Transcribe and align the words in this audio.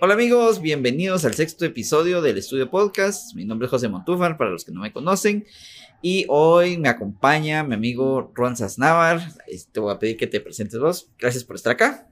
Hola 0.00 0.14
amigos, 0.14 0.62
bienvenidos 0.62 1.24
al 1.24 1.34
sexto 1.34 1.64
episodio 1.64 2.22
del 2.22 2.38
Estudio 2.38 2.70
Podcast. 2.70 3.34
Mi 3.34 3.44
nombre 3.44 3.66
es 3.66 3.70
José 3.70 3.88
Montúfar, 3.88 4.36
para 4.36 4.50
los 4.50 4.64
que 4.64 4.70
no 4.70 4.82
me 4.82 4.92
conocen. 4.92 5.44
Y 6.02 6.24
hoy 6.28 6.78
me 6.78 6.88
acompaña 6.88 7.64
mi 7.64 7.74
amigo 7.74 8.32
Juan 8.36 8.56
Sasnávar. 8.56 9.20
Te 9.72 9.80
voy 9.80 9.92
a 9.92 9.98
pedir 9.98 10.16
que 10.16 10.28
te 10.28 10.40
presentes 10.40 10.78
vos. 10.78 11.10
Gracias 11.18 11.42
por 11.42 11.56
estar 11.56 11.72
acá. 11.72 12.06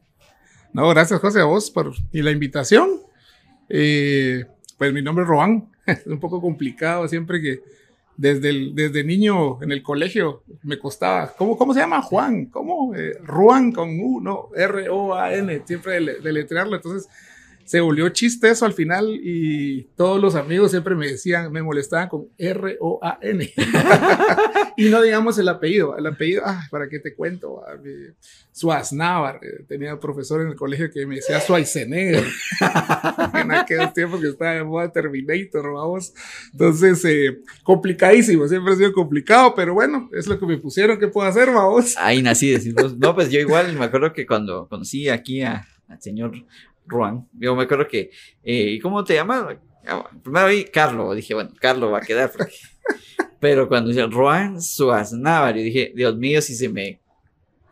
No, 0.72 0.88
gracias 0.88 1.20
José 1.20 1.38
a 1.38 1.44
vos 1.44 1.70
por 1.70 1.92
y 2.10 2.22
la 2.22 2.32
invitación. 2.32 3.02
Eh, 3.68 4.46
pues 4.76 4.92
mi 4.92 5.00
nombre 5.00 5.22
es 5.22 5.28
Roan. 5.28 5.70
Es 5.86 6.08
un 6.08 6.18
poco 6.18 6.40
complicado 6.40 7.06
siempre 7.06 7.40
que 7.40 7.60
desde, 8.16 8.48
el, 8.48 8.74
desde 8.74 9.04
niño 9.04 9.62
en 9.62 9.70
el 9.70 9.84
colegio 9.84 10.42
me 10.64 10.76
costaba. 10.76 11.32
¿Cómo, 11.38 11.56
cómo 11.56 11.72
se 11.72 11.78
llama 11.78 12.02
Juan? 12.02 12.46
¿Cómo? 12.46 12.96
Eh, 12.96 13.16
Ruan 13.22 13.70
con 13.70 14.00
U, 14.00 14.20
no, 14.20 14.48
R-O-A-N, 14.56 15.62
siempre 15.64 16.00
deletrearlo. 16.20 16.74
Entonces 16.74 17.08
se 17.66 17.80
volvió 17.80 18.08
chiste 18.10 18.48
eso 18.48 18.64
al 18.64 18.72
final 18.74 19.08
y 19.10 19.82
todos 19.96 20.20
los 20.22 20.36
amigos 20.36 20.70
siempre 20.70 20.94
me 20.94 21.08
decían, 21.08 21.50
me 21.52 21.62
molestaban 21.62 22.08
con 22.08 22.28
R-O-A-N. 22.38 23.52
y 24.76 24.88
no 24.88 25.02
digamos 25.02 25.36
el 25.38 25.48
apellido, 25.48 25.96
el 25.96 26.06
apellido, 26.06 26.42
ah, 26.46 26.62
¿para 26.70 26.88
qué 26.88 27.00
te 27.00 27.14
cuento? 27.16 27.64
Suaznavar, 28.52 29.40
eh, 29.42 29.64
tenía 29.66 29.98
profesor 29.98 30.42
en 30.42 30.48
el 30.48 30.54
colegio 30.54 30.88
que 30.92 31.04
me 31.06 31.16
decía 31.16 31.40
Schwarzenegger, 31.40 32.24
en 33.34 33.52
aquellos 33.52 33.92
tiempos 33.92 34.20
que 34.20 34.28
estaba 34.28 34.52
de 34.52 34.62
moda 34.62 34.92
Terminator, 34.92 35.72
vamos. 35.72 36.14
Entonces, 36.52 37.04
eh, 37.04 37.40
complicadísimo, 37.64 38.46
siempre 38.46 38.74
ha 38.74 38.76
sido 38.76 38.92
complicado, 38.92 39.54
pero 39.56 39.74
bueno, 39.74 40.08
es 40.12 40.28
lo 40.28 40.38
que 40.38 40.46
me 40.46 40.56
pusieron, 40.58 41.00
¿qué 41.00 41.08
puedo 41.08 41.28
hacer, 41.28 41.50
vamos? 41.50 41.96
Ahí 41.98 42.22
nací, 42.22 42.52
decimos. 42.52 42.96
No, 42.96 43.12
pues 43.12 43.28
yo 43.28 43.40
igual 43.40 43.72
me 43.72 43.86
acuerdo 43.86 44.12
que 44.12 44.24
cuando 44.24 44.68
conocí 44.68 45.08
aquí 45.08 45.42
a, 45.42 45.66
al 45.88 46.00
señor 46.00 46.32
Juan. 46.88 47.28
Yo 47.32 47.54
me 47.54 47.64
acuerdo 47.64 47.86
que, 47.88 48.10
eh, 48.42 48.78
¿cómo 48.82 49.04
te 49.04 49.14
llamas? 49.14 49.56
Ah, 49.86 50.08
primero 50.22 50.48
vi 50.48 50.64
Carlos, 50.64 51.14
dije, 51.14 51.34
bueno, 51.34 51.50
Carlos 51.60 51.92
va 51.92 51.98
a 51.98 52.02
quedar. 52.02 52.32
Pero 53.40 53.68
cuando 53.68 53.90
dice 53.90 54.08
Juan 54.10 54.60
Suaznavar, 54.60 55.56
yo 55.56 55.62
dije, 55.62 55.92
Dios 55.94 56.16
mío, 56.16 56.40
si 56.40 56.54
se 56.54 56.68
me 56.68 57.00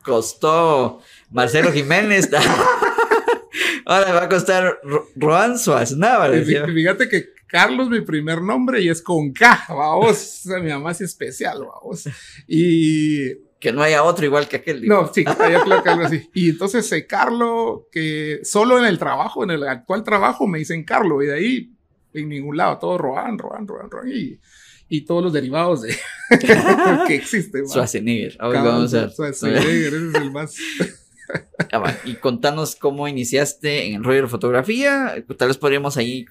costó 0.02 1.00
Marcelo 1.30 1.72
Jiménez, 1.72 2.30
ahora 3.86 4.12
va 4.12 4.24
a 4.24 4.28
costar 4.28 4.78
Juan 5.18 5.58
Suaznavar. 5.58 6.34
Fíjate 6.44 7.08
que 7.08 7.34
Carlos, 7.54 7.88
mi 7.88 8.00
primer 8.00 8.42
nombre, 8.42 8.80
y 8.80 8.88
es 8.88 9.00
con 9.00 9.32
K, 9.32 9.66
vamos, 9.68 10.42
mi 10.60 10.70
mamá 10.70 10.90
es 10.90 11.02
especial, 11.02 11.64
vamos. 11.64 12.08
Y 12.48 13.30
que 13.64 13.72
no 13.72 13.82
haya 13.82 14.04
otro 14.04 14.26
igual 14.26 14.46
que 14.46 14.56
aquel. 14.56 14.86
No, 14.86 15.10
sí, 15.10 15.24
hay 15.26 15.54
claro 15.54 15.82
que 15.82 15.88
algo 15.88 16.04
así. 16.04 16.28
Y 16.34 16.50
entonces 16.50 16.92
eh, 16.92 17.06
Carlo, 17.06 17.88
que 17.90 18.40
solo 18.44 18.78
en 18.78 18.84
el 18.84 18.98
trabajo, 18.98 19.42
en 19.42 19.52
el 19.52 19.66
actual 19.66 20.04
trabajo, 20.04 20.46
me 20.46 20.58
dicen 20.58 20.84
Carlo, 20.84 21.22
y 21.22 21.26
de 21.28 21.34
ahí 21.34 21.72
en 22.12 22.28
ningún 22.28 22.58
lado, 22.58 22.76
todo 22.76 22.98
Roan, 22.98 23.38
Roan, 23.38 23.66
Roan, 23.66 23.90
Roan, 23.90 24.12
y, 24.12 24.38
y 24.86 25.00
todos 25.00 25.24
los 25.24 25.32
derivados 25.32 25.80
de 25.80 25.96
que 27.08 27.14
existen. 27.14 27.66
Schwarzenegger, 27.66 28.36
ahora 28.38 28.62
vamos 28.62 28.92
a 28.92 29.08
Schwarzenegger, 29.08 29.94
ese 29.94 30.08
es 30.08 30.14
el 30.14 30.30
más. 30.30 30.56
y 32.04 32.14
contanos 32.16 32.76
cómo 32.76 33.08
iniciaste 33.08 33.86
en 33.86 33.94
el 33.94 34.04
rollo 34.04 34.22
de 34.22 34.28
fotografía, 34.28 35.24
tal 35.38 35.48
vez 35.48 35.56
podríamos 35.56 35.96
ahí 35.96 36.26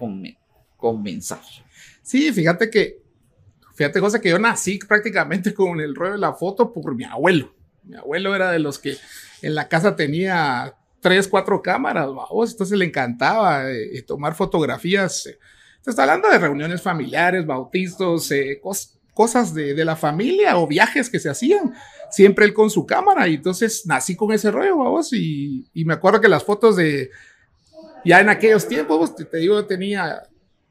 comenzar. 0.77 1.41
Sí, 2.03 2.31
fíjate 2.31 2.69
que 2.69 3.01
Fíjate, 3.73 3.99
cosa 3.99 4.21
que 4.21 4.29
yo 4.29 4.39
nací 4.39 4.79
prácticamente 4.79 5.53
con 5.53 5.79
el 5.79 5.95
rollo 5.95 6.13
de 6.13 6.19
la 6.19 6.33
foto 6.33 6.71
por 6.71 6.95
mi 6.95 7.03
abuelo. 7.03 7.53
Mi 7.83 7.95
abuelo 7.95 8.35
era 8.35 8.51
de 8.51 8.59
los 8.59 8.79
que 8.79 8.97
en 9.41 9.55
la 9.55 9.67
casa 9.67 9.95
tenía 9.95 10.75
tres, 11.01 11.27
cuatro 11.27 11.61
cámaras, 11.61 12.07
vamos, 12.07 12.51
entonces 12.51 12.77
le 12.77 12.85
encantaba 12.85 13.69
eh, 13.69 14.01
tomar 14.03 14.35
fotografías. 14.35 15.23
Se 15.81 15.89
está 15.89 16.03
hablando 16.03 16.29
de 16.29 16.39
reuniones 16.39 16.81
familiares, 16.81 17.45
bautizos, 17.45 18.31
eh, 18.31 18.61
cosas 19.13 19.53
de, 19.53 19.83
la 19.83 19.97
familia 19.97 20.57
o 20.57 20.65
viajes 20.65 21.09
que 21.09 21.19
se 21.19 21.29
hacían. 21.29 21.73
Siempre 22.09 22.45
él 22.45 22.53
con 22.53 22.69
su 22.69 22.85
cámara 22.85 23.27
y 23.27 23.35
entonces 23.35 23.85
nací 23.85 24.15
con 24.15 24.31
ese 24.31 24.49
rollo, 24.51 24.77
vamos, 24.77 25.11
y, 25.11 25.67
y 25.73 25.83
me 25.83 25.95
acuerdo 25.95 26.21
que 26.21 26.29
las 26.29 26.43
fotos 26.43 26.77
de, 26.77 27.09
ya 28.05 28.19
en 28.19 28.29
aquellos 28.29 28.67
tiempos, 28.67 29.15
te, 29.15 29.25
te 29.25 29.37
digo, 29.37 29.65
tenía 29.65 30.23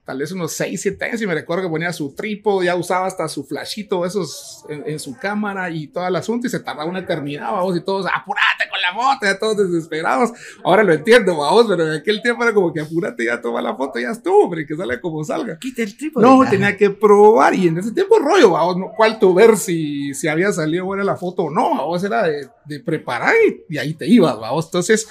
tal 0.04 0.18
vez 0.18 0.32
unos 0.32 0.52
6, 0.54 0.80
7 0.80 1.04
años 1.04 1.22
y 1.22 1.26
me 1.26 1.34
recuerdo 1.34 1.64
que 1.64 1.70
ponía 1.70 1.92
su 1.92 2.12
trípode, 2.12 2.66
ya 2.66 2.74
usaba 2.74 3.06
hasta 3.06 3.28
su 3.28 3.44
flashito 3.44 4.04
esos 4.04 4.64
en, 4.68 4.98
su 4.98 5.16
cámara 5.16 5.70
y 5.70 5.86
todo 5.86 6.06
el 6.06 6.16
asunto 6.16 6.46
y 6.46 6.50
se 6.50 6.58
tardaba 6.58 6.88
una 6.88 7.00
eternidad, 7.00 7.52
vamos, 7.52 7.76
y 7.76 7.80
todos, 7.80 8.06
apúrate 8.06 8.68
con 8.68 8.80
la 8.80 8.92
foto, 8.94 9.26
ya 9.26 9.38
todos 9.38 9.70
desesperados. 9.70 10.32
Ahora 10.64 10.82
lo 10.82 10.92
entiendo, 10.92 11.36
vamos, 11.36 11.66
pero 11.68 11.86
en 11.86 12.00
aquel 12.00 12.20
tiempo 12.20 12.42
era 12.42 12.52
como 12.52 12.72
que 12.72 12.80
apúrate, 12.80 13.26
ya 13.26 13.41
toma 13.41 13.62
la 13.62 13.76
foto, 13.76 14.00
ya 14.00 14.10
estuvo, 14.10 14.44
hombre, 14.44 14.66
que 14.66 14.74
sale 14.74 15.00
como 15.00 15.22
salga. 15.22 15.58
Quita 15.58 15.82
el 15.82 15.96
trípode. 15.96 16.26
No, 16.26 16.48
tenía 16.50 16.76
que 16.76 16.91
probar 16.91 17.54
y 17.54 17.68
en 17.68 17.78
ese 17.78 17.92
tiempo 17.92 18.18
rollo, 18.18 18.50
vamos, 18.50 18.76
no, 18.78 18.92
cuál 18.96 19.20
tu 19.20 19.32
ver 19.32 19.56
si, 19.56 20.14
si 20.14 20.26
había 20.26 20.52
salido 20.52 20.84
buena 20.84 21.04
la 21.04 21.16
foto 21.16 21.44
o 21.44 21.50
no, 21.50 21.70
vamos, 21.70 22.02
era 22.02 22.24
de, 22.24 22.48
de 22.64 22.80
preparar 22.80 23.34
y, 23.46 23.74
y 23.74 23.78
ahí 23.78 23.94
te 23.94 24.08
ibas, 24.08 24.36
vamos. 24.36 24.64
Entonces, 24.64 25.08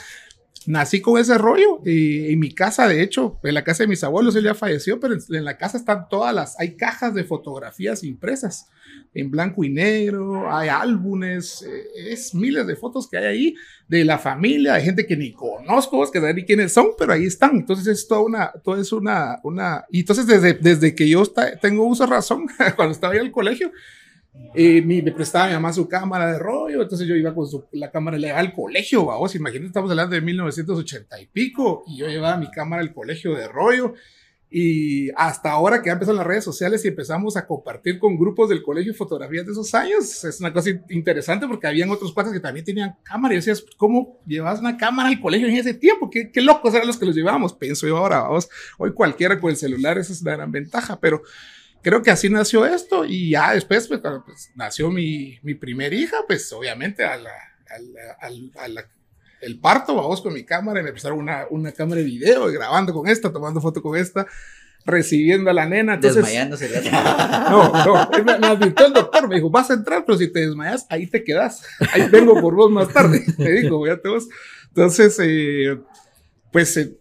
nací 0.68 1.02
con 1.02 1.20
ese 1.20 1.38
rollo 1.38 1.82
y 1.86 2.32
en 2.32 2.40
mi 2.40 2.54
casa, 2.54 2.88
de 2.88 3.02
hecho, 3.02 3.40
en 3.44 3.54
la 3.54 3.64
casa 3.64 3.84
de 3.84 3.88
mis 3.88 4.04
abuelos, 4.04 4.36
él 4.36 4.44
ya 4.44 4.54
falleció, 4.54 5.00
pero 5.00 5.16
en, 5.16 5.46
la 5.46 5.58
casa 5.58 5.78
están 5.78 6.08
todas 6.10 6.34
las, 6.34 6.60
hay 6.60 6.76
cajas 6.76 7.14
de 7.14 7.24
fotografías 7.24 8.04
impresas 8.04 8.70
en 9.14 9.32
blanco 9.32 9.64
y 9.64 9.70
negro, 9.70 10.54
hay 10.54 10.70
álbumes, 10.70 11.64
eh, 11.64 12.12
es 12.12 12.34
miles 12.34 12.66
de 12.68 12.76
fotos 12.76 13.10
que 13.10 13.18
hay 13.18 13.26
ahí 13.26 13.56
de 13.88 14.06
la 14.06 14.20
familia, 14.20 14.74
de 14.74 14.82
gente 14.82 15.06
que 15.06 15.18
ni 15.18 15.34
conozco, 15.34 16.10
que 16.12 16.20
saben 16.20 16.36
ni 16.36 16.46
quiénes 16.46 16.72
son, 16.72 16.92
pero 16.98 17.14
ahí 17.14 17.26
están. 17.26 17.58
Entonces 17.58 17.88
es 17.88 18.08
toda 18.08 18.22
una, 18.22 18.52
todo 18.64 18.80
es 18.80 18.92
una, 18.92 19.40
una, 19.44 19.86
y 19.90 20.02
entonces 20.02 20.28
desde, 20.28 20.54
desde 20.54 20.96
que 20.96 21.10
yo 21.10 21.24
tengo 21.62 21.86
uso 21.86 22.06
razón, 22.06 22.48
cuando 22.76 22.94
estaba 22.94 23.16
en 23.16 23.22
el 23.22 23.32
colegio, 23.32 23.72
y 24.56 24.82
me 24.82 25.12
prestaba 25.12 25.48
mi 25.48 25.54
mamá 25.54 25.74
su 25.74 25.88
cámara 25.88 26.32
de 26.32 26.40
rollo, 26.40 26.82
entonces 26.82 27.08
yo 27.08 27.16
iba 27.16 27.34
con 27.34 27.48
la 27.74 27.92
cámara 27.92 28.18
legal 28.18 28.38
al 28.38 28.54
colegio, 28.54 29.06
vamos, 29.06 29.36
imagínate, 29.36 29.68
estamos 29.68 29.90
hablando 29.92 30.16
de 30.16 30.22
1980 30.22 31.22
y 31.22 31.26
pico, 31.28 31.84
y 31.88 31.98
yo 31.98 32.08
llevaba 32.08 32.38
mi 32.38 32.50
cámara 32.50 32.82
al 32.82 32.94
colegio 32.94 33.36
de 33.36 33.48
rollo, 33.48 33.94
y 34.54 35.10
hasta 35.16 35.52
ahora 35.52 35.82
que 35.82 35.88
ya 35.88 35.94
empezaron 35.94 36.18
las 36.18 36.28
redes 36.28 36.44
sociales 36.44 36.84
y 36.84 36.90
empezamos 36.90 37.38
a 37.38 37.48
compartir 37.48 37.98
con 38.00 38.18
grupos 38.18 38.50
del 38.50 38.62
colegio 38.62 38.94
fotografías 38.94 39.46
de 39.46 39.54
esos 39.54 39.74
años, 39.74 40.24
es 40.24 40.40
una 40.42 40.52
cosa 40.52 40.70
interesante 40.90 41.48
porque 41.48 41.68
habían 41.68 41.90
otros 41.90 42.14
cuates 42.14 42.34
que 42.34 42.42
también 42.42 42.66
tenían 42.66 42.98
cámara 43.04 43.34
y 43.34 43.38
decías, 43.38 43.64
¿cómo 43.78 44.22
llevas 44.26 44.60
una 44.60 44.78
cámara 44.78 45.08
al 45.08 45.22
colegio 45.22 45.48
en 45.48 45.56
ese 45.56 45.74
tiempo? 45.74 46.10
¿Qué, 46.10 46.32
qué 46.32 46.42
locos 46.42 46.74
eran 46.74 46.88
los 46.88 46.98
que 46.98 47.06
los 47.06 47.16
llevábamos? 47.16 47.54
Pienso 47.54 47.88
yo 47.88 47.98
ahora, 47.98 48.24
vamos, 48.24 48.50
hoy 48.78 48.94
cualquiera 48.94 49.40
con 49.40 49.52
el 49.52 49.56
celular, 49.56 49.98
esa 49.98 50.12
es 50.12 50.22
una 50.22 50.34
gran 50.34 50.52
ventaja, 50.52 51.00
pero 51.00 51.22
creo 51.82 52.02
que 52.02 52.12
así 52.12 52.30
nació 52.30 52.66
esto 52.66 53.06
y 53.06 53.32
ya 53.32 53.54
después, 53.54 53.88
pues, 53.88 54.02
cuando 54.02 54.26
pues, 54.26 54.52
nació 54.56 54.90
mi, 54.90 55.40
mi 55.44 55.56
primer 55.56 55.94
hija, 55.94 56.18
pues 56.28 56.52
obviamente 56.54 57.04
a 57.04 57.18
la, 57.18 57.32
a 58.60 58.68
la, 58.68 58.88
el 59.42 59.60
parto, 59.60 59.96
vamos 59.96 60.22
con 60.22 60.34
mi 60.34 60.44
cámara 60.44 60.80
y 60.80 60.84
me 60.84 60.92
prestaron 60.92 61.20
una, 61.20 61.46
una 61.50 61.72
cámara 61.72 62.00
de 62.02 62.06
video 62.06 62.50
y 62.50 62.54
grabando 62.54 62.94
con 62.94 63.08
esta, 63.08 63.32
tomando 63.32 63.60
foto 63.60 63.82
con 63.82 63.98
esta, 63.98 64.28
recibiendo 64.86 65.50
a 65.50 65.54
la 65.54 65.66
nena. 65.66 65.96
Entonces, 65.96 66.24
Desmayándose. 66.24 66.70
No, 67.50 67.86
no, 67.86 68.10
me, 68.24 68.40
me 68.40 68.48
advirtió 68.48 68.86
el 68.86 68.94
doctor, 68.94 69.28
me 69.28 69.36
dijo, 69.36 69.50
vas 69.50 69.70
a 69.72 69.74
entrar, 69.74 70.06
pero 70.06 70.18
si 70.18 70.32
te 70.32 70.42
desmayas, 70.42 70.86
ahí 70.90 71.08
te 71.08 71.24
quedas. 71.24 71.64
Ahí 71.94 72.08
vengo 72.10 72.40
por 72.40 72.56
vos 72.56 72.72
más 72.72 72.90
tarde. 72.90 73.24
Me 73.38 73.52
dijo, 73.52 73.86
ya 73.86 73.98
te 73.98 74.10
vas. 74.10 74.28
Entonces, 74.70 75.18
eh, 75.22 75.78
pues 76.52 76.78
eh, 76.78 76.98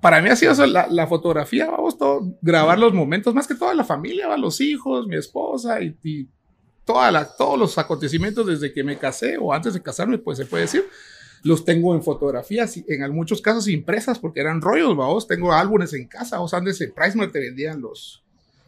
para 0.00 0.22
mí 0.22 0.28
ha 0.28 0.36
sido 0.36 0.66
la, 0.66 0.86
la, 0.88 1.06
fotografía, 1.06 1.66
vamos, 1.66 1.98
todo, 1.98 2.36
grabar 2.40 2.78
los 2.78 2.94
momentos, 2.94 3.34
más 3.34 3.46
que 3.46 3.54
toda 3.54 3.74
la 3.74 3.84
familia, 3.84 4.28
¿va? 4.28 4.36
los 4.36 4.60
hijos, 4.60 5.06
mi 5.06 5.16
esposa 5.16 5.80
y, 5.82 5.96
y 6.04 6.28
toda 6.84 7.10
la, 7.10 7.24
todos 7.24 7.58
los 7.58 7.78
acontecimientos 7.78 8.46
desde 8.46 8.72
que 8.72 8.84
me 8.84 8.96
casé 8.96 9.36
o 9.38 9.52
antes 9.52 9.74
de 9.74 9.82
casarme, 9.82 10.18
pues 10.18 10.38
se 10.38 10.46
puede 10.46 10.62
decir, 10.64 10.84
los 11.42 11.64
tengo 11.64 11.94
en 11.94 12.02
fotografías, 12.02 12.76
en 12.86 13.12
muchos 13.12 13.40
casos 13.42 13.68
impresas 13.68 14.18
porque 14.18 14.40
eran 14.40 14.60
rollos, 14.60 14.96
vamos, 14.96 15.26
tengo 15.26 15.52
álbumes 15.52 15.92
en 15.94 16.06
casa, 16.06 16.46
sea, 16.46 16.58
antes 16.58 16.80
en 16.80 16.92
Price 16.92 17.18
te 17.28 17.40
vendían 17.40 17.80
los, 17.80 18.22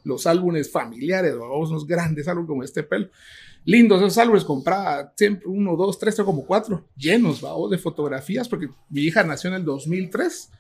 los 0.05 0.27
álbumes 0.27 0.71
familiares, 0.71 1.37
vamos, 1.39 1.71
unos 1.71 1.87
grandes 1.87 2.29
álbumes 2.29 2.49
como 2.49 2.63
este 2.63 2.83
pelo. 2.83 3.09
Lindos 3.65 4.01
esos 4.01 4.17
álbumes, 4.17 4.45
compraba 4.45 5.13
siempre 5.17 5.47
uno, 5.47 5.77
dos, 5.77 5.99
tres, 5.99 6.19
o 6.19 6.25
como 6.25 6.47
cuatro, 6.47 6.85
llenos, 6.97 7.43
vamos, 7.43 7.71
de 7.71 7.79
fotografías, 7.79 8.49
porque 8.49 8.69
mi 8.89 9.03
hija 9.03 9.23
nació 9.23 9.49
en 9.49 9.57
el 9.57 9.65
2003 9.65 10.51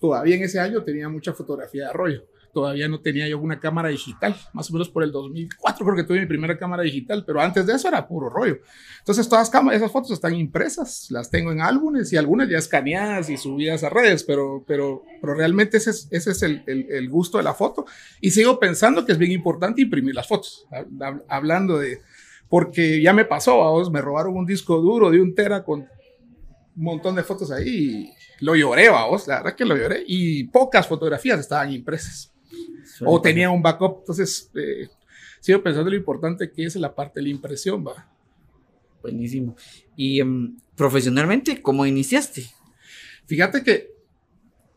todavía 0.00 0.36
en 0.36 0.42
ese 0.42 0.60
año 0.60 0.82
tenía 0.82 1.08
mucha 1.08 1.32
fotografía 1.32 1.86
de 1.86 1.92
rollo. 1.92 2.24
Todavía 2.52 2.88
no 2.88 3.00
tenía 3.00 3.28
yo 3.28 3.38
una 3.38 3.60
cámara 3.60 3.90
digital, 3.90 4.34
más 4.54 4.70
o 4.70 4.72
menos 4.72 4.88
por 4.88 5.04
el 5.04 5.12
2004 5.12 5.84
creo 5.84 5.96
que 5.96 6.04
tuve 6.04 6.20
mi 6.20 6.26
primera 6.26 6.58
cámara 6.58 6.82
digital, 6.82 7.22
pero 7.26 7.40
antes 7.40 7.66
de 7.66 7.74
eso 7.74 7.88
era 7.88 8.08
puro 8.08 8.30
rollo. 8.30 8.58
Entonces 8.98 9.28
todas 9.28 9.50
esas 9.72 9.92
fotos 9.92 10.12
están 10.12 10.34
impresas, 10.34 11.08
las 11.10 11.30
tengo 11.30 11.52
en 11.52 11.60
álbumes 11.60 12.12
y 12.12 12.16
algunas 12.16 12.48
ya 12.48 12.58
escaneadas 12.58 13.28
y 13.28 13.36
subidas 13.36 13.84
a 13.84 13.90
redes, 13.90 14.24
pero, 14.24 14.64
pero, 14.66 15.04
pero 15.20 15.34
realmente 15.34 15.76
ese 15.76 15.90
es, 15.90 16.08
ese 16.10 16.30
es 16.30 16.42
el, 16.42 16.64
el, 16.66 17.08
gusto 17.10 17.38
de 17.38 17.44
la 17.44 17.54
foto. 17.54 17.84
Y 18.20 18.30
sigo 18.30 18.58
pensando 18.58 19.04
que 19.04 19.12
es 19.12 19.18
bien 19.18 19.32
importante 19.32 19.82
imprimir 19.82 20.14
las 20.14 20.26
fotos, 20.26 20.66
hablando 21.28 21.78
de, 21.78 22.00
porque 22.48 23.02
ya 23.02 23.12
me 23.12 23.26
pasó, 23.26 23.88
me 23.90 24.00
robaron 24.00 24.36
un 24.36 24.46
disco 24.46 24.80
duro 24.80 25.10
de 25.10 25.20
un 25.20 25.34
tera 25.34 25.62
con 25.62 25.80
un 25.80 26.82
montón 26.82 27.14
de 27.14 27.22
fotos 27.22 27.50
ahí 27.50 28.10
lo 28.40 28.54
lloré, 28.54 28.88
vamos, 28.88 29.26
la 29.26 29.36
verdad 29.36 29.56
que 29.56 29.64
lo 29.64 29.76
lloré. 29.76 30.04
Y 30.06 30.44
pocas 30.44 30.86
fotografías 30.86 31.40
estaban 31.40 31.72
impresas. 31.72 32.32
o 33.04 33.20
tenía 33.20 33.50
un 33.50 33.62
backup. 33.62 34.00
Entonces, 34.00 34.50
eh, 34.54 34.88
sigo 35.40 35.62
pensando 35.62 35.90
lo 35.90 35.96
importante 35.96 36.50
que 36.50 36.64
es 36.64 36.76
la 36.76 36.94
parte 36.94 37.20
de 37.20 37.24
la 37.24 37.28
impresión, 37.30 37.86
va. 37.86 38.10
Buenísimo. 39.02 39.56
Y 39.96 40.20
em, 40.20 40.56
profesionalmente, 40.74 41.62
¿cómo 41.62 41.86
iniciaste? 41.86 42.46
Fíjate 43.26 43.62
que 43.62 43.97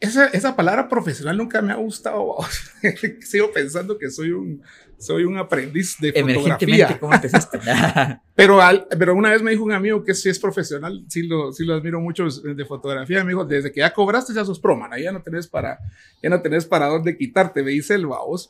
esa, 0.01 0.25
esa 0.27 0.56
palabra 0.56 0.89
profesional 0.89 1.38
nunca 1.38 1.62
me 1.62 1.71
ha 1.71 1.75
gustado. 1.75 2.36
Sigo 3.21 3.51
pensando 3.51 4.00
que 4.00 4.09
soy 4.09 4.31
un, 4.31 4.63
soy 4.98 5.25
un 5.25 5.38
aprendiz 5.38 5.95
de 6.00 6.12
fotografía. 6.12 6.98
¿cómo 7.00 7.13
empezaste? 7.13 7.59
pero, 8.36 8.59
pero 8.98 9.15
una 9.15 9.30
vez 9.30 9.44
me 9.44 9.51
dijo 9.51 9.63
un 9.63 9.74
amigo 9.74 10.03
que 10.03 10.15
si 10.15 10.30
es 10.30 10.39
profesional, 10.39 11.06
sí 11.07 11.24
lo, 11.24 11.53
sí 11.53 11.65
lo 11.65 11.75
admiro 11.75 12.01
mucho 12.01 12.27
de 12.27 12.65
fotografía. 12.65 13.24
Me 13.24 13.30
dijo, 13.30 13.45
desde 13.45 13.71
que 13.71 13.81
ya 13.81 13.94
cobraste 13.94 14.33
ya 14.33 14.44
sos 14.44 14.59
pro, 14.59 14.75
man, 14.75 14.92
ya 15.00 15.12
no 15.12 15.21
tenés 15.21 15.48
para, 15.48 15.77
ya 16.21 16.30
no 16.31 16.42
tenés 16.42 16.65
para 16.65 16.88
dónde 16.88 17.15
quitarte, 17.15 17.62
me 17.62 17.69
dice 17.69 17.94
el 17.94 18.07
vaos. 18.07 18.50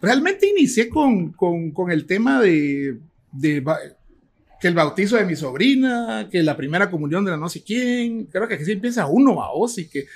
Realmente 0.00 0.48
inicié 0.48 0.88
con, 0.88 1.32
con, 1.32 1.70
con 1.70 1.92
el 1.92 2.06
tema 2.06 2.42
de, 2.42 2.98
de 3.30 3.64
que 4.60 4.66
el 4.66 4.74
bautizo 4.74 5.16
de 5.16 5.26
mi 5.26 5.36
sobrina, 5.36 6.28
que 6.28 6.42
la 6.42 6.56
primera 6.56 6.90
comunión 6.90 7.24
de 7.24 7.30
la 7.30 7.36
no 7.36 7.48
sé 7.48 7.62
quién, 7.62 8.24
creo 8.24 8.48
que 8.48 8.54
así 8.54 8.72
empieza 8.72 9.06
uno, 9.06 9.36
vaos, 9.36 9.78
y 9.78 9.88
que 9.88 10.06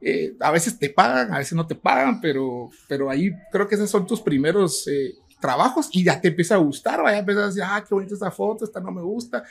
eh, 0.00 0.34
a 0.40 0.50
veces 0.50 0.78
te 0.78 0.90
pagan, 0.90 1.32
a 1.32 1.38
veces 1.38 1.54
no 1.54 1.66
te 1.66 1.74
pagan, 1.74 2.20
pero, 2.20 2.70
pero 2.86 3.10
ahí 3.10 3.32
creo 3.50 3.66
que 3.66 3.74
esos 3.74 3.90
son 3.90 4.06
tus 4.06 4.20
primeros 4.20 4.86
eh, 4.86 5.14
trabajos 5.40 5.88
y 5.92 6.04
ya 6.04 6.20
te 6.20 6.28
empieza 6.28 6.54
a 6.54 6.58
gustar, 6.58 7.02
vaya 7.02 7.18
empiezas 7.18 7.44
a 7.44 7.46
decir, 7.48 7.62
ah, 7.64 7.84
qué 7.86 7.94
bonita 7.94 8.14
esta 8.14 8.30
foto, 8.30 8.64
esta 8.64 8.80
no 8.80 8.92
me 8.92 9.02
gusta. 9.02 9.44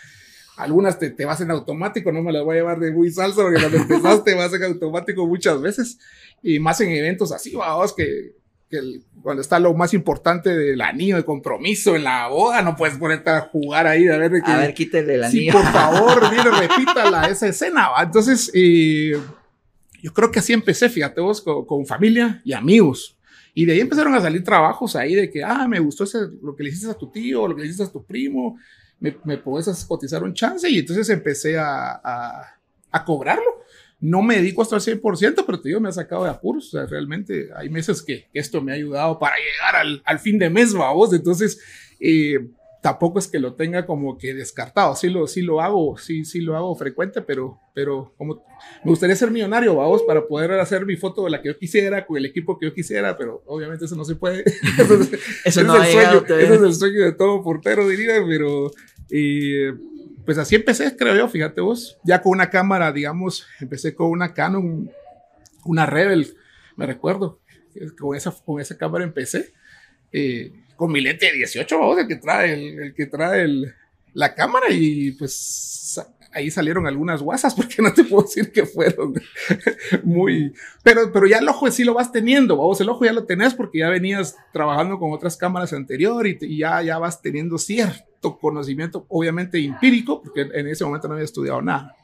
Algunas 0.58 0.98
te, 0.98 1.12
te 1.12 1.26
vas 1.26 1.40
en 1.42 1.52
automático, 1.52 2.12
no 2.12 2.24
me 2.24 2.32
las 2.32 2.44
voy 2.44 2.56
a 2.56 2.60
llevar 2.60 2.80
de 2.80 2.92
muy 2.92 3.12
salsa 3.12 3.42
porque 3.42 3.60
cuando 3.60 3.78
empezaste 3.78 4.34
vas 4.34 4.54
en 4.54 4.64
automático 4.64 5.28
muchas 5.28 5.62
veces 5.62 6.00
y 6.42 6.60
más 6.60 6.80
en 6.82 6.92
eventos 6.92 7.32
así, 7.32 7.54
vamos, 7.56 7.94
que, 7.94 8.38
que 8.70 9.02
cuando 9.22 9.42
está 9.42 9.60
lo 9.60 9.74
más 9.74 9.94
importante 9.94 10.56
del 10.56 10.82
anillo 10.82 11.18
de 11.18 11.26
compromiso 11.26 11.96
en 11.96 12.06
la 12.06 12.28
boda, 12.30 12.62
no 12.62 12.76
puedes 12.76 12.98
ponerte 12.98 13.30
a 13.30 13.42
jugar 13.42 13.86
ahí 13.86 14.08
a 14.08 14.18
ver 14.18 14.32
que, 14.44 14.52
A 14.52 14.58
ver, 14.58 14.74
quítale 14.74 15.16
el 15.16 15.24
anillo. 15.26 15.52
Sí, 15.52 15.58
por 15.58 15.66
favor, 15.72 16.32
mire, 16.32 16.52
repítala 16.52 17.28
esa 17.28 17.48
escena, 17.48 17.90
¿va? 17.90 18.04
Entonces, 18.04 18.50
eh, 18.54 19.16
yo 20.08 20.14
creo 20.14 20.32
que 20.32 20.40
así 20.40 20.54
empecé, 20.54 20.88
fíjate 20.88 21.20
vos, 21.20 21.42
con, 21.42 21.86
familia 21.86 22.42
y 22.46 22.54
amigos. 22.54 23.18
Y 23.54 23.66
de 23.66 23.74
ahí 23.74 23.82
empezaron 23.82 24.16
a 24.16 24.22
salir 24.22 24.42
trabajos 24.42 24.96
ahí 24.96 25.16
de 25.16 25.30
que, 25.30 25.44
ah, 25.44 25.68
me 25.68 25.82
gustó 25.82 26.06
ese, 26.06 26.20
lo 26.42 26.56
que 26.56 26.64
le 26.64 26.70
hiciste 26.70 26.90
a 26.90 26.94
tu 26.94 27.12
tío, 27.12 27.46
lo 27.46 27.54
que 27.54 27.64
le 27.64 27.68
hiciste 27.68 27.84
a 27.84 27.92
tu 27.92 28.06
primo, 28.06 28.58
me, 29.02 29.18
me 29.26 29.38
puedes 29.38 29.84
cotizar 29.84 30.24
un 30.24 30.34
chance. 30.34 30.70
Y 30.70 30.80
entonces 30.80 31.10
empecé 31.10 31.58
a, 31.58 32.00
a, 32.02 32.58
a 32.90 33.04
cobrarlo. 33.04 33.66
No 34.00 34.22
me 34.22 34.38
dedico 34.38 34.62
hasta 34.62 34.78
el 34.78 34.82
100%, 34.82 35.44
pero 35.46 35.60
te 35.60 35.68
digo, 35.68 35.82
me 35.82 35.90
ha 35.90 35.92
sacado 35.92 36.24
de 36.24 36.30
apuros. 36.30 36.68
O 36.68 36.78
sea, 36.78 36.86
realmente 36.86 37.50
hay 37.54 37.70
meses 37.70 38.02
que, 38.02 38.30
esto 38.32 38.62
me 38.62 38.72
ha 38.72 38.76
ayudado 38.76 39.20
para 39.20 39.36
llegar 39.36 39.76
al, 39.82 40.02
al 40.06 40.20
fin 40.20 40.40
de 40.40 40.50
mes, 40.50 40.74
vos. 40.74 41.12
Entonces, 41.12 41.60
eh, 42.00 42.48
tampoco 42.82 43.20
es 43.20 43.28
que 43.28 43.40
lo 43.40 43.56
tenga 43.56 43.86
como 43.86 44.18
que 44.18 44.34
descartado, 44.34 44.96
sí 44.96 45.10
lo, 45.10 45.28
sí 45.28 45.42
lo 45.42 45.62
hago, 45.62 45.98
sí, 45.98 46.26
sí 46.26 46.42
lo 46.42 46.56
hago 46.56 46.76
frecuente, 46.76 47.22
pero, 47.22 47.60
pero 47.74 48.14
como 48.18 48.46
me 48.84 48.92
gustaría 48.92 49.16
ser 49.16 49.32
millonario, 49.32 49.76
vamos, 49.76 50.04
para 50.04 50.26
poder 50.28 50.52
hacer 50.54 50.86
mi 50.86 50.96
foto 50.96 51.26
de 51.26 51.32
la 51.32 51.42
que 51.42 51.50
yo 51.50 51.58
quisiera, 51.58 52.06
con 52.06 52.18
el 52.18 52.26
equipo 52.26 52.58
que 52.58 52.68
yo 52.68 52.74
quisiera, 52.74 53.18
pero 53.18 53.44
obviamente 53.46 53.86
eso 53.86 53.96
no 53.96 54.06
se 54.06 54.16
puede. 54.16 54.44
eso, 55.46 55.64
no 55.64 55.82
es 55.82 55.88
el 55.88 55.94
sueño, 55.94 56.26
ese 56.28 56.56
es 56.56 56.62
el 56.62 56.74
sueño 56.74 57.04
de 57.04 57.12
todo 57.14 57.44
portero, 57.44 57.88
diría, 57.88 58.16
pero 58.28 58.72
pues 60.26 60.38
así 60.38 60.56
empecé, 60.56 60.96
creo 60.96 61.16
yo, 61.16 61.28
fíjate 61.30 61.62
vos, 61.62 61.98
ya 62.04 62.22
con 62.22 62.34
una 62.34 62.50
cámara, 62.50 62.92
digamos, 62.92 63.48
empecé 63.60 63.96
con 63.96 64.12
una 64.12 64.34
Canon, 64.34 64.92
una 65.66 65.86
Rebel, 65.86 66.36
me 66.76 66.86
recuerdo, 66.86 67.40
con 67.98 68.16
esa, 68.16 68.32
con 68.46 68.60
esa 68.62 68.78
cámara 68.78 69.04
empecé. 69.04 69.54
Eh, 70.12 70.54
con 70.78 70.92
mi 70.92 71.02
lente 71.02 71.26
de 71.26 71.34
18, 71.34 72.00
el 72.00 72.08
que 72.08 72.16
trae, 72.16 72.54
el, 72.54 72.94
que 72.94 73.08
trae 73.08 73.42
el, 73.42 73.74
la 74.14 74.34
cámara 74.34 74.68
y 74.70 75.12
pues 75.12 76.00
ahí 76.32 76.52
salieron 76.52 76.86
algunas 76.88 77.22
guasas 77.22 77.56
porque 77.56 77.82
no 77.82 77.94
te 77.94 78.04
puedo 78.04 78.24
decir 78.24 78.52
que 78.52 78.66
fueron 78.66 79.14
muy, 80.04 80.54
pero, 80.84 81.12
pero 81.12 81.28
ya 81.28 81.40
el 81.40 81.50
ojo 81.50 81.70
sí 81.72 81.84
lo 81.84 81.94
vas 81.94 82.12
teniendo, 82.12 82.56
vos 82.56 82.80
el 82.80 82.90
ojo 82.90 83.04
ya 83.04 83.14
lo 83.14 83.26
tenés 83.26 83.54
porque 83.54 83.80
ya 83.80 83.90
venías 83.90 84.38
trabajando 84.54 85.00
con 85.00 85.12
otras 85.12 85.36
cámaras 85.36 85.74
anteriores 85.74 86.38
y, 86.42 86.60
ya, 86.60 86.82
ya 86.84 86.98
vas 87.00 87.22
teniendo 87.22 87.58
cierto 87.58 88.38
conocimiento, 88.40 89.06
obviamente 89.10 89.60
empírico, 89.60 90.22
porque 90.22 90.42
en 90.42 90.68
ese 90.68 90.86
momento 90.86 91.08
no 91.08 91.16
había 91.16 91.26
estudiado 91.26 91.62
nada. 91.62 91.96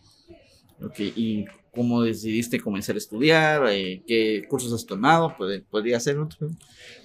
Ok, 0.82 1.00
y 1.00 1.46
cómo 1.74 2.04
decidiste 2.04 2.60
comenzar 2.60 2.96
a 2.96 3.00
estudiar, 3.00 3.64
eh, 3.70 4.04
qué 4.06 4.46
cursos 4.48 4.72
has 4.74 4.86
tomado, 4.86 5.36
podría 5.70 6.00
ser 6.00 6.20
otro. 6.20 6.50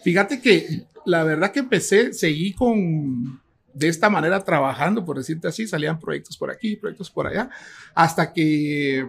Fíjate 0.02 0.40
que 0.40 0.84
la 1.08 1.24
verdad 1.24 1.52
que 1.52 1.60
empecé, 1.60 2.12
seguí 2.12 2.52
con 2.52 3.40
de 3.72 3.88
esta 3.88 4.10
manera 4.10 4.44
trabajando, 4.44 5.04
por 5.04 5.16
decirte 5.16 5.48
así, 5.48 5.66
salían 5.66 5.98
proyectos 5.98 6.36
por 6.36 6.50
aquí, 6.50 6.76
proyectos 6.76 7.10
por 7.10 7.26
allá, 7.26 7.48
hasta 7.94 8.32
que 8.32 9.08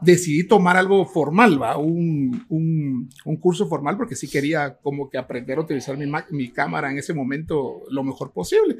decidí 0.00 0.46
tomar 0.46 0.76
algo 0.76 1.04
formal. 1.06 1.58
Un, 1.78 2.46
un, 2.48 3.36
curso 3.38 3.66
formal, 3.66 3.96
porque 3.96 4.14
sí 4.14 4.28
quería 4.28 4.76
como 4.76 5.10
que 5.10 5.18
aprender 5.18 5.58
a 5.58 5.62
utilizar 5.62 5.96
mi, 5.96 6.10
mi 6.30 6.50
cámara 6.52 6.90
en 6.90 6.98
ese 6.98 7.14
momento 7.14 7.82
lo 7.90 8.04
mejor 8.04 8.32
posible. 8.32 8.76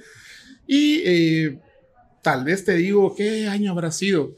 Y 0.66 1.02
eh, 1.04 1.58
tal 2.22 2.44
vez 2.44 2.64
te 2.64 2.74
digo, 2.74 3.14
¿qué 3.16 3.48
año 3.48 3.72
habrá 3.72 3.90
sido? 3.90 4.36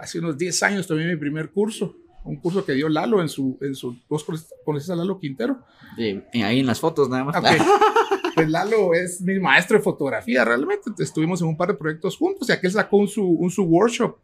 hace 0.00 0.18
unos 0.18 0.38
10 0.38 0.62
años 0.62 0.86
tomé 0.86 1.06
mi 1.06 1.16
primer 1.16 1.50
curso, 1.50 1.96
un 2.24 2.36
curso 2.36 2.64
que 2.64 2.72
dio 2.72 2.88
Lalo 2.88 3.20
en 3.20 3.28
su, 3.28 3.58
en 3.60 3.74
su, 3.74 3.96
¿vos 4.08 4.24
conoces 4.64 4.90
a 4.90 4.96
Lalo 4.96 5.18
Quintero? 5.18 5.60
ahí 5.98 6.60
en 6.60 6.66
las 6.66 6.80
fotos 6.80 7.08
nada 7.08 7.24
más. 7.24 7.36
pues 8.34 8.48
Lalo 8.48 8.94
es 8.94 9.20
mi 9.20 9.38
maestro 9.38 9.78
de 9.78 9.82
fotografía, 9.82 10.44
realmente. 10.44 10.90
Estuvimos 10.98 11.40
en 11.40 11.48
un 11.48 11.56
par 11.56 11.68
de 11.68 11.74
proyectos 11.74 12.16
juntos 12.16 12.48
y 12.48 12.52
aquel 12.52 12.70
sacó 12.70 12.96
un 12.96 13.08
su, 13.08 13.24
un 13.24 13.50
su 13.50 13.62
workshop 13.64 14.16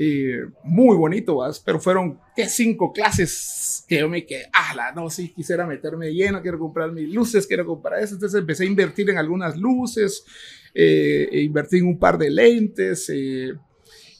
eh, 0.00 0.46
muy 0.62 0.96
bonito, 0.96 1.40
pero 1.64 1.80
fueron 1.80 2.20
que 2.36 2.48
cinco 2.48 2.92
clases 2.92 3.84
que 3.88 3.98
yo 3.98 4.08
me 4.08 4.24
quedé, 4.24 4.48
ah, 4.52 4.92
no, 4.94 5.10
sí, 5.10 5.30
quisiera 5.34 5.66
meterme 5.66 6.14
lleno, 6.14 6.40
quiero 6.40 6.56
comprar 6.56 6.92
mis 6.92 7.12
luces, 7.12 7.48
quiero 7.48 7.66
comprar 7.66 8.00
eso, 8.00 8.14
entonces 8.14 8.38
empecé 8.38 8.62
a 8.62 8.68
invertir 8.68 9.10
en 9.10 9.18
algunas 9.18 9.56
luces, 9.56 10.24
eh, 10.72 11.28
e 11.32 11.40
invertí 11.40 11.78
en 11.78 11.86
un 11.88 11.98
par 11.98 12.16
de 12.16 12.30
lentes, 12.30 13.10
eh, 13.12 13.54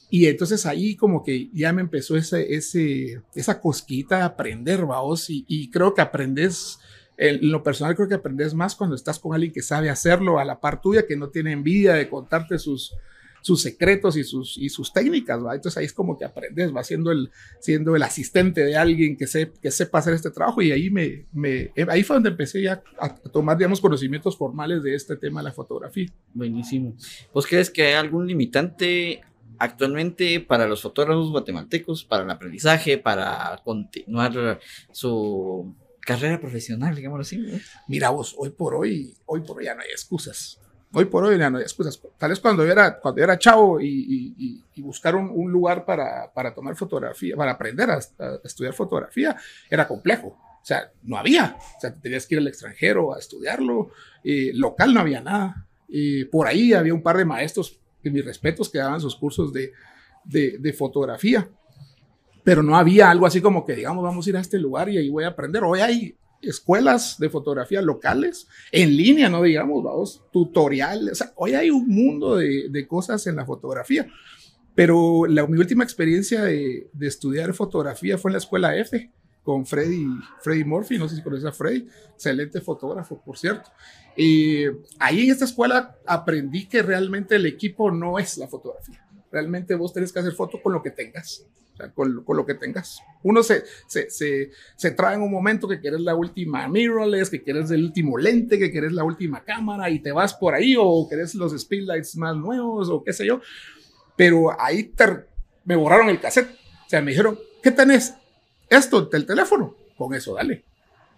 y 0.09 0.25
entonces 0.27 0.65
ahí 0.65 0.95
como 0.95 1.23
que 1.23 1.49
ya 1.53 1.71
me 1.71 1.81
empezó 1.81 2.15
ese, 2.17 2.55
ese, 2.55 3.21
esa 3.35 3.61
cosquita 3.61 4.17
de 4.17 4.23
aprender, 4.23 4.85
vaos, 4.85 5.29
y, 5.29 5.45
y 5.47 5.69
creo 5.69 5.93
que 5.93 6.01
aprendes, 6.01 6.79
en 7.17 7.51
lo 7.51 7.61
personal 7.63 7.95
creo 7.95 8.07
que 8.07 8.15
aprendes 8.15 8.53
más 8.53 8.75
cuando 8.75 8.95
estás 8.95 9.19
con 9.19 9.33
alguien 9.33 9.51
que 9.51 9.61
sabe 9.61 9.89
hacerlo 9.89 10.39
a 10.39 10.45
la 10.45 10.59
par 10.59 10.81
tuya, 10.81 11.05
que 11.05 11.15
no 11.15 11.29
tiene 11.29 11.51
envidia 11.51 11.93
de 11.93 12.09
contarte 12.09 12.57
sus, 12.57 12.93
sus 13.41 13.61
secretos 13.61 14.17
y 14.17 14.23
sus, 14.23 14.57
y 14.57 14.69
sus 14.69 14.91
técnicas, 14.91 15.43
¿va? 15.43 15.55
Entonces 15.55 15.77
ahí 15.77 15.85
es 15.85 15.93
como 15.93 16.17
que 16.17 16.25
aprendes, 16.25 16.75
va 16.75 16.83
siendo 16.83 17.11
el, 17.11 17.29
siendo 17.59 17.95
el 17.95 18.03
asistente 18.03 18.63
de 18.63 18.75
alguien 18.75 19.17
que, 19.17 19.27
se, 19.27 19.51
que 19.61 19.71
sepa 19.71 19.99
hacer 19.99 20.13
este 20.13 20.31
trabajo 20.31 20.61
y 20.61 20.71
ahí, 20.71 20.89
me, 20.89 21.25
me, 21.33 21.71
ahí 21.87 22.03
fue 22.03 22.15
donde 22.15 22.29
empecé 22.29 22.61
ya 22.61 22.83
a 22.99 23.15
tomar, 23.15 23.57
digamos, 23.57 23.81
conocimientos 23.81 24.37
formales 24.37 24.83
de 24.83 24.95
este 24.95 25.15
tema 25.15 25.41
de 25.41 25.45
la 25.45 25.53
fotografía. 25.53 26.07
Buenísimo. 26.33 26.95
¿Vos 27.33 27.45
crees 27.47 27.69
que 27.69 27.83
hay 27.83 27.93
algún 27.93 28.27
limitante 28.27 29.21
actualmente 29.59 30.39
para 30.39 30.67
los 30.67 30.81
fotógrafos 30.81 31.29
guatemaltecos, 31.29 32.03
para 32.03 32.23
el 32.23 32.29
aprendizaje, 32.29 32.97
para 32.97 33.59
continuar 33.63 34.59
su 34.91 35.75
carrera 35.99 36.39
profesional, 36.39 36.95
digámoslo 36.95 37.21
así. 37.21 37.61
Mira 37.87 38.09
vos, 38.09 38.33
hoy 38.37 38.49
por 38.49 38.73
hoy, 38.73 39.15
hoy 39.25 39.41
por 39.41 39.57
hoy 39.57 39.65
ya 39.65 39.75
no 39.75 39.81
hay 39.81 39.89
excusas. 39.91 40.59
Hoy 40.91 41.05
por 41.05 41.23
hoy 41.23 41.37
ya 41.37 41.51
no 41.51 41.59
hay 41.59 41.63
excusas. 41.63 42.01
Tal 42.17 42.31
vez 42.31 42.39
cuando 42.39 42.65
yo 42.65 42.71
era, 42.71 42.99
cuando 42.99 43.21
era 43.21 43.37
chavo 43.37 43.79
y, 43.79 44.63
y, 44.75 44.81
buscar 44.81 45.15
un, 45.15 45.51
lugar 45.51 45.85
para, 45.85 46.31
para 46.33 46.53
tomar 46.53 46.75
fotografía, 46.75 47.35
para 47.35 47.51
aprender 47.51 47.91
a, 47.91 47.99
estudiar 48.43 48.73
fotografía, 48.73 49.35
era 49.69 49.87
complejo. 49.87 50.29
O 50.61 50.65
sea, 50.65 50.91
no 51.03 51.17
había. 51.17 51.57
O 51.77 51.79
sea, 51.79 51.93
tenías 51.93 52.25
que 52.25 52.35
ir 52.35 52.39
al 52.39 52.47
extranjero 52.47 53.13
a 53.13 53.19
estudiarlo. 53.19 53.91
y 54.23 54.53
local 54.53 54.93
no 54.93 55.01
había 55.01 55.21
nada. 55.21 55.67
Y 55.87 56.25
por 56.25 56.47
ahí 56.47 56.73
había 56.73 56.93
un 56.93 57.03
par 57.03 57.17
de 57.17 57.25
maestros 57.25 57.79
que 58.01 58.09
mis 58.09 58.23
respetos 58.23 58.69
que 58.69 58.79
daban 58.79 59.01
sus 59.01 59.15
cursos 59.15 59.51
de, 59.53 59.71
de, 60.23 60.73
fotografía. 60.73 61.49
Pero 62.43 62.63
no 62.63 62.77
había 62.77 63.09
algo 63.09 63.25
así 63.25 63.41
como 63.41 63.65
que, 63.65 63.75
digamos, 63.75 64.03
vamos 64.03 64.25
a 64.25 64.29
ir 64.29 64.37
a 64.37 64.41
este 64.41 64.57
lugar 64.57 64.89
y 64.89 64.97
ahí 64.97 65.09
voy 65.09 65.23
a 65.23 65.29
aprender. 65.29 65.63
Hoy 65.63 65.79
hay 65.81 66.15
escuelas 66.41 67.17
de 67.19 67.29
fotografía 67.29 67.81
locales, 67.81 68.47
en 68.71 68.95
línea, 68.95 69.29
no 69.29 69.41
digamos, 69.43 69.83
vamos, 69.83 70.23
tutoriales. 70.31 71.23
hoy 71.35 71.53
hay 71.53 71.69
un 71.69 71.87
mundo 71.87 72.37
de, 72.37 72.69
de, 72.69 72.87
cosas 72.87 73.27
en 73.27 73.35
la 73.35 73.45
fotografía. 73.45 74.07
Pero 74.73 75.25
la, 75.25 75.45
mi 75.47 75.57
última 75.57 75.83
experiencia 75.83 76.43
de, 76.43 76.89
de, 76.93 77.07
estudiar 77.07 77.53
fotografía 77.53 78.17
fue 78.17 78.29
en 78.29 78.33
la 78.33 78.37
escuela 78.37 78.77
F 78.77 79.11
con 79.43 79.65
Freddy, 79.65 80.05
Freddy 80.41 80.63
Murphy, 80.63 80.97
no 80.97 81.07
sé 81.07 81.15
si 81.15 81.21
conoces 81.21 81.45
a 81.45 81.51
Freddy, 81.51 81.87
excelente 82.13 82.61
fotógrafo, 82.61 83.19
por 83.21 83.37
cierto. 83.37 83.69
Y 84.15 84.65
ahí 84.99 85.25
en 85.25 85.31
esta 85.31 85.45
escuela 85.45 85.97
aprendí 86.05 86.67
que 86.67 86.81
realmente 86.81 87.35
el 87.35 87.45
equipo 87.45 87.89
no 87.91 88.19
es 88.19 88.37
la 88.37 88.47
fotografía. 88.47 89.05
realmente 89.31 89.75
vos 89.75 89.93
tenés 89.93 90.11
que 90.11 90.19
hacer 90.19 90.33
foto 90.33 90.61
con 90.61 90.73
lo 90.73 90.81
que 90.81 90.91
tengas. 90.91 91.45
O 91.73 91.77
sea, 91.77 91.91
con, 91.93 92.25
lo 92.27 92.45
que 92.45 92.55
tengas. 92.55 93.01
Uno 93.23 93.41
se, 93.41 93.63
se, 93.87 94.09
se, 94.09 94.51
se, 94.75 94.91
trae 94.91 95.15
en 95.15 95.21
un 95.21 95.31
momento 95.31 95.67
que 95.67 95.79
quieres 95.79 96.01
la 96.01 96.15
última 96.15 96.67
mirrorless, 96.67 97.29
que 97.29 97.41
quieres 97.41 97.71
el 97.71 97.85
último 97.85 98.17
lente, 98.17 98.59
que 98.59 98.71
quieres 98.71 98.91
la 98.91 99.05
última 99.05 99.45
cámara 99.45 99.89
y 99.89 99.99
te 99.99 100.11
vas 100.11 100.33
por 100.33 100.53
ahí 100.53 100.75
o 100.77 101.07
quieres 101.07 101.35
los 101.35 101.57
speedlights 101.57 102.17
más 102.17 102.35
nuevos 102.35 102.89
o 102.89 103.01
qué 103.03 103.13
sé 103.13 103.25
yo. 103.25 103.39
Pero 104.17 104.59
ahí 104.59 104.83
te, 104.83 105.05
me 105.63 105.77
borraron 105.77 106.09
el 106.09 106.19
cassette. 106.19 106.49
O 106.85 106.89
sea, 106.89 107.01
me 107.01 107.11
dijeron, 107.11 107.39
¿qué 107.63 107.71
tenés? 107.71 108.15
Esto, 108.69 109.01
del 109.01 109.25
teléfono. 109.25 109.75
Con 109.97 110.13
eso, 110.13 110.35
dale. 110.35 110.63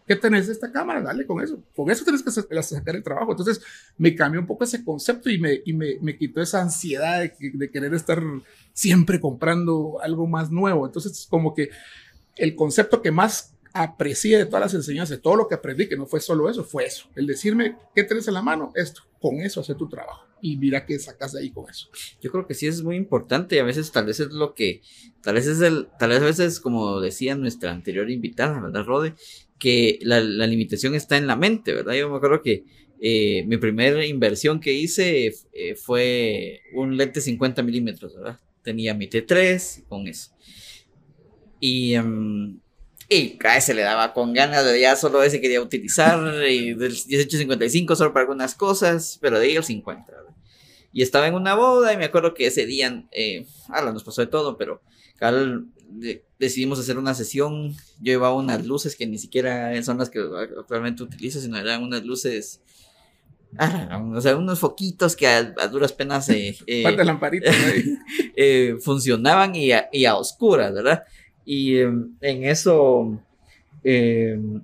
¿Qué 0.08 0.15
tenés 0.15 0.48
de 0.48 0.53
esta 0.53 0.72
cámara? 0.72 1.01
Dale 1.01 1.25
con 1.25 1.41
eso. 1.41 1.62
Con 1.75 1.89
eso 1.89 2.03
tienes 2.03 2.24
que 2.24 2.31
sacar 2.31 2.96
el 2.96 3.03
trabajo. 3.03 3.31
Entonces 3.31 3.62
me 3.98 4.15
cambió 4.15 4.41
un 4.41 4.48
poco 4.48 4.63
ese 4.63 4.84
concepto 4.84 5.29
y 5.29 5.38
me, 5.38 5.62
y 5.65 5.74
me, 5.74 5.98
me 6.01 6.17
quitó 6.17 6.41
esa 6.41 6.62
ansiedad 6.62 7.20
de, 7.20 7.34
de, 7.53 7.72
querer 7.72 7.93
estar 7.93 8.22
siempre 8.74 9.20
comprando 9.20 10.00
algo 10.01 10.27
más 10.27 10.51
nuevo. 10.51 10.86
Entonces 10.86 11.27
como 11.29 11.53
que 11.53 11.70
el 12.36 12.55
concepto 12.55 13.01
que 13.01 13.12
más 13.12 13.53
aprecié 13.74 14.38
de 14.38 14.46
todas 14.46 14.62
las 14.62 14.74
enseñanzas, 14.74 15.17
de 15.17 15.22
todo 15.22 15.36
lo 15.36 15.48
que 15.48 15.55
aprendí, 15.55 15.88
que 15.88 15.98
no 15.98 16.05
fue 16.05 16.20
solo 16.20 16.50
eso, 16.50 16.63
fue 16.63 16.86
eso. 16.86 17.08
El 17.15 17.27
decirme, 17.27 17.77
¿qué 17.96 18.03
tenés 18.03 18.27
en 18.27 18.34
la 18.34 18.41
mano? 18.41 18.72
Esto. 18.75 19.03
Con 19.22 19.39
eso 19.39 19.62
hace 19.62 19.75
tu 19.75 19.88
trabajo. 19.88 20.25
Y 20.41 20.57
mira 20.57 20.86
qué 20.86 20.98
sacas 21.00 21.33
de 21.33 21.41
ahí 21.41 21.51
con 21.51 21.69
eso. 21.69 21.89
Yo 22.21 22.31
creo 22.31 22.48
que 22.48 22.53
sí 22.53 22.67
es 22.67 22.81
muy 22.81 22.95
importante 22.95 23.55
y 23.55 23.60
a 23.60 23.63
veces 23.63 23.91
tal 23.91 24.05
vez 24.05 24.19
es 24.19 24.31
lo 24.31 24.53
que, 24.53 24.81
tal 25.21 25.36
vez 25.36 25.48
es 25.48 25.62
el, 25.62 25.88
tal 26.00 26.10
vez 26.10 26.21
a 26.21 26.25
veces 26.25 26.60
como 26.60 27.00
decía 27.00 27.36
nuestra 27.36 27.71
anterior 27.71 28.10
invitada, 28.10 28.60
¿verdad, 28.60 28.86
Rode? 28.86 29.15
que 29.62 30.00
la, 30.01 30.19
la, 30.19 30.48
limitación 30.48 30.95
está 30.95 31.17
en 31.17 31.27
la 31.27 31.36
mente, 31.36 31.71
¿verdad? 31.71 31.93
Yo 31.93 32.10
me 32.10 32.17
acuerdo 32.17 32.41
que 32.41 32.63
eh, 33.00 33.43
mi 33.48 33.57
primera 33.57 34.03
inversión 34.05 34.60
que 34.60 34.74
hice 34.74 35.33
eh, 35.53 35.75
fue 35.75 36.62
un 36.74 36.98
lente 36.98 37.21
50 37.21 37.62
milímetros, 37.62 38.15
¿verdad? 38.15 38.39
Tenía 38.63 38.95
mi 38.95 39.07
T3 39.07 39.86
con 39.88 40.07
eso. 40.07 40.31
Y, 41.60 41.95
um, 41.98 42.60
y 43.07 43.38
cada 43.38 43.55
vez 43.55 43.65
se 43.65 43.75
le 43.75 43.83
daba 43.83 44.13
con 44.13 44.33
ganas, 44.33 44.65
de 44.65 44.81
ya 44.81 44.95
solo 44.95 45.21
ese 45.21 45.39
quería 45.39 45.62
utilizar, 45.62 46.19
y 46.48 46.74
del 46.74 46.91
1855 46.91 47.95
solo 47.95 48.13
para 48.13 48.21
algunas 48.21 48.55
cosas, 48.55 49.19
pero 49.21 49.39
de 49.39 49.45
ahí 49.45 49.55
el 49.55 49.63
50, 49.63 50.12
¿verdad? 50.12 50.30
Y 50.93 51.01
estaba 51.01 51.27
en 51.27 51.36
una 51.36 51.55
boda 51.55 51.93
y 51.93 51.98
me 51.98 52.05
acuerdo 52.05 52.33
que 52.33 52.48
ese 52.48 52.65
día, 52.65 53.05
eh, 53.12 53.45
nos 53.69 54.03
pasó 54.03 54.21
de 54.21 54.27
todo, 54.27 54.57
pero 54.57 54.81
Carl 55.17 55.67
de, 55.91 56.24
decidimos 56.39 56.79
hacer 56.79 56.98
una 56.98 57.13
sesión. 57.13 57.74
Yo 58.00 58.13
llevaba 58.13 58.36
unas 58.36 58.65
luces 58.65 58.95
que 58.95 59.07
ni 59.07 59.17
siquiera 59.17 59.81
son 59.83 59.98
las 59.98 60.10
que 60.10 60.19
actualmente 60.60 61.03
utilizo, 61.03 61.39
sino 61.39 61.57
eran 61.57 61.83
unas 61.83 62.03
luces. 62.03 62.62
Ah, 63.57 64.01
o 64.15 64.21
sea, 64.21 64.38
unos 64.38 64.60
foquitos 64.60 65.15
que 65.15 65.27
a, 65.27 65.53
a 65.57 65.67
duras 65.67 65.91
penas 65.91 66.29
eh, 66.29 66.57
eh, 66.67 66.86
eh, 68.36 68.77
funcionaban 68.79 69.55
y 69.55 69.74
a, 69.74 69.89
y 69.91 70.05
a, 70.05 70.15
oscuras, 70.15 70.74
¿verdad? 70.74 71.03
Y 71.43 71.77
em, 71.77 72.15
en 72.21 72.45
eso 72.45 73.19
em, 73.83 74.62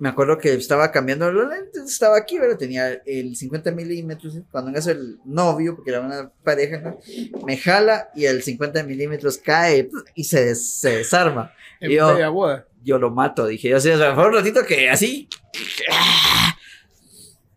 me 0.00 0.08
acuerdo 0.08 0.38
que 0.38 0.54
estaba 0.54 0.90
cambiando 0.90 1.30
los 1.30 1.48
lentes, 1.48 1.84
estaba 1.84 2.16
aquí, 2.16 2.38
¿verdad? 2.38 2.56
Tenía 2.56 2.90
el 3.04 3.36
50 3.36 3.70
milímetros, 3.72 4.34
cuando 4.50 4.70
en 4.70 4.88
el 4.88 5.18
novio, 5.26 5.76
porque 5.76 5.90
era 5.90 6.00
una 6.00 6.32
pareja, 6.42 6.80
¿no? 6.80 6.98
me 7.44 7.58
jala 7.58 8.08
y 8.14 8.24
el 8.24 8.42
50 8.42 8.82
milímetros 8.84 9.36
cae 9.36 9.90
y 10.14 10.24
se, 10.24 10.54
se 10.54 10.96
desarma. 10.96 11.52
En 11.80 11.90
yo, 11.90 12.32
boda. 12.32 12.66
yo 12.82 12.98
lo 12.98 13.10
mato, 13.10 13.46
dije, 13.46 13.68
yo, 13.68 13.76
o 13.76 13.80
sea, 13.80 14.14
fue 14.14 14.26
un 14.26 14.34
ratito 14.34 14.64
que 14.64 14.88
así. 14.88 15.28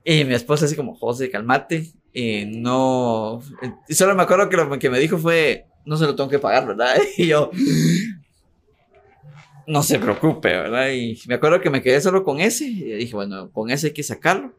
Y 0.04 0.26
mi 0.26 0.34
esposa 0.34 0.66
así 0.66 0.76
como, 0.76 0.96
José, 0.96 1.30
calmate. 1.30 1.94
Y 2.12 2.46
no. 2.46 3.42
Y 3.88 3.96
solo 3.96 4.16
me 4.16 4.24
acuerdo 4.24 4.50
que 4.50 4.58
lo 4.58 4.78
que 4.78 4.90
me 4.90 5.00
dijo 5.00 5.18
fue, 5.18 5.66
no 5.86 5.96
se 5.96 6.06
lo 6.06 6.16
tengo 6.16 6.30
que 6.30 6.40
pagar, 6.40 6.68
¿verdad? 6.68 6.98
Y 7.18 7.28
yo, 7.28 7.52
no 9.68 9.84
se 9.84 10.00
preocupe, 10.00 10.50
¿verdad? 10.50 10.92
Y 10.92 11.20
me 11.28 11.36
acuerdo 11.36 11.62
que 11.62 11.70
me 11.70 11.82
quedé 11.82 12.02
solo 12.02 12.24
con 12.24 12.40
ese. 12.40 12.66
Y 12.66 12.84
dije, 12.94 13.16
bueno, 13.16 13.52
con 13.52 13.70
ese 13.70 13.88
hay 13.88 13.94
que 13.94 14.04
sacarlo. 14.04 14.54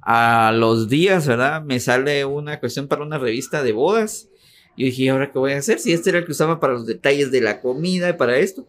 A 0.00 0.52
los 0.54 0.88
días, 0.88 1.26
¿verdad? 1.26 1.62
Me 1.62 1.80
sale 1.80 2.24
una 2.24 2.60
cuestión 2.60 2.88
para 2.88 3.02
una 3.02 3.18
revista 3.18 3.62
de 3.62 3.72
bodas. 3.72 4.28
Y 4.76 4.84
dije, 4.84 5.10
¿ahora 5.10 5.32
qué 5.32 5.38
voy 5.38 5.52
a 5.52 5.58
hacer? 5.58 5.80
Si 5.80 5.92
este 5.92 6.10
era 6.10 6.20
el 6.20 6.24
que 6.24 6.32
usaba 6.32 6.60
para 6.60 6.74
los 6.74 6.86
detalles 6.86 7.30
de 7.30 7.40
la 7.40 7.60
comida 7.60 8.10
y 8.10 8.12
para 8.12 8.38
esto. 8.38 8.66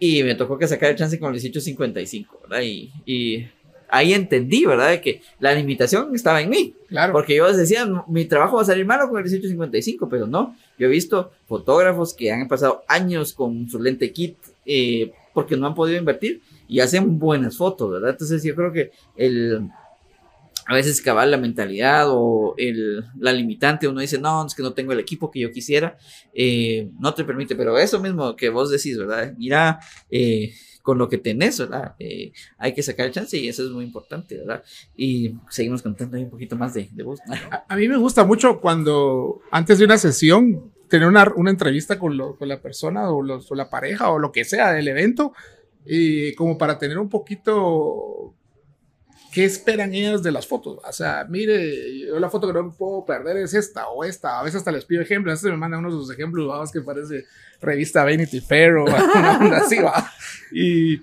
Y 0.00 0.22
me 0.22 0.34
tocó 0.34 0.58
que 0.58 0.66
sacar 0.66 0.90
el 0.90 0.96
chance 0.96 1.18
con 1.18 1.28
el 1.28 1.34
1855, 1.34 2.40
¿verdad? 2.42 2.62
Y, 2.62 2.92
y 3.04 3.48
ahí 3.88 4.12
entendí, 4.12 4.64
¿verdad? 4.64 4.90
De 4.90 5.00
que 5.00 5.22
la 5.40 5.54
limitación 5.54 6.14
estaba 6.14 6.40
en 6.40 6.50
mí. 6.50 6.74
Claro. 6.88 7.12
Porque 7.12 7.36
yo 7.36 7.52
decía, 7.52 7.86
mi 8.06 8.24
trabajo 8.24 8.56
va 8.56 8.62
a 8.62 8.66
salir 8.66 8.86
malo 8.86 9.08
con 9.08 9.18
el 9.18 9.24
1855, 9.24 10.08
pero 10.08 10.26
no. 10.26 10.56
Yo 10.78 10.86
he 10.86 10.90
visto 10.90 11.32
fotógrafos 11.46 12.14
que 12.14 12.30
han 12.30 12.48
pasado 12.48 12.82
años 12.88 13.32
con 13.32 13.68
su 13.68 13.80
lente 13.80 14.12
kit 14.12 14.36
eh, 14.64 15.12
porque 15.34 15.56
no 15.56 15.66
han 15.66 15.74
podido 15.74 15.98
invertir 15.98 16.42
y 16.68 16.80
hacen 16.80 17.18
buenas 17.18 17.56
fotos, 17.56 17.90
¿verdad? 17.90 18.10
Entonces 18.10 18.42
yo 18.42 18.54
creo 18.54 18.72
que 18.72 18.92
el... 19.16 19.68
A 20.70 20.74
veces 20.74 21.00
cabal 21.00 21.30
la 21.30 21.38
mentalidad 21.38 22.08
o 22.08 22.54
el, 22.58 23.02
la 23.18 23.32
limitante, 23.32 23.88
uno 23.88 24.02
dice, 24.02 24.18
no, 24.18 24.44
es 24.44 24.54
que 24.54 24.62
no 24.62 24.74
tengo 24.74 24.92
el 24.92 25.00
equipo 25.00 25.30
que 25.30 25.40
yo 25.40 25.50
quisiera, 25.50 25.96
eh, 26.34 26.90
no 27.00 27.14
te 27.14 27.24
permite, 27.24 27.56
pero 27.56 27.78
eso 27.78 27.98
mismo 28.00 28.36
que 28.36 28.50
vos 28.50 28.70
decís, 28.70 28.98
¿verdad? 28.98 29.32
Mira, 29.38 29.80
eh, 30.10 30.52
con 30.88 30.96
lo 30.96 31.10
que 31.10 31.18
tenés, 31.18 31.58
¿verdad? 31.58 31.96
Eh, 31.98 32.32
hay 32.56 32.72
que 32.72 32.82
sacar 32.82 33.04
el 33.04 33.12
chance 33.12 33.36
y 33.36 33.46
eso 33.46 33.62
es 33.62 33.70
muy 33.72 33.84
importante, 33.84 34.38
¿verdad? 34.38 34.64
Y 34.96 35.34
seguimos 35.50 35.82
contando 35.82 36.16
ahí 36.16 36.22
un 36.22 36.30
poquito 36.30 36.56
más 36.56 36.72
de, 36.72 36.88
de 36.90 37.02
vos. 37.02 37.20
a, 37.68 37.76
mí 37.76 37.88
me 37.88 37.98
gusta 37.98 38.24
mucho 38.24 38.58
cuando 38.58 39.42
antes 39.50 39.78
de 39.78 39.84
una 39.84 39.98
sesión 39.98 40.72
tener 40.88 41.06
una, 41.06 41.30
una 41.36 41.50
entrevista 41.50 41.98
con, 41.98 42.16
lo, 42.16 42.36
con, 42.36 42.48
la 42.48 42.62
persona 42.62 43.10
o, 43.10 43.20
los, 43.20 43.52
o, 43.52 43.54
la 43.54 43.68
pareja 43.68 44.10
o 44.10 44.18
lo 44.18 44.32
que 44.32 44.46
sea 44.46 44.72
del 44.72 44.88
evento 44.88 45.34
y 45.84 46.34
como 46.36 46.56
para 46.56 46.78
tener 46.78 46.98
un 46.98 47.10
poquito 47.10 48.34
qué 49.32 49.44
esperan 49.44 49.94
ellos 49.94 50.22
de 50.22 50.32
las 50.32 50.46
fotos. 50.46 50.78
O 50.82 50.92
sea, 50.92 51.26
mire, 51.28 52.06
yo 52.06 52.18
la 52.18 52.30
foto 52.30 52.46
que 52.46 52.52
no 52.52 52.64
me 52.64 52.72
puedo 52.72 53.04
perder 53.04 53.36
es 53.36 53.54
esta 53.54 53.88
o 53.88 54.04
esta. 54.04 54.40
A 54.40 54.42
veces 54.42 54.58
hasta 54.58 54.72
les 54.72 54.84
pido 54.84 55.02
ejemplos. 55.02 55.32
A 55.32 55.34
veces 55.34 55.50
me 55.50 55.56
mandan 55.56 55.80
unos 55.80 55.94
de 55.94 56.00
sus 56.00 56.10
ejemplos, 56.12 56.48
vamos, 56.48 56.72
que 56.72 56.80
parece 56.80 57.24
revista 57.60 58.04
Vanity 58.04 58.40
Fair 58.40 58.76
o 58.76 58.84
una 58.84 59.58
así, 59.58 59.78
va. 59.78 60.10
Y 60.52 61.00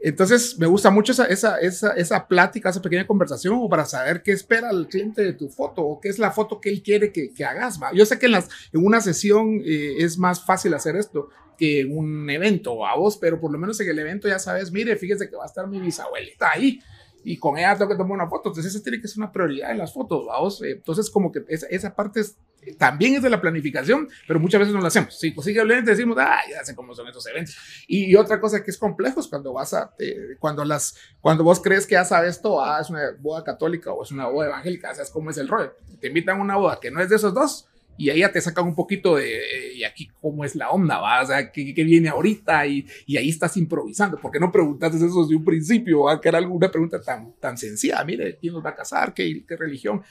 entonces 0.00 0.58
me 0.58 0.66
gusta 0.66 0.90
mucho 0.90 1.12
esa, 1.12 1.26
esa, 1.26 1.58
esa, 1.58 1.92
esa 1.92 2.26
plática, 2.26 2.70
esa 2.70 2.82
pequeña 2.82 3.06
conversación 3.06 3.54
o 3.58 3.68
para 3.68 3.84
saber 3.84 4.22
qué 4.22 4.32
espera 4.32 4.70
el 4.70 4.88
cliente 4.88 5.22
de 5.22 5.32
tu 5.32 5.48
foto 5.48 5.82
o 5.82 6.00
qué 6.00 6.08
es 6.08 6.18
la 6.18 6.32
foto 6.32 6.60
que 6.60 6.70
él 6.70 6.82
quiere 6.82 7.12
que, 7.12 7.32
que 7.32 7.44
hagas. 7.44 7.80
¿va? 7.80 7.92
Yo 7.94 8.04
sé 8.04 8.18
que 8.18 8.26
en, 8.26 8.32
las, 8.32 8.48
en 8.72 8.84
una 8.84 9.00
sesión 9.00 9.62
eh, 9.64 9.94
es 9.98 10.18
más 10.18 10.44
fácil 10.44 10.74
hacer 10.74 10.96
esto 10.96 11.28
que 11.56 11.80
en 11.80 11.96
un 11.96 12.28
evento 12.28 12.84
a 12.84 12.96
vos, 12.96 13.16
pero 13.16 13.40
por 13.40 13.52
lo 13.52 13.58
menos 13.58 13.78
en 13.80 13.88
el 13.88 13.98
evento 13.98 14.26
ya 14.26 14.40
sabes, 14.40 14.72
mire, 14.72 14.96
fíjese 14.96 15.30
que 15.30 15.36
va 15.36 15.44
a 15.44 15.46
estar 15.46 15.68
mi 15.68 15.78
bisabuelita 15.78 16.50
ahí 16.50 16.80
y 17.24 17.38
con 17.38 17.58
ella 17.58 17.76
tengo 17.76 17.90
que 17.90 17.96
tomar 17.96 18.12
una 18.12 18.28
foto. 18.28 18.48
Entonces, 18.48 18.74
esa 18.74 18.82
tiene 18.82 19.00
que 19.00 19.08
ser 19.08 19.18
una 19.18 19.32
prioridad 19.32 19.70
en 19.70 19.78
las 19.78 19.92
fotos, 19.92 20.26
vamos. 20.26 20.62
Entonces, 20.62 21.10
como 21.10 21.30
que 21.30 21.44
esa, 21.48 21.66
esa 21.68 21.94
parte 21.94 22.20
es, 22.20 22.36
también 22.78 23.14
es 23.14 23.22
de 23.22 23.30
la 23.30 23.40
planificación, 23.40 24.08
pero 24.26 24.40
muchas 24.40 24.60
veces 24.60 24.74
no 24.74 24.80
lo 24.80 24.86
hacemos. 24.86 25.18
Si 25.18 25.30
posiblemente 25.30 25.90
decimos, 25.90 26.16
ah, 26.20 26.40
ya 26.50 26.64
sé 26.64 26.74
cómo 26.74 26.94
son 26.94 27.08
estos 27.08 27.26
eventos. 27.26 27.56
Y, 27.86 28.06
y 28.06 28.16
otra 28.16 28.40
cosa 28.40 28.62
que 28.62 28.70
es 28.70 28.78
complejo 28.78 29.20
es 29.20 29.28
cuando 29.28 29.52
vas 29.52 29.74
a, 29.74 29.94
eh, 29.98 30.36
cuando 30.38 30.64
las, 30.64 30.96
cuando 31.20 31.44
vos 31.44 31.60
crees 31.60 31.86
que 31.86 31.94
ya 31.94 32.04
sabes 32.04 32.40
todo, 32.40 32.64
ah, 32.64 32.80
es 32.80 32.90
una 32.90 33.02
boda 33.18 33.44
católica 33.44 33.92
o 33.92 34.02
es 34.02 34.10
una 34.10 34.26
boda 34.26 34.46
evangélica, 34.46 34.94
sabes 34.94 35.10
cómo 35.10 35.30
es 35.30 35.38
el 35.38 35.48
rollo. 35.48 35.74
Te 36.00 36.08
invitan 36.08 36.38
a 36.38 36.42
una 36.42 36.56
boda 36.56 36.78
que 36.80 36.90
no 36.90 37.00
es 37.00 37.08
de 37.08 37.16
esos 37.16 37.34
dos 37.34 37.68
y 37.96 38.10
ahí 38.10 38.20
ya 38.20 38.32
te 38.32 38.40
sacan 38.40 38.66
un 38.66 38.74
poquito 38.74 39.16
de, 39.16 39.74
y 39.74 39.84
aquí 39.84 40.08
cómo 40.20 40.44
es 40.44 40.54
la 40.54 40.70
onda, 40.70 40.98
¿va? 40.98 41.22
O 41.22 41.26
sea, 41.26 41.52
¿qué, 41.52 41.74
qué 41.74 41.84
viene 41.84 42.08
ahorita? 42.08 42.66
Y, 42.66 42.86
y, 43.06 43.16
ahí 43.16 43.28
estás 43.28 43.56
improvisando. 43.56 44.18
¿Por 44.18 44.30
qué 44.30 44.40
no 44.40 44.50
preguntaste 44.50 44.96
eso 44.96 45.22
desde 45.22 45.36
un 45.36 45.44
principio? 45.44 46.04
¿va? 46.04 46.20
Que 46.20 46.28
era 46.28 46.38
alguna 46.38 46.70
pregunta 46.70 47.00
tan, 47.00 47.32
tan 47.38 47.56
sencilla. 47.56 48.02
Mire, 48.04 48.36
¿quién 48.40 48.54
nos 48.54 48.64
va 48.64 48.70
a 48.70 48.74
casar? 48.74 49.12
¿Qué, 49.12 49.44
qué 49.46 49.56
religión? 49.56 50.02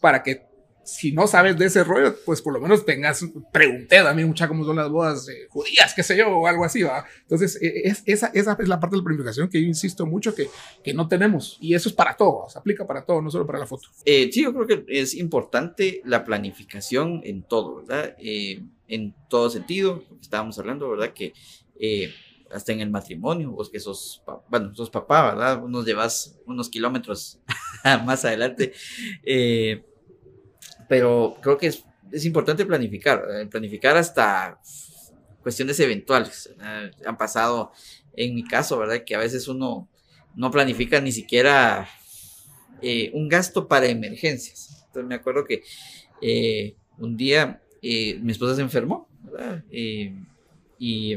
Para 0.00 0.22
que 0.22 0.42
si 0.88 1.12
no 1.12 1.26
sabes 1.26 1.58
de 1.58 1.66
ese 1.66 1.84
rollo, 1.84 2.16
pues 2.24 2.40
por 2.40 2.54
lo 2.54 2.60
menos 2.60 2.86
tengas, 2.86 3.22
pregunté 3.52 4.02
también 4.02 4.26
mucha 4.26 4.48
cómo 4.48 4.64
son 4.64 4.76
las 4.76 4.88
bodas 4.88 5.28
eh, 5.28 5.46
judías, 5.50 5.92
qué 5.94 6.02
sé 6.02 6.16
yo, 6.16 6.30
o 6.30 6.46
algo 6.46 6.64
así, 6.64 6.82
¿va? 6.82 7.04
Entonces, 7.20 7.58
es, 7.60 8.02
esa, 8.06 8.28
esa 8.28 8.56
es 8.58 8.68
la 8.68 8.80
parte 8.80 8.96
de 8.96 9.02
la 9.02 9.04
planificación 9.04 9.50
que 9.50 9.60
yo 9.60 9.66
insisto 9.66 10.06
mucho 10.06 10.34
que, 10.34 10.48
que 10.82 10.94
no 10.94 11.06
tenemos, 11.06 11.58
y 11.60 11.74
eso 11.74 11.90
es 11.90 11.94
para 11.94 12.16
todo, 12.16 12.48
se 12.48 12.58
aplica 12.58 12.86
para 12.86 13.04
todo, 13.04 13.20
no 13.20 13.30
solo 13.30 13.46
para 13.46 13.58
la 13.58 13.66
foto. 13.66 13.88
Eh, 14.06 14.30
sí, 14.32 14.42
yo 14.42 14.54
creo 14.54 14.66
que 14.66 14.84
es 14.88 15.14
importante 15.14 16.00
la 16.04 16.24
planificación 16.24 17.20
en 17.22 17.42
todo, 17.42 17.76
¿verdad? 17.76 18.16
Eh, 18.18 18.62
en 18.88 19.14
todo 19.28 19.50
sentido, 19.50 20.04
estábamos 20.22 20.58
hablando, 20.58 20.88
¿verdad? 20.88 21.12
Que 21.12 21.34
hasta 22.50 22.72
en 22.72 22.80
el 22.80 22.90
matrimonio, 22.90 23.50
vos 23.50 23.70
que 23.70 23.80
sos, 23.80 24.22
bueno, 24.48 24.74
sos 24.74 24.90
papá, 24.90 25.34
¿verdad? 25.34 25.62
Unos 25.62 25.84
llevas 25.84 26.38
unos 26.46 26.68
kilómetros 26.68 27.40
más 28.06 28.24
adelante. 28.24 28.72
Eh, 29.22 29.84
pero 30.88 31.36
creo 31.40 31.58
que 31.58 31.68
es, 31.68 31.84
es 32.10 32.24
importante 32.24 32.64
planificar, 32.64 33.20
¿verdad? 33.20 33.48
planificar 33.48 33.96
hasta 33.96 34.60
cuestiones 35.42 35.78
eventuales. 35.80 36.50
¿verdad? 36.56 36.90
Han 37.06 37.16
pasado, 37.16 37.72
en 38.14 38.34
mi 38.34 38.44
caso, 38.44 38.78
¿verdad? 38.78 39.04
Que 39.04 39.14
a 39.14 39.18
veces 39.18 39.48
uno 39.48 39.88
no 40.34 40.50
planifica 40.50 41.00
ni 41.00 41.12
siquiera 41.12 41.88
eh, 42.82 43.10
un 43.14 43.28
gasto 43.28 43.68
para 43.68 43.86
emergencias. 43.86 44.84
Entonces 44.86 45.08
me 45.08 45.14
acuerdo 45.14 45.44
que 45.44 45.62
eh, 46.22 46.76
un 46.98 47.16
día 47.16 47.62
eh, 47.82 48.18
mi 48.20 48.32
esposa 48.32 48.56
se 48.56 48.62
enfermó, 48.62 49.08
¿verdad? 49.22 49.64
Eh, 49.70 50.14
y, 50.78 51.16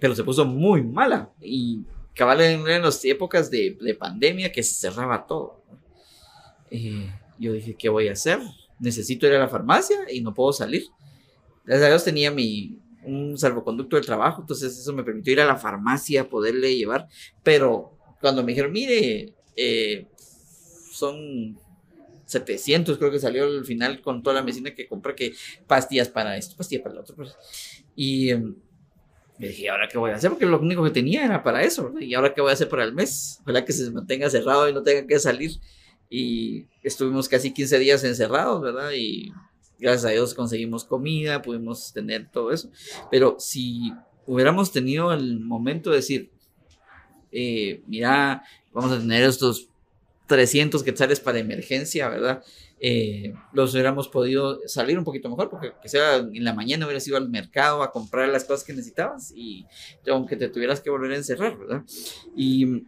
pero 0.00 0.14
se 0.14 0.24
puso 0.24 0.44
muy 0.44 0.82
mala. 0.82 1.30
Y 1.40 1.82
cabal 2.14 2.40
en, 2.40 2.68
en 2.68 2.82
las 2.82 3.04
épocas 3.04 3.50
de, 3.50 3.76
de, 3.80 3.94
pandemia 3.94 4.52
que 4.52 4.62
se 4.62 4.74
cerraba 4.74 5.26
todo. 5.26 5.62
Eh, 6.70 7.10
yo 7.42 7.52
dije, 7.52 7.74
¿qué 7.74 7.88
voy 7.88 8.08
a 8.08 8.12
hacer? 8.12 8.38
Necesito 8.78 9.26
ir 9.26 9.34
a 9.34 9.38
la 9.38 9.48
farmacia 9.48 9.98
y 10.10 10.20
no 10.20 10.32
puedo 10.32 10.52
salir. 10.52 10.84
Gracias 11.64 11.86
a 11.86 11.88
Dios 11.88 12.04
tenía 12.04 12.30
mi, 12.30 12.78
un 13.04 13.36
salvoconducto 13.36 13.96
del 13.96 14.06
trabajo, 14.06 14.42
entonces 14.42 14.78
eso 14.78 14.92
me 14.92 15.04
permitió 15.04 15.32
ir 15.32 15.40
a 15.40 15.46
la 15.46 15.56
farmacia, 15.56 16.28
poderle 16.28 16.74
llevar. 16.74 17.08
Pero 17.42 17.98
cuando 18.20 18.42
me 18.42 18.52
dijeron, 18.52 18.72
mire, 18.72 19.34
eh, 19.56 20.06
son 20.92 21.58
700, 22.26 22.98
creo 22.98 23.10
que 23.10 23.18
salió 23.18 23.44
al 23.44 23.64
final 23.64 24.00
con 24.00 24.22
toda 24.22 24.36
la 24.36 24.42
medicina 24.42 24.74
que 24.74 24.86
compré, 24.86 25.14
que 25.14 25.34
pastillas 25.66 26.08
para 26.08 26.36
esto, 26.36 26.56
pastillas 26.56 26.82
para 26.82 26.94
lo 26.94 27.00
otro. 27.02 27.16
Pues. 27.16 27.36
Y 27.94 28.30
em, 28.30 28.54
me 29.38 29.48
dije, 29.48 29.68
¿ahora 29.68 29.88
qué 29.88 29.98
voy 29.98 30.10
a 30.10 30.16
hacer? 30.16 30.30
Porque 30.30 30.46
lo 30.46 30.60
único 30.60 30.82
que 30.84 30.90
tenía 30.90 31.24
era 31.24 31.42
para 31.42 31.62
eso, 31.62 31.84
¿verdad? 31.84 32.00
¿Y 32.00 32.14
ahora 32.14 32.32
qué 32.32 32.40
voy 32.40 32.50
a 32.50 32.54
hacer 32.54 32.68
para 32.68 32.84
el 32.84 32.94
mes? 32.94 33.38
Ojalá 33.42 33.64
que 33.64 33.72
se 33.72 33.90
mantenga 33.90 34.30
cerrado 34.30 34.68
y 34.68 34.72
no 34.72 34.82
tenga 34.82 35.06
que 35.06 35.18
salir. 35.18 35.52
Y 36.14 36.66
estuvimos 36.82 37.26
casi 37.26 37.54
15 37.54 37.78
días 37.78 38.04
encerrados, 38.04 38.60
¿verdad? 38.60 38.90
Y 38.94 39.32
gracias 39.78 40.04
a 40.04 40.10
Dios 40.10 40.34
conseguimos 40.34 40.84
comida, 40.84 41.40
pudimos 41.40 41.90
tener 41.94 42.28
todo 42.30 42.52
eso. 42.52 42.70
Pero 43.10 43.36
si 43.38 43.94
hubiéramos 44.26 44.72
tenido 44.72 45.10
el 45.14 45.40
momento 45.40 45.88
de 45.88 45.96
decir, 45.96 46.30
eh, 47.32 47.82
mira, 47.86 48.42
vamos 48.74 48.92
a 48.92 48.98
tener 48.98 49.22
estos 49.22 49.70
300 50.26 50.82
quetzales 50.82 51.18
para 51.18 51.38
emergencia, 51.38 52.10
¿verdad? 52.10 52.44
Eh, 52.78 53.32
los 53.54 53.72
hubiéramos 53.72 54.08
podido 54.08 54.60
salir 54.66 54.98
un 54.98 55.04
poquito 55.04 55.30
mejor, 55.30 55.48
porque 55.48 55.72
que 55.80 55.88
sea 55.88 56.16
en 56.16 56.44
la 56.44 56.52
mañana 56.52 56.84
hubieras 56.84 57.08
ido 57.08 57.16
al 57.16 57.30
mercado 57.30 57.82
a 57.82 57.90
comprar 57.90 58.28
las 58.28 58.44
cosas 58.44 58.64
que 58.64 58.74
necesitabas 58.74 59.32
y 59.34 59.64
aunque 60.06 60.36
te 60.36 60.50
tuvieras 60.50 60.82
que 60.82 60.90
volver 60.90 61.12
a 61.12 61.16
encerrar, 61.16 61.56
¿verdad? 61.56 61.84
Y, 62.36 62.84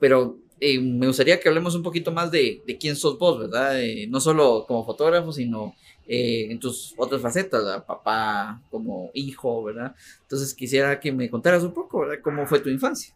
pero 0.00 0.40
eh, 0.60 0.78
me 0.78 1.06
gustaría 1.06 1.40
que 1.40 1.48
hablemos 1.48 1.74
un 1.74 1.82
poquito 1.82 2.12
más 2.12 2.30
de, 2.30 2.62
quién 2.78 2.94
sos 2.94 3.18
vos, 3.18 3.40
¿verdad? 3.40 3.80
Eh, 3.80 4.06
no 4.08 4.20
solo 4.20 4.66
como 4.68 4.84
fotógrafo, 4.84 5.32
sino 5.32 5.74
eh, 6.06 6.48
en 6.50 6.60
tus 6.60 6.94
otras 6.98 7.22
facetas, 7.22 7.64
¿verdad? 7.64 7.86
papá, 7.86 8.60
como 8.70 9.10
hijo, 9.14 9.64
¿verdad? 9.64 9.94
Entonces 10.22 10.52
quisiera 10.52 11.00
que 11.00 11.12
me 11.12 11.30
contaras 11.30 11.62
un 11.62 11.72
poco, 11.72 12.00
¿verdad? 12.00 12.22
¿Cómo 12.22 12.46
fue 12.46 12.60
tu 12.60 12.68
infancia? 12.68 13.14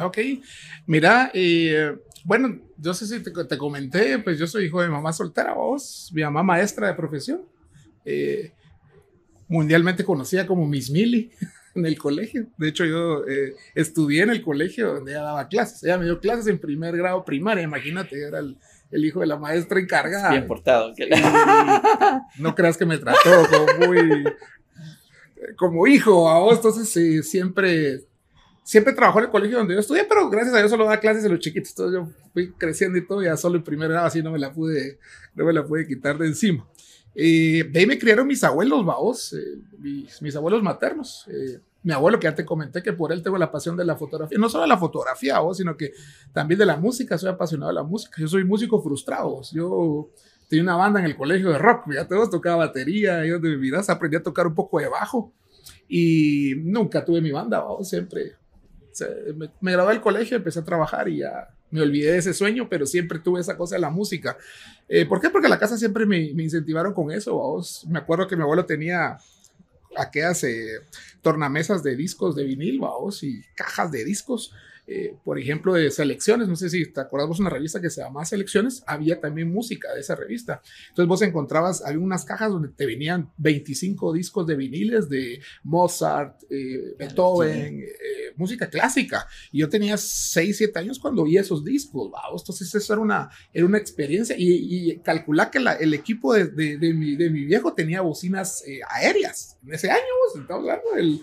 Ok, 0.00 0.18
mira, 0.86 1.30
eh, 1.32 1.96
bueno, 2.24 2.60
yo 2.76 2.92
sé 2.92 3.06
si 3.06 3.22
te, 3.22 3.30
te, 3.30 3.58
comenté, 3.58 4.18
pues 4.18 4.38
yo 4.38 4.46
soy 4.48 4.64
hijo 4.64 4.82
de 4.82 4.88
mamá 4.88 5.12
soltera, 5.12 5.54
vos, 5.54 6.10
mi 6.12 6.22
mamá 6.22 6.42
maestra 6.42 6.88
de 6.88 6.94
profesión, 6.94 7.42
mundialmente 9.48 10.04
conocida 10.04 10.46
como 10.46 10.66
Miss 10.66 10.90
Millie 10.90 11.30
en 11.74 11.86
el 11.86 11.98
colegio. 11.98 12.46
De 12.56 12.68
hecho, 12.68 12.84
yo 12.84 13.26
eh, 13.26 13.54
estudié 13.74 14.22
en 14.22 14.30
el 14.30 14.42
colegio 14.42 14.94
donde 14.94 15.12
ella 15.12 15.22
daba 15.22 15.48
clases. 15.48 15.82
Ella 15.82 15.98
me 15.98 16.04
dio 16.04 16.20
clases 16.20 16.46
en 16.46 16.58
primer 16.58 16.96
grado 16.96 17.24
primaria, 17.24 17.62
imagínate, 17.62 18.20
era 18.20 18.38
el, 18.38 18.56
el 18.90 19.04
hijo 19.04 19.20
de 19.20 19.26
la 19.26 19.36
maestra 19.36 19.80
encargada. 19.80 20.30
Bien 20.30 20.46
portado. 20.46 20.92
no 22.38 22.54
creas 22.54 22.76
que 22.76 22.86
me 22.86 22.98
trató 22.98 23.30
como 23.50 23.86
muy 23.86 24.24
como 25.56 25.86
hijo 25.86 26.28
a 26.28 26.38
vos, 26.38 26.56
entonces 26.56 26.88
sí, 26.88 27.22
siempre 27.22 28.00
siempre 28.62 28.92
trabajó 28.92 29.18
en 29.18 29.24
el 29.24 29.30
colegio 29.30 29.58
donde 29.58 29.74
yo 29.74 29.80
estudié, 29.80 30.04
pero 30.04 30.28
gracias 30.30 30.54
a 30.54 30.58
Dios 30.58 30.70
solo 30.70 30.84
da 30.84 31.00
clases 31.00 31.24
a 31.24 31.28
los 31.28 31.40
chiquitos. 31.40 31.70
Entonces 31.70 32.00
yo 32.00 32.30
fui 32.32 32.52
creciendo 32.52 32.98
y 32.98 33.06
todo, 33.06 33.22
ya 33.22 33.36
solo 33.36 33.56
en 33.56 33.64
primer 33.64 33.88
grado, 33.88 34.06
así 34.06 34.22
no 34.22 34.30
me 34.30 34.38
la 34.38 34.52
pude, 34.52 34.98
no 35.34 35.44
me 35.44 35.52
la 35.52 35.64
pude 35.64 35.86
quitar 35.86 36.16
de 36.18 36.28
encima. 36.28 36.68
Eh, 37.14 37.64
de 37.68 37.80
ahí 37.80 37.86
me 37.86 37.98
criaron 37.98 38.28
mis 38.28 38.44
abuelos, 38.44 38.84
vaos, 38.84 39.32
eh, 39.32 39.58
mis, 39.78 40.22
mis, 40.22 40.36
abuelos 40.36 40.62
maternos. 40.62 41.26
Eh, 41.28 41.58
mi 41.82 41.92
abuelo, 41.92 42.18
que 42.18 42.24
ya 42.24 42.34
te 42.34 42.44
comenté 42.44 42.82
que 42.82 42.92
por 42.92 43.12
él 43.12 43.22
tengo 43.22 43.38
la 43.38 43.50
pasión 43.50 43.76
de 43.76 43.84
la 43.84 43.96
fotografía, 43.96 44.38
no 44.38 44.48
solo 44.48 44.62
de 44.62 44.68
la 44.68 44.78
fotografía, 44.78 45.38
vos, 45.38 45.56
sino 45.56 45.76
que 45.76 45.92
también 46.32 46.58
de 46.58 46.66
la 46.66 46.76
música, 46.76 47.16
soy 47.16 47.30
apasionado 47.30 47.68
de 47.68 47.74
la 47.74 47.82
música. 47.82 48.16
Yo 48.18 48.28
soy 48.28 48.44
músico 48.44 48.82
frustrado, 48.82 49.40
yo 49.52 50.10
tenía 50.48 50.64
una 50.64 50.76
banda 50.76 51.00
en 51.00 51.06
el 51.06 51.16
colegio 51.16 51.50
de 51.50 51.58
rock, 51.58 51.92
ya 51.92 52.06
todos 52.06 52.30
tocaba 52.30 52.66
batería, 52.66 53.24
yo 53.24 53.38
de 53.38 53.50
mi 53.50 53.56
vida 53.56 53.82
aprendí 53.86 54.16
a 54.16 54.22
tocar 54.22 54.46
un 54.46 54.54
poco 54.54 54.78
de 54.78 54.88
bajo 54.88 55.32
y 55.88 56.54
nunca 56.58 57.04
tuve 57.04 57.20
mi 57.20 57.30
banda, 57.30 57.60
vos, 57.60 57.88
siempre 57.88 58.36
me, 59.34 59.50
me 59.60 59.72
gradué 59.72 59.92
del 59.92 60.02
colegio, 60.02 60.36
empecé 60.36 60.58
a 60.58 60.64
trabajar 60.64 61.08
y 61.08 61.18
ya 61.18 61.48
me 61.70 61.80
olvidé 61.80 62.12
de 62.12 62.18
ese 62.18 62.34
sueño, 62.34 62.68
pero 62.68 62.86
siempre 62.86 63.18
tuve 63.18 63.40
esa 63.40 63.56
cosa 63.56 63.76
de 63.76 63.80
la 63.80 63.90
música. 63.90 64.36
Eh, 64.88 65.06
¿Por 65.06 65.20
qué? 65.20 65.30
Porque 65.30 65.48
la 65.48 65.58
casa 65.58 65.78
siempre 65.78 66.04
me, 66.04 66.32
me 66.34 66.42
incentivaron 66.42 66.92
con 66.92 67.10
eso. 67.12 67.60
Me 67.88 68.00
acuerdo 68.00 68.26
que 68.26 68.36
mi 68.36 68.42
abuelo 68.42 68.66
tenía 68.66 69.18
aquellas 69.96 70.44
eh, 70.44 70.80
tornamesas 71.22 71.82
de 71.82 71.96
discos 71.96 72.34
de 72.36 72.44
vinil, 72.44 72.80
vamos, 72.80 73.22
y 73.22 73.42
cajas 73.54 73.90
de 73.90 74.04
discos. 74.04 74.52
Eh, 74.92 75.14
por 75.22 75.38
ejemplo, 75.38 75.74
de 75.74 75.88
selecciones, 75.88 76.48
no 76.48 76.56
sé 76.56 76.68
si 76.68 76.84
te 76.84 77.00
acordás 77.00 77.38
una 77.38 77.48
revista 77.48 77.80
que 77.80 77.90
se 77.90 78.00
llama 78.00 78.24
Selecciones, 78.24 78.82
había 78.88 79.20
también 79.20 79.48
música 79.48 79.94
de 79.94 80.00
esa 80.00 80.16
revista. 80.16 80.60
Entonces 80.88 81.06
vos 81.06 81.22
encontrabas, 81.22 81.84
había 81.84 82.00
unas 82.00 82.24
cajas 82.24 82.50
donde 82.50 82.70
te 82.70 82.86
venían 82.86 83.30
25 83.36 84.12
discos 84.12 84.48
de 84.48 84.56
viniles 84.56 85.08
de 85.08 85.40
Mozart, 85.62 86.42
eh, 86.50 86.96
Beethoven, 86.98 87.78
sí. 87.78 87.84
eh, 87.84 88.34
música 88.34 88.68
clásica. 88.68 89.28
Y 89.52 89.60
yo 89.60 89.68
tenía 89.68 89.96
6, 89.96 90.56
7 90.56 90.76
años 90.80 90.98
cuando 90.98 91.22
vi 91.22 91.36
esos 91.36 91.64
discos, 91.64 92.10
vamos. 92.10 92.42
Entonces 92.42 92.74
eso 92.74 92.92
era 92.92 93.00
una, 93.00 93.30
era 93.52 93.66
una 93.66 93.78
experiencia 93.78 94.34
y, 94.36 94.90
y 94.90 94.98
calcular 94.98 95.52
que 95.52 95.60
la, 95.60 95.74
el 95.74 95.94
equipo 95.94 96.34
de, 96.34 96.48
de, 96.48 96.78
de, 96.78 96.94
mi, 96.94 97.14
de, 97.14 97.30
mi, 97.30 97.44
viejo 97.44 97.74
tenía 97.74 98.00
bocinas 98.00 98.64
eh, 98.66 98.80
aéreas. 98.88 99.56
En 99.64 99.72
ese 99.72 99.88
año, 99.88 100.02
estamos 100.34 100.68
hablando 100.68 100.90
del 100.96 101.22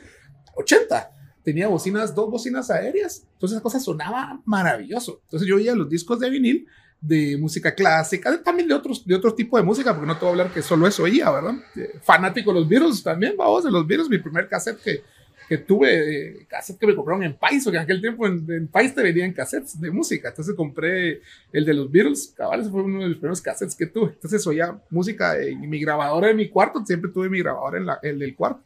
80 0.55 1.16
tenía 1.47 1.69
bocinas, 1.69 2.13
dos 2.13 2.29
bocinas 2.29 2.69
aéreas. 2.69 3.25
Entonces 3.35 3.55
esa 3.55 3.63
cosa 3.63 3.79
sonaba 3.79 4.41
maravilloso. 4.43 5.21
Entonces 5.23 5.47
yo 5.47 5.55
oía 5.55 5.73
los 5.75 5.87
discos 5.87 6.19
de 6.19 6.29
vinil 6.29 6.67
de 6.99 7.37
música 7.37 7.73
clásica, 7.73 8.43
también 8.43 8.67
de 8.67 8.73
otros, 8.73 9.07
de 9.07 9.15
otro 9.15 9.33
tipo 9.33 9.55
de 9.55 9.63
música, 9.63 9.93
porque 9.93 10.07
no 10.07 10.15
te 10.15 10.25
voy 10.25 10.27
a 10.27 10.31
hablar 10.31 10.53
que 10.53 10.61
solo 10.61 10.85
eso 10.85 11.03
oía, 11.03 11.31
¿verdad? 11.31 11.55
Eh, 11.77 11.99
fanático 12.03 12.51
de 12.51 12.59
los 12.59 12.67
Beatles 12.67 13.01
también, 13.01 13.37
vamos, 13.37 13.63
de 13.63 13.71
los 13.71 13.87
Beatles, 13.87 14.09
mi 14.09 14.17
primer 14.17 14.49
cassette 14.49 14.81
que, 14.83 15.03
que 15.47 15.59
tuve, 15.59 16.41
eh, 16.41 16.47
cassette 16.49 16.77
que 16.77 16.87
me 16.87 16.95
compraron 16.95 17.23
en 17.23 17.37
Pais, 17.37 17.63
porque 17.63 17.77
en 17.77 17.83
aquel 17.83 18.01
tiempo 18.01 18.27
en, 18.27 18.45
en 18.51 18.67
Pais 18.67 18.93
te 18.93 19.01
venían 19.01 19.31
cassettes 19.31 19.79
de 19.79 19.89
música, 19.89 20.27
entonces 20.27 20.53
compré 20.53 21.21
el 21.53 21.63
de 21.63 21.73
los 21.73 21.89
Beatles, 21.89 22.33
cabal, 22.35 22.59
ese 22.59 22.69
fue 22.69 22.83
uno 22.83 23.03
de 23.03 23.07
los 23.07 23.17
primeros 23.19 23.39
cassettes 23.39 23.73
que 23.73 23.85
tuve, 23.85 24.09
entonces 24.09 24.45
oía 24.47 24.77
música 24.89 25.39
en 25.39 25.61
mi 25.69 25.79
grabadora 25.79 26.27
de 26.27 26.33
mi 26.33 26.49
cuarto, 26.49 26.85
siempre 26.85 27.09
tuve 27.09 27.29
mi 27.29 27.39
grabadora 27.39 27.77
en 27.77 27.85
la, 27.85 27.99
el 28.03 28.19
del 28.19 28.35
cuarto, 28.35 28.65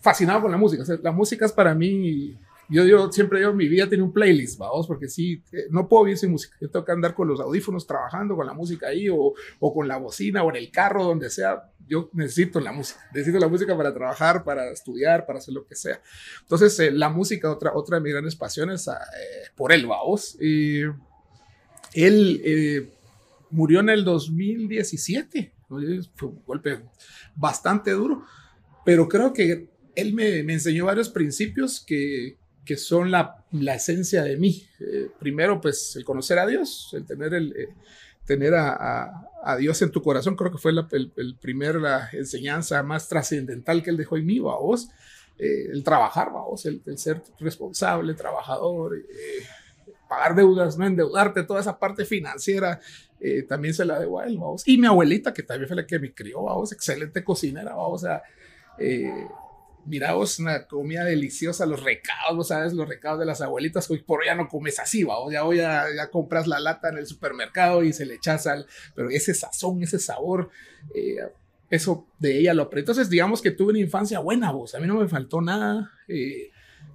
fascinado 0.00 0.42
con 0.42 0.50
la 0.50 0.56
música. 0.56 0.82
O 0.82 0.86
sea, 0.86 0.98
la 1.02 1.12
música 1.12 1.46
es 1.46 1.52
para 1.52 1.74
mí, 1.74 2.36
yo, 2.68 2.84
yo 2.84 3.10
siempre 3.10 3.38
digo, 3.38 3.54
mi 3.54 3.66
vida 3.68 3.88
tiene 3.88 4.04
un 4.04 4.12
playlist, 4.12 4.58
vamos, 4.58 4.86
porque 4.86 5.08
sí, 5.08 5.42
no 5.70 5.88
puedo 5.88 6.04
vivir 6.04 6.18
sin 6.18 6.30
música. 6.30 6.56
Yo 6.60 6.70
tengo 6.70 6.84
que 6.84 6.92
andar 6.92 7.14
con 7.14 7.26
los 7.26 7.40
audífonos 7.40 7.86
trabajando 7.86 8.36
con 8.36 8.46
la 8.46 8.52
música 8.52 8.88
ahí 8.88 9.08
o, 9.08 9.34
o 9.58 9.74
con 9.74 9.88
la 9.88 9.96
bocina 9.96 10.42
o 10.42 10.50
en 10.50 10.56
el 10.56 10.70
carro, 10.70 11.04
donde 11.04 11.30
sea. 11.30 11.70
Yo 11.86 12.10
necesito 12.12 12.60
la 12.60 12.70
música, 12.70 13.00
necesito 13.14 13.38
la 13.38 13.48
música 13.48 13.74
para 13.74 13.94
trabajar, 13.94 14.44
para 14.44 14.70
estudiar, 14.70 15.24
para 15.24 15.38
hacer 15.38 15.54
lo 15.54 15.64
que 15.66 15.74
sea. 15.74 16.02
Entonces, 16.42 16.78
eh, 16.80 16.90
la 16.90 17.08
música, 17.08 17.50
otra, 17.50 17.72
otra 17.74 17.96
de 17.96 18.02
mis 18.02 18.12
grandes 18.12 18.36
pasiones, 18.36 18.86
eh, 18.88 18.90
por 19.56 19.72
él, 19.72 19.86
vamos. 19.86 20.36
Y 20.38 20.82
él 21.94 22.42
eh, 22.44 22.92
murió 23.50 23.80
en 23.80 23.88
el 23.88 24.04
2017. 24.04 25.54
Fue 26.14 26.28
un 26.28 26.42
golpe 26.46 26.80
bastante 27.34 27.92
duro, 27.92 28.24
pero 28.84 29.08
creo 29.08 29.32
que 29.32 29.68
él 30.00 30.12
me, 30.14 30.42
me, 30.42 30.54
enseñó 30.54 30.86
varios 30.86 31.08
principios 31.08 31.80
que, 31.80 32.36
que 32.64 32.76
son 32.76 33.10
la, 33.10 33.44
la, 33.50 33.74
esencia 33.74 34.22
de 34.22 34.36
mí. 34.36 34.64
Eh, 34.80 35.08
primero, 35.18 35.60
pues 35.60 35.96
el 35.96 36.04
conocer 36.04 36.38
a 36.38 36.46
Dios, 36.46 36.90
el 36.92 37.04
tener, 37.04 37.34
el, 37.34 37.52
eh, 37.56 37.68
tener 38.24 38.54
a, 38.54 38.72
a, 38.72 39.30
a, 39.42 39.56
Dios 39.56 39.82
en 39.82 39.90
tu 39.90 40.02
corazón, 40.02 40.36
creo 40.36 40.52
que 40.52 40.58
fue 40.58 40.72
la 40.72 40.86
el, 40.92 41.12
el, 41.16 41.36
primer 41.36 41.76
la 41.76 42.10
enseñanza 42.12 42.82
más 42.82 43.08
trascendental 43.08 43.82
que 43.82 43.90
él 43.90 43.96
dejó 43.96 44.16
en 44.16 44.26
mí, 44.26 44.38
a 44.38 44.40
vos. 44.40 44.88
Eh, 45.38 45.68
el 45.72 45.82
trabajar, 45.82 46.30
vos, 46.30 46.66
el, 46.66 46.82
el, 46.84 46.98
ser 46.98 47.22
responsable, 47.38 48.14
trabajador, 48.14 48.96
eh, 48.96 49.46
pagar 50.08 50.34
deudas, 50.34 50.76
no 50.76 50.86
endeudarte, 50.86 51.44
toda 51.44 51.60
esa 51.60 51.78
parte 51.78 52.04
financiera. 52.04 52.80
Eh, 53.20 53.42
también 53.42 53.72
se 53.72 53.84
la 53.84 53.98
debo 53.98 54.20
a 54.20 54.26
él, 54.26 54.36
vamos. 54.36 54.62
Y 54.66 54.78
mi 54.78 54.86
abuelita, 54.86 55.32
que 55.32 55.42
también 55.42 55.68
fue 55.68 55.76
la 55.76 55.86
que 55.86 55.98
me 55.98 56.12
crió, 56.12 56.42
vamos, 56.42 56.72
excelente 56.72 57.24
cocinera, 57.24 57.74
vamos, 57.74 58.02
o 58.02 58.06
sea, 58.06 58.22
mira 59.86 60.12
vos, 60.12 60.38
una 60.38 60.66
comida 60.66 61.04
deliciosa, 61.04 61.66
los 61.66 61.82
recados, 61.82 62.48
sabes, 62.48 62.72
los 62.72 62.88
recados 62.88 63.20
de 63.20 63.26
las 63.26 63.40
abuelitas, 63.40 63.90
hoy 63.90 63.98
por 63.98 64.20
hoy 64.20 64.26
ya 64.26 64.34
no 64.34 64.48
comes 64.48 64.78
así, 64.78 65.04
va, 65.04 65.16
ya 65.30 65.44
hoy 65.44 65.58
ya, 65.58 65.86
compras 66.10 66.46
la 66.46 66.60
lata 66.60 66.88
en 66.88 66.98
el 66.98 67.06
supermercado 67.06 67.82
y 67.82 67.92
se 67.92 68.06
le 68.06 68.14
echas 68.14 68.46
al, 68.46 68.66
pero 68.94 69.10
ese 69.10 69.34
sazón, 69.34 69.82
ese 69.82 69.98
sabor, 69.98 70.50
eh, 70.94 71.16
eso 71.70 72.06
de 72.18 72.38
ella 72.38 72.54
lo 72.54 72.64
aprendí. 72.64 72.82
Entonces, 72.82 73.10
digamos 73.10 73.42
que 73.42 73.50
tuve 73.50 73.70
una 73.70 73.80
infancia 73.80 74.18
buena, 74.20 74.50
vos, 74.52 74.74
a 74.74 74.80
mí 74.80 74.86
no 74.86 74.96
me 74.96 75.08
faltó 75.08 75.40
nada, 75.40 75.92
eh, 76.08 76.50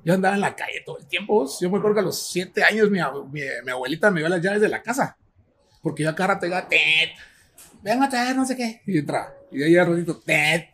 yo 0.05 0.13
andaba 0.13 0.35
en 0.35 0.41
la 0.41 0.55
calle 0.55 0.81
todo 0.85 0.99
el 0.99 1.07
tiempo, 1.07 1.33
vos. 1.35 1.59
yo 1.61 1.69
me 1.69 1.77
acuerdo 1.77 1.95
que 1.95 2.01
a 2.01 2.03
los 2.03 2.21
siete 2.21 2.63
años 2.63 2.89
mi, 2.89 2.99
abuelita 2.99 4.11
me 4.11 4.19
dio 4.19 4.29
las 4.29 4.41
llaves 4.41 4.61
de 4.61 4.69
la 4.69 4.81
casa, 4.81 5.17
porque 5.81 6.03
yo 6.03 6.09
acá 6.09 6.39
vengo 7.83 8.03
a 8.03 8.09
traer 8.09 8.35
no 8.35 8.45
sé 8.45 8.55
qué. 8.55 8.81
Y 8.87 8.97
entra. 8.97 9.33
Y 9.51 9.59
de 9.59 9.65
ahí 9.65 9.77
al 9.77 9.87
ratito, 9.87 10.21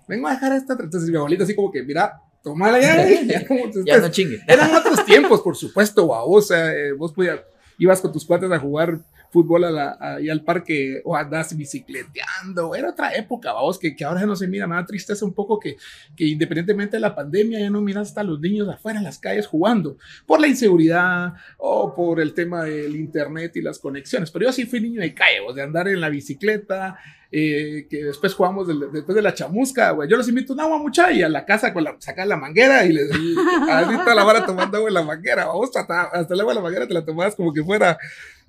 vengo 0.08 0.28
a 0.28 0.32
dejar 0.32 0.54
esta. 0.54 0.74
Entonces 0.74 1.10
mi 1.10 1.18
abuelita 1.18 1.44
así 1.44 1.56
como 1.56 1.72
que, 1.72 1.84
mira, 1.84 2.22
tomala 2.44 2.80
ya. 2.80 3.08
ya, 3.26 3.46
como, 3.46 3.70
ya 3.86 3.98
no 3.98 4.10
chingue. 4.10 4.40
Eran 4.48 4.74
otros 4.74 5.06
tiempos, 5.06 5.42
por 5.42 5.56
supuesto, 5.58 6.08
vos, 6.08 6.46
o 6.46 6.48
sea, 6.48 6.74
eh, 6.74 6.94
vos 6.94 7.12
podías, 7.12 7.40
ibas 7.78 8.00
con 8.00 8.12
tus 8.12 8.26
cuates 8.26 8.52
a 8.52 8.60
jugar 8.60 9.00
fútbol 9.32 9.66
a 9.66 10.18
al 10.32 10.44
parque 10.44 11.02
o 11.04 11.16
andas 11.16 11.56
bicicleteando. 11.56 12.76
Era 12.76 12.90
otra 12.90 13.14
época, 13.16 13.54
vamos, 13.54 13.80
que, 13.80 13.96
que 13.96 14.04
ahora 14.04 14.26
no 14.26 14.36
se 14.36 14.48
mira. 14.48 14.68
nada 14.68 14.86
tristeza 14.86 15.26
un 15.26 15.34
poco 15.34 15.60
que, 15.60 15.78
que 16.16 16.26
independientemente 16.26 16.98
de 16.98 17.02
la 17.02 17.16
pandemia 17.16 17.60
ya 17.60 17.70
no 17.70 17.82
miras 17.82 18.10
hasta 18.10 18.24
los 18.24 18.40
niños 18.40 18.68
afuera 18.70 19.00
en 19.00 19.06
las 19.06 19.20
calles 19.20 19.48
jugando 19.48 19.98
por 20.26 20.40
la 20.40 20.48
inseguridad 20.48 21.34
o 21.58 21.94
por 21.94 22.20
el 22.20 22.34
tema 22.34 22.64
del 22.64 22.96
internet 22.96 23.56
y 23.56 23.62
las 23.62 23.80
conexiones. 23.80 24.32
Pero 24.32 24.46
yo 24.46 24.52
sí 24.52 24.66
fui 24.66 24.80
niño 24.80 25.02
de 25.02 25.14
calle, 25.14 25.40
de 25.54 25.62
andar 25.62 25.88
en 25.88 26.02
la 26.02 26.10
bicicleta, 26.10 26.98
eh, 27.32 27.88
que 27.90 28.04
después 28.06 28.34
jugamos 28.34 28.68
después 28.68 29.16
de 29.16 29.22
la 29.22 29.34
chamusca, 29.34 29.92
güey. 29.92 30.10
Yo 30.10 30.18
los 30.18 30.28
invito 30.28 30.54
a 30.54 30.56
un 30.56 30.60
agua 30.62 30.78
mucha 30.80 31.12
y 31.12 31.22
a 31.22 31.30
la 31.30 31.46
casa 31.46 31.74
con 31.74 31.84
la, 31.84 31.96
sacar 32.00 32.28
la 32.28 32.38
manguera 32.38 32.86
y 32.86 32.94
les 32.94 33.12
ahorita 33.70 34.16
la 34.16 34.24
vara 34.24 34.46
tomando 34.46 34.78
agua 34.78 34.90
en 34.90 34.96
la 34.96 35.04
manguera. 35.04 35.46
Vamos, 35.46 35.76
hasta, 35.76 36.04
hasta 36.04 36.34
el 36.34 36.40
agua 36.40 36.54
en 36.54 36.58
la 36.58 36.64
manguera 36.64 36.88
te 36.88 36.94
la 36.94 37.06
tomabas 37.06 37.36
como 37.36 37.54
que 37.54 37.64
fuera 37.64 37.98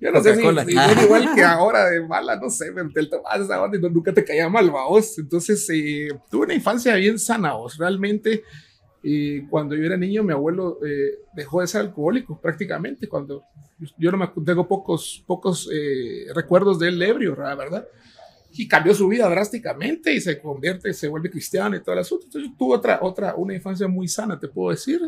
yo 0.01 0.11
no 0.11 0.21
sé 0.23 0.35
si, 0.35 0.41
igual 1.03 1.35
que 1.35 1.43
ahora 1.43 1.91
de 1.91 2.01
mala, 2.01 2.35
no 2.35 2.49
sé, 2.49 2.73
te 2.91 3.05
tomas 3.05 3.39
esa 3.39 3.61
onda 3.61 3.77
y 3.77 3.81
nunca 3.81 4.11
te 4.11 4.25
caía 4.25 4.49
mal, 4.49 4.71
vos. 4.71 5.19
Entonces, 5.19 5.69
eh, 5.71 6.09
tuve 6.31 6.45
una 6.45 6.55
infancia 6.55 6.95
bien 6.95 7.19
sana, 7.19 7.53
vos. 7.53 7.77
Realmente, 7.77 8.43
eh, 9.03 9.45
cuando 9.47 9.75
yo 9.75 9.85
era 9.85 9.95
niño, 9.97 10.23
mi 10.23 10.33
abuelo 10.33 10.79
eh, 10.83 11.19
dejó 11.35 11.61
de 11.61 11.67
ser 11.67 11.81
alcohólico 11.81 12.41
prácticamente. 12.41 13.07
Cuando 13.07 13.43
yo 13.99 14.11
no 14.11 14.17
me 14.17 14.27
tengo 14.43 14.67
pocos, 14.67 15.23
pocos 15.27 15.69
recuerdos 16.33 16.79
de 16.79 16.87
él 16.87 17.01
ebrio, 17.03 17.35
verdad. 17.35 17.87
Y 18.53 18.67
cambió 18.67 18.93
su 18.93 19.07
vida 19.07 19.29
drásticamente 19.29 20.13
y 20.13 20.21
se 20.21 20.39
convierte, 20.39 20.93
se 20.93 21.07
vuelve 21.07 21.29
cristiano 21.29 21.75
y 21.75 21.81
todo 21.81 21.93
el 21.93 21.99
asunto. 21.99 22.25
Entonces, 22.25 22.51
yo 22.51 22.57
tuve 22.57 22.75
otra, 22.75 22.99
otra, 23.01 23.35
una 23.35 23.53
infancia 23.53 23.87
muy 23.87 24.07
sana, 24.07 24.39
te 24.39 24.47
puedo 24.47 24.71
decir. 24.71 24.99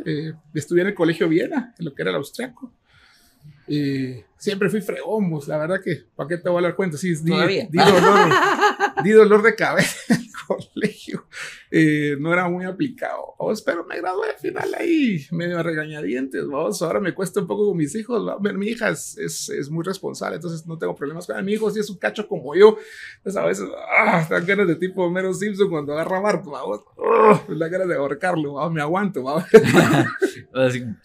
estudié 0.54 0.82
en 0.82 0.88
el 0.90 0.96
colegio 0.96 1.28
Viena, 1.28 1.74
en 1.78 1.86
lo 1.86 1.94
que 1.94 2.02
era 2.02 2.12
el 2.12 2.18
austriaco. 2.18 2.72
Siempre 4.38 4.70
fui 4.70 4.82
fregón, 4.82 5.40
la 5.48 5.58
verdad 5.58 5.82
que, 5.82 6.04
¿para 6.16 6.28
qué 6.28 6.38
te 6.38 6.50
voy 6.50 6.60
a 6.60 6.68
dar 6.68 6.76
cuenta? 6.76 6.98
Sí, 6.98 7.16
di, 7.16 7.32
di, 7.70 7.78
dolor, 7.78 8.30
di 9.04 9.12
dolor 9.12 9.42
de 9.42 9.56
cabeza 9.56 9.98
en 10.10 10.22
el 10.22 10.32
colegio. 10.48 11.23
Eh, 11.76 12.16
no 12.20 12.32
era 12.32 12.48
muy 12.48 12.66
aplicado. 12.66 13.34
Vamos, 13.40 13.64
pero 13.64 13.84
me 13.84 13.98
gradué 13.98 14.30
al 14.30 14.38
final 14.38 14.76
ahí, 14.76 15.26
medio 15.32 15.64
regañadientes. 15.64 16.46
Vamos, 16.46 16.80
ahora 16.84 17.00
me 17.00 17.16
cuesta 17.16 17.40
un 17.40 17.48
poco 17.48 17.66
con 17.70 17.78
mis 17.78 17.96
hijos. 17.96 18.24
Mi 18.40 18.68
hija 18.68 18.90
es, 18.90 19.18
es, 19.18 19.50
es, 19.50 19.72
muy 19.72 19.84
responsable, 19.84 20.36
entonces 20.36 20.68
no 20.68 20.78
tengo 20.78 20.94
problemas 20.94 21.26
con 21.26 21.44
Mi 21.44 21.54
hijo 21.54 21.72
sí 21.72 21.80
es 21.80 21.90
un 21.90 21.98
cacho 21.98 22.28
como 22.28 22.54
yo. 22.54 22.78
Entonces 23.18 23.42
a 23.42 23.46
veces, 23.48 23.66
ah, 23.98 24.20
están 24.22 24.46
ganas 24.46 24.68
de 24.68 24.76
tipo 24.76 25.10
Mero 25.10 25.34
Simpson 25.34 25.68
cuando 25.68 25.94
agarra 25.94 26.20
a 26.20 26.22
Marco, 26.22 26.52
vamos, 26.52 26.82
oh, 26.96 27.42
la 27.48 27.68
ganas 27.70 27.88
de 27.88 27.96
ahorcarlo, 27.96 28.54
vamos, 28.54 28.74
me 28.74 28.82
aguanto, 28.82 29.24
vamos. 29.24 29.46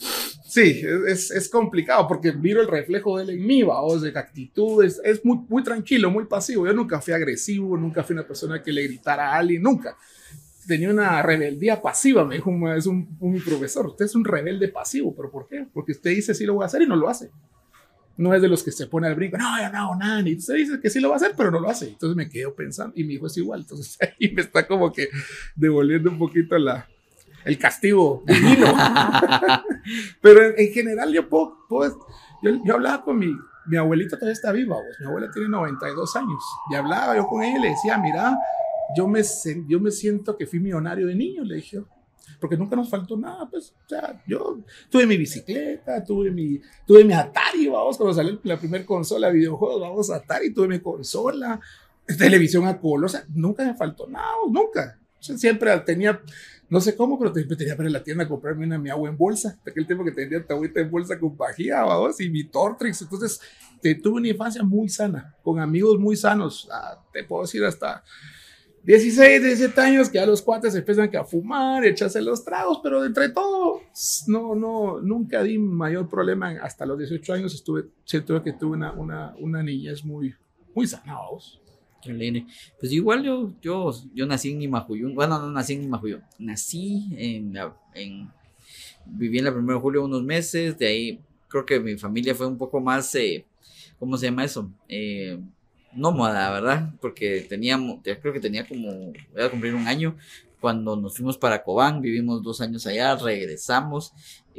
Sí, 0.48 0.82
es, 1.06 1.30
es, 1.30 1.48
complicado 1.50 2.08
porque 2.08 2.32
miro 2.32 2.62
el 2.62 2.68
reflejo 2.68 3.18
de 3.18 3.24
él 3.24 3.30
en 3.30 3.46
mí, 3.46 3.62
vamos, 3.62 4.00
de 4.00 4.18
actitud, 4.18 4.82
es, 4.82 4.98
es, 5.04 5.22
muy, 5.22 5.40
muy 5.46 5.62
tranquilo, 5.62 6.10
muy 6.10 6.24
pasivo. 6.24 6.66
Yo 6.66 6.72
nunca 6.72 7.02
fui 7.02 7.12
agresivo, 7.12 7.76
nunca 7.76 8.02
fui 8.02 8.14
una 8.14 8.26
persona 8.26 8.62
que 8.62 8.72
le 8.72 8.84
gritara 8.84 9.34
a 9.34 9.36
alguien, 9.36 9.62
nunca. 9.62 9.94
Tenía 10.68 10.90
una 10.90 11.22
rebeldía 11.22 11.82
pasiva, 11.82 12.24
me 12.24 12.36
dijo 12.36 12.50
es 12.74 12.86
un, 12.86 13.16
un, 13.20 13.40
profesor, 13.40 13.86
usted 13.86 14.04
es 14.04 14.14
un 14.14 14.24
rebelde 14.24 14.68
pasivo, 14.68 15.14
pero 15.16 15.30
¿por 15.30 15.48
qué? 15.48 15.66
Porque 15.72 15.92
usted 15.92 16.10
dice 16.10 16.34
sí 16.34 16.44
lo 16.44 16.54
voy 16.54 16.62
a 16.62 16.66
hacer 16.66 16.82
y 16.82 16.86
no 16.86 16.94
lo 16.94 17.08
hace. 17.08 17.30
No 18.18 18.34
es 18.34 18.42
de 18.42 18.48
los 18.48 18.62
que 18.62 18.70
se 18.70 18.86
pone 18.86 19.06
al 19.06 19.14
brinco, 19.14 19.38
no, 19.38 19.62
yo 19.62 19.72
no 19.72 19.78
hago 19.78 19.96
nada, 19.96 20.20
ni 20.22 20.36
usted 20.36 20.54
dice 20.54 20.80
que 20.80 20.90
sí 20.90 21.00
lo 21.00 21.08
va 21.08 21.14
a 21.14 21.16
hacer, 21.16 21.32
pero 21.36 21.50
no 21.50 21.58
lo 21.58 21.70
hace. 21.70 21.88
Entonces 21.88 22.16
me 22.16 22.28
quedo 22.28 22.54
pensando, 22.54 22.92
y 22.96 23.04
mi 23.04 23.14
hijo 23.14 23.28
es 23.28 23.36
igual, 23.38 23.60
entonces 23.60 23.96
ahí 24.20 24.30
me 24.32 24.42
está 24.42 24.66
como 24.66 24.92
que 24.92 25.08
devolviendo 25.56 26.10
un 26.10 26.18
poquito 26.18 26.58
la, 26.58 26.86
el 27.44 27.58
castigo 27.58 28.22
divino. 28.26 28.66
Pero 30.20 30.54
en, 30.56 30.72
general 30.72 31.12
yo 31.12 31.28
puedo, 31.28 31.56
yo, 32.42 32.62
yo, 32.64 32.74
hablaba 32.74 33.02
con 33.02 33.18
mi, 33.18 33.34
mi 33.66 33.76
abuelita 33.76 34.16
todavía 34.16 34.34
está 34.34 34.52
viva, 34.52 34.76
mi 35.00 35.06
abuela 35.06 35.30
tiene 35.32 35.48
92 35.48 36.16
años, 36.16 36.42
y 36.70 36.74
hablaba 36.74 37.16
yo 37.16 37.26
con 37.26 37.42
ella 37.42 37.58
y 37.58 37.62
le 37.62 37.68
decía, 37.70 37.96
mira, 37.98 38.36
yo 38.96 39.06
me, 39.08 39.22
yo 39.66 39.80
me 39.80 39.90
siento 39.90 40.36
que 40.36 40.46
fui 40.46 40.60
millonario 40.60 41.06
de 41.06 41.14
niño, 41.14 41.44
le 41.44 41.56
dije, 41.56 41.82
porque 42.40 42.56
nunca 42.56 42.76
nos 42.76 42.88
faltó 42.88 43.16
nada, 43.16 43.48
pues, 43.50 43.74
o 43.84 43.88
sea, 43.88 44.22
yo 44.26 44.60
tuve 44.90 45.06
mi 45.06 45.16
bicicleta, 45.16 46.04
tuve 46.04 46.30
mi, 46.30 46.60
tuve 46.86 47.04
mi 47.04 47.12
Atari, 47.12 47.68
vamos, 47.68 47.96
cuando 47.96 48.14
salió 48.14 48.38
la 48.42 48.58
primera 48.58 48.84
consola 48.84 49.28
de 49.28 49.34
videojuegos, 49.34 49.80
vamos, 49.80 50.10
Atari, 50.10 50.52
tuve 50.52 50.68
mi 50.68 50.80
consola, 50.80 51.60
televisión 52.18 52.66
a 52.66 52.78
color, 52.78 53.06
o 53.06 53.08
sea, 53.08 53.24
nunca 53.34 53.64
me 53.64 53.74
faltó 53.74 54.06
nada, 54.06 54.26
nunca, 54.50 54.98
siempre 55.20 55.76
tenía 55.80 56.20
no 56.70 56.82
sé 56.82 56.94
cómo, 56.96 57.18
pero 57.18 57.32
tenía 57.32 57.56
que 57.56 57.64
ir 57.82 57.88
a 57.88 57.90
la 57.90 58.04
tienda 58.04 58.24
a 58.24 58.28
comprarme 58.28 58.66
una 58.66 58.78
mi 58.78 58.90
agua 58.90 59.08
en 59.08 59.16
bolsa. 59.16 59.58
Aquel 59.66 59.86
tiempo 59.86 60.04
que 60.04 60.12
tenía 60.12 60.44
agüita 60.46 60.80
en 60.80 60.90
bolsa 60.90 61.18
con 61.18 61.34
pajía, 61.34 61.82
vamos, 61.82 62.20
y 62.20 62.28
mi 62.28 62.44
Tortrix. 62.44 63.02
Entonces, 63.02 63.40
te, 63.80 63.94
tuve 63.94 64.18
una 64.20 64.28
infancia 64.28 64.62
muy 64.62 64.88
sana, 64.90 65.34
con 65.42 65.60
amigos 65.60 65.98
muy 65.98 66.14
sanos. 66.14 66.68
Ah, 66.70 67.02
te 67.10 67.24
puedo 67.24 67.42
decir 67.42 67.64
hasta 67.64 68.04
16, 68.84 69.42
17 69.42 69.80
años, 69.80 70.08
que 70.08 70.18
a 70.18 70.26
los 70.26 70.40
cuates 70.40 70.74
empiezan 70.74 71.14
a 71.16 71.24
fumar 71.24 71.84
echarse 71.84 72.22
los 72.22 72.44
tragos, 72.44 72.80
pero 72.82 73.04
entre 73.04 73.28
todo, 73.30 73.82
no, 74.28 74.54
no, 74.54 75.00
nunca 75.00 75.42
di 75.42 75.58
mayor 75.58 76.08
problema. 76.08 76.56
Hasta 76.62 76.86
los 76.86 76.98
18 76.98 77.32
años 77.32 77.54
estuve, 77.54 77.86
siento 78.04 78.42
que 78.42 78.52
tuve 78.52 78.76
una, 78.76 78.92
una, 78.92 79.34
una 79.38 79.62
niñez 79.62 80.04
muy, 80.04 80.34
muy 80.74 80.86
sana, 80.86 81.14
vamos. 81.14 81.60
Pues 82.80 82.92
igual 82.92 83.22
yo, 83.22 83.52
yo, 83.60 83.92
yo 84.14 84.26
nací 84.26 84.52
en 84.52 84.62
Imajuyún. 84.62 85.14
Bueno, 85.14 85.38
no 85.38 85.50
nací 85.50 85.74
en 85.74 85.84
Imajuyún. 85.84 86.22
Nací 86.38 87.08
en, 87.16 87.54
en. 87.94 88.30
Viví 89.04 89.38
en 89.38 89.44
la 89.44 89.52
1 89.52 89.72
de 89.72 89.78
julio 89.78 90.04
unos 90.04 90.22
meses. 90.22 90.78
De 90.78 90.86
ahí 90.86 91.20
creo 91.48 91.66
que 91.66 91.80
mi 91.80 91.96
familia 91.96 92.34
fue 92.34 92.46
un 92.46 92.56
poco 92.56 92.80
más. 92.80 93.14
Eh, 93.14 93.44
¿Cómo 93.98 94.16
se 94.16 94.26
llama 94.26 94.44
eso? 94.44 94.70
Eh, 94.88 95.38
nómada, 95.92 96.50
¿verdad? 96.50 96.90
Porque 97.00 97.46
teníamos. 97.48 98.00
Creo 98.02 98.32
que 98.32 98.40
tenía 98.40 98.66
como. 98.66 99.12
Voy 99.32 99.42
a 99.42 99.50
cumplir 99.50 99.74
un 99.74 99.86
año. 99.86 100.16
Cuando 100.60 100.96
nos 100.96 101.16
fuimos 101.16 101.38
para 101.38 101.62
Cobán, 101.62 102.00
vivimos 102.00 102.42
dos 102.42 102.60
años 102.60 102.86
allá, 102.86 103.14
regresamos. 103.16 104.12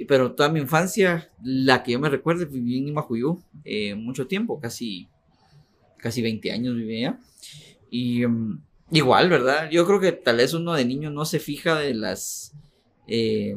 Pero 0.07 0.31
toda 0.31 0.49
mi 0.49 0.61
infancia, 0.61 1.29
la 1.43 1.83
que 1.83 1.91
yo 1.91 1.99
me 1.99 2.09
recuerdo, 2.09 2.47
viví 2.47 2.77
en 2.77 2.87
Imajuyú 2.87 3.41
eh, 3.65 3.95
mucho 3.95 4.25
tiempo, 4.25 4.59
casi 4.61 5.09
casi 5.99 6.21
20 6.21 6.51
años 6.51 6.75
vivía. 6.75 7.19
Y 7.89 8.25
mm, 8.25 8.61
igual, 8.91 9.29
¿verdad? 9.29 9.69
Yo 9.69 9.85
creo 9.85 9.99
que 9.99 10.11
tal 10.11 10.37
vez 10.37 10.53
uno 10.53 10.73
de 10.73 10.85
niño 10.85 11.09
no 11.11 11.25
se 11.25 11.39
fija 11.39 11.77
de 11.77 11.93
las 11.93 12.53
eh, 13.07 13.55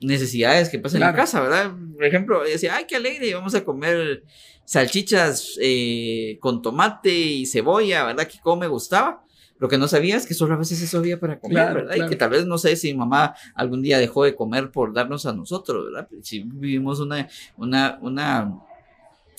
necesidades 0.00 0.68
que 0.68 0.78
pasan 0.78 1.02
en 1.02 1.08
la 1.08 1.14
casa, 1.14 1.40
¿verdad? 1.40 1.72
Por 1.94 2.04
ejemplo, 2.04 2.42
decía, 2.42 2.76
ay, 2.76 2.84
qué 2.88 2.96
alegre, 2.96 3.34
vamos 3.34 3.54
a 3.54 3.64
comer 3.64 4.24
salchichas 4.70 5.58
eh, 5.60 6.38
con 6.38 6.62
tomate 6.62 7.12
y 7.12 7.44
cebolla, 7.44 8.04
¿verdad? 8.04 8.28
Que 8.28 8.38
como 8.38 8.60
me 8.60 8.68
gustaba. 8.68 9.24
Lo 9.58 9.68
que 9.68 9.78
no 9.78 9.88
sabía 9.88 10.16
es 10.16 10.26
que 10.26 10.32
solo 10.32 10.54
a 10.54 10.58
veces 10.58 10.80
eso 10.80 10.98
había 10.98 11.18
para 11.18 11.40
comer, 11.40 11.74
¿verdad? 11.74 11.96
Y 11.96 12.08
que 12.08 12.14
tal 12.14 12.30
vez 12.30 12.46
no 12.46 12.56
sé 12.56 12.76
si 12.76 12.94
mamá 12.94 13.34
algún 13.56 13.82
día 13.82 13.98
dejó 13.98 14.22
de 14.22 14.36
comer 14.36 14.70
por 14.70 14.94
darnos 14.94 15.26
a 15.26 15.32
nosotros, 15.32 15.86
¿verdad? 15.86 16.08
Si 16.22 16.44
vivimos 16.44 17.00
una, 17.00 17.28
una, 17.56 17.98
una 18.00 18.60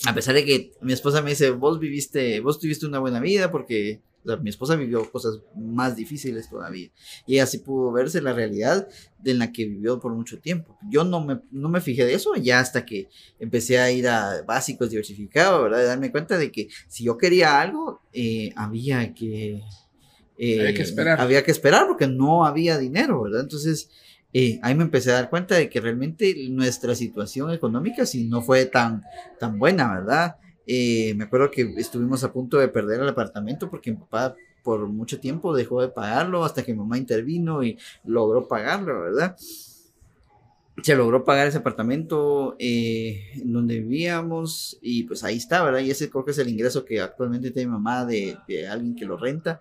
a 0.04 0.14
pesar 0.14 0.34
de 0.34 0.44
que 0.44 0.72
mi 0.82 0.92
esposa 0.92 1.22
me 1.22 1.30
dice, 1.30 1.50
vos 1.50 1.78
viviste, 1.80 2.40
vos 2.40 2.60
tuviste 2.60 2.84
una 2.84 2.98
buena 2.98 3.18
vida 3.18 3.50
porque 3.50 4.02
mi 4.40 4.50
esposa 4.50 4.76
vivió 4.76 5.10
cosas 5.10 5.40
más 5.56 5.96
difíciles 5.96 6.48
todavía. 6.48 6.90
Y 7.26 7.38
así 7.38 7.58
pudo 7.58 7.92
verse 7.92 8.20
la 8.20 8.32
realidad 8.32 8.88
de 9.18 9.34
la 9.34 9.52
que 9.52 9.66
vivió 9.66 10.00
por 10.00 10.14
mucho 10.14 10.40
tiempo. 10.40 10.78
Yo 10.90 11.04
no 11.04 11.24
me, 11.24 11.40
no 11.50 11.68
me 11.68 11.80
fijé 11.80 12.04
de 12.04 12.14
eso 12.14 12.34
ya 12.36 12.60
hasta 12.60 12.84
que 12.84 13.08
empecé 13.38 13.78
a 13.78 13.90
ir 13.90 14.08
a 14.08 14.42
básicos 14.42 14.90
diversificados, 14.90 15.62
¿verdad? 15.62 15.78
De 15.78 15.84
darme 15.84 16.10
cuenta 16.10 16.38
de 16.38 16.50
que 16.52 16.68
si 16.88 17.04
yo 17.04 17.18
quería 17.18 17.60
algo, 17.60 18.02
eh, 18.12 18.52
había 18.56 19.14
que... 19.14 19.62
Eh, 20.38 20.60
había 20.60 20.74
que 20.74 20.82
esperar. 20.82 21.20
Había 21.20 21.44
que 21.44 21.50
esperar 21.50 21.86
porque 21.86 22.06
no 22.06 22.44
había 22.44 22.78
dinero, 22.78 23.22
¿verdad? 23.22 23.42
Entonces 23.42 23.90
eh, 24.32 24.58
ahí 24.62 24.74
me 24.74 24.84
empecé 24.84 25.10
a 25.10 25.14
dar 25.14 25.30
cuenta 25.30 25.56
de 25.56 25.68
que 25.68 25.80
realmente 25.80 26.34
nuestra 26.48 26.94
situación 26.94 27.52
económica 27.52 28.06
sí 28.06 28.24
no 28.24 28.40
fue 28.40 28.64
tan, 28.66 29.02
tan 29.38 29.58
buena, 29.58 29.94
¿verdad? 29.94 30.36
Eh, 30.66 31.14
me 31.16 31.24
acuerdo 31.24 31.50
que 31.50 31.74
estuvimos 31.76 32.22
a 32.24 32.32
punto 32.32 32.58
de 32.58 32.68
perder 32.68 33.00
el 33.00 33.08
apartamento 33.08 33.68
porque 33.70 33.90
mi 33.90 33.96
papá 33.96 34.34
por 34.62 34.86
mucho 34.86 35.18
tiempo 35.18 35.54
dejó 35.54 35.82
de 35.82 35.88
pagarlo 35.88 36.44
hasta 36.44 36.62
que 36.62 36.72
mi 36.72 36.78
mamá 36.78 36.98
intervino 36.98 37.64
y 37.64 37.78
logró 38.04 38.46
pagarlo, 38.46 39.00
¿verdad? 39.00 39.36
Se 40.82 40.94
logró 40.94 41.24
pagar 41.24 41.48
ese 41.48 41.58
apartamento 41.58 42.56
eh, 42.58 43.32
en 43.34 43.52
donde 43.52 43.80
vivíamos 43.80 44.78
y 44.80 45.02
pues 45.04 45.24
ahí 45.24 45.36
está, 45.36 45.62
¿verdad? 45.62 45.80
Y 45.80 45.90
ese 45.90 46.08
creo 46.08 46.24
que 46.24 46.30
es 46.30 46.38
el 46.38 46.48
ingreso 46.48 46.84
que 46.84 47.00
actualmente 47.00 47.50
tiene 47.50 47.66
mi 47.66 47.72
mamá 47.72 48.04
de, 48.04 48.38
de 48.46 48.68
alguien 48.68 48.94
que 48.94 49.04
lo 49.04 49.16
renta. 49.16 49.60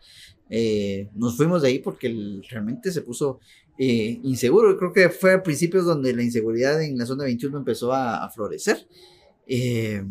nos 1.16 1.36
fuimos 1.36 1.62
de 1.62 1.70
ahí 1.70 1.80
porque 1.80 2.42
realmente 2.50 2.92
se 2.92 3.02
puso 3.02 3.40
eh, 3.84 4.20
inseguro. 4.24 4.78
Creo 4.78 4.94
que 4.94 5.10
fue 5.10 5.34
a 5.34 5.42
principios 5.42 5.86
donde 5.86 6.14
la 6.14 6.22
inseguridad 6.22 6.82
en 6.84 7.00
la 7.00 7.06
zona 7.08 7.24
21 7.24 7.58
empezó 7.58 7.92
a, 7.92 8.30
florecer. 8.30 8.88
Eh, 9.48 10.06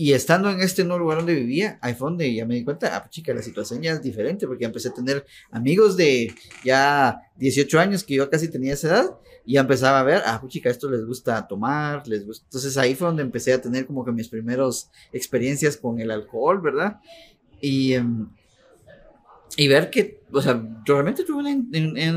y 0.00 0.12
estando 0.12 0.48
en 0.48 0.60
este 0.60 0.84
nuevo 0.84 1.00
lugar 1.00 1.18
donde 1.18 1.34
vivía, 1.34 1.76
ahí 1.82 1.92
fue 1.92 2.08
donde 2.08 2.32
ya 2.32 2.46
me 2.46 2.54
di 2.54 2.62
cuenta, 2.62 2.96
ah, 2.96 3.10
chica, 3.10 3.34
la 3.34 3.42
situación 3.42 3.82
ya 3.82 3.94
es 3.94 4.00
diferente, 4.00 4.46
porque 4.46 4.64
empecé 4.64 4.90
a 4.90 4.94
tener 4.94 5.26
amigos 5.50 5.96
de 5.96 6.32
ya 6.64 7.20
18 7.34 7.80
años, 7.80 8.04
que 8.04 8.14
yo 8.14 8.30
casi 8.30 8.46
tenía 8.46 8.74
esa 8.74 8.86
edad, 8.86 9.18
y 9.44 9.54
ya 9.54 9.62
empezaba 9.62 9.98
a 9.98 10.04
ver, 10.04 10.22
ah, 10.24 10.40
chica, 10.46 10.70
esto 10.70 10.88
les 10.88 11.04
gusta 11.04 11.48
tomar, 11.48 12.06
les 12.06 12.24
gusta. 12.24 12.44
Entonces 12.46 12.78
ahí 12.78 12.94
fue 12.94 13.08
donde 13.08 13.24
empecé 13.24 13.52
a 13.52 13.60
tener 13.60 13.86
como 13.86 14.04
que 14.04 14.12
mis 14.12 14.28
primeros 14.28 14.88
experiencias 15.12 15.76
con 15.76 15.98
el 15.98 16.12
alcohol, 16.12 16.60
¿verdad? 16.60 17.00
Y, 17.60 17.94
em, 17.94 18.28
y 19.60 19.66
ver 19.66 19.90
que, 19.90 20.22
o 20.32 20.40
sea, 20.40 20.62
yo 20.84 20.94
realmente 20.94 21.24
tuve 21.24 21.38
una, 21.38 21.50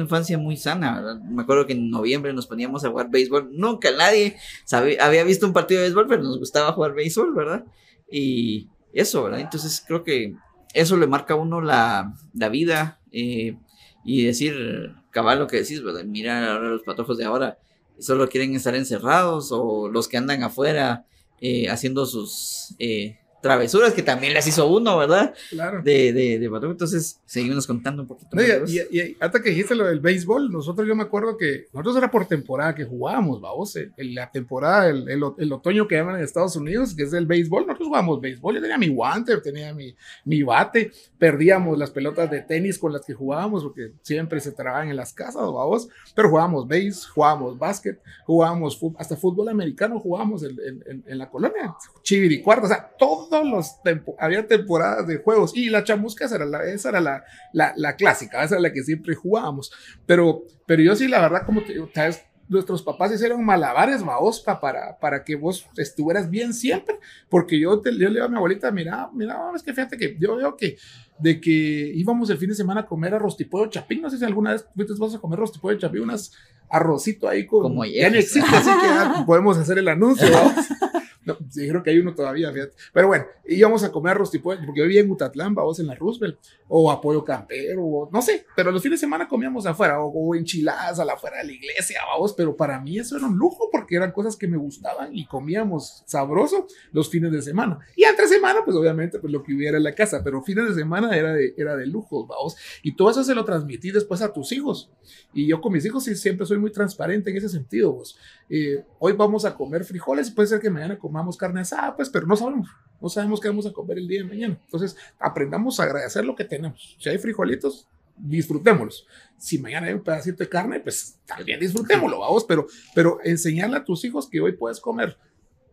infancia 0.03 0.37
muy 0.37 0.57
sana, 0.57 1.01
¿verdad? 1.01 1.21
Me 1.21 1.41
acuerdo 1.41 1.65
que 1.65 1.73
en 1.73 1.89
noviembre 1.89 2.33
nos 2.33 2.45
poníamos 2.45 2.85
a 2.85 2.91
jugar 2.91 3.09
béisbol. 3.09 3.49
Nunca 3.57 3.89
nadie 3.97 4.37
sabía, 4.63 5.03
había 5.03 5.23
visto 5.23 5.47
un 5.47 5.51
partido 5.51 5.79
de 5.79 5.87
béisbol, 5.87 6.05
pero 6.07 6.21
nos 6.21 6.37
gustaba 6.37 6.71
jugar 6.73 6.93
béisbol, 6.93 7.33
¿verdad? 7.33 7.65
Y 8.11 8.69
eso, 8.93 9.23
¿verdad? 9.23 9.39
Entonces 9.39 9.83
creo 9.87 10.03
que 10.03 10.35
eso 10.75 10.97
le 10.97 11.07
marca 11.07 11.33
a 11.33 11.37
uno 11.37 11.61
la, 11.61 12.13
la 12.35 12.49
vida 12.49 12.99
eh, 13.11 13.57
y 14.05 14.23
decir, 14.23 14.93
cabal 15.09 15.39
lo 15.39 15.47
que 15.47 15.57
decís, 15.57 15.81
¿verdad? 15.81 16.03
Mira 16.03 16.53
ahora 16.53 16.69
los 16.69 16.83
patojos 16.83 17.17
de 17.17 17.25
ahora, 17.25 17.57
solo 17.97 18.29
quieren 18.29 18.53
estar 18.53 18.75
encerrados 18.75 19.51
o 19.51 19.89
los 19.89 20.07
que 20.07 20.17
andan 20.17 20.43
afuera 20.43 21.07
eh, 21.39 21.69
haciendo 21.71 22.05
sus... 22.05 22.75
Eh, 22.77 23.17
travesuras 23.41 23.93
que 23.93 24.03
también 24.03 24.33
las 24.33 24.47
hizo 24.47 24.67
uno, 24.67 24.97
¿verdad? 24.97 25.33
Claro. 25.49 25.81
De, 25.83 26.13
de, 26.13 26.39
de 26.39 26.45
Entonces, 26.45 27.19
seguimos 27.25 27.65
contando 27.65 28.03
un 28.03 28.07
poquito. 28.07 28.29
No, 28.33 28.41
y, 28.41 28.79
y, 28.91 28.99
y, 28.99 29.17
hasta 29.19 29.41
que 29.41 29.49
dijiste 29.49 29.75
lo 29.75 29.85
del 29.85 29.99
béisbol, 29.99 30.51
nosotros 30.51 30.87
yo 30.87 30.95
me 30.95 31.03
acuerdo 31.03 31.37
que 31.37 31.67
nosotros 31.73 31.97
era 31.97 32.11
por 32.11 32.27
temporada 32.27 32.75
que 32.75 32.85
jugábamos, 32.85 33.41
vamos, 33.41 33.75
en 33.75 34.15
la 34.15 34.29
temporada, 34.31 34.89
el, 34.89 35.09
el, 35.09 35.23
el, 35.37 35.53
otoño 35.53 35.87
que 35.87 35.95
llaman 35.95 36.17
en 36.17 36.23
Estados 36.23 36.55
Unidos, 36.55 36.95
que 36.95 37.03
es 37.03 37.13
el 37.13 37.25
béisbol, 37.25 37.65
nosotros 37.65 37.87
jugábamos 37.87 38.21
béisbol, 38.21 38.55
yo 38.55 38.61
tenía 38.61 38.77
mi 38.77 38.89
guante, 38.89 39.37
tenía 39.41 39.73
mi, 39.73 39.95
mi 40.25 40.43
bate, 40.43 40.91
perdíamos 41.17 41.77
las 41.77 41.91
pelotas 41.91 42.29
de 42.29 42.41
tenis 42.41 42.77
con 42.77 42.93
las 42.93 43.05
que 43.05 43.13
jugábamos, 43.13 43.63
porque 43.63 43.93
siempre 44.01 44.39
se 44.39 44.51
trabajan 44.51 44.89
en 44.89 44.95
las 44.95 45.13
casas, 45.13 45.41
vamos, 45.41 45.89
pero 46.15 46.29
jugábamos 46.29 46.67
béis, 46.67 47.07
jugábamos 47.07 47.57
básquet, 47.57 47.99
jugábamos 48.25 48.79
hasta 48.97 49.15
fútbol 49.15 49.49
americano, 49.49 49.99
jugábamos 49.99 50.43
en, 50.43 50.57
en, 50.85 51.03
en 51.05 51.17
la 51.17 51.29
colonia, 51.29 51.75
chiviricuarta, 52.03 52.65
o 52.65 52.69
sea, 52.69 52.91
todo 52.97 53.30
todos 53.31 53.47
los 53.47 53.81
tempo, 53.81 54.15
había 54.19 54.47
temporadas 54.47 55.07
de 55.07 55.17
juegos 55.17 55.53
y 55.55 55.69
la 55.69 55.83
chamusca 55.83 56.25
esa 56.25 56.35
era 56.35 56.45
la, 56.45 56.63
esa 56.65 56.89
era 56.89 57.01
la, 57.01 57.23
la, 57.53 57.73
la, 57.75 57.95
clásica, 57.95 58.43
esa 58.43 58.55
era 58.55 58.61
la 58.61 58.73
que 58.73 58.83
siempre 58.83 59.15
jugábamos. 59.15 59.71
Pero, 60.05 60.43
pero 60.67 60.83
yo 60.83 60.95
sí, 60.95 61.07
la 61.07 61.21
verdad, 61.21 61.43
como 61.45 61.63
te 61.63 61.73
digo, 61.73 61.89
¿sabes? 61.95 62.23
nuestros 62.51 62.83
papás 62.83 63.13
hicieron 63.13 63.45
malabares, 63.45 64.03
maospa, 64.03 64.59
para, 64.59 64.99
para 64.99 65.23
que 65.23 65.35
vos 65.35 65.65
estuvieras 65.77 66.29
bien 66.29 66.53
siempre, 66.53 66.99
porque 67.29 67.57
yo, 67.57 67.79
te, 67.79 67.91
yo 67.91 68.09
le 68.09 68.15
digo 68.15 68.25
a 68.25 68.27
mi 68.27 68.35
abuelita, 68.35 68.69
mira, 68.71 69.09
mira, 69.13 69.39
es 69.55 69.63
que 69.63 69.73
fíjate 69.73 69.97
que 69.97 70.17
yo 70.19 70.35
veo 70.35 70.57
que 70.57 70.75
de 71.17 71.39
que 71.39 71.49
íbamos 71.95 72.29
el 72.29 72.37
fin 72.37 72.49
de 72.49 72.55
semana 72.55 72.81
a 72.81 72.85
comer 72.85 73.13
arroz 73.13 73.37
tipo 73.37 73.65
chapín, 73.67 74.01
no 74.01 74.09
sé 74.09 74.17
si 74.17 74.25
alguna 74.25 74.51
vez 74.51 74.67
fuiste 74.75 74.93
vas 74.99 75.15
a 75.15 75.19
comer 75.19 75.39
arroz 75.39 75.53
tipo 75.53 75.73
chapín, 75.73 76.01
unas 76.01 76.33
arrocito 76.69 77.29
ahí 77.29 77.45
con... 77.45 77.61
Como 77.61 77.85
ya 77.85 78.09
no 78.09 78.17
existe, 78.17 78.53
así 78.53 78.69
que 78.81 78.87
ya 78.87 79.23
podemos 79.25 79.57
hacer 79.57 79.77
el 79.77 79.87
anuncio, 79.87 80.27
sí, 81.49 81.67
creo 81.67 81.83
que 81.83 81.89
hay 81.89 81.99
uno 81.99 82.13
todavía, 82.13 82.51
fíjate. 82.51 82.73
Pero 82.93 83.07
bueno, 83.07 83.25
íbamos 83.45 83.83
a 83.83 83.91
comer 83.91 84.17
tipo, 84.29 84.53
porque 84.65 84.79
yo 84.79 84.83
vivía 84.83 85.01
en 85.01 85.11
Utatlán, 85.11 85.55
vamos 85.55 85.79
en 85.79 85.87
la 85.87 85.95
Roosevelt, 85.95 86.37
o 86.67 86.91
apoyo 86.91 87.23
campero, 87.23 87.83
o 87.83 88.09
no 88.11 88.21
sé, 88.21 88.45
pero 88.55 88.71
los 88.71 88.81
fines 88.81 88.99
de 88.99 89.05
semana 89.05 89.27
comíamos 89.27 89.65
afuera, 89.65 90.01
o, 90.01 90.07
o 90.07 90.35
enchiladas 90.35 90.99
a 90.99 91.05
la 91.05 91.13
afuera 91.13 91.37
de 91.37 91.45
la 91.45 91.51
iglesia, 91.51 91.99
vamos, 92.07 92.33
pero 92.33 92.55
para 92.55 92.79
mí 92.79 92.99
eso 92.99 93.17
era 93.17 93.25
un 93.25 93.37
lujo, 93.37 93.69
porque 93.71 93.95
eran 93.95 94.11
cosas 94.11 94.35
que 94.35 94.47
me 94.47 94.57
gustaban 94.57 95.15
y 95.15 95.25
comíamos 95.25 96.03
sabroso 96.05 96.67
los 96.91 97.09
fines 97.09 97.31
de 97.31 97.41
semana. 97.41 97.79
Y 97.95 98.03
entre 98.03 98.27
semana, 98.27 98.61
pues 98.63 98.75
obviamente, 98.75 99.19
pues 99.19 99.31
lo 99.31 99.43
que 99.43 99.53
hubiera 99.53 99.77
en 99.77 99.83
la 99.83 99.93
casa, 99.93 100.21
pero 100.23 100.41
fines 100.41 100.69
de 100.69 100.75
semana 100.75 101.15
era 101.15 101.33
de, 101.33 101.53
era 101.57 101.75
de 101.75 101.85
lujo, 101.85 102.25
vamos. 102.25 102.55
Y 102.83 102.95
todo 102.95 103.09
eso 103.09 103.23
se 103.23 103.35
lo 103.35 103.45
transmití 103.45 103.91
después 103.91 104.21
a 104.21 104.31
tus 104.31 104.51
hijos. 104.51 104.91
Y 105.33 105.47
yo 105.47 105.61
con 105.61 105.73
mis 105.73 105.85
hijos 105.85 106.03
sí, 106.03 106.15
siempre 106.15 106.45
soy 106.45 106.57
muy 106.57 106.71
transparente 106.71 107.29
en 107.29 107.37
ese 107.37 107.49
sentido, 107.49 107.91
vos. 107.93 108.17
Eh, 108.49 108.83
hoy 108.99 109.13
vamos 109.13 109.45
a 109.45 109.55
comer 109.55 109.85
frijoles, 109.85 110.29
puede 110.31 110.47
ser 110.47 110.59
que 110.59 110.69
mañana 110.69 110.99
comamos 110.99 111.20
carne 111.37 111.61
asada, 111.61 111.95
pues, 111.95 112.09
pero 112.09 112.27
no 112.27 112.35
sabemos, 112.35 112.69
no 113.01 113.09
sabemos 113.09 113.39
qué 113.39 113.47
vamos 113.47 113.65
a 113.65 113.73
comer 113.73 113.97
el 113.97 114.07
día 114.07 114.21
de 114.21 114.27
mañana. 114.27 114.59
Entonces, 114.63 114.95
aprendamos 115.19 115.79
a 115.79 115.83
agradecer 115.83 116.25
lo 116.25 116.35
que 116.35 116.45
tenemos. 116.45 116.95
Si 116.99 117.09
hay 117.09 117.17
frijolitos, 117.17 117.87
disfrutémoslos. 118.15 119.07
Si 119.37 119.57
mañana 119.57 119.87
hay 119.87 119.93
un 119.93 120.03
pedacito 120.03 120.43
de 120.43 120.49
carne, 120.49 120.79
pues 120.79 121.19
también 121.25 121.59
disfrutémoslo, 121.59 122.19
vamos, 122.19 122.45
pero, 122.45 122.67
pero 122.93 123.19
enseñarle 123.23 123.77
a 123.77 123.83
tus 123.83 124.05
hijos 124.05 124.29
que 124.29 124.39
hoy 124.39 124.53
puedes 124.53 124.79
comer 124.79 125.17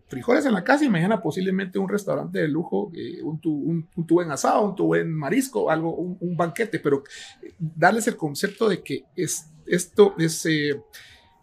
frijoles 0.08 0.46
en 0.46 0.54
la 0.54 0.64
casa 0.64 0.84
y 0.84 0.88
mañana 0.88 1.20
posiblemente 1.20 1.78
un 1.78 1.88
restaurante 1.88 2.38
de 2.38 2.48
lujo, 2.48 2.90
eh, 2.94 3.22
un, 3.22 3.38
tu, 3.40 3.52
un, 3.52 3.86
un, 3.94 4.06
tu 4.06 4.14
buen 4.14 4.30
asado, 4.30 4.62
un 4.62 4.74
tu 4.74 4.86
buen 4.86 5.12
marisco, 5.12 5.70
algo, 5.70 5.94
un, 5.94 6.16
un, 6.20 6.36
banquete, 6.36 6.78
pero 6.78 7.04
darles 7.58 8.06
el 8.06 8.16
concepto 8.16 8.68
de 8.68 8.82
que 8.82 9.04
es, 9.14 9.50
esto 9.66 10.14
es... 10.18 10.46
Eh, 10.46 10.82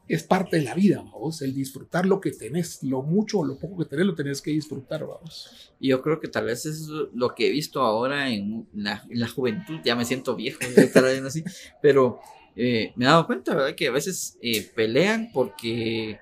es 0.07 0.23
parte 0.23 0.57
de 0.57 0.63
la 0.63 0.75
vida, 0.75 0.97
vamos, 0.97 1.41
el 1.41 1.53
disfrutar 1.53 2.05
lo 2.05 2.21
que 2.21 2.31
tenés, 2.31 2.83
lo 2.83 3.01
mucho 3.01 3.39
o 3.39 3.45
lo 3.45 3.57
poco 3.57 3.77
que 3.77 3.85
tenés, 3.85 4.05
lo 4.05 4.15
tenés 4.15 4.41
que 4.41 4.51
disfrutar, 4.51 5.05
vamos. 5.05 5.73
Yo 5.79 6.01
creo 6.01 6.19
que 6.19 6.27
tal 6.27 6.45
vez 6.45 6.65
es 6.65 6.87
lo 6.87 7.33
que 7.33 7.47
he 7.47 7.51
visto 7.51 7.81
ahora 7.81 8.29
en 8.29 8.67
la, 8.73 9.03
en 9.09 9.19
la 9.19 9.27
juventud, 9.27 9.79
ya 9.83 9.95
me 9.95 10.05
siento 10.05 10.35
viejo, 10.35 10.59
estar 10.77 11.05
así, 11.05 11.43
pero 11.81 12.19
eh, 12.55 12.93
me 12.95 13.05
he 13.05 13.07
dado 13.07 13.25
cuenta, 13.25 13.55
¿verdad? 13.55 13.75
Que 13.75 13.87
a 13.87 13.91
veces 13.91 14.37
eh, 14.41 14.69
pelean 14.75 15.31
porque 15.33 16.19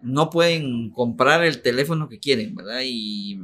no 0.00 0.30
pueden 0.30 0.90
comprar 0.90 1.44
el 1.44 1.60
teléfono 1.60 2.08
que 2.08 2.18
quieren, 2.18 2.54
¿verdad? 2.54 2.80
Y 2.84 3.38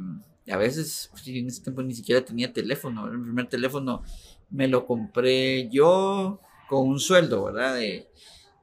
a 0.49 0.57
veces, 0.57 1.09
pues, 1.11 1.27
en 1.27 1.47
ese 1.47 1.61
tiempo 1.61 1.83
ni 1.83 1.93
siquiera 1.93 2.25
tenía 2.25 2.51
teléfono, 2.51 3.07
el 3.07 3.21
primer 3.21 3.47
teléfono 3.47 4.01
me 4.49 4.67
lo 4.67 4.85
compré 4.85 5.69
yo 5.69 6.39
con 6.67 6.87
un 6.87 6.99
sueldo, 6.99 7.45
¿verdad? 7.45 7.75
De, 7.75 8.07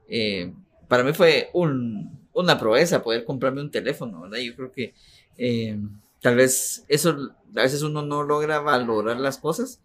eh, 0.09 0.53
para 0.91 1.05
mí 1.05 1.13
fue 1.13 1.49
un, 1.53 2.19
una 2.33 2.59
proeza 2.59 3.01
poder 3.01 3.23
comprarme 3.23 3.61
un 3.61 3.71
teléfono, 3.71 4.23
¿verdad? 4.23 4.39
Yo 4.39 4.53
creo 4.57 4.73
que 4.73 4.93
eh, 5.37 5.79
tal 6.19 6.35
vez 6.35 6.83
eso, 6.89 7.15
a 7.55 7.61
veces 7.61 7.81
uno 7.83 8.01
no 8.01 8.23
logra 8.23 8.59
valorar 8.59 9.17
las 9.17 9.37
cosas 9.37 9.79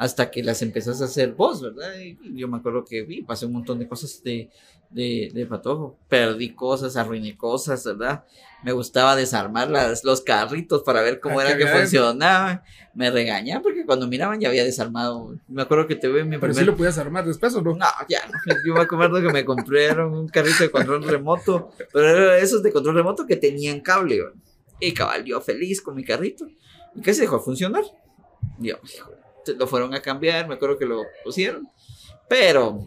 hasta 0.00 0.30
que 0.30 0.42
las 0.42 0.62
empezás 0.62 1.02
a 1.02 1.04
hacer 1.04 1.32
vos, 1.32 1.60
¿verdad? 1.60 1.92
Y 2.00 2.16
yo 2.34 2.48
me 2.48 2.56
acuerdo 2.56 2.86
que 2.86 3.02
vi, 3.02 3.20
pasé 3.20 3.44
un 3.44 3.52
montón 3.52 3.78
de 3.78 3.86
cosas 3.86 4.22
de, 4.24 4.48
de, 4.88 5.30
de 5.34 5.44
patojo, 5.44 5.98
perdí 6.08 6.54
cosas, 6.54 6.96
arruiné 6.96 7.36
cosas, 7.36 7.84
¿verdad? 7.84 8.24
Me 8.64 8.72
gustaba 8.72 9.14
desarmar 9.14 9.68
las, 9.68 10.02
los 10.02 10.22
carritos 10.22 10.82
para 10.84 11.02
ver 11.02 11.20
cómo 11.20 11.38
ah, 11.38 11.44
era 11.44 11.58
que 11.58 11.66
funcionaban. 11.66 12.62
Me 12.94 13.10
regañaban 13.10 13.62
porque 13.62 13.84
cuando 13.84 14.06
miraban 14.06 14.40
ya 14.40 14.48
había 14.48 14.64
desarmado. 14.64 15.36
Me 15.48 15.60
acuerdo 15.60 15.86
que 15.86 15.96
te 15.96 16.08
vi 16.08 16.20
en 16.20 16.30
mi 16.30 16.38
Pero 16.38 16.52
primer... 16.52 16.56
sí 16.56 16.64
lo 16.64 16.76
podías 16.78 16.96
armar 16.96 17.26
después 17.26 17.54
o 17.56 17.60
no? 17.60 17.76
No, 17.76 17.86
ya, 18.08 18.22
yo 18.64 18.72
me 18.72 18.80
acuerdo 18.80 19.20
que 19.20 19.30
me 19.30 19.44
compraron 19.44 20.14
un 20.14 20.28
carrito 20.28 20.62
de 20.62 20.70
control 20.70 21.04
remoto, 21.04 21.72
pero 21.92 22.08
eran 22.08 22.42
esos 22.42 22.62
de 22.62 22.72
control 22.72 22.94
remoto 22.94 23.26
que 23.26 23.36
tenían 23.36 23.80
cable, 23.80 24.22
¿verdad? 24.22 24.40
Y 24.80 24.94
cabal, 24.94 25.26
yo 25.26 25.42
feliz 25.42 25.82
con 25.82 25.94
mi 25.94 26.04
carrito. 26.04 26.46
¿Y 26.94 27.02
qué 27.02 27.12
se 27.12 27.20
dejó 27.20 27.38
funcionar? 27.38 27.84
Yo, 28.58 28.78
hijo, 28.82 29.10
lo 29.58 29.66
fueron 29.66 29.94
a 29.94 30.02
cambiar, 30.02 30.48
me 30.48 30.54
acuerdo 30.54 30.78
que 30.78 30.86
lo 30.86 31.02
pusieron. 31.24 31.68
Pero 32.28 32.84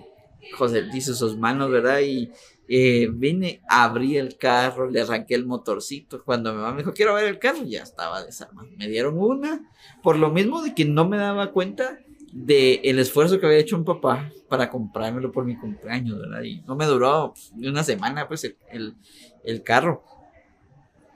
José 0.57 0.85
hizo 0.93 1.13
sus 1.13 1.37
manos, 1.37 1.69
¿verdad? 1.69 1.99
Y 1.99 2.31
eh, 2.67 3.09
vine, 3.11 3.61
abrí 3.67 4.17
el 4.17 4.37
carro, 4.37 4.89
le 4.89 5.01
arranqué 5.01 5.35
el 5.35 5.45
motorcito. 5.45 6.23
Cuando 6.23 6.51
mi 6.51 6.57
mamá 6.57 6.71
me 6.71 6.79
dijo, 6.79 6.93
quiero 6.93 7.13
ver 7.13 7.25
el 7.25 7.39
carro, 7.39 7.63
ya 7.63 7.83
estaba 7.83 8.23
desarmado. 8.23 8.67
Me 8.77 8.87
dieron 8.87 9.17
una, 9.17 9.61
por 10.01 10.17
lo 10.17 10.29
mismo 10.31 10.61
de 10.61 10.73
que 10.73 10.85
no 10.85 11.07
me 11.07 11.17
daba 11.17 11.51
cuenta 11.51 11.99
de 12.31 12.81
el 12.83 12.97
esfuerzo 12.97 13.39
que 13.39 13.45
había 13.45 13.59
hecho 13.59 13.75
un 13.75 13.85
papá 13.85 14.31
para 14.49 14.69
comprármelo 14.69 15.31
por 15.31 15.45
mi 15.45 15.55
cumpleaños, 15.55 16.17
¿verdad? 16.17 16.41
Y 16.41 16.61
no 16.61 16.75
me 16.75 16.85
duró 16.85 17.33
ni 17.55 17.67
una 17.67 17.83
semana, 17.83 18.27
pues, 18.27 18.43
el, 18.43 18.95
el 19.43 19.63
carro. 19.63 20.03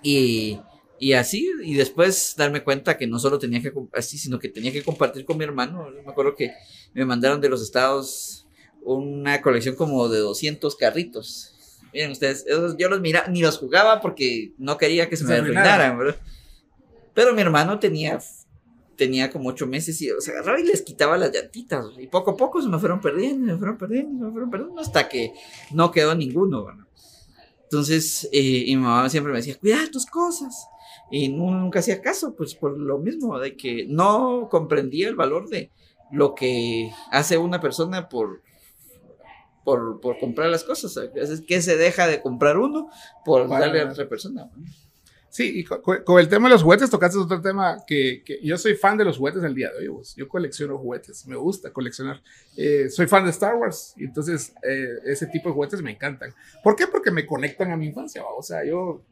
Y, 0.04 0.60
y, 1.00 1.14
así, 1.14 1.50
y 1.64 1.76
después 1.76 2.36
darme 2.38 2.64
cuenta 2.64 2.98
que 2.98 3.08
no 3.08 3.20
solo 3.20 3.40
tenía 3.40 3.62
que, 3.62 3.72
así, 3.94 4.18
sino 4.18 4.40
que 4.40 4.50
tenía 4.50 4.72
que 4.72 4.84
compartir 4.84 5.26
con 5.26 5.38
mi 5.38 5.44
hermano. 5.44 5.90
Me 6.04 6.12
acuerdo 6.12 6.36
que 6.36 6.54
me 6.94 7.06
mandaron 7.06 7.42
de 7.42 7.50
los 7.50 7.62
estados 7.62 8.48
una 8.84 9.42
colección 9.42 9.76
como 9.76 10.08
de 10.10 10.20
200 10.20 10.76
carritos. 10.76 11.54
Miren 11.94 12.12
ustedes, 12.12 12.46
esos 12.48 12.76
yo 12.78 12.90
los 12.90 13.02
miraba, 13.02 13.28
ni 13.28 13.42
los 13.42 13.58
jugaba 13.58 14.02
porque 14.02 14.54
no 14.58 14.78
quería 14.78 15.10
que 15.10 15.18
se, 15.18 15.24
se 15.24 15.30
me 15.30 15.36
arruinaran, 15.36 15.98
¿verdad? 15.98 16.18
Pero 17.14 17.34
mi 17.34 17.42
hermano 17.42 17.80
tenía, 17.80 18.20
tenía 18.96 19.32
como 19.32 19.50
ocho 19.50 19.68
meses 19.68 20.02
y 20.02 20.10
los 20.10 20.28
agarraba 20.30 20.60
y 20.60 20.64
les 20.64 20.82
quitaba 20.82 21.18
las 21.18 21.32
llantitas. 21.32 21.86
Y 21.98 22.08
poco 22.08 22.32
a 22.32 22.38
poco 22.38 22.62
se 22.62 22.70
me 22.70 22.80
fueron 22.80 23.02
perdiendo, 23.02 23.54
me 23.54 23.58
fueron 23.58 23.78
perdiendo, 23.78 24.26
me 24.26 24.32
fueron 24.32 24.50
perdiendo, 24.50 24.82
hasta 24.82 25.10
que 25.10 25.34
no 25.72 25.92
quedó 25.92 26.16
ninguno, 26.16 26.66
¿verdad? 26.66 26.86
Entonces, 27.64 28.30
eh, 28.32 28.64
y 28.68 28.76
mi 28.76 28.84
mamá 28.84 29.10
siempre 29.10 29.34
me 29.34 29.40
decía, 29.40 29.58
cuida 29.60 29.80
tus 29.92 30.06
cosas. 30.06 30.68
Y 31.10 31.30
nunca 31.30 31.80
hacía 31.80 32.02
caso, 32.02 32.36
pues 32.36 32.56
por 32.56 32.78
lo 32.78 32.98
mismo, 32.98 33.40
de 33.40 33.56
que 33.56 33.86
no 33.88 34.48
comprendía 34.50 35.08
el 35.08 35.16
valor 35.16 35.50
de 35.50 35.72
lo 36.12 36.36
que 36.36 36.92
hace 37.12 37.38
una 37.38 37.60
persona 37.60 38.10
por, 38.10 38.42
por, 39.64 40.00
por 40.02 40.20
comprar 40.20 40.50
las 40.50 40.64
cosas. 40.64 40.98
Es 41.16 41.42
que 41.42 41.62
se 41.62 41.78
deja 41.78 42.08
de 42.08 42.22
comprar 42.22 42.58
uno 42.58 42.90
por 43.26 43.48
darle 43.48 43.82
a 43.82 43.90
otra 43.90 44.08
persona. 44.08 44.50
Sí, 45.30 45.60
y 45.60 45.64
con, 45.66 45.82
con, 46.04 46.20
el 46.20 46.30
tema 46.30 46.48
de 46.48 46.54
los 46.54 46.64
juguetes 46.64 46.90
tocaste 46.90 47.18
otro 47.18 47.42
tema 47.42 47.84
que, 47.86 48.24
que, 48.26 48.40
yo 48.42 48.58
soy 48.58 48.76
fan 48.76 48.98
de 48.98 49.04
los 49.04 49.18
juguetes 49.18 49.42
del 49.42 49.54
día 49.54 49.70
de 49.72 49.80
hoy. 49.80 49.88
Vos. 49.88 50.16
Yo 50.16 50.28
colecciono 50.28 50.78
juguetes, 50.78 51.28
me 51.28 51.36
gusta 51.36 51.72
coleccionar. 51.72 52.24
Eh, 52.56 52.90
soy 52.90 53.08
fan 53.08 53.26
de 53.26 53.32
Star 53.32 53.56
Wars 53.56 53.94
entonces 53.98 54.54
eh, 54.64 54.88
ese 55.06 55.28
tipo 55.28 55.50
de 55.50 55.54
juguetes 55.54 55.82
me 55.82 55.92
encantan. 55.92 56.34
¿Por 56.64 56.76
qué? 56.76 56.88
Porque 56.88 57.12
me 57.12 57.26
conectan 57.26 57.72
a 57.72 57.78
mi 57.78 57.88
infancia. 57.88 58.24
O 58.26 58.42
sea, 58.42 58.66
yo 58.66 59.04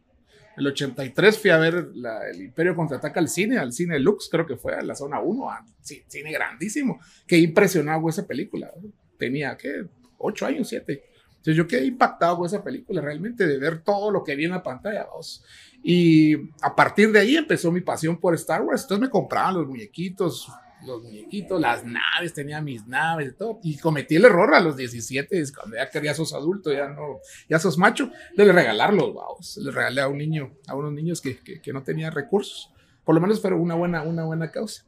el 0.57 0.67
83 0.67 1.39
fui 1.39 1.49
a 1.49 1.57
ver 1.57 1.89
la, 1.93 2.29
el 2.29 2.41
Imperio 2.41 2.75
contraataca 2.75 3.19
al 3.19 3.29
cine, 3.29 3.57
al 3.57 3.73
cine 3.73 3.99
Lux, 3.99 4.29
creo 4.29 4.45
que 4.45 4.55
fue 4.55 4.73
a 4.73 4.81
la 4.81 4.95
zona 4.95 5.19
1, 5.19 5.49
a, 5.49 5.65
cine 5.81 6.31
grandísimo. 6.31 6.99
Qué 7.27 7.37
impresionado 7.37 8.07
esa 8.09 8.25
película. 8.25 8.71
Tenía, 9.17 9.55
¿qué? 9.57 9.85
8 10.17 10.45
años, 10.45 10.67
7. 10.69 11.03
Entonces 11.45 11.55
yo 11.55 11.67
quedé 11.67 11.85
impactado 11.85 12.37
con 12.37 12.45
esa 12.47 12.63
película, 12.63 13.01
realmente, 13.01 13.45
de 13.45 13.59
ver 13.59 13.83
todo 13.83 14.09
lo 14.11 14.23
que 14.23 14.35
vi 14.35 14.45
en 14.45 14.51
la 14.51 14.63
pantalla. 14.63 15.05
Vos. 15.13 15.43
Y 15.83 16.35
a 16.61 16.75
partir 16.75 17.11
de 17.11 17.19
ahí 17.19 17.35
empezó 17.35 17.71
mi 17.71 17.81
pasión 17.81 18.19
por 18.19 18.33
Star 18.33 18.63
Wars. 18.63 18.83
Entonces 18.83 19.01
me 19.01 19.09
compraban 19.09 19.55
los 19.55 19.67
muñequitos, 19.67 20.49
los 20.83 21.03
muñequitos, 21.03 21.59
las 21.59 21.83
naves, 21.83 22.33
tenía 22.33 22.61
mis 22.61 22.85
naves 22.87 23.29
y 23.29 23.33
todo. 23.33 23.59
Y 23.63 23.77
cometí 23.77 24.15
el 24.15 24.25
error 24.25 24.53
a 24.53 24.59
los 24.59 24.75
17, 24.75 25.43
cuando 25.55 25.77
ya 25.77 25.89
quería 25.89 26.13
sos 26.13 26.33
adulto, 26.33 26.71
ya 26.71 26.87
no, 26.87 27.19
ya 27.49 27.59
sos 27.59 27.77
macho, 27.77 28.11
de 28.35 28.51
regalarlos, 28.51 29.13
vamos. 29.13 29.57
Les 29.57 29.73
regalé 29.73 30.01
a 30.01 30.07
un 30.07 30.17
niño, 30.17 30.53
a 30.67 30.75
unos 30.75 30.93
niños 30.93 31.21
que, 31.21 31.39
que, 31.39 31.73
no 31.73 31.83
tenían 31.83 32.11
recursos. 32.11 32.71
Por 33.03 33.15
lo 33.15 33.21
menos 33.21 33.41
fue 33.41 33.53
una 33.53 33.75
buena, 33.75 34.01
una 34.03 34.25
buena 34.25 34.51
causa. 34.51 34.83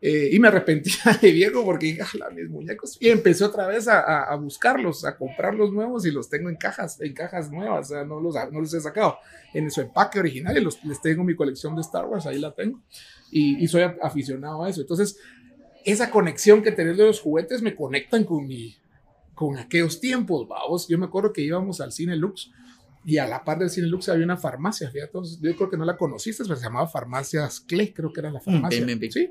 Eh, 0.00 0.30
y 0.32 0.38
me 0.38 0.46
arrepentía 0.46 0.94
de 1.20 1.32
viejo 1.32 1.64
porque 1.64 1.86
dije, 1.86 2.04
mis 2.34 2.48
muñecos. 2.48 2.96
Y 3.00 3.08
empecé 3.08 3.44
otra 3.44 3.66
vez 3.66 3.88
a, 3.88 4.24
a, 4.24 4.36
buscarlos, 4.36 5.04
a 5.04 5.16
comprar 5.16 5.54
los 5.54 5.72
nuevos 5.72 6.06
y 6.06 6.12
los 6.12 6.28
tengo 6.28 6.48
en 6.48 6.56
cajas, 6.56 7.00
en 7.00 7.12
cajas 7.14 7.50
nuevas, 7.50 7.90
o 7.90 7.94
sea, 7.94 8.04
no 8.04 8.20
los, 8.20 8.36
no 8.52 8.60
los 8.60 8.72
he 8.74 8.80
sacado 8.80 9.18
en 9.52 9.70
su 9.70 9.80
empaque 9.80 10.20
original 10.20 10.56
y 10.56 10.60
los, 10.60 10.82
les 10.84 11.00
tengo 11.00 11.24
mi 11.24 11.34
colección 11.34 11.74
de 11.74 11.80
Star 11.80 12.06
Wars, 12.06 12.26
ahí 12.26 12.38
la 12.38 12.54
tengo. 12.54 12.80
Y, 13.30 13.62
y 13.62 13.68
soy 13.68 13.82
aficionado 14.02 14.64
a 14.64 14.70
eso. 14.70 14.80
Entonces, 14.80 15.18
esa 15.84 16.10
conexión 16.10 16.62
que 16.62 16.72
tenés 16.72 16.96
de 16.96 17.06
los 17.06 17.20
juguetes 17.20 17.62
me 17.62 17.74
conectan 17.74 18.24
con 18.24 18.46
mi, 18.46 18.76
con 19.34 19.56
aquellos 19.58 20.00
tiempos, 20.00 20.46
vamos. 20.48 20.88
Yo 20.88 20.98
me 20.98 21.06
acuerdo 21.06 21.32
que 21.32 21.42
íbamos 21.42 21.80
al 21.80 21.92
Cine 21.92 22.16
Lux 22.16 22.50
y 23.04 23.18
a 23.18 23.26
la 23.26 23.44
par 23.44 23.58
del 23.58 23.70
Cine 23.70 23.86
Lux 23.86 24.08
había 24.08 24.24
una 24.24 24.36
farmacia, 24.36 24.90
fíjate, 24.90 25.18
yo 25.40 25.56
creo 25.56 25.70
que 25.70 25.76
no 25.76 25.84
la 25.84 25.96
conociste, 25.96 26.42
pero 26.44 26.56
se 26.56 26.64
llamaba 26.64 26.88
Farmacias 26.88 27.60
Clay, 27.60 27.92
creo 27.92 28.12
que 28.12 28.20
era 28.20 28.30
la 28.30 28.40
farmacia. 28.40 28.84
Mm, 28.84 29.10
sí 29.10 29.30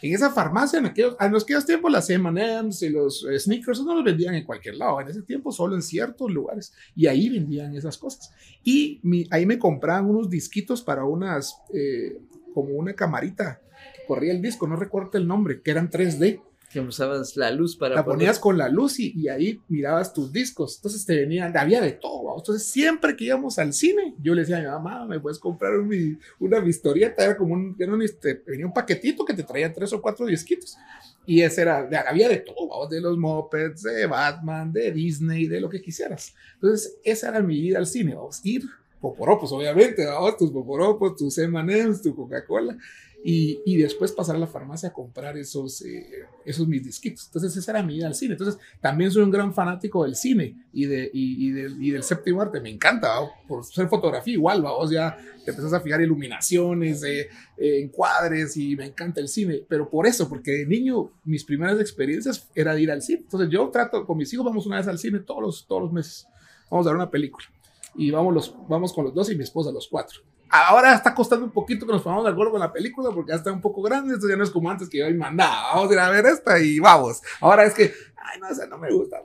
en 0.00 0.14
esa 0.14 0.30
farmacia, 0.30 0.78
en 0.78 0.86
aquellos, 0.86 1.16
en 1.20 1.34
aquellos 1.34 1.66
tiempos, 1.66 1.90
las 1.90 2.08
M&M's 2.08 2.82
y 2.82 2.90
los 2.90 3.24
eh, 3.24 3.38
sneakers 3.38 3.80
no 3.82 3.94
los 3.94 4.04
vendían 4.04 4.34
en 4.34 4.44
cualquier 4.44 4.76
lado. 4.76 5.00
En 5.00 5.08
ese 5.08 5.22
tiempo, 5.22 5.50
solo 5.50 5.74
en 5.74 5.82
ciertos 5.82 6.30
lugares. 6.30 6.72
Y 6.94 7.06
ahí 7.06 7.28
vendían 7.28 7.74
esas 7.74 7.98
cosas. 7.98 8.30
Y 8.62 9.00
mi, 9.02 9.26
ahí 9.30 9.44
me 9.46 9.58
compraban 9.58 10.06
unos 10.06 10.30
disquitos 10.30 10.82
para 10.82 11.04
unas, 11.04 11.56
eh, 11.74 12.18
como 12.54 12.70
una 12.74 12.94
camarita. 12.94 13.60
Corría 14.06 14.32
el 14.32 14.42
disco, 14.42 14.66
no 14.66 14.76
recuerdo 14.76 15.18
el 15.18 15.26
nombre, 15.26 15.60
que 15.62 15.70
eran 15.70 15.90
3D 15.90 16.40
que 16.70 16.80
usabas 16.80 17.36
la 17.36 17.50
luz 17.50 17.76
para. 17.76 17.94
La 17.94 18.04
ponías 18.04 18.38
con 18.38 18.58
la 18.58 18.68
luz 18.68 18.98
y, 19.00 19.12
y, 19.16 19.28
ahí 19.28 19.60
mirabas 19.68 20.12
tus 20.12 20.32
discos. 20.32 20.76
Entonces 20.76 21.04
te 21.04 21.16
venían, 21.16 21.56
había 21.56 21.80
de 21.80 21.92
todo. 21.92 22.36
Entonces 22.36 22.66
siempre 22.66 23.16
que 23.16 23.24
íbamos 23.24 23.58
al 23.58 23.72
cine, 23.72 24.14
yo 24.20 24.34
le 24.34 24.42
decía 24.42 24.58
a 24.58 24.60
mi 24.60 24.66
mamá, 24.66 25.06
¿me 25.06 25.20
puedes 25.20 25.38
comprar 25.38 25.74
un, 25.76 26.20
una 26.38 26.58
historieta? 26.66 27.24
Era 27.24 27.36
como 27.36 27.54
un, 27.54 27.74
era 27.78 27.92
un, 27.92 28.02
este, 28.02 28.42
venía 28.46 28.66
un 28.66 28.72
paquetito 28.72 29.24
que 29.24 29.34
te 29.34 29.42
traía 29.42 29.72
tres 29.72 29.92
o 29.92 30.02
cuatro 30.02 30.26
disquitos. 30.26 30.76
Y 31.24 31.42
ese 31.42 31.62
era, 31.62 31.88
había 32.06 32.28
de 32.28 32.38
todo, 32.38 32.88
de 32.88 33.00
los 33.00 33.18
mopeds, 33.18 33.82
de 33.82 34.06
Batman, 34.06 34.72
de 34.72 34.92
Disney, 34.92 35.46
de 35.46 35.60
lo 35.60 35.68
que 35.68 35.80
quisieras. 35.80 36.34
Entonces 36.54 36.98
esa 37.04 37.28
era 37.28 37.40
mi 37.40 37.60
vida 37.60 37.78
al 37.78 37.86
cine, 37.86 38.14
vamos, 38.14 38.40
ir 38.44 38.62
poporopos, 39.00 39.52
obviamente, 39.52 40.04
vamos, 40.06 40.36
tus 40.36 40.50
poporopos, 40.50 41.16
tus 41.16 41.38
M&M's, 41.38 42.02
tu 42.02 42.14
Coca-Cola 42.14 42.76
y, 43.24 43.60
y, 43.64 43.76
después 43.76 44.12
pasar 44.12 44.36
a 44.36 44.38
la 44.38 44.46
farmacia 44.46 44.90
a 44.90 44.92
comprar 44.92 45.36
esos, 45.36 45.82
eh, 45.82 46.24
esos 46.44 46.68
mis 46.68 46.84
disquitos. 46.84 47.26
Entonces 47.26 47.56
esa 47.56 47.72
era 47.72 47.82
mi 47.82 47.96
ida 47.96 48.06
al 48.06 48.14
cine. 48.14 48.34
Entonces 48.34 48.60
también 48.80 49.10
soy 49.10 49.22
un 49.22 49.30
gran 49.30 49.52
fanático 49.52 50.04
del 50.04 50.14
cine 50.14 50.54
y, 50.72 50.86
de, 50.86 51.10
y, 51.12 51.48
y, 51.48 51.50
del, 51.50 51.78
del 51.80 52.02
séptimo 52.04 52.40
arte. 52.40 52.60
Me 52.60 52.70
encanta, 52.70 53.08
¿va? 53.08 53.28
por 53.48 53.64
ser 53.64 53.88
fotografía 53.88 54.34
igual, 54.34 54.62
vos 54.62 54.90
ya 54.90 55.18
te 55.44 55.50
empezás 55.50 55.72
a 55.72 55.80
fijar 55.80 56.00
iluminaciones, 56.00 57.02
eh, 57.02 57.28
eh, 57.56 57.80
encuadres 57.82 58.56
y 58.56 58.76
me 58.76 58.86
encanta 58.86 59.20
el 59.20 59.28
cine. 59.28 59.62
Pero 59.68 59.90
por 59.90 60.06
eso, 60.06 60.28
porque 60.28 60.52
de 60.52 60.66
niño 60.66 61.10
mis 61.24 61.44
primeras 61.44 61.80
experiencias 61.80 62.48
era 62.54 62.72
de 62.72 62.82
ir 62.82 62.90
al 62.92 63.02
cine. 63.02 63.22
Entonces 63.24 63.50
yo 63.50 63.68
trato, 63.70 64.06
con 64.06 64.16
mis 64.16 64.32
hijos 64.32 64.46
vamos 64.46 64.64
una 64.66 64.76
vez 64.76 64.86
al 64.86 64.98
cine 64.98 65.18
todos 65.18 65.42
los, 65.42 65.66
todos 65.66 65.82
los 65.82 65.92
meses. 65.92 66.28
Vamos 66.70 66.86
a 66.86 66.90
ver 66.90 66.96
una 66.96 67.10
película. 67.10 67.46
Y 67.94 68.10
vamos, 68.10 68.34
los, 68.34 68.54
vamos 68.68 68.92
con 68.92 69.04
los 69.04 69.14
dos 69.14 69.30
y 69.30 69.36
mi 69.36 69.44
esposa 69.44 69.70
los 69.72 69.88
cuatro. 69.88 70.20
Ahora 70.50 70.94
está 70.94 71.14
costando 71.14 71.44
un 71.44 71.52
poquito 71.52 71.84
que 71.86 71.92
nos 71.92 72.02
pongamos 72.02 72.24
de 72.24 72.30
acuerdo 72.30 72.52
con 72.52 72.60
la 72.60 72.72
película 72.72 73.10
porque 73.10 73.30
ya 73.30 73.36
está 73.36 73.52
un 73.52 73.60
poco 73.60 73.82
grande. 73.82 74.14
Esto 74.14 74.28
ya 74.28 74.36
no 74.36 74.44
es 74.44 74.50
como 74.50 74.70
antes 74.70 74.88
que 74.88 74.98
yo 74.98 75.14
mandaba, 75.14 75.74
vamos 75.74 75.90
a 75.90 75.92
ir 75.92 75.98
a 75.98 76.10
ver 76.10 76.26
esta 76.26 76.58
y 76.58 76.78
vamos. 76.78 77.20
Ahora 77.40 77.64
es 77.64 77.74
que, 77.74 77.92
ay, 78.16 78.40
no, 78.40 78.48
o 78.48 78.54
sea, 78.54 78.66
no 78.66 78.78
me 78.78 78.90
gusta, 78.90 79.18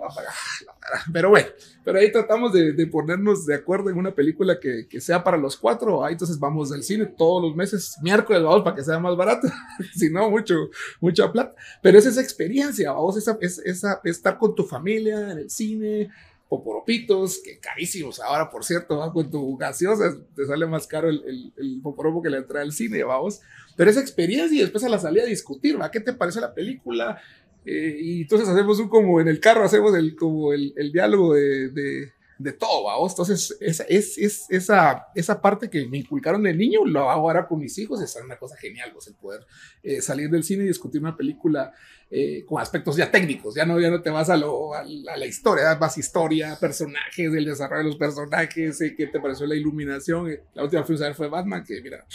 pero 1.13 1.29
bueno, 1.29 1.47
pero 1.85 1.99
ahí 1.99 2.11
tratamos 2.11 2.51
de, 2.51 2.73
de, 2.73 2.87
ponernos 2.87 3.45
de 3.45 3.55
acuerdo 3.55 3.89
en 3.89 3.97
una 3.97 4.13
película 4.13 4.59
que, 4.59 4.85
que 4.89 4.99
sea 4.99 5.23
para 5.23 5.37
los 5.37 5.55
cuatro. 5.55 6.03
Ahí 6.03 6.13
entonces 6.13 6.37
vamos 6.37 6.73
al 6.73 6.83
cine 6.83 7.05
todos 7.05 7.41
los 7.41 7.55
meses, 7.55 7.97
miércoles, 8.01 8.43
vamos 8.43 8.63
para 8.63 8.75
que 8.75 8.83
sea 8.83 8.99
más 8.99 9.15
barato, 9.15 9.47
si 9.95 10.09
no, 10.09 10.29
mucho, 10.29 10.55
mucha 10.99 11.31
plata. 11.31 11.55
Pero 11.81 11.97
es 11.97 12.05
esa 12.05 12.21
experiencia, 12.21 12.91
vamos, 12.91 13.15
esa, 13.15 13.37
es, 13.39 13.59
esa, 13.59 14.01
estar 14.03 14.37
con 14.37 14.55
tu 14.55 14.65
familia 14.65 15.31
en 15.31 15.37
el 15.37 15.49
cine 15.49 16.09
poporopitos, 16.57 17.39
que 17.43 17.59
carísimos 17.59 18.19
ahora, 18.19 18.51
por 18.51 18.63
cierto, 18.63 18.97
¿va? 18.97 19.11
con 19.11 19.31
tu 19.31 19.57
gaseosa 19.57 20.15
te 20.35 20.45
sale 20.45 20.67
más 20.67 20.85
caro 20.85 21.09
el, 21.09 21.51
el, 21.57 21.79
poporopo 21.81 22.21
que 22.21 22.29
la 22.29 22.37
entrada 22.37 22.63
al 22.63 22.71
cine, 22.71 23.03
vamos. 23.03 23.41
Pero 23.75 23.89
esa 23.89 24.01
experiencia 24.01 24.55
y 24.55 24.61
después 24.61 24.83
a 24.83 24.89
la 24.89 24.99
salida 24.99 25.23
a 25.23 25.27
discutir, 25.27 25.81
¿va? 25.81 25.89
¿Qué 25.89 25.99
te 25.99 26.13
parece 26.13 26.41
la 26.41 26.53
película? 26.53 27.19
Eh, 27.65 27.97
y 27.99 28.21
entonces 28.21 28.47
hacemos 28.47 28.77
un 28.79 28.87
como 28.87 29.19
en 29.19 29.27
el 29.27 29.39
carro, 29.39 29.63
hacemos 29.63 29.95
el, 29.95 30.15
como 30.15 30.53
el, 30.53 30.91
diálogo 30.91 31.33
de, 31.33 32.13
de 32.37 32.51
todo, 32.53 32.85
vamos. 32.85 33.11
Entonces, 33.11 33.55
esa, 33.59 33.83
es, 33.83 34.17
es, 34.17 34.45
esa, 34.49 35.07
esa 35.15 35.41
parte 35.41 35.69
que 35.69 35.85
me 35.87 35.99
inculcaron 35.99 36.43
de 36.43 36.53
niño, 36.53 36.85
lo 36.85 37.09
hago 37.09 37.29
ahora 37.29 37.47
con 37.47 37.59
mis 37.59 37.77
hijos, 37.77 38.01
es 38.01 38.15
una 38.23 38.37
cosa 38.37 38.57
genial, 38.57 38.91
vos, 38.93 39.07
el 39.07 39.15
poder 39.15 39.45
eh, 39.81 40.01
salir 40.01 40.29
del 40.29 40.43
cine 40.43 40.63
y 40.63 40.67
discutir 40.67 41.01
una 41.01 41.15
película 41.15 41.73
eh, 42.09 42.45
con 42.45 42.61
aspectos 42.61 42.95
ya 42.95 43.09
técnicos, 43.09 43.55
ya 43.55 43.65
no, 43.65 43.79
ya 43.79 43.89
no 43.89 44.01
te 44.01 44.09
vas 44.09 44.29
a, 44.29 44.37
lo, 44.37 44.73
a, 44.73 44.81
a 44.81 45.17
la 45.17 45.25
historia, 45.25 45.73
vas 45.75 45.97
historia, 45.97 46.57
personajes, 46.59 47.33
el 47.33 47.45
desarrollo 47.45 47.83
de 47.83 47.89
los 47.89 47.97
personajes, 47.97 48.79
eh, 48.81 48.95
qué 48.95 49.07
te 49.07 49.19
pareció 49.19 49.47
la 49.47 49.55
iluminación. 49.55 50.29
Eh, 50.29 50.43
la 50.53 50.63
última 50.63 50.83
ver 50.83 51.15
fue 51.15 51.27
Batman, 51.27 51.63
que 51.63 51.81
mira, 51.81 52.05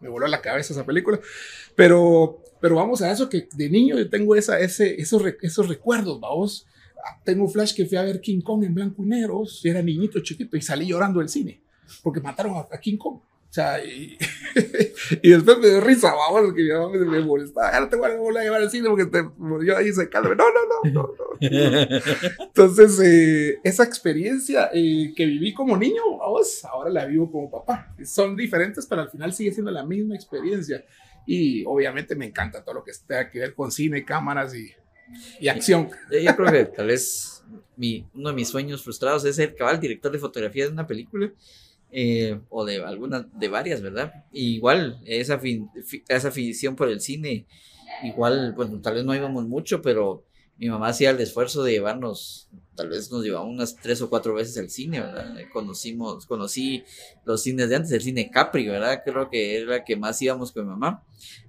me 0.00 0.08
voló 0.08 0.26
la 0.26 0.40
cabeza 0.40 0.72
esa 0.72 0.84
película, 0.84 1.20
pero, 1.74 2.42
pero 2.60 2.76
vamos 2.76 3.02
a 3.02 3.10
eso 3.10 3.28
que 3.28 3.48
de 3.54 3.70
niño 3.70 3.98
yo 3.98 4.10
tengo 4.10 4.36
esa, 4.36 4.58
ese, 4.58 5.00
esos, 5.00 5.22
esos 5.42 5.68
recuerdos, 5.68 6.20
vamos. 6.20 6.66
Tengo 7.24 7.44
un 7.44 7.50
flash 7.50 7.74
que 7.74 7.86
fui 7.86 7.96
a 7.96 8.02
ver 8.02 8.20
King 8.20 8.40
Kong 8.40 8.64
en 8.64 8.74
blanco 8.74 9.02
y 9.04 9.06
negro, 9.06 9.42
era 9.64 9.82
niñito 9.82 10.20
chiquito 10.20 10.56
y 10.56 10.62
salí 10.62 10.86
llorando 10.86 11.20
del 11.20 11.28
cine 11.28 11.60
porque 12.02 12.20
mataron 12.20 12.54
a, 12.56 12.78
King 12.78 12.96
Kong. 12.96 13.16
O 13.16 13.52
sea, 13.52 13.84
y, 13.84 14.16
y, 15.22 15.30
después 15.30 15.58
me 15.58 15.68
dio 15.68 15.80
risa, 15.80 16.14
vamos, 16.14 16.42
porque 16.46 16.62
mi 16.62 16.70
mamá 16.70 16.88
me, 16.90 17.20
molestaba. 17.20 17.72
Ya 17.72 17.80
no 17.80 17.88
te 17.88 17.96
voy 17.96 18.08
a 18.08 18.16
volver 18.16 18.42
a 18.42 18.44
llevar 18.44 18.62
al 18.62 18.70
cine 18.70 18.88
porque 18.88 19.06
te 19.06 19.22
murió 19.38 19.76
ahí 19.76 19.92
secando. 19.92 20.32
No, 20.36 20.44
no, 20.52 20.60
no, 20.84 20.92
no, 20.92 21.02
no. 21.02 21.40
Entonces, 22.44 23.00
eh, 23.02 23.58
esa 23.64 23.82
experiencia 23.82 24.70
eh, 24.72 25.12
que 25.16 25.26
viví 25.26 25.52
como 25.52 25.76
niño, 25.76 26.18
vamos, 26.18 26.64
ahora 26.64 26.90
la 26.90 27.06
vivo 27.06 27.30
como 27.30 27.50
papá. 27.50 27.92
Son 28.04 28.36
diferentes, 28.36 28.86
pero 28.86 29.02
al 29.02 29.10
final 29.10 29.32
sigue 29.32 29.52
siendo 29.52 29.72
la 29.72 29.84
misma 29.84 30.14
experiencia. 30.14 30.84
Y 31.26 31.64
obviamente 31.64 32.14
me 32.14 32.26
encanta 32.26 32.62
todo 32.62 32.76
lo 32.76 32.84
que 32.84 32.92
tenga 33.04 33.28
que 33.30 33.40
ver 33.40 33.54
con 33.54 33.72
cine, 33.72 34.04
cámaras 34.04 34.54
y, 34.54 34.70
y 35.40 35.48
acción. 35.48 35.90
Yo, 36.10 36.36
creo 36.36 36.52
que 36.52 36.64
tal 36.66 36.86
vez 36.86 37.44
mi, 37.76 38.06
uno 38.14 38.30
de 38.30 38.34
mis 38.34 38.48
sueños 38.48 38.82
frustrados 38.82 39.24
es 39.24 39.36
ser 39.36 39.54
cabal 39.54 39.80
director 39.80 40.12
de 40.12 40.18
fotografía 40.18 40.66
de 40.66 40.72
una 40.72 40.86
película 40.86 41.32
eh, 41.90 42.38
o 42.48 42.64
de 42.64 42.82
algunas, 42.84 43.26
de 43.38 43.48
varias, 43.48 43.82
¿verdad? 43.82 44.24
Igual, 44.32 45.00
esa, 45.04 45.38
fin, 45.38 45.68
esa 46.08 46.28
afición 46.28 46.76
por 46.76 46.88
el 46.88 47.00
cine, 47.00 47.46
igual, 48.04 48.52
bueno, 48.52 48.80
tal 48.80 48.94
vez 48.94 49.04
no 49.04 49.14
íbamos 49.14 49.46
mucho, 49.46 49.82
pero 49.82 50.24
mi 50.60 50.68
mamá 50.68 50.88
hacía 50.88 51.08
el 51.08 51.20
esfuerzo 51.20 51.62
de 51.62 51.72
llevarnos, 51.72 52.50
tal 52.76 52.90
vez 52.90 53.10
nos 53.10 53.24
llevaba 53.24 53.46
unas 53.46 53.76
tres 53.76 54.02
o 54.02 54.10
cuatro 54.10 54.34
veces 54.34 54.58
al 54.58 54.68
cine, 54.68 55.00
¿verdad? 55.00 55.34
Conocimos, 55.54 56.26
conocí 56.26 56.84
los 57.24 57.42
cines 57.42 57.70
de 57.70 57.76
antes, 57.76 57.90
el 57.92 58.02
cine 58.02 58.30
Capri, 58.30 58.68
¿verdad? 58.68 59.00
Creo 59.02 59.30
que 59.30 59.56
era 59.56 59.70
la 59.70 59.84
que 59.84 59.96
más 59.96 60.20
íbamos 60.20 60.52
con 60.52 60.64
mi 60.64 60.70
mamá. 60.70 61.02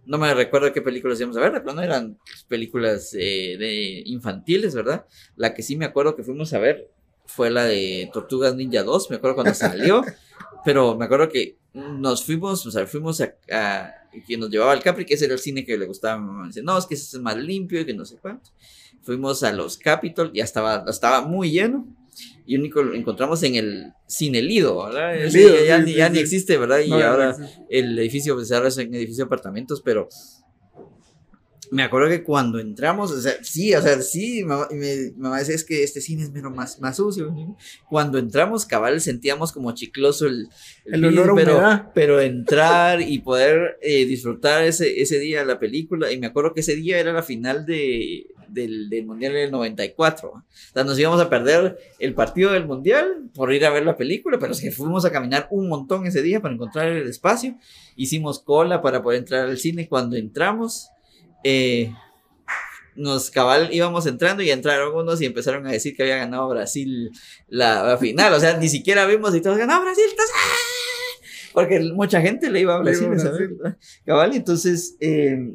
No 0.06 0.18
me 0.18 0.34
recuerdo 0.34 0.72
qué 0.72 0.82
películas 0.82 1.20
íbamos 1.20 1.36
a 1.36 1.42
ver, 1.42 1.52
pero 1.52 1.74
no 1.74 1.82
eran 1.82 2.18
películas 2.48 3.14
eh, 3.14 3.58
de 3.60 4.02
infantiles, 4.06 4.74
¿verdad? 4.74 5.06
La 5.36 5.54
que 5.54 5.62
sí 5.62 5.76
me 5.76 5.84
acuerdo 5.84 6.16
que 6.16 6.24
fuimos 6.24 6.54
a 6.54 6.60
ver 6.60 6.90
fue 7.26 7.52
la 7.52 7.66
de 7.66 8.10
Tortugas 8.14 8.56
Ninja 8.56 8.84
2, 8.84 9.10
me 9.10 9.18
acuerdo 9.18 9.36
cuando 9.36 9.54
salió, 9.54 10.06
pero 10.64 10.96
me 10.96 11.04
acuerdo 11.04 11.28
que 11.28 11.58
nos 11.74 12.24
fuimos, 12.24 12.66
o 12.66 12.72
sea, 12.72 12.88
fuimos 12.88 13.20
a, 13.20 13.36
a 13.52 13.94
quien 14.26 14.40
nos 14.40 14.50
llevaba 14.50 14.72
al 14.72 14.82
Capri, 14.82 15.06
que 15.06 15.16
ese 15.16 15.26
era 15.26 15.34
el 15.34 15.40
cine 15.42 15.66
que 15.66 15.78
le 15.78 15.86
gustaba 15.86 16.14
a 16.14 16.18
mi 16.18 16.28
mamá, 16.28 16.48
dice, 16.48 16.64
no, 16.64 16.78
es 16.78 16.86
que 16.86 16.94
ese 16.94 17.18
es 17.18 17.22
más 17.22 17.36
limpio 17.36 17.82
y 17.82 17.86
que 17.86 17.94
no 17.94 18.06
sé 18.06 18.16
cuánto. 18.22 18.52
Fuimos 19.04 19.44
a 19.44 19.52
los 19.52 19.78
Capitol, 19.78 20.32
ya 20.34 20.44
estaba, 20.44 20.86
estaba 20.88 21.22
muy 21.22 21.52
lleno, 21.52 21.88
y 22.46 22.58
único 22.58 22.84
lo 22.84 22.94
encontramos 22.94 23.42
en 23.44 23.56
el 23.56 23.94
Cine 24.08 24.42
Lido, 24.42 24.84
¿verdad? 24.86 25.16
El 25.16 25.32
Lido, 25.32 25.66
ya, 25.66 25.78
sí, 25.80 25.86
ni, 25.86 25.92
sí, 25.92 25.98
ya 25.98 26.08
sí. 26.08 26.14
ni 26.14 26.20
existe, 26.20 26.58
¿verdad? 26.58 26.80
Y 26.80 26.90
No, 26.90 27.00
no 27.00 27.06
ahora 27.06 27.30
existe. 27.32 27.66
el 27.70 27.98
edificio, 28.00 28.36
pues 28.36 28.52
ahora 28.52 28.68
es 28.68 28.78
un 28.78 28.94
edificio 28.94 29.24
de 29.24 29.28
apartamentos, 29.28 29.82
pero 29.82 30.08
me 31.72 31.84
acuerdo 31.84 32.10
que 32.10 32.22
cuando 32.22 32.60
entramos, 32.60 33.12
o 33.12 33.22
sea, 33.22 33.34
sí, 33.44 33.74
o 33.74 33.82
sea, 33.82 34.02
sí, 34.02 34.44
mamá, 34.44 34.68
me, 34.72 35.14
mamá 35.16 35.40
decía, 35.40 35.56
es 35.56 35.64
que 35.64 35.84
este 35.84 36.02
cine 36.02 36.24
es 36.24 36.32
menos 36.32 36.54
más, 36.54 36.82
más 36.82 36.98
sucio. 36.98 37.34
Cuando 37.90 38.18
entramos, 38.18 38.66
cabal, 38.66 39.00
sentíamos 39.00 39.54
como 39.54 39.72
chicloso 39.72 40.28
el, 40.28 40.50
El 40.84 41.06
olor 41.06 41.30
a 41.30 41.36
pero, 41.36 41.56
humedad. 41.56 41.92
pero 41.96 42.20
entrar 42.20 43.02
y 43.02 43.20
poder 43.20 43.78
eh, 43.82 44.04
disfrutar 44.06 44.66
ese, 44.66 45.02
ese 45.02 45.18
día 45.20 45.46
la 45.46 45.60
película, 45.60 46.12
y 46.12 46.20
me 46.20 46.28
acuerdo 46.28 46.54
que 46.54 46.60
ese 46.60 46.76
día 46.76 47.00
era 47.00 47.14
la 47.14 47.24
final 47.24 47.66
de, 47.66 48.26
del, 48.52 48.90
del 48.90 49.06
Mundial 49.06 49.34
del 49.34 49.52
94. 49.52 50.30
O 50.30 50.44
sea, 50.74 50.84
nos 50.84 50.98
íbamos 51.00 51.22
a 51.22 51.30
perder 51.30 51.78
el 52.00 52.14
partido 52.14 52.52
del 52.52 52.66
Mundial 52.66 53.30
por 53.34 53.54
ir 53.54 53.66
a 53.66 53.70
ver 53.70 53.86
la 53.86 53.98
película, 53.98 54.38
pero 54.40 54.52
es 54.52 54.62
que 54.62 54.72
fuimos 54.72 55.06
a 55.06 55.12
caminar 55.12 55.48
un 55.52 55.70
montón 55.70 56.06
ese 56.06 56.22
día 56.22 56.42
para 56.42 56.54
encontrar 56.54 56.88
el 56.90 57.08
espacio. 57.08 57.56
Hicimos 57.96 58.40
cola 58.40 58.82
para 58.82 59.02
poder 59.02 59.20
entrar 59.20 59.48
al 59.48 59.58
cine. 59.58 59.88
Cuando 59.88 60.16
entramos, 60.16 60.90
eh, 61.44 61.94
nos 62.96 63.32
cabal 63.32 63.70
íbamos 63.72 64.06
entrando 64.06 64.44
y 64.44 64.52
entraron 64.52 64.96
unos 64.96 65.22
y 65.22 65.26
empezaron 65.26 65.66
a 65.66 65.72
decir 65.72 65.96
que 65.96 66.04
había 66.04 66.18
ganado 66.18 66.50
Brasil 66.50 67.12
la, 67.48 67.84
la 67.84 67.98
final. 67.98 68.34
O 68.34 68.40
sea, 68.40 68.58
ni 68.58 68.70
siquiera 68.70 69.06
vimos 69.06 69.36
y 69.36 69.42
todos 69.42 69.58
ganó 69.58 69.82
Brasil. 69.82 70.06
entonces, 70.10 70.36
¡ah! 70.36 70.72
Porque 71.54 71.80
mucha 71.80 72.22
gente 72.22 72.50
le 72.50 72.62
iba 72.62 72.76
a 72.76 72.84
Le 72.84 72.92
iba 72.92 73.08
Brasil, 73.08 73.28
a 73.28 73.32
Brasil. 73.32 73.78
Cabal, 74.06 74.36
entonces 74.36 74.96
eh, 75.00 75.54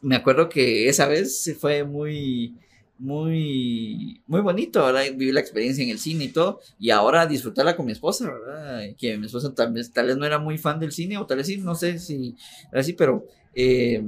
me 0.00 0.16
acuerdo 0.16 0.48
que 0.48 0.88
esa 0.88 1.06
vez 1.06 1.56
fue 1.60 1.84
muy, 1.84 2.54
muy, 2.98 4.22
muy 4.26 4.40
bonito, 4.40 4.84
¿verdad? 4.84 5.02
Vivir 5.14 5.34
la 5.34 5.40
experiencia 5.40 5.84
en 5.84 5.90
el 5.90 5.98
cine 5.98 6.24
y 6.24 6.28
todo, 6.28 6.60
y 6.78 6.90
ahora 6.90 7.26
disfrutarla 7.26 7.76
con 7.76 7.86
mi 7.86 7.92
esposa, 7.92 8.30
¿verdad? 8.30 8.82
Que 8.98 9.16
mi 9.16 9.26
esposa 9.26 9.54
tal 9.54 9.72
vez, 9.72 9.92
tal 9.92 10.06
vez 10.06 10.16
no 10.16 10.26
era 10.26 10.38
muy 10.38 10.58
fan 10.58 10.80
del 10.80 10.92
cine, 10.92 11.18
o 11.18 11.26
tal 11.26 11.38
vez 11.38 11.46
sí, 11.46 11.58
no 11.58 11.74
sé 11.74 11.98
si 11.98 12.36
así, 12.72 12.92
pero 12.92 13.24
eh, 13.54 14.02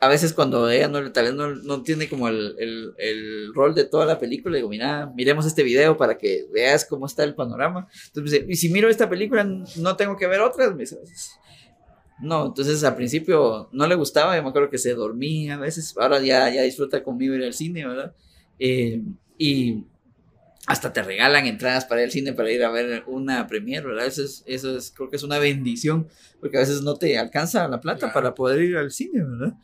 a 0.00 0.08
veces 0.08 0.32
cuando 0.32 0.70
ella 0.70 0.88
no, 0.88 1.12
tal 1.12 1.26
vez 1.26 1.34
no, 1.34 1.54
no 1.54 1.82
tiene 1.82 2.08
como 2.08 2.28
el, 2.28 2.54
el, 2.58 2.94
el 2.96 3.54
rol 3.54 3.74
de 3.74 3.84
toda 3.84 4.06
la 4.06 4.18
película, 4.18 4.56
digo, 4.56 4.68
mira, 4.68 5.12
miremos 5.14 5.44
este 5.44 5.62
video 5.62 5.96
para 5.98 6.16
que 6.16 6.46
veas 6.52 6.86
cómo 6.86 7.04
está 7.04 7.22
el 7.22 7.34
panorama. 7.34 7.86
Entonces 8.06 8.22
me 8.22 8.30
dice, 8.30 8.46
y 8.48 8.56
si 8.56 8.72
miro 8.72 8.88
esta 8.88 9.10
película, 9.10 9.44
no 9.44 9.96
tengo 9.96 10.16
que 10.16 10.26
ver 10.26 10.40
otras, 10.40 10.74
me 10.74 10.80
dice. 10.80 10.98
No, 12.22 12.46
entonces 12.46 12.84
al 12.84 12.96
principio 12.96 13.68
no 13.72 13.86
le 13.86 13.94
gustaba, 13.94 14.36
yo 14.36 14.42
me 14.42 14.50
acuerdo 14.50 14.70
que 14.70 14.78
se 14.78 14.94
dormía 14.94 15.54
a 15.54 15.58
veces, 15.58 15.94
ahora 15.98 16.20
ya, 16.20 16.48
ya 16.52 16.62
disfruta 16.62 17.02
conmigo 17.02 17.34
ir 17.34 17.44
al 17.44 17.54
cine, 17.54 17.86
¿verdad? 17.86 18.14
Eh, 18.58 19.02
y 19.38 19.84
hasta 20.66 20.92
te 20.92 21.02
regalan 21.02 21.46
entradas 21.46 21.86
para 21.86 22.02
ir 22.02 22.06
al 22.06 22.10
cine 22.12 22.32
para 22.34 22.52
ir 22.52 22.62
a 22.62 22.70
ver 22.70 23.04
una 23.06 23.46
premiere, 23.46 23.86
¿verdad? 23.86 24.06
Eso 24.06 24.22
es, 24.22 24.42
eso 24.46 24.76
es, 24.76 24.92
creo 24.94 25.08
que 25.08 25.16
es 25.16 25.22
una 25.22 25.38
bendición, 25.38 26.08
porque 26.40 26.58
a 26.58 26.60
veces 26.60 26.82
no 26.82 26.94
te 26.96 27.18
alcanza 27.18 27.66
la 27.68 27.80
plata 27.80 28.00
Claro. 28.00 28.14
para 28.14 28.34
poder 28.34 28.60
ir 28.62 28.76
al 28.76 28.90
cine, 28.90 29.24
¿verdad? 29.24 29.54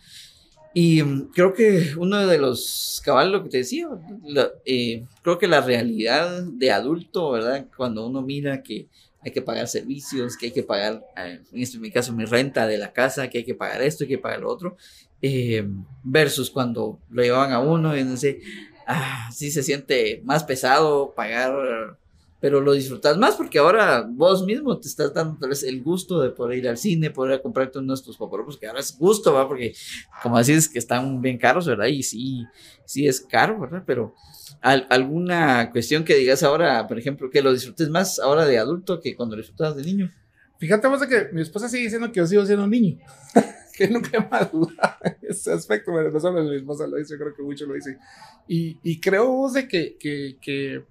Y 0.75 1.03
creo 1.33 1.55
que 1.55 1.93
uno 1.97 2.27
de 2.27 2.39
los 2.39 3.01
cabal, 3.05 3.33
lo 3.33 3.43
que 3.43 3.49
te 3.49 3.59
decía, 3.59 3.89
la- 4.25 4.51
eh, 4.67 5.05
creo 5.23 5.39
que 5.39 5.47
la 5.49 5.61
realidad 5.63 6.43
de 6.43 6.71
adulto, 6.71 7.31
¿verdad? 7.31 7.67
Cuando 7.77 8.07
uno 8.07 8.21
mira 8.23 8.63
que 8.63 8.89
hay 9.27 9.33
que 9.33 9.43
pagar 9.43 9.67
servicios, 9.67 10.37
que 10.37 10.47
hay 10.47 10.53
que 10.53 10.63
pagar, 10.63 11.05
eh, 11.17 11.41
en, 11.53 11.61
este, 11.61 11.79
en 11.79 11.83
mi 11.83 11.91
caso, 11.91 12.13
mi 12.13 12.25
renta 12.25 12.65
de 12.69 12.79
la 12.79 12.93
casa, 12.93 13.29
que 13.29 13.39
hay 13.39 13.45
que 13.45 13.57
pagar 13.57 13.83
esto, 13.83 14.05
hay 14.05 14.09
que 14.09 14.19
pagar 14.19 14.39
lo 14.39 14.49
otro, 14.49 14.77
eh, 15.21 15.67
versus 16.05 16.49
cuando 16.49 17.01
lo 17.11 17.23
llevaban 17.25 17.53
a 17.53 17.59
uno 17.59 17.97
y 17.97 18.05
no 18.05 18.17
sé, 18.17 18.41
ah, 18.87 19.29
sí 19.35 19.51
se 19.51 19.65
siente 19.65 20.23
más 20.25 20.45
pesado 20.45 21.13
pagar, 21.17 21.99
pero 22.47 22.61
lo 22.61 22.75
disfrutas 22.75 23.19
más 23.19 23.35
porque 23.35 23.59
ahora 23.59 24.07
vos 24.09 24.45
mismo 24.47 24.79
te 24.79 24.87
estás 24.87 25.13
dando 25.13 25.37
tal 25.37 25.49
vez 25.49 25.65
el 25.65 25.83
gusto 25.83 26.21
de 26.21 26.31
poder 26.31 26.59
ir 26.59 26.69
al 26.69 26.79
cine, 26.79 27.11
poder 27.11 27.43
comprarte 27.43 27.81
unos 27.81 28.01
de 28.03 28.07
tus 28.07 28.17
paparopos, 28.17 28.57
que 28.57 28.69
ahora 28.69 28.79
es 28.79 28.97
gusto, 28.97 29.33
¿verdad? 29.33 29.49
Porque 29.49 29.75
como 30.23 30.39
decís 30.39 30.69
que 30.69 30.79
están 30.79 31.21
bien 31.21 31.39
caros, 31.39 31.67
¿verdad? 31.67 31.87
Y 31.87 32.05
sí, 32.05 32.45
sí 32.85 33.09
es 33.09 33.21
caro, 33.21 33.59
¿verdad? 33.59 33.83
Pero 33.85 34.15
al- 34.61 34.87
alguna 34.91 35.73
cuestión 35.73 36.05
que 36.05 36.15
digas 36.15 36.45
ahora, 36.45 36.87
por 36.87 37.01
ejemplo, 37.01 37.29
que 37.31 37.43
lo 37.43 37.53
disfrutes 37.53 37.89
más 37.91 38.21
ahora 38.21 38.45
de 38.47 38.59
adulto 38.59 39.01
que 39.01 39.17
cuando 39.17 39.35
lo 39.35 39.43
disfrutabas 39.43 39.75
de 39.75 39.83
niño. 39.83 40.13
Fíjate 40.61 40.87
de 40.89 41.09
que 41.09 41.35
mi 41.35 41.43
esposa 41.43 41.69
sigue 41.69 41.83
diciendo 41.83 42.13
que 42.13 42.21
yo 42.21 42.29
sigo 42.29 42.47
siendo 42.47 42.69
niño. 42.69 42.97
que 43.77 43.89
nunca 43.89 44.19
he 44.19 44.21
madurado 44.21 44.95
ese 45.21 45.53
aspecto. 45.53 45.91
Pero 45.93 46.13
no 46.13 46.21
solo 46.21 46.45
mi 46.45 46.55
esposa 46.55 46.87
lo 46.87 46.97
dice, 46.97 47.17
creo 47.19 47.35
que 47.35 47.43
mucho 47.43 47.67
lo 47.67 47.75
dice. 47.75 47.99
Y, 48.47 48.79
y 48.85 49.01
creo 49.01 49.27
vos 49.33 49.55
de 49.55 49.67
que, 49.67 49.97
que, 49.99 50.39
que, 50.41 50.85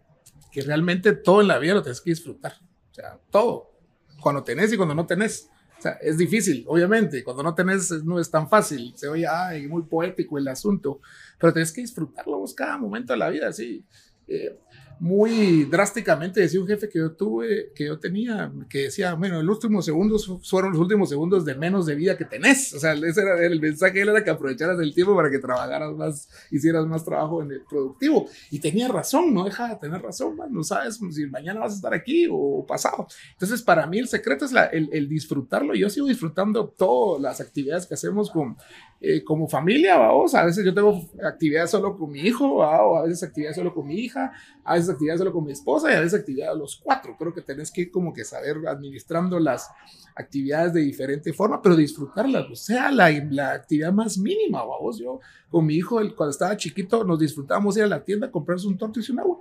que 0.55 0.61
realmente 0.61 1.11
todo 1.11 1.41
en 1.41 1.49
la 1.49 1.59
vida 1.59 1.73
lo 1.73 1.81
tienes 1.81 1.99
que 1.99 2.11
disfrutar. 2.11 2.53
O 2.89 2.93
sea, 2.93 3.19
todo. 3.29 3.73
Cuando 4.21 4.41
tenés 4.41 4.71
y 4.71 4.77
cuando 4.77 4.95
no 4.95 5.05
tenés. 5.05 5.49
O 5.77 5.81
sea, 5.81 5.91
es 6.01 6.17
difícil, 6.17 6.63
obviamente. 6.69 7.25
Cuando 7.25 7.43
no 7.43 7.53
tenés 7.53 7.91
no 8.05 8.21
es 8.21 8.31
tan 8.31 8.47
fácil. 8.47 8.93
Se 8.95 9.09
oye, 9.09 9.27
ay, 9.27 9.67
muy 9.67 9.83
poético 9.83 10.37
el 10.37 10.47
asunto. 10.47 11.01
Pero 11.37 11.51
tienes 11.51 11.73
que 11.73 11.81
disfrutarlo 11.81 12.39
vos 12.39 12.53
cada 12.53 12.77
momento 12.77 13.11
de 13.11 13.19
la 13.19 13.27
vida, 13.27 13.49
así. 13.49 13.83
Eh, 14.29 14.57
muy 14.99 15.65
drásticamente 15.65 16.39
decía 16.41 16.59
un 16.61 16.67
jefe 16.67 16.89
que 16.89 16.99
yo 16.99 17.11
tuve, 17.13 17.71
que 17.75 17.85
yo 17.85 17.99
tenía, 17.99 18.51
que 18.69 18.83
decía, 18.83 19.13
bueno, 19.13 19.41
los 19.43 19.57
últimos 19.57 19.85
segundos 19.85 20.31
fueron 20.43 20.71
los 20.71 20.79
últimos 20.81 21.09
segundos 21.09 21.45
de 21.45 21.55
menos 21.55 21.85
de 21.85 21.95
vida 21.95 22.17
que 22.17 22.25
tenés. 22.25 22.73
O 22.73 22.79
sea, 22.79 22.93
ese 22.93 23.21
era 23.21 23.43
el 23.45 23.59
mensaje, 23.59 24.01
él 24.01 24.09
era 24.09 24.23
que 24.23 24.29
aprovecharas 24.29 24.79
el 24.79 24.93
tiempo 24.93 25.15
para 25.15 25.29
que 25.29 25.39
trabajaras 25.39 25.93
más, 25.95 26.29
hicieras 26.51 26.85
más 26.87 27.03
trabajo 27.03 27.41
en 27.41 27.51
el 27.51 27.61
productivo. 27.61 28.27
Y 28.51 28.59
tenía 28.59 28.87
razón, 28.87 29.33
no 29.33 29.43
deja 29.45 29.69
de 29.69 29.75
tener 29.75 30.01
razón, 30.01 30.35
man, 30.35 30.51
no 30.51 30.63
sabes 30.63 30.99
si 31.11 31.25
mañana 31.27 31.59
vas 31.61 31.73
a 31.73 31.75
estar 31.75 31.93
aquí 31.93 32.27
o 32.31 32.65
pasado. 32.65 33.07
Entonces, 33.33 33.61
para 33.61 33.87
mí 33.87 33.99
el 33.99 34.07
secreto 34.07 34.45
es 34.45 34.51
la- 34.51 34.65
el, 34.65 34.89
el 34.93 35.07
disfrutarlo. 35.09 35.73
Yo 35.75 35.89
sigo 35.89 36.07
disfrutando 36.07 36.67
todas 36.69 37.21
las 37.21 37.41
actividades 37.41 37.85
que 37.85 37.93
hacemos 37.95 38.31
con, 38.31 38.55
eh, 39.01 39.23
como 39.23 39.47
familia, 39.47 39.97
vamos. 39.97 40.33
A 40.35 40.45
veces 40.45 40.65
yo 40.65 40.73
tengo 40.73 41.07
actividades 41.23 41.69
solo 41.69 41.95
con 41.97 42.11
mi 42.11 42.21
hijo, 42.21 42.55
¿va? 42.57 42.83
o 42.85 42.97
a 42.97 43.03
veces 43.03 43.23
actividades 43.23 43.55
solo 43.57 43.73
con 43.73 43.85
mi 43.87 43.95
hija, 43.95 44.31
a 44.63 44.73
veces 44.75 44.89
actividades 44.89 45.19
solo 45.19 45.31
con 45.33 45.43
mi 45.45 45.51
esposa 45.51 45.91
y 45.91 45.95
a 45.95 45.99
veces 45.99 46.19
actividades 46.19 46.57
los 46.57 46.77
cuatro. 46.77 47.15
Creo 47.17 47.33
que 47.33 47.41
tenés 47.41 47.71
que 47.71 47.91
como 47.91 48.13
que 48.13 48.23
saber 48.23 48.57
administrando 48.67 49.39
las 49.39 49.69
actividades 50.15 50.73
de 50.73 50.81
diferente 50.81 51.33
forma, 51.33 51.61
pero 51.61 51.75
disfrutarlas, 51.75 52.45
o 52.49 52.55
sea, 52.55 52.89
la, 52.91 53.09
la 53.29 53.51
actividad 53.51 53.91
más 53.91 54.17
mínima, 54.17 54.63
vamos. 54.63 54.97
Yo 54.97 55.19
con 55.49 55.65
mi 55.65 55.75
hijo, 55.75 55.99
el- 55.99 56.15
cuando 56.15 56.31
estaba 56.31 56.55
chiquito, 56.57 57.03
nos 57.03 57.19
disfrutábamos 57.19 57.75
ir 57.77 57.83
a 57.83 57.87
la 57.87 58.03
tienda 58.03 58.27
a 58.27 58.31
comprarse 58.31 58.65
un 58.67 58.77
torto 58.77 58.99
y 58.99 59.11
un 59.11 59.19
agua. 59.19 59.39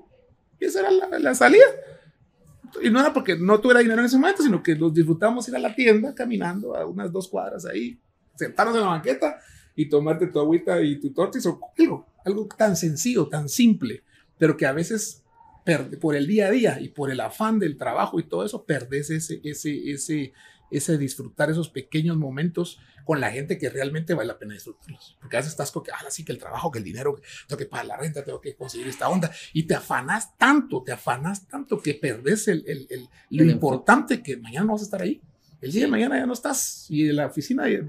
Y 0.61 0.65
esa 0.67 0.81
era 0.81 0.91
la, 0.91 1.19
la 1.19 1.35
salida. 1.35 1.65
Y 2.83 2.91
no 2.91 2.99
era 3.01 3.13
porque 3.13 3.37
no 3.37 3.61
tuviera 3.61 3.81
dinero 3.81 4.01
en 4.01 4.07
ese 4.07 4.19
momento, 4.19 4.43
sino 4.43 4.61
que 4.63 4.75
nos 4.75 4.93
disfrutábamos 4.93 5.47
ir 5.49 5.55
a 5.55 5.61
la 5.61 5.73
tienda 5.75 6.13
caminando 6.13 6.75
a 6.77 6.85
unas 6.87 7.13
dos 7.13 7.29
cuadras 7.29 7.65
ahí, 7.67 7.97
sentarnos 8.37 8.75
en 8.77 8.83
la 8.83 8.89
banqueta 8.89 9.41
y 9.77 9.89
tomarte 9.89 10.27
tu 10.29 10.39
agüita 10.41 10.81
y 10.83 11.01
tu 11.01 11.13
tortis 11.13 11.45
o 11.47 11.61
algo, 11.79 12.07
algo 12.25 12.49
tan 12.57 12.77
sencillo, 12.77 13.29
tan 13.29 13.49
simple, 13.49 14.03
pero 14.39 14.57
que 14.57 14.67
a 14.67 14.73
veces 14.73 15.23
perde- 15.65 15.97
por 15.99 16.15
el 16.15 16.27
día 16.27 16.47
a 16.49 16.51
día 16.51 16.81
y 16.81 16.89
por 16.89 17.11
el 17.11 17.21
afán 17.21 17.59
del 17.59 17.77
trabajo 17.77 18.21
y 18.21 18.25
todo 18.25 18.45
eso, 18.45 18.65
perdes 18.65 19.11
ese, 19.11 19.41
ese, 19.45 19.91
ese, 19.91 20.33
ese 20.71 20.99
disfrutar 20.99 21.51
esos 21.51 21.69
pequeños 21.71 22.17
momentos 22.17 22.79
con 23.05 23.21
la 23.21 23.31
gente 23.31 23.59
que 23.59 23.69
realmente 23.69 24.15
vale 24.15 24.29
la 24.29 24.39
pena 24.39 24.55
disfrutarlos. 24.55 25.19
Porque 25.21 25.37
a 25.37 25.41
veces 25.41 25.53
estás 25.53 25.71
con 25.71 25.83
que, 25.83 25.91
ah, 25.93 25.99
sí, 26.11 26.25
que 26.25 26.33
el 26.33 26.39
trabajo, 26.39 26.71
que 26.71 26.79
el 26.79 26.85
dinero, 26.85 27.21
tengo 27.47 27.59
que 27.59 27.67
pagar 27.67 27.85
la 27.87 27.97
renta, 27.99 28.25
tengo 28.25 28.41
que 28.41 28.55
conseguir 28.57 28.87
esta 28.89 29.09
onda, 29.11 29.31
y 29.53 29.65
te 29.65 29.75
afanas 29.75 30.37
tanto, 30.39 30.83
te 30.83 30.93
afanas 30.93 31.47
tanto 31.47 31.81
que 31.83 31.95
perdes 31.95 32.49
el, 32.49 32.65
el, 32.67 32.87
el- 32.89 33.09
lo 33.31 33.43
importante 33.53 34.23
que 34.23 34.37
mañana 34.39 34.65
no 34.67 34.73
vas 34.73 34.83
a 34.83 34.85
estar 34.85 35.03
ahí. 35.03 35.21
El 35.61 35.73
día 35.73 35.83
de 35.85 35.91
mañana 35.91 36.19
ya 36.19 36.25
no 36.27 36.33
estás 36.33 36.87
y 36.91 37.09
en 37.09 37.17
la 37.17 37.27
oficina 37.27 37.69
ya- 37.69 37.81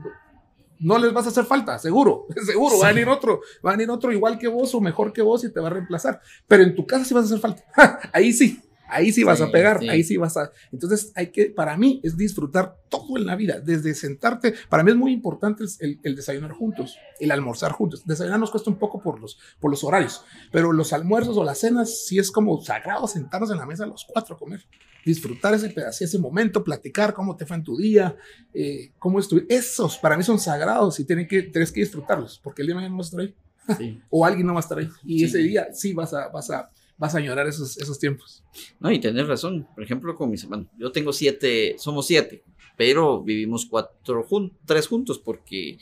no 0.79 0.97
les 0.97 1.13
vas 1.13 1.25
a 1.25 1.29
hacer 1.29 1.45
falta, 1.45 1.79
seguro, 1.79 2.27
seguro, 2.45 2.79
va 2.79 2.89
a 2.89 2.93
venir 2.93 3.07
otro, 3.09 3.41
va 3.65 3.71
a 3.71 3.73
venir 3.73 3.89
otro 3.89 4.11
igual 4.11 4.37
que 4.37 4.47
vos 4.47 4.73
o 4.75 4.81
mejor 4.81 5.13
que 5.13 5.21
vos 5.21 5.43
y 5.43 5.51
te 5.51 5.59
va 5.59 5.67
a 5.67 5.71
reemplazar. 5.71 6.21
Pero 6.47 6.63
en 6.63 6.75
tu 6.75 6.85
casa 6.85 7.05
sí 7.05 7.13
vas 7.13 7.23
a 7.23 7.27
hacer 7.27 7.39
falta. 7.39 7.63
ahí 8.13 8.33
sí, 8.33 8.61
ahí 8.87 9.11
sí 9.11 9.23
vas 9.23 9.37
Sí, 9.39 9.43
a 9.43 9.51
pegar, 9.51 9.79
sí. 9.79 9.89
ahí 9.89 10.03
sí 10.03 10.17
vas 10.17 10.37
a. 10.37 10.51
Entonces 10.71 11.11
hay 11.15 11.31
que, 11.31 11.45
para 11.47 11.75
mí 11.77 11.99
es 12.03 12.17
disfrutar 12.17 12.77
todo 12.89 13.17
en 13.17 13.25
la 13.25 13.35
vida, 13.35 13.59
desde 13.59 13.93
sentarte. 13.93 14.53
Para 14.69 14.83
mí 14.83 14.91
es 14.91 14.97
muy 14.97 15.11
importante 15.11 15.63
el, 15.79 15.99
el- 16.03 16.15
desayunar 16.15 16.51
juntos, 16.51 16.97
el 17.19 17.31
almorzar 17.31 17.71
juntos. 17.71 18.03
Desayunar 18.05 18.39
nos 18.39 18.51
cuesta 18.51 18.69
un 18.69 18.77
poco 18.77 19.01
por 19.01 19.19
los, 19.19 19.37
por 19.59 19.71
los 19.71 19.83
horarios, 19.83 20.23
pero 20.51 20.71
los 20.71 20.93
almuerzos 20.93 21.37
o 21.37 21.43
las 21.43 21.59
cenas 21.59 22.05
sí 22.05 22.19
es 22.19 22.31
como 22.31 22.61
sagrado 22.61 23.07
sentarnos 23.07 23.51
en 23.51 23.57
la 23.57 23.65
mesa 23.65 23.85
los 23.85 24.05
cuatro 24.07 24.35
a 24.35 24.37
comer. 24.39 24.65
Disfrutar 25.05 25.53
ese 25.53 25.69
pedacito, 25.69 26.05
ese 26.05 26.17
momento, 26.17 26.63
platicar 26.63 27.13
cómo 27.13 27.35
te 27.35 27.45
fue 27.45 27.57
en 27.57 27.63
tu 27.63 27.77
día, 27.77 28.15
eh, 28.53 28.91
cómo 28.97 29.19
estuve. 29.19 29.45
Esos 29.49 29.97
para 29.99 30.17
mí 30.17 30.23
son 30.23 30.39
sagrados 30.39 30.99
y 30.99 31.05
tienen 31.05 31.27
que, 31.27 31.43
tienes 31.43 31.71
que 31.71 31.81
disfrutarlos, 31.81 32.39
porque 32.43 32.63
el 32.63 32.67
día 32.67 32.73
de 32.73 32.75
mañana 32.77 32.91
no 32.93 32.97
vas 32.97 33.07
a 33.07 33.09
estar 33.09 33.19
ahí 33.21 33.35
Sí. 33.77 33.99
o 34.09 34.25
alguien 34.25 34.45
no 34.47 34.53
va 34.53 34.59
a 34.59 34.61
estar 34.61 34.77
ahí. 34.79 34.89
Y 35.03 35.23
ese 35.23 35.39
día 35.39 35.67
sí 35.73 35.93
vas 35.93 36.13
a, 36.13 36.29
vas 36.29 36.49
a, 36.51 36.69
vas 36.97 37.15
a 37.15 37.17
añorar 37.19 37.47
esos, 37.47 37.77
esos 37.77 37.99
tiempos. 37.99 38.43
No, 38.79 38.91
y 38.91 38.99
tenés 38.99 39.27
razón. 39.27 39.67
Por 39.73 39.83
ejemplo, 39.83 40.15
con 40.15 40.29
mis 40.29 40.43
hermanos, 40.43 40.67
yo 40.77 40.91
tengo 40.91 41.13
siete, 41.13 41.75
somos 41.77 42.07
siete. 42.07 42.43
pero 42.77 43.23
vivimos 43.23 43.65
cuatro, 43.65 44.25
tres 44.65 44.87
juntos 44.87 45.17
porque 45.19 45.77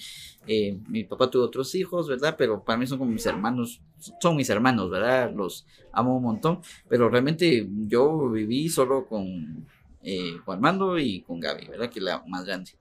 eh, 0.45 0.77
mi 0.87 1.03
papá 1.03 1.29
tuvo 1.29 1.43
otros 1.43 1.73
hijos, 1.75 2.07
¿verdad? 2.07 2.35
Pero 2.37 2.63
para 2.63 2.77
mí 2.77 2.85
son 2.85 2.99
como 2.99 3.11
mis 3.11 3.25
hermanos, 3.25 3.81
son 4.21 4.35
mis 4.35 4.49
hermanos, 4.49 4.89
¿verdad? 4.89 5.33
Los 5.33 5.65
amo 5.91 6.17
un 6.17 6.23
montón, 6.23 6.61
pero 6.89 7.09
realmente 7.09 7.67
yo 7.87 8.29
viví 8.29 8.69
solo 8.69 9.07
con 9.07 9.65
eh, 10.03 10.37
Juan 10.45 10.61
y 10.99 11.21
con 11.21 11.39
Gaby, 11.39 11.67
¿verdad? 11.67 11.89
Que 11.89 11.99
es 11.99 12.05
la 12.05 12.23
más 12.27 12.45
grande. 12.45 12.71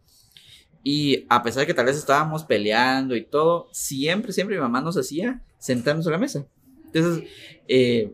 Y 0.85 1.25
a 1.29 1.43
pesar 1.43 1.61
de 1.61 1.67
que 1.69 1.75
tal 1.75 1.87
vez 1.87 1.97
estábamos 1.97 2.43
peleando 2.45 3.15
y 3.15 3.25
todo, 3.25 3.69
siempre, 3.71 4.33
siempre 4.33 4.57
mi 4.57 4.63
mamá 4.63 4.81
nos 4.81 4.97
hacía 4.97 5.41
sentarnos 5.59 6.07
a 6.09 6.11
la 6.11 6.19
mesa. 6.19 6.45
Entonces, 6.87 7.29
eh, 7.69 8.13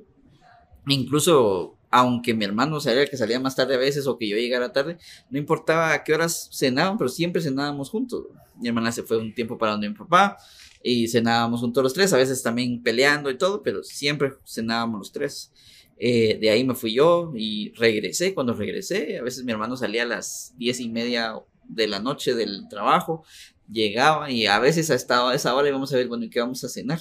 incluso 0.94 1.78
aunque 1.90 2.34
mi 2.34 2.44
hermano 2.44 2.80
sabía 2.80 3.06
que 3.06 3.16
salía 3.16 3.40
más 3.40 3.56
tarde 3.56 3.74
a 3.74 3.78
veces 3.78 4.06
o 4.06 4.18
que 4.18 4.28
yo 4.28 4.36
llegara 4.36 4.72
tarde, 4.72 4.98
no 5.30 5.38
importaba 5.38 5.92
a 5.92 6.04
qué 6.04 6.12
horas 6.14 6.50
cenaban, 6.52 6.98
pero 6.98 7.08
siempre 7.08 7.40
cenábamos 7.40 7.90
juntos. 7.90 8.26
Mi 8.56 8.68
hermana 8.68 8.92
se 8.92 9.02
fue 9.02 9.16
un 9.16 9.34
tiempo 9.34 9.56
para 9.56 9.72
donde 9.72 9.88
mi 9.88 9.94
papá 9.94 10.36
y 10.82 11.08
cenábamos 11.08 11.60
juntos 11.60 11.82
los 11.82 11.94
tres, 11.94 12.12
a 12.12 12.16
veces 12.16 12.42
también 12.42 12.82
peleando 12.82 13.30
y 13.30 13.38
todo, 13.38 13.62
pero 13.62 13.82
siempre 13.82 14.32
cenábamos 14.46 14.98
los 14.98 15.12
tres. 15.12 15.52
Eh, 15.98 16.38
de 16.40 16.50
ahí 16.50 16.62
me 16.64 16.74
fui 16.74 16.94
yo 16.94 17.32
y 17.34 17.72
regresé. 17.72 18.34
Cuando 18.34 18.54
regresé, 18.54 19.18
a 19.18 19.22
veces 19.22 19.44
mi 19.44 19.52
hermano 19.52 19.76
salía 19.76 20.02
a 20.02 20.06
las 20.06 20.54
diez 20.56 20.80
y 20.80 20.88
media 20.88 21.34
de 21.64 21.86
la 21.86 22.00
noche 22.00 22.34
del 22.34 22.68
trabajo, 22.68 23.24
llegaba 23.70 24.30
y 24.30 24.46
a 24.46 24.58
veces 24.58 24.90
a, 24.90 24.94
estado 24.94 25.28
a 25.28 25.34
esa 25.34 25.54
hora 25.54 25.68
íbamos 25.68 25.92
a 25.92 25.96
ver, 25.96 26.08
bueno, 26.08 26.24
¿y 26.24 26.30
qué 26.30 26.40
vamos 26.40 26.64
a 26.64 26.68
cenar? 26.68 27.00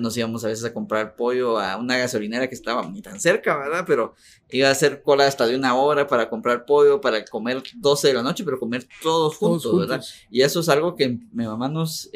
Nos 0.00 0.16
íbamos 0.16 0.44
a 0.44 0.48
veces 0.48 0.64
a 0.64 0.72
comprar 0.72 1.16
pollo 1.16 1.58
a 1.58 1.76
una 1.76 1.96
gasolinera 1.96 2.48
que 2.48 2.54
estaba 2.54 2.88
ni 2.88 3.00
tan 3.00 3.18
cerca, 3.20 3.56
¿verdad? 3.56 3.84
Pero 3.86 4.14
iba 4.50 4.68
a 4.68 4.72
hacer 4.72 5.02
cola 5.02 5.26
hasta 5.26 5.46
de 5.46 5.56
una 5.56 5.74
hora 5.74 6.06
para 6.06 6.28
comprar 6.28 6.66
pollo, 6.66 7.00
para 7.00 7.24
comer 7.24 7.62
12 7.76 8.08
de 8.08 8.14
la 8.14 8.22
noche, 8.22 8.44
pero 8.44 8.58
comer 8.58 8.86
todos 9.02 9.36
juntos, 9.36 9.78
¿verdad? 9.78 10.04
Y 10.30 10.42
eso 10.42 10.60
es 10.60 10.68
algo 10.68 10.94
que 10.94 11.08
mi 11.32 11.46
mamá 11.46 11.68
nos 11.68 12.10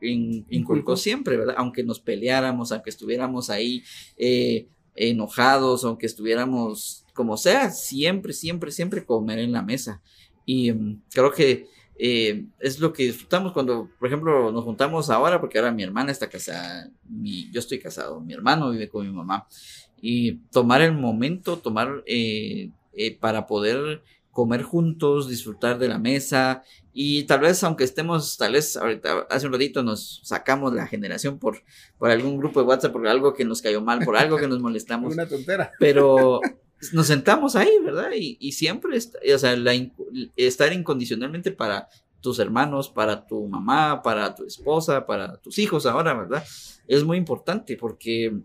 inculcó 0.00 0.96
siempre, 0.96 1.36
¿verdad? 1.36 1.56
Aunque 1.58 1.82
nos 1.82 2.00
peleáramos, 2.00 2.72
aunque 2.72 2.90
estuviéramos 2.90 3.50
ahí 3.50 3.82
eh, 4.16 4.68
enojados, 4.94 5.84
aunque 5.84 6.06
estuviéramos 6.06 7.04
como 7.12 7.36
sea, 7.36 7.70
siempre, 7.70 8.32
siempre, 8.32 8.70
siempre 8.70 9.04
comer 9.04 9.38
en 9.40 9.52
la 9.52 9.62
mesa. 9.62 10.02
Y 10.44 10.70
mm, 10.70 11.02
creo 11.10 11.32
que 11.32 11.66
eh, 11.98 12.44
es 12.58 12.78
lo 12.78 12.92
que 12.92 13.04
disfrutamos 13.04 13.52
cuando, 13.52 13.88
por 13.98 14.08
ejemplo, 14.08 14.52
nos 14.52 14.64
juntamos 14.64 15.10
ahora, 15.10 15.40
porque 15.40 15.58
ahora 15.58 15.72
mi 15.72 15.82
hermana 15.82 16.12
está 16.12 16.28
casada, 16.28 16.90
mi, 17.08 17.50
yo 17.50 17.60
estoy 17.60 17.78
casado, 17.78 18.20
mi 18.20 18.34
hermano 18.34 18.70
vive 18.70 18.88
con 18.88 19.06
mi 19.06 19.12
mamá, 19.12 19.46
y 20.00 20.36
tomar 20.50 20.82
el 20.82 20.92
momento, 20.92 21.58
tomar 21.58 22.02
eh, 22.06 22.70
eh, 22.92 23.16
para 23.18 23.46
poder 23.46 24.02
comer 24.30 24.62
juntos, 24.62 25.28
disfrutar 25.28 25.78
de 25.78 25.88
la 25.88 25.98
mesa, 25.98 26.62
y 26.92 27.24
tal 27.24 27.40
vez, 27.40 27.62
aunque 27.64 27.84
estemos, 27.84 28.36
tal 28.36 28.52
vez 28.52 28.76
ahorita, 28.76 29.26
hace 29.30 29.46
un 29.46 29.52
ratito 29.52 29.82
nos 29.82 30.20
sacamos 30.24 30.74
la 30.74 30.86
generación 30.86 31.38
por, 31.38 31.62
por 31.98 32.10
algún 32.10 32.38
grupo 32.38 32.60
de 32.60 32.66
WhatsApp, 32.66 32.92
por 32.92 33.06
algo 33.06 33.34
que 33.34 33.44
nos 33.44 33.62
cayó 33.62 33.80
mal, 33.80 34.00
por 34.04 34.16
algo 34.16 34.36
que 34.36 34.48
nos 34.48 34.60
molestamos. 34.62 35.12
Una 35.12 35.26
tontera. 35.26 35.72
Pero 35.78 36.40
nos 36.92 37.06
sentamos 37.06 37.56
ahí, 37.56 37.70
¿verdad? 37.82 38.10
Y, 38.14 38.52
siempre, 38.52 38.98
o 38.98 39.38
sea, 39.38 39.56
estar 40.36 40.72
incondicionalmente 40.72 41.52
para 41.52 41.88
tus 42.20 42.38
hermanos, 42.38 42.88
para 42.88 43.26
tu 43.26 43.46
mamá, 43.46 44.02
para 44.02 44.34
tu 44.34 44.44
esposa, 44.44 45.06
para 45.06 45.36
tus 45.38 45.58
hijos 45.58 45.86
ahora, 45.86 46.14
¿verdad? 46.14 46.44
Es 46.86 47.04
muy 47.04 47.18
importante 47.18 47.76
porque 47.76 48.40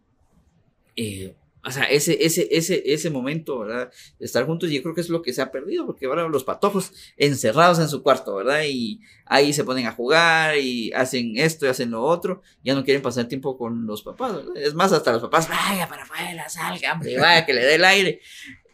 eh, 0.95 1.35
o 1.63 1.71
sea, 1.71 1.83
ese, 1.83 2.25
ese, 2.25 2.47
ese, 2.51 2.81
ese 2.85 3.09
momento, 3.11 3.59
¿verdad? 3.59 3.91
De 4.17 4.25
estar 4.25 4.45
juntos, 4.45 4.69
yo 4.71 4.81
creo 4.81 4.95
que 4.95 5.01
es 5.01 5.09
lo 5.09 5.21
que 5.21 5.31
se 5.31 5.41
ha 5.41 5.51
perdido, 5.51 5.85
porque 5.85 6.07
ahora 6.07 6.27
los 6.27 6.43
patojos 6.43 6.91
encerrados 7.17 7.77
en 7.79 7.87
su 7.87 8.01
cuarto, 8.01 8.35
¿verdad? 8.35 8.63
Y 8.67 9.01
ahí 9.25 9.53
se 9.53 9.63
ponen 9.63 9.85
a 9.85 9.91
jugar 9.91 10.57
y 10.57 10.91
hacen 10.93 11.37
esto 11.37 11.65
y 11.65 11.69
hacen 11.69 11.91
lo 11.91 12.01
otro, 12.01 12.41
ya 12.63 12.73
no 12.73 12.83
quieren 12.83 13.03
pasar 13.03 13.25
tiempo 13.27 13.57
con 13.57 13.85
los 13.85 14.01
papás, 14.01 14.37
¿verdad? 14.37 14.57
Es 14.57 14.73
más, 14.73 14.91
hasta 14.91 15.11
los 15.11 15.21
papás, 15.21 15.47
vaya 15.47 15.87
para 15.87 16.03
afuera, 16.03 16.49
salga, 16.49 16.93
hombre, 16.93 17.17
vaya, 17.19 17.45
que 17.45 17.53
le 17.53 17.61
dé 17.63 17.75
el 17.75 17.85
aire. 17.85 18.21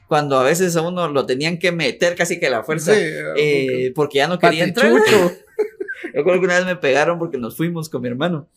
Cuando 0.07 0.39
a 0.39 0.43
veces 0.43 0.73
a 0.77 0.81
uno 0.81 1.09
lo 1.09 1.25
tenían 1.25 1.59
que 1.59 1.73
meter 1.73 2.15
casi 2.15 2.39
que 2.39 2.47
a 2.47 2.51
la 2.51 2.63
fuerza, 2.63 2.93
eh, 2.95 3.91
porque 3.93 4.19
ya 4.19 4.29
no 4.29 4.39
quería 4.39 4.63
entrar. 4.63 4.91
Yo 6.13 6.23
creo 6.23 6.39
que 6.39 6.45
una 6.45 6.55
vez 6.55 6.65
me 6.65 6.75
pegaron 6.77 7.19
porque 7.19 7.38
nos 7.38 7.57
fuimos 7.57 7.89
con 7.89 8.01
mi 8.01 8.07
hermano 8.07 8.47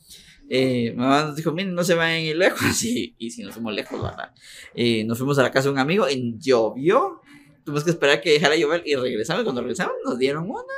eh, 0.52 0.92
mamá 0.96 1.26
nos 1.26 1.36
dijo, 1.36 1.52
miren, 1.52 1.76
no 1.76 1.84
se 1.84 1.94
vayan 1.94 2.22
ir 2.22 2.36
lejos. 2.36 2.60
Y, 2.84 3.14
y 3.18 3.30
si 3.30 3.44
nos 3.44 3.54
fuimos 3.54 3.72
lejos, 3.72 4.02
¿verdad? 4.02 4.34
Eh, 4.74 5.04
nos 5.04 5.16
fuimos 5.16 5.38
a 5.38 5.42
la 5.42 5.52
casa 5.52 5.68
de 5.68 5.74
un 5.74 5.78
amigo, 5.78 6.08
en 6.08 6.40
llovió. 6.40 7.20
Tuvimos 7.64 7.84
que 7.84 7.90
esperar 7.90 8.20
que 8.20 8.32
dejara 8.32 8.56
llover 8.56 8.82
y 8.84 8.96
regresamos. 8.96 9.44
Cuando 9.44 9.62
regresamos, 9.62 9.94
nos 10.04 10.18
dieron 10.18 10.50
una. 10.50 10.74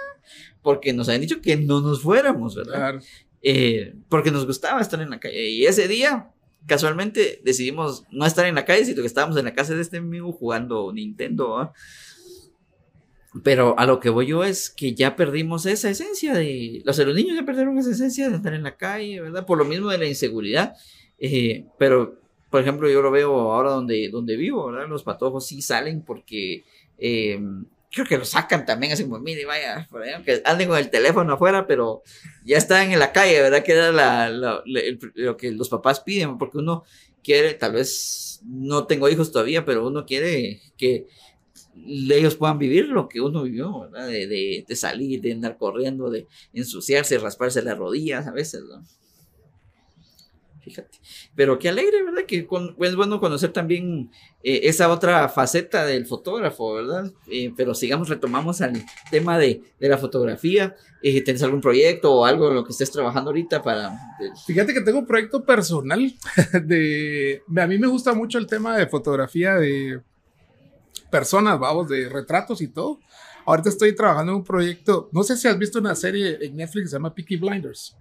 Porque 0.61 0.93
nos 0.93 1.09
habían 1.09 1.23
dicho 1.23 1.41
que 1.41 1.57
no 1.57 1.81
nos 1.81 2.03
fuéramos, 2.03 2.55
¿verdad? 2.55 3.03
Eh, 3.41 3.95
porque 4.11 4.31
nos 4.31 4.47
gustaba 4.47 4.81
estar 4.81 5.01
en 5.01 5.09
la 5.09 5.19
calle. 5.19 5.49
Y 5.49 5.65
ese 5.65 5.89
día, 5.89 6.31
casualmente, 6.67 7.41
decidimos 7.43 8.05
no 8.11 8.27
estar 8.27 8.45
en 8.45 8.55
la 8.55 8.67
calle, 8.67 8.85
sino 8.85 9.01
que 9.01 9.07
estábamos 9.07 9.39
en 9.39 9.47
la 9.47 9.55
casa 9.55 9.75
de 9.75 9.81
este 9.81 9.97
amigo 9.97 10.33
jugando 10.33 10.93
Nintendo. 10.93 11.57
¿ah? 11.57 11.73
Pero 13.43 13.79
a 13.79 13.87
lo 13.87 13.99
que 13.99 14.11
voy 14.11 14.27
yo 14.27 14.45
es 14.45 14.69
que 14.69 14.95
ya 14.95 15.17
perdimos 15.17 15.65
esa 15.65 15.89
esencia 15.89 16.35
de. 16.35 16.83
O 16.87 16.93
sea, 16.93 17.07
los 17.07 17.15
niños 17.15 17.37
ya 17.37 17.47
perdieron 17.47 17.79
esa 17.79 17.91
esencia 17.91 18.29
de 18.29 18.37
estar 18.37 18.53
en 18.53 18.63
la 18.63 18.77
calle, 18.77 19.21
¿verdad? 19.21 19.47
Por 19.47 19.59
lo 19.59 19.65
mismo 19.65 19.91
de 19.91 19.99
la 19.99 20.07
inseguridad. 20.07 20.75
Eh, 21.19 21.65
pero, 21.79 22.19
por 22.51 22.61
ejemplo, 22.61 22.91
yo 22.91 23.01
lo 23.01 23.11
veo 23.11 23.53
ahora 23.53 23.71
donde, 23.71 24.11
donde 24.11 24.37
vivo, 24.37 24.67
¿verdad? 24.67 24.89
Los 24.89 25.03
patojos 25.03 25.47
sí 25.47 25.63
salen 25.63 26.03
porque. 26.03 26.65
Eh, 26.99 27.41
creo 27.91 28.07
que 28.07 28.19
lo 28.19 28.25
sacan 28.25 28.65
también, 28.65 28.93
así 28.93 29.05
como, 29.05 29.19
mire, 29.19 29.45
vaya, 29.45 29.87
por 29.91 30.03
ahí, 30.03 30.13
aunque 30.13 30.43
anden 30.45 30.69
con 30.69 30.79
el 30.79 30.91
teléfono 30.91 31.35
afuera, 31.35 31.67
pero 31.67 32.03
ya 32.45 32.57
están 32.57 32.91
en 32.91 32.99
la 32.99 33.13
calle, 33.13 33.41
¿verdad? 33.43 33.63
Que 33.63 33.73
era 33.73 33.93
la, 33.93 34.31
lo 34.65 35.37
que 35.37 35.53
los 35.53 35.69
papás 35.69 36.01
piden, 36.01 36.39
porque 36.39 36.59
uno 36.59 36.85
quiere, 37.23 37.55
tal 37.55 37.73
vez 37.73 38.41
no 38.45 38.87
tengo 38.87 39.09
hijos 39.09 39.31
todavía, 39.31 39.65
pero 39.65 39.87
uno 39.87 40.07
quiere 40.07 40.63
que 40.77 41.07
ellos 41.75 42.37
puedan 42.37 42.59
vivir 42.59 42.89
lo 42.89 43.09
que 43.09 43.21
uno 43.21 43.43
vivió, 43.43 43.81
¿verdad? 43.81 44.07
De, 44.09 44.65
de, 44.67 44.77
salir, 44.77 45.21
de 45.21 45.33
andar 45.33 45.57
corriendo, 45.57 46.11
de 46.11 46.27
ensuciarse, 46.53 47.19
rasparse 47.19 47.63
las 47.63 47.79
rodillas 47.79 48.27
a 48.27 48.33
veces, 48.33 48.63
¿no? 48.65 48.83
Fíjate. 50.63 50.99
Pero 51.35 51.59
qué 51.59 51.69
alegre, 51.71 52.05
¿verdad? 52.05 52.23
Que 52.25 52.47
es 52.81 52.97
bueno 52.97 53.19
conocer 53.19 53.53
también 53.53 54.13
eh, 54.45 54.61
esa 54.65 54.93
otra 54.93 55.29
faceta 55.29 55.85
del 55.85 56.07
fotógrafo, 56.07 56.75
¿verdad? 56.75 57.13
Eh, 57.29 57.53
pero 57.57 57.75
sigamos, 57.75 58.09
retomamos 58.09 58.61
al 58.61 58.85
tema 59.11 59.39
de, 59.39 59.61
de 59.81 59.89
la 59.89 59.99
fotografía. 59.99 60.77
Eh, 61.03 61.21
¿Tienes 61.23 61.43
algún 61.43 61.61
proyecto 61.61 62.13
o 62.13 62.25
algo 62.25 62.49
en 62.49 62.55
lo 62.55 62.65
que 62.65 62.71
estés 62.71 62.93
trabajando 62.93 63.31
ahorita 63.31 63.61
para...? 63.61 63.91
Fíjate 64.47 64.73
que 64.73 64.83
tengo 64.83 65.01
un 65.01 65.07
proyecto 65.07 65.45
personal 65.45 66.15
de... 66.65 67.43
A 67.57 67.67
mí 67.67 67.77
me 67.77 67.89
gusta 67.89 68.15
mucho 68.15 68.39
el 68.39 68.47
tema 68.47 68.77
de 68.77 68.87
fotografía 68.87 69.57
de 69.57 70.01
personas, 71.13 71.61
vamos, 71.61 71.89
de 71.89 72.09
retratos 72.09 72.63
y 72.63 72.69
todo. 72.69 72.99
Ahorita 73.45 73.69
estoy 73.69 73.95
trabajando 73.95 74.33
en 74.33 74.39
un 74.39 74.45
proyecto, 74.45 75.11
no 75.13 75.23
sé 75.23 75.37
si 75.37 75.47
has 75.47 75.59
visto 75.59 75.79
una 75.79 75.95
serie 75.95 76.39
en 76.41 76.57
Netflix 76.57 76.85
que 76.85 76.89
se 76.89 76.97
llama 76.97 77.15
Peaky 77.15 77.37
Blinders. 77.37 77.95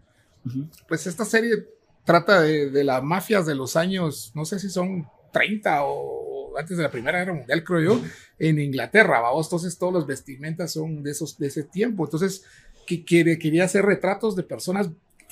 Pues 0.88 1.05
esta 1.05 1.26
serie 1.26 1.68
trata 2.05 2.41
de, 2.41 2.84
las 2.84 3.03
mafias 3.03 3.45
de 3.45 3.53
los 3.53 3.76
años, 3.76 4.32
no 4.34 4.45
sé 4.45 4.59
si 4.59 4.70
son 4.70 5.07
30 5.34 5.84
o 5.84 6.57
antes 6.57 6.78
de 6.78 6.84
la 6.84 6.91
Primera 6.91 7.20
Guerra 7.20 7.34
Mundial, 7.34 7.64
creo 7.64 7.82
yo, 7.82 8.01
en 8.39 8.59
Inglaterra, 8.59 9.20
vamos, 9.20 9.47
entonces 9.47 9.78
todos 9.78 9.93
los 9.93 10.07
vestimentas 10.07 10.72
son 10.72 11.03
de, 11.03 11.12
esos, 11.12 11.38
de 11.38 11.47
ese 11.47 11.64
tiempo. 11.64 12.05
Entonces, 12.05 12.43
que 12.86 13.05
quería 13.05 13.66
hacer 13.66 13.86
retratos 13.86 14.36
de 14.36 14.43
personas 14.43 14.89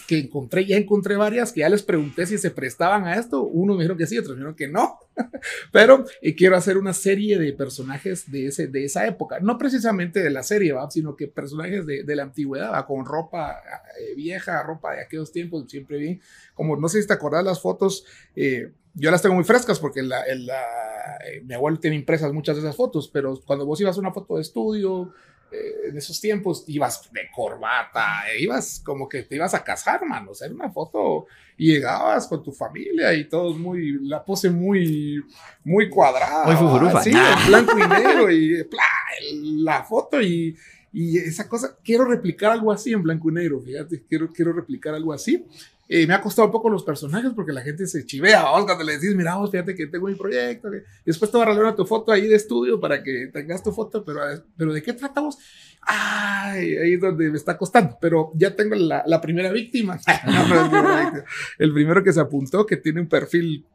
que 0.07 0.17
encontré, 0.17 0.65
ya 0.65 0.77
encontré 0.77 1.15
varias 1.15 1.51
que 1.51 1.61
ya 1.61 1.69
les 1.69 1.83
pregunté 1.83 2.25
si 2.25 2.37
se 2.37 2.51
prestaban 2.51 3.05
a 3.05 3.15
esto. 3.15 3.43
Unos 3.43 3.77
me 3.77 3.83
dijeron 3.83 3.97
que 3.97 4.07
sí, 4.07 4.17
otros 4.17 4.35
me 4.35 4.41
dijeron 4.41 4.55
que 4.55 4.67
no. 4.67 4.99
Pero 5.71 6.05
y 6.21 6.35
quiero 6.35 6.55
hacer 6.55 6.77
una 6.77 6.93
serie 6.93 7.37
de 7.37 7.53
personajes 7.53 8.31
de, 8.31 8.47
ese, 8.47 8.67
de 8.67 8.85
esa 8.85 9.05
época. 9.07 9.39
No 9.39 9.57
precisamente 9.57 10.21
de 10.21 10.29
la 10.29 10.43
serie, 10.43 10.73
¿va? 10.73 10.89
sino 10.89 11.15
que 11.15 11.27
personajes 11.27 11.85
de, 11.85 12.03
de 12.03 12.15
la 12.15 12.23
antigüedad, 12.23 12.85
con 12.85 13.05
ropa 13.05 13.61
eh, 13.99 14.15
vieja, 14.15 14.63
ropa 14.63 14.93
de 14.93 15.01
aquellos 15.01 15.31
tiempos, 15.31 15.65
siempre 15.69 15.97
bien. 15.97 16.21
Como 16.53 16.75
no 16.75 16.89
sé 16.89 17.01
si 17.01 17.07
te 17.07 17.13
acordás 17.13 17.43
las 17.43 17.61
fotos, 17.61 18.05
eh, 18.35 18.71
yo 18.93 19.11
las 19.11 19.21
tengo 19.21 19.35
muy 19.35 19.43
frescas 19.43 19.79
porque 19.79 20.01
la, 20.01 20.23
la, 20.35 21.17
eh, 21.25 21.41
mi 21.45 21.53
abuelo 21.53 21.79
tiene 21.79 21.95
impresas 21.95 22.33
muchas 22.33 22.55
de 22.55 22.61
esas 22.61 22.75
fotos, 22.75 23.09
pero 23.11 23.39
cuando 23.45 23.65
vos 23.65 23.79
ibas 23.81 23.97
a 23.97 23.99
una 23.99 24.11
foto 24.11 24.35
de 24.35 24.41
estudio, 24.41 25.13
eh, 25.51 25.89
en 25.89 25.97
esos 25.97 26.19
tiempos 26.21 26.63
ibas 26.67 27.09
de 27.11 27.21
corbata, 27.33 28.23
ibas 28.39 28.81
como 28.83 29.07
que 29.07 29.23
te 29.23 29.35
ibas 29.35 29.53
a 29.53 29.63
casar, 29.63 30.05
mano. 30.05 30.31
O 30.31 30.35
sea, 30.35 30.47
era 30.47 30.55
una 30.55 30.71
foto 30.71 31.27
y 31.57 31.73
llegabas 31.73 32.27
con 32.27 32.43
tu 32.43 32.51
familia 32.51 33.13
y 33.13 33.27
todo 33.27 33.53
muy, 33.53 33.99
la 34.07 34.23
pose 34.23 34.49
muy, 34.49 35.23
muy 35.63 35.89
cuadrada. 35.89 36.45
Muy. 36.45 37.03
Sí, 37.03 37.11
en 37.11 37.47
blanco 37.47 37.77
y 37.77 37.87
negro 37.87 38.31
y 38.31 38.67
la 39.63 39.83
foto 39.83 40.21
y, 40.21 40.55
Y 40.91 41.17
esa 41.17 41.47
cosa, 41.47 41.77
quiero 41.83 42.05
replicar 42.05 42.51
algo 42.51 42.71
así 42.71 42.91
en 42.91 43.03
blanco 43.03 43.29
y 43.29 43.33
negro, 43.33 43.61
fíjate, 43.61 44.03
quiero, 44.07 44.31
quiero 44.31 44.53
replicar 44.53 44.95
algo 44.95 45.13
así. 45.13 45.45
Eh, 45.91 46.05
me 46.05 46.13
ha 46.13 46.21
costado 46.21 46.45
un 46.47 46.51
poco 46.51 46.69
los 46.69 46.83
personajes 46.83 47.31
porque 47.35 47.51
la 47.51 47.61
gente 47.61 47.87
se 47.87 48.05
chivea, 48.05 48.51
vos 48.51 48.63
cuando 48.65 48.83
le 48.83 48.93
decís, 48.93 49.15
mira, 49.15 49.35
vos, 49.35 49.49
fíjate 49.49 49.73
que 49.73 49.87
tengo 49.87 50.07
mi 50.07 50.13
proyecto, 50.13 50.69
después 51.03 51.31
te 51.31 51.37
voy 51.37 51.47
a 51.47 51.49
regalar 51.49 51.75
tu 51.75 51.83
foto 51.83 52.11
ahí 52.11 52.27
de 52.27 52.35
estudio 52.35 52.79
para 52.79 53.01
que 53.01 53.27
tengas 53.33 53.63
tu 53.63 53.71
foto, 53.71 54.05
pero, 54.05 54.21
pero 54.55 54.71
¿de 54.71 54.83
qué 54.83 54.93
tratamos? 54.93 55.39
Ay, 55.81 56.77
ahí 56.77 56.93
es 56.93 57.01
donde 57.01 57.31
me 57.31 57.37
está 57.37 57.57
costando, 57.57 57.97
pero 57.99 58.31
ya 58.35 58.55
tengo 58.55 58.75
la, 58.75 59.03
la 59.07 59.19
primera 59.19 59.51
víctima. 59.51 59.99
el 61.57 61.73
primero 61.73 62.03
que 62.03 62.13
se 62.13 62.19
apuntó, 62.19 62.67
que 62.67 62.77
tiene 62.77 63.01
un 63.01 63.07
perfil 63.07 63.65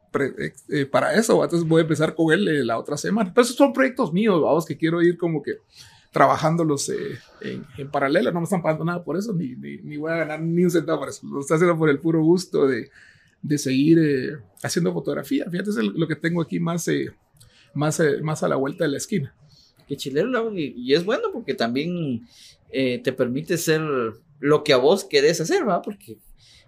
eh, 0.69 0.85
para 0.85 1.13
eso, 1.15 1.43
entonces 1.43 1.67
voy 1.67 1.79
a 1.79 1.83
empezar 1.83 2.15
con 2.15 2.31
él 2.31 2.47
eh, 2.47 2.63
la 2.63 2.77
otra 2.77 2.95
semana. 2.95 3.33
Pero 3.33 3.43
esos 3.43 3.57
son 3.57 3.73
proyectos 3.73 4.13
míos, 4.13 4.41
vamos, 4.41 4.65
que 4.65 4.77
quiero 4.77 5.01
ir 5.01 5.17
como 5.17 5.43
que 5.43 5.57
trabajándolos 6.15 6.87
eh, 6.87 7.19
en, 7.77 7.91
paralelo, 7.91 8.31
no 8.31 8.39
me 8.39 8.45
están 8.45 8.61
pagando 8.61 8.85
nada 8.85 9.03
por 9.03 9.17
eso, 9.17 9.33
ni, 9.33 9.53
ni, 9.57 9.97
voy 9.97 10.13
a 10.13 10.15
ganar 10.15 10.39
ni 10.39 10.63
un 10.63 10.71
centavo 10.71 10.99
por 10.99 11.09
eso, 11.09 11.27
lo 11.27 11.41
estoy 11.41 11.55
haciendo 11.55 11.77
por 11.77 11.89
el 11.89 11.99
puro 11.99 12.23
gusto 12.23 12.65
de, 12.65 12.89
de 13.41 13.57
seguir 13.57 14.39
haciendo 14.63 14.93
fotografía. 14.93 15.45
Fíjate, 15.51 15.71
es 15.71 15.75
lo 15.75 16.07
que 16.07 16.15
tengo 16.15 16.41
aquí 16.41 16.57
más, 16.57 16.89
más, 17.73 18.01
más 18.21 18.43
a 18.43 18.47
la 18.47 18.55
vuelta 18.55 18.85
de 18.85 18.91
la 18.91 18.97
esquina. 18.97 19.35
Que 19.89 19.97
chilero, 19.97 20.57
y, 20.57 20.93
es 20.93 21.03
bueno 21.03 21.33
porque 21.33 21.53
también 21.53 22.25
te 22.71 23.11
permite 23.11 23.57
ser 23.57 23.81
lo 24.39 24.63
que 24.63 24.71
a 24.71 24.77
vos 24.77 25.03
querés 25.03 25.41
hacer, 25.41 25.67
¿va? 25.67 25.81
Porque 25.81 26.17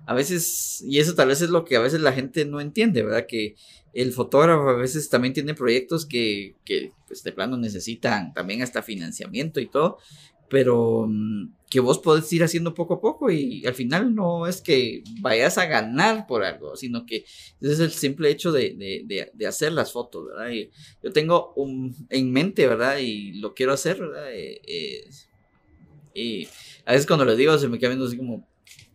a 0.07 0.13
veces, 0.13 0.81
y 0.87 0.99
eso 0.99 1.15
tal 1.15 1.27
vez 1.27 1.41
es 1.41 1.49
lo 1.49 1.65
que 1.65 1.75
a 1.75 1.81
veces 1.81 1.99
la 1.99 2.13
gente 2.13 2.45
no 2.45 2.61
entiende, 2.61 3.03
¿verdad? 3.03 3.25
Que 3.27 3.55
el 3.93 4.13
fotógrafo 4.13 4.69
a 4.69 4.77
veces 4.77 5.09
también 5.09 5.33
tiene 5.33 5.53
proyectos 5.53 6.05
que, 6.05 6.55
que 6.63 6.93
pues 7.07 7.23
de 7.23 7.33
plano 7.33 7.57
necesitan 7.57 8.33
también 8.33 8.61
hasta 8.61 8.81
financiamiento 8.81 9.59
y 9.59 9.67
todo, 9.67 9.97
pero 10.49 11.07
mm, 11.09 11.51
que 11.69 11.81
vos 11.81 11.99
podés 11.99 12.31
ir 12.31 12.41
haciendo 12.41 12.73
poco 12.73 12.93
a 12.93 13.01
poco 13.01 13.29
y 13.29 13.65
al 13.65 13.73
final 13.73 14.15
no 14.15 14.47
es 14.47 14.61
que 14.61 15.03
vayas 15.19 15.57
a 15.57 15.65
ganar 15.65 16.25
por 16.25 16.45
algo, 16.45 16.77
sino 16.77 17.05
que 17.05 17.25
es 17.59 17.79
el 17.81 17.91
simple 17.91 18.29
hecho 18.29 18.53
de, 18.53 19.29
hacer 19.45 19.73
las 19.73 19.91
fotos, 19.91 20.27
¿verdad? 20.27 20.51
Y 20.51 20.69
yo 21.03 21.11
tengo 21.11 21.51
un, 21.57 21.93
en 22.09 22.31
mente, 22.31 22.65
¿verdad? 22.65 22.99
Y 22.99 23.33
lo 23.41 23.53
quiero 23.53 23.73
hacer, 23.73 23.99
¿verdad? 23.99 24.33
Eh, 24.33 24.61
eh, 24.65 25.09
y 26.13 26.47
a 26.85 26.93
veces 26.93 27.05
cuando 27.05 27.25
lo 27.25 27.35
digo 27.35 27.57
se 27.57 27.67
me 27.67 27.77
queda 27.77 27.89
viendo 27.89 28.05
así 28.05 28.15
como, 28.15 28.46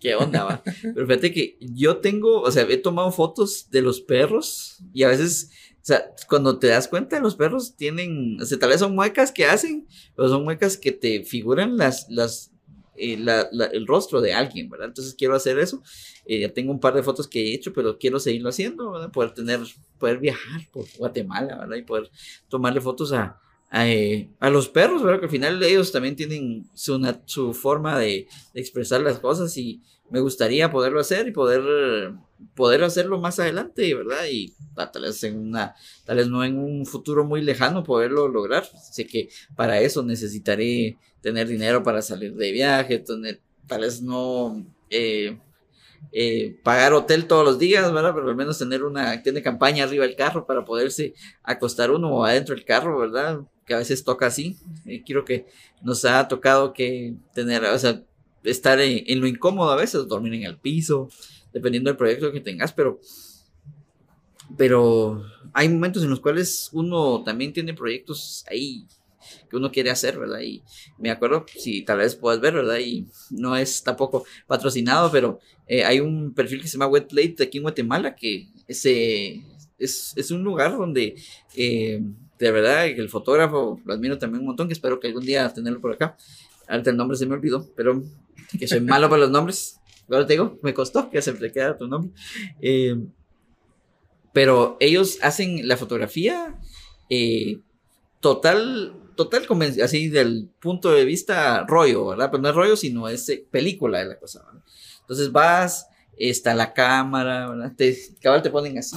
¿Qué 0.02 0.16
onda, 0.16 0.42
va? 0.42 0.62
Pero 0.82 1.06
fíjate 1.06 1.32
que 1.32 1.56
yo 1.60 1.98
tengo, 1.98 2.40
o 2.40 2.50
sea, 2.50 2.66
he 2.68 2.76
tomado 2.76 3.12
fotos 3.12 3.70
de 3.70 3.82
los 3.82 4.00
perros 4.00 4.82
y 4.92 5.04
a 5.04 5.08
veces, 5.08 5.52
o 5.74 5.84
sea, 5.84 6.12
cuando 6.28 6.58
te 6.58 6.66
das 6.66 6.88
cuenta, 6.88 7.20
los 7.20 7.36
perros 7.36 7.76
tienen, 7.76 8.36
o 8.42 8.44
sea, 8.44 8.58
tal 8.58 8.70
vez 8.70 8.80
son 8.80 8.96
muecas 8.96 9.30
que 9.30 9.44
hacen, 9.44 9.86
pero 10.16 10.28
son 10.28 10.42
muecas 10.42 10.76
que 10.76 10.90
te 10.90 11.22
figuran 11.22 11.76
las, 11.76 12.08
las, 12.10 12.50
eh, 12.96 13.16
el 13.72 13.86
rostro 13.86 14.20
de 14.20 14.34
alguien, 14.34 14.68
¿verdad? 14.68 14.88
Entonces 14.88 15.14
quiero 15.14 15.36
hacer 15.36 15.60
eso. 15.60 15.84
Eh, 16.26 16.40
ya 16.40 16.52
tengo 16.52 16.72
un 16.72 16.80
par 16.80 16.94
de 16.94 17.04
fotos 17.04 17.28
que 17.28 17.38
he 17.38 17.54
hecho, 17.54 17.72
pero 17.72 17.96
quiero 17.96 18.18
seguirlo 18.18 18.48
haciendo, 18.48 18.90
¿verdad? 18.90 19.12
Poder 19.12 19.34
tener, 19.34 19.60
poder 20.00 20.18
viajar 20.18 20.62
por 20.72 20.84
Guatemala, 20.98 21.58
¿verdad? 21.58 21.76
Y 21.76 21.82
poder 21.82 22.10
tomarle 22.48 22.80
fotos 22.80 23.12
a, 23.12 23.40
eh, 23.74 24.28
a, 24.38 24.50
los 24.50 24.68
perros, 24.68 25.02
¿verdad? 25.02 25.20
Que 25.20 25.26
al 25.26 25.30
final 25.30 25.62
ellos 25.62 25.92
también 25.92 26.14
tienen 26.14 26.68
su, 26.74 27.00
su 27.24 27.54
forma 27.54 27.98
de, 27.98 28.28
expresar 28.54 29.00
las 29.00 29.18
cosas 29.18 29.56
y 29.56 29.80
me 30.10 30.20
gustaría 30.20 30.70
poderlo 30.70 31.00
hacer 31.00 31.26
y 31.28 31.32
poder, 31.32 32.12
poder 32.54 32.84
hacerlo 32.84 33.18
más 33.18 33.38
adelante, 33.38 33.94
¿verdad? 33.94 34.26
Y 34.30 34.54
tal 34.74 35.02
vez 35.02 35.24
en 35.24 35.38
una, 35.38 35.74
tal 36.04 36.18
vez 36.18 36.28
no 36.28 36.44
en 36.44 36.58
un 36.58 36.84
futuro 36.84 37.24
muy 37.24 37.40
lejano 37.40 37.82
poderlo 37.82 38.28
lograr. 38.28 38.66
Sé 38.66 39.06
que 39.06 39.30
para 39.56 39.80
eso 39.80 40.02
necesitaré 40.02 40.98
tener 41.22 41.48
dinero 41.48 41.82
para 41.82 42.02
salir 42.02 42.34
de 42.34 42.52
viaje, 42.52 42.98
tener, 42.98 43.40
tal 43.66 43.80
vez 43.80 44.02
no 44.02 44.66
eh, 44.90 45.38
eh, 46.10 46.58
pagar 46.62 46.92
hotel 46.92 47.26
todos 47.26 47.44
los 47.44 47.58
días, 47.58 47.90
¿verdad? 47.90 48.12
Pero 48.14 48.28
al 48.28 48.36
menos 48.36 48.58
tener 48.58 48.82
una 48.82 49.22
tienda 49.22 49.38
de 49.38 49.44
campaña 49.44 49.84
arriba 49.84 50.06
del 50.06 50.16
carro 50.16 50.44
para 50.46 50.62
poderse 50.62 51.14
acostar 51.42 51.90
uno 51.90 52.22
adentro 52.24 52.54
del 52.54 52.66
carro, 52.66 52.98
¿verdad? 52.98 53.40
Que 53.66 53.74
a 53.74 53.78
veces 53.78 54.04
toca 54.04 54.26
así. 54.26 54.56
Eh, 54.86 55.02
quiero 55.04 55.24
que 55.24 55.46
nos 55.82 56.04
ha 56.04 56.26
tocado 56.28 56.72
que 56.72 57.14
tener, 57.34 57.64
o 57.64 57.78
sea, 57.78 58.02
estar 58.44 58.80
en, 58.80 59.20
lo 59.20 59.26
incómodo 59.26 59.70
a 59.70 59.76
veces, 59.76 60.06
dormir 60.08 60.34
en 60.34 60.44
el 60.44 60.58
piso, 60.58 61.08
dependiendo 61.52 61.90
del 61.90 61.96
proyecto 61.96 62.32
que 62.32 62.40
tengas, 62.40 62.72
pero, 62.72 63.00
pero 64.56 65.24
hay 65.52 65.68
momentos 65.68 66.02
en 66.02 66.10
los 66.10 66.20
cuales 66.20 66.70
uno 66.72 67.22
también 67.22 67.52
tiene 67.52 67.74
proyectos 67.74 68.44
ahí 68.50 68.86
que 69.48 69.56
uno 69.56 69.70
quiere 69.70 69.90
hacer, 69.90 70.18
¿verdad? 70.18 70.40
Y 70.40 70.62
me 70.98 71.10
acuerdo, 71.10 71.44
si 71.56 71.82
tal 71.82 71.98
vez 71.98 72.16
puedas 72.16 72.40
ver, 72.40 72.54
¿verdad? 72.54 72.78
Y 72.78 73.06
no 73.30 73.56
es 73.56 73.82
tampoco 73.82 74.24
patrocinado, 74.46 75.10
pero 75.10 75.38
eh, 75.66 75.84
hay 75.84 76.00
un 76.00 76.34
perfil 76.34 76.60
que 76.60 76.68
se 76.68 76.72
llama 76.72 76.88
Wetplate 76.88 77.44
aquí 77.44 77.58
en 77.58 77.62
Guatemala, 77.62 78.14
que 78.14 78.48
ese, 78.66 79.44
es, 79.78 80.12
es 80.16 80.30
un 80.30 80.42
lugar 80.42 80.76
donde 80.76 81.14
eh, 81.54 82.02
de 82.42 82.50
verdad 82.50 82.86
el 82.86 83.08
fotógrafo 83.08 83.80
lo 83.84 83.94
admiro 83.94 84.18
también 84.18 84.40
un 84.40 84.48
montón, 84.48 84.66
que 84.66 84.74
espero 84.74 84.98
que 84.98 85.06
algún 85.06 85.24
día 85.24 85.48
tenerlo 85.54 85.80
por 85.80 85.92
acá. 85.92 86.16
Ahorita 86.66 86.90
el 86.90 86.96
nombre 86.96 87.16
se 87.16 87.24
me 87.24 87.34
olvidó, 87.34 87.68
pero 87.76 88.02
que 88.58 88.66
soy 88.66 88.80
malo 88.80 89.08
para 89.08 89.20
los 89.20 89.30
nombres. 89.30 89.78
Ahora 90.10 90.26
te 90.26 90.32
digo, 90.32 90.58
me 90.60 90.74
costó 90.74 91.08
que 91.08 91.22
se 91.22 91.32
me 91.34 91.52
queda 91.52 91.78
tu 91.78 91.86
nombre. 91.86 92.10
Eh, 92.60 92.96
pero 94.32 94.76
ellos 94.80 95.18
hacen 95.22 95.68
la 95.68 95.76
fotografía 95.76 96.58
total 98.18 98.96
total 99.14 99.46
así 99.80 100.08
del 100.08 100.50
punto 100.58 100.90
de 100.90 101.04
vista 101.04 101.64
rollo, 101.68 102.06
¿verdad? 102.06 102.28
Pero 102.32 102.42
no 102.42 102.48
es 102.48 102.54
rollo, 102.56 102.76
sino 102.76 103.08
es 103.08 103.28
eh, 103.28 103.46
película 103.52 104.00
de 104.00 104.06
la 104.06 104.18
cosa, 104.18 104.42
¿verdad? 104.44 104.64
Entonces 105.02 105.30
vas, 105.30 105.86
está 106.16 106.54
la 106.54 106.72
cámara, 106.72 107.50
¿verdad? 107.50 107.72
Te, 107.76 107.96
cabal 108.20 108.42
te 108.42 108.50
ponen 108.50 108.78
así 108.78 108.96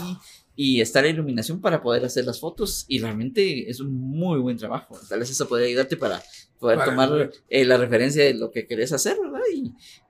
y 0.55 0.81
está 0.81 1.01
la 1.01 1.09
iluminación 1.09 1.61
para 1.61 1.81
poder 1.81 2.05
hacer 2.05 2.25
las 2.25 2.39
fotos 2.39 2.85
y 2.87 2.99
realmente 2.99 3.69
es 3.69 3.79
un 3.79 3.93
muy 3.93 4.39
buen 4.39 4.57
trabajo. 4.57 4.99
Tal 5.09 5.19
vez 5.19 5.29
eso 5.29 5.47
podría 5.47 5.67
ayudarte 5.67 5.97
para 5.97 6.21
poder 6.59 6.83
tomar 6.83 7.31
eh, 7.49 7.65
la 7.65 7.77
referencia 7.77 8.23
de 8.23 8.33
lo 8.33 8.51
que 8.51 8.65
querés 8.65 8.93
hacer, 8.93 9.17
¿verdad? 9.21 9.41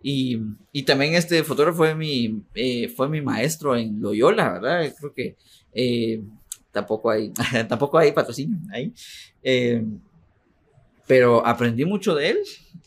Y, 0.01 0.39
y, 0.71 0.83
también 0.83 1.15
este 1.15 1.43
fotógrafo 1.43 1.77
fue 1.77 1.95
mi, 1.95 2.43
eh, 2.53 2.87
fue 2.89 3.09
mi 3.09 3.21
maestro 3.21 3.75
en 3.75 3.99
Loyola, 3.99 4.53
¿verdad? 4.53 4.93
Creo 4.99 5.13
que 5.13 5.35
tampoco 6.75 7.09
hay, 7.09 7.31
tampoco 7.69 7.97
hay 7.97 8.11
patrocinio 8.11 8.59
ahí. 8.71 8.93
Eh, 9.41 9.83
pero 11.07 11.45
aprendí 11.45 11.85
mucho 11.85 12.15
de 12.15 12.29
él 12.31 12.37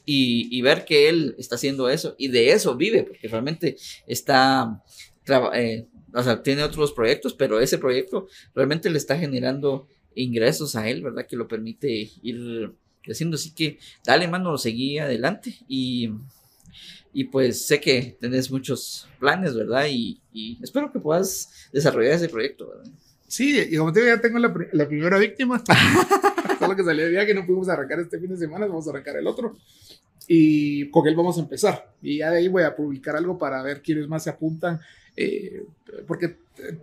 y, 0.04 0.60
ver 0.62 0.84
que 0.84 1.08
él 1.08 1.34
está 1.38 1.54
haciendo 1.54 1.88
eso 1.88 2.14
y 2.18 2.28
de 2.28 2.50
eso 2.50 2.76
vive, 2.76 3.04
porque 3.04 3.28
realmente 3.28 3.76
está, 4.06 4.82
eh, 5.54 5.86
o 6.14 6.22
sea, 6.22 6.42
tiene 6.42 6.62
otros 6.62 6.92
proyectos, 6.92 7.34
pero 7.34 7.60
ese 7.60 7.78
proyecto 7.78 8.28
realmente 8.54 8.90
le 8.90 8.98
está 8.98 9.18
generando 9.18 9.86
ingresos 10.14 10.76
a 10.76 10.88
él, 10.88 11.02
¿verdad? 11.02 11.26
Que 11.26 11.36
lo 11.36 11.48
permite 11.48 12.10
ir 12.22 12.72
creciendo. 13.02 13.36
Así 13.36 13.52
que 13.52 13.78
dale 14.04 14.28
mano, 14.28 14.58
seguí 14.58 14.98
adelante 14.98 15.56
y, 15.68 16.10
y 17.12 17.24
pues 17.24 17.66
sé 17.66 17.80
que 17.80 18.16
tenés 18.20 18.50
muchos 18.50 19.08
planes, 19.18 19.54
¿verdad? 19.54 19.86
Y, 19.90 20.20
y 20.32 20.58
espero 20.62 20.92
que 20.92 21.00
puedas 21.00 21.68
desarrollar 21.72 22.12
ese 22.12 22.28
proyecto, 22.28 22.68
¿verdad? 22.68 22.90
Sí, 23.26 23.60
y 23.70 23.76
como 23.76 23.92
te 23.92 24.00
digo, 24.00 24.14
ya 24.14 24.20
tengo 24.22 24.38
la, 24.38 24.54
la 24.72 24.88
primera 24.88 25.18
víctima. 25.18 25.62
Solo 26.58 26.74
que 26.74 26.82
salió 26.82 27.04
de 27.04 27.10
viaje, 27.10 27.34
no 27.34 27.44
pudimos 27.44 27.68
arrancar 27.68 28.00
este 28.00 28.18
fin 28.18 28.30
de 28.30 28.38
semana, 28.38 28.66
vamos 28.66 28.86
a 28.86 28.90
arrancar 28.90 29.16
el 29.16 29.26
otro. 29.26 29.56
Y 30.26 30.90
con 30.90 31.06
él 31.06 31.14
vamos 31.14 31.36
a 31.36 31.40
empezar. 31.40 31.92
Y 32.02 32.18
ya 32.18 32.30
de 32.30 32.38
ahí 32.38 32.48
voy 32.48 32.62
a 32.62 32.74
publicar 32.74 33.16
algo 33.16 33.38
para 33.38 33.62
ver 33.62 33.82
quiénes 33.82 34.08
más 34.08 34.24
se 34.24 34.30
apuntan. 34.30 34.80
Eh, 35.20 35.66
porque 36.06 36.38
eh, 36.58 36.78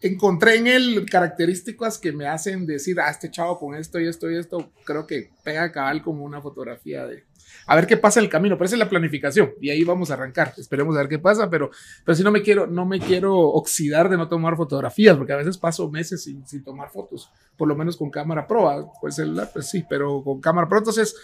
encontré 0.00 0.56
en 0.56 0.66
él 0.68 1.06
características 1.10 1.98
que 1.98 2.10
me 2.10 2.26
hacen 2.26 2.64
decir, 2.64 2.98
ah, 2.98 3.10
este 3.10 3.30
chavo 3.30 3.58
con 3.58 3.74
esto 3.74 4.00
y 4.00 4.08
esto 4.08 4.30
y 4.30 4.38
esto, 4.38 4.72
creo 4.84 5.06
que 5.06 5.28
pega 5.44 5.70
cabal 5.70 6.02
como 6.02 6.24
una 6.24 6.40
fotografía 6.40 7.06
de, 7.06 7.24
a 7.66 7.76
ver 7.76 7.86
qué 7.86 7.98
pasa 7.98 8.20
en 8.20 8.24
el 8.24 8.30
camino, 8.30 8.56
pero 8.56 8.64
esa 8.64 8.76
es 8.76 8.78
la 8.78 8.88
planificación 8.88 9.52
y 9.60 9.68
ahí 9.68 9.84
vamos 9.84 10.10
a 10.10 10.14
arrancar. 10.14 10.54
Esperemos 10.56 10.96
a 10.96 11.00
ver 11.00 11.08
qué 11.08 11.18
pasa, 11.18 11.50
pero, 11.50 11.70
pero 12.06 12.16
si 12.16 12.22
no 12.24 12.30
me 12.30 12.40
quiero, 12.40 12.66
no 12.66 12.86
me 12.86 13.00
quiero 13.00 13.38
oxidar 13.38 14.08
de 14.08 14.16
no 14.16 14.28
tomar 14.28 14.56
fotografías, 14.56 15.18
porque 15.18 15.34
a 15.34 15.36
veces 15.36 15.58
paso 15.58 15.90
meses 15.90 16.24
sin, 16.24 16.64
tomar 16.64 16.88
fotos, 16.88 17.30
por 17.58 17.68
lo 17.68 17.76
menos 17.76 17.98
con 17.98 18.10
cámara 18.10 18.46
pro, 18.46 18.92
pues 18.98 19.16
celular, 19.16 19.50
pues 19.52 19.68
sí, 19.68 19.84
pero 19.86 20.22
con 20.24 20.40
cámara 20.40 20.68
pro, 20.70 20.78
entonces 20.78 21.14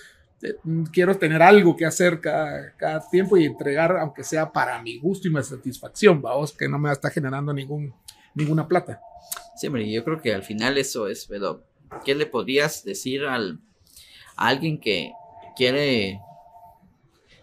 quiero 0.92 1.16
tener 1.16 1.42
algo 1.42 1.76
que 1.76 1.84
hacer 1.84 2.20
cada, 2.20 2.72
cada, 2.76 3.08
tiempo 3.08 3.36
y 3.36 3.44
entregar, 3.44 3.96
aunque 3.96 4.24
sea 4.24 4.50
para 4.50 4.82
mi 4.82 4.98
gusto 4.98 5.28
y 5.28 5.30
mi 5.30 5.42
satisfacción, 5.42 6.20
vamos, 6.20 6.52
que 6.52 6.68
no 6.68 6.78
me 6.78 6.90
está 6.90 7.10
generando 7.10 7.52
ningún, 7.52 7.94
ninguna 8.34 8.66
plata. 8.66 9.00
Sí, 9.56 9.66
hombre, 9.66 9.90
yo 9.90 10.04
creo 10.04 10.20
que 10.20 10.34
al 10.34 10.42
final 10.42 10.78
eso 10.78 11.06
es, 11.08 11.26
pero 11.26 11.64
¿qué 12.04 12.14
le 12.14 12.26
podrías 12.26 12.84
decir 12.84 13.24
al, 13.24 13.60
a 14.36 14.48
alguien 14.48 14.78
que 14.78 15.12
quiere 15.56 16.20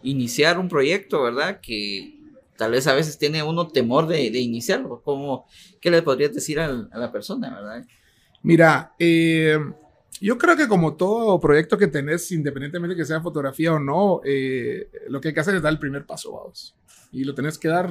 iniciar 0.04 0.60
un 0.60 0.68
proyecto, 0.68 1.24
¿verdad? 1.24 1.60
Que 1.62 2.16
tal 2.58 2.72
vez 2.72 2.88
a 2.88 2.94
veces 2.94 3.18
tiene 3.18 3.44
uno 3.44 3.68
temor 3.68 4.08
de, 4.08 4.26
iniciarlo. 4.28 5.02
¿Cómo, 5.04 5.46
¿Qué 5.80 5.90
le 5.90 6.02
podrías 6.02 6.34
decir 6.34 6.60
a, 6.60 6.68
la 6.68 7.12
persona, 7.12 7.54
verdad? 7.54 7.86
Mira, 8.42 8.94
eh, 9.00 9.58
Yo 10.22 10.38
creo 10.38 10.58
que 10.58 10.68
como 10.68 10.96
todo 10.96 11.40
proyecto 11.40 11.78
que 11.78 11.88
tenés, 11.88 12.32
independientemente 12.32 12.96
que 12.96 13.06
sea 13.06 13.22
fotografía 13.22 13.74
o 13.74 13.80
no, 13.80 14.22
eh, 14.26 14.90
lo 15.08 15.22
que 15.22 15.30
hay 15.30 15.34
que 15.34 15.40
hacer 15.40 15.56
es 15.56 15.62
dar 15.62 15.72
el 15.72 15.80
primer 15.80 16.06
paso, 16.06 16.34
vamos. 16.34 16.76
Y 17.12 17.24
lo 17.24 17.34
tenés 17.34 17.58
que 17.58 17.70
dar 17.70 17.90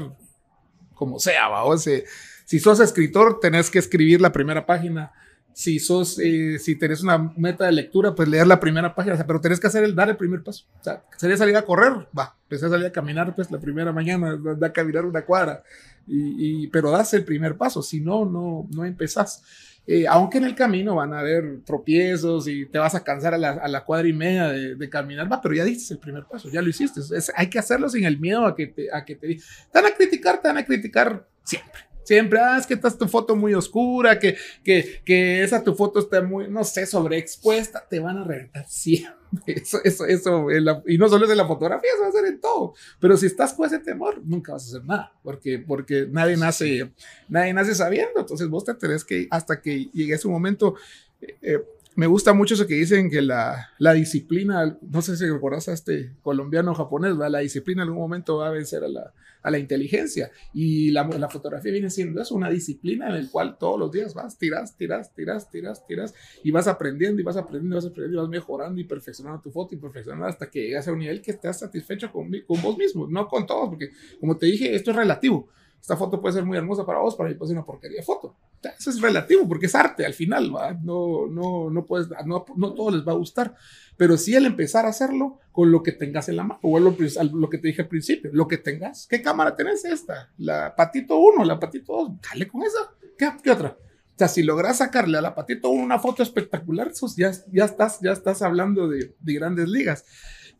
como 0.94 1.18
sea, 1.18 1.48
vamos. 1.48 1.86
Eh, 1.86 2.04
si 2.44 2.58
sos 2.58 2.80
escritor, 2.80 3.40
tenés 3.40 3.70
que 3.70 3.78
escribir 3.78 4.20
la 4.20 4.32
primera 4.32 4.66
página. 4.66 5.12
Si 5.54 5.78
sos, 5.78 6.18
eh, 6.18 6.58
si 6.58 6.76
tenés 6.76 7.02
una 7.02 7.18
meta 7.36 7.66
de 7.66 7.72
lectura, 7.72 8.14
pues 8.14 8.28
leer 8.28 8.46
la 8.46 8.60
primera 8.60 8.94
página, 8.94 9.14
o 9.14 9.16
sea, 9.16 9.26
pero 9.26 9.40
tenés 9.40 9.58
que 9.58 9.66
hacer 9.66 9.82
el, 9.82 9.94
dar 9.94 10.08
el 10.08 10.16
primer 10.16 10.42
paso. 10.42 10.66
O 10.80 10.84
sea, 10.84 11.02
sería 11.16 11.36
salir 11.36 11.56
a 11.56 11.62
correr, 11.62 11.92
va, 12.16 12.36
empecé 12.42 12.66
a 12.66 12.68
salir 12.68 12.86
a 12.86 12.92
caminar, 12.92 13.34
pues 13.34 13.50
la 13.50 13.58
primera 13.58 13.92
mañana, 13.92 14.38
a 14.62 14.72
caminar 14.72 15.04
una 15.04 15.24
cuadra, 15.24 15.64
y, 16.06 16.68
pero 16.68 16.90
das 16.90 17.12
el 17.14 17.24
primer 17.24 17.56
paso, 17.56 17.82
si 17.82 18.00
no, 18.00 18.24
no, 18.24 18.68
no 18.70 18.84
empezás. 18.84 19.42
Eh, 19.90 20.06
aunque 20.06 20.36
en 20.36 20.44
el 20.44 20.54
camino 20.54 20.96
van 20.96 21.14
a 21.14 21.20
haber 21.20 21.62
tropiezos 21.64 22.46
y 22.46 22.66
te 22.66 22.78
vas 22.78 22.94
a 22.94 23.02
cansar 23.02 23.32
a 23.32 23.38
la, 23.38 23.84
cuadra 23.86 24.06
y 24.06 24.12
media 24.12 24.48
de, 24.48 24.90
caminar, 24.90 25.32
va, 25.32 25.40
pero 25.40 25.54
ya 25.54 25.64
diste 25.64 25.94
el 25.94 25.98
primer 25.98 26.26
paso, 26.26 26.50
ya 26.50 26.60
lo 26.60 26.68
hiciste. 26.68 27.00
Hay 27.34 27.48
que 27.48 27.58
hacerlo 27.58 27.88
sin 27.88 28.04
el 28.04 28.20
miedo 28.20 28.44
a 28.44 28.54
que 28.54 28.66
te, 28.66 28.92
a 28.92 29.02
que 29.06 29.14
te, 29.16 29.36
te 29.36 29.42
van 29.72 29.86
a 29.86 29.94
criticar, 29.94 30.42
te 30.42 30.48
van 30.48 30.58
a 30.58 30.66
criticar 30.66 31.26
siempre. 31.42 31.80
Siempre, 32.04 32.38
ah, 32.38 32.58
es 32.58 32.66
que 32.66 32.74
estás 32.74 32.98
tu 32.98 33.08
foto 33.08 33.34
muy 33.34 33.54
oscura, 33.54 34.18
que, 34.18 34.36
que, 34.62 35.00
que 35.06 35.42
esa 35.42 35.64
tu 35.64 35.74
foto 35.74 36.00
está 36.00 36.20
muy, 36.20 36.48
no 36.48 36.64
sé, 36.64 36.84
sobreexpuesta, 36.84 37.86
te 37.88 37.98
van 37.98 38.18
a 38.18 38.24
reventar 38.24 38.68
siempre. 38.68 39.17
Eso, 39.46 39.78
eso, 39.84 40.06
eso, 40.06 40.48
la, 40.48 40.82
y 40.86 40.96
no 40.96 41.08
solo 41.08 41.26
es 41.26 41.30
en 41.30 41.36
la 41.36 41.46
fotografía, 41.46 41.90
eso 41.92 42.02
va 42.02 42.08
a 42.08 42.12
ser 42.12 42.26
en 42.26 42.40
todo. 42.40 42.74
Pero 42.98 43.16
si 43.16 43.26
estás 43.26 43.52
con 43.52 43.66
ese 43.66 43.78
temor, 43.78 44.22
nunca 44.24 44.52
vas 44.52 44.64
a 44.64 44.68
hacer 44.68 44.84
nada, 44.86 45.12
porque, 45.22 45.58
porque 45.58 46.06
nadie 46.10 46.36
nace, 46.36 46.92
nadie 47.28 47.52
nace 47.52 47.74
sabiendo. 47.74 48.20
Entonces 48.20 48.48
vos 48.48 48.64
te 48.64 48.74
tenés 48.74 49.04
que, 49.04 49.26
hasta 49.30 49.60
que 49.60 49.86
llegue 49.92 50.14
ese 50.14 50.28
momento, 50.28 50.76
eh, 51.20 51.62
me 51.98 52.06
gusta 52.06 52.32
mucho 52.32 52.54
eso 52.54 52.68
que 52.68 52.76
dicen 52.76 53.10
que 53.10 53.20
la, 53.20 53.70
la 53.78 53.92
disciplina, 53.92 54.78
no 54.82 55.02
sé 55.02 55.16
si 55.16 55.28
recordás 55.28 55.68
a 55.68 55.72
este 55.72 56.12
colombiano 56.22 56.72
japonés, 56.72 57.20
¿va? 57.20 57.28
la 57.28 57.40
disciplina 57.40 57.82
en 57.82 57.88
algún 57.88 58.02
momento 58.02 58.36
va 58.36 58.46
a 58.46 58.50
vencer 58.52 58.84
a 58.84 58.88
la, 58.88 59.12
a 59.42 59.50
la 59.50 59.58
inteligencia. 59.58 60.30
Y 60.54 60.92
la, 60.92 61.02
la, 61.08 61.28
fotografía 61.28 61.72
viene 61.72 61.90
siendo 61.90 62.22
eso, 62.22 62.36
una 62.36 62.50
disciplina 62.50 63.08
en 63.08 63.24
la 63.24 63.30
cual 63.32 63.58
todos 63.58 63.80
los 63.80 63.90
días 63.90 64.14
vas, 64.14 64.38
tiras, 64.38 64.76
tiras, 64.76 65.12
tiras, 65.12 65.50
tiras, 65.50 65.84
tiras, 65.88 66.14
y 66.44 66.52
vas 66.52 66.68
aprendiendo 66.68 67.20
y 67.20 67.24
vas 67.24 67.36
aprendiendo 67.36 67.74
y 67.74 67.78
vas 67.78 67.86
aprendiendo 67.86 68.16
y 68.16 68.22
vas 68.22 68.30
mejorando 68.30 68.80
y 68.80 68.84
perfeccionando 68.84 69.42
tu 69.42 69.50
foto 69.50 69.74
y 69.74 69.78
perfeccionando 69.78 70.26
hasta 70.26 70.48
que 70.48 70.68
llegas 70.68 70.86
a 70.86 70.92
un 70.92 71.00
nivel 71.00 71.20
que 71.20 71.32
estás 71.32 71.58
satisfecho 71.58 72.12
con, 72.12 72.30
con 72.46 72.62
vos 72.62 72.78
mismo, 72.78 73.08
no 73.08 73.26
con 73.26 73.44
todos, 73.44 73.70
porque 73.70 73.90
como 74.20 74.36
te 74.36 74.46
dije, 74.46 74.72
esto 74.72 74.92
es 74.92 74.96
relativo. 74.96 75.48
Esta 75.80 75.96
foto 75.96 76.20
puede 76.20 76.34
ser 76.34 76.44
muy 76.44 76.58
hermosa 76.58 76.84
para 76.84 76.98
vos, 76.98 77.16
para 77.16 77.28
mí 77.30 77.34
puede 77.34 77.48
ser 77.48 77.56
una 77.56 77.66
porquería 77.66 77.98
de 77.98 78.04
foto. 78.04 78.36
Eso 78.78 78.90
es 78.90 79.00
relativo 79.00 79.46
porque 79.46 79.66
es 79.66 79.74
arte 79.74 80.04
al 80.04 80.14
final, 80.14 80.54
¿va? 80.54 80.72
No, 80.72 81.26
no, 81.28 81.70
no, 81.70 81.86
puedes, 81.86 82.08
no, 82.26 82.44
no 82.56 82.74
todo 82.74 82.90
les 82.90 83.06
va 83.06 83.12
a 83.12 83.16
gustar, 83.16 83.54
pero 83.96 84.16
sí 84.16 84.34
el 84.34 84.46
empezar 84.46 84.84
a 84.84 84.90
hacerlo 84.90 85.38
con 85.52 85.70
lo 85.70 85.82
que 85.82 85.92
tengas 85.92 86.28
en 86.28 86.36
la 86.36 86.44
mano, 86.44 86.60
o 86.62 86.78
lo, 86.78 86.96
lo 87.32 87.50
que 87.50 87.58
te 87.58 87.68
dije 87.68 87.82
al 87.82 87.88
principio, 87.88 88.30
lo 88.32 88.48
que 88.48 88.58
tengas. 88.58 89.06
¿Qué 89.06 89.22
cámara 89.22 89.54
tenés 89.54 89.84
esta? 89.84 90.30
La 90.38 90.74
Patito 90.74 91.18
1, 91.18 91.44
la 91.44 91.58
Patito 91.58 91.92
2, 91.92 92.10
dale 92.28 92.48
con 92.48 92.62
esa. 92.62 92.78
¿Qué, 93.16 93.30
qué 93.42 93.50
otra? 93.50 93.76
O 93.78 94.18
sea, 94.18 94.28
si 94.28 94.42
logras 94.42 94.78
sacarle 94.78 95.16
a 95.18 95.22
la 95.22 95.34
Patito 95.34 95.70
1 95.70 95.82
una 95.82 95.98
foto 96.00 96.22
espectacular, 96.22 96.88
eso 96.88 97.06
ya, 97.16 97.30
ya, 97.52 97.64
estás, 97.64 98.00
ya 98.00 98.12
estás 98.12 98.42
hablando 98.42 98.88
de, 98.88 99.14
de 99.20 99.32
grandes 99.34 99.68
ligas. 99.68 100.04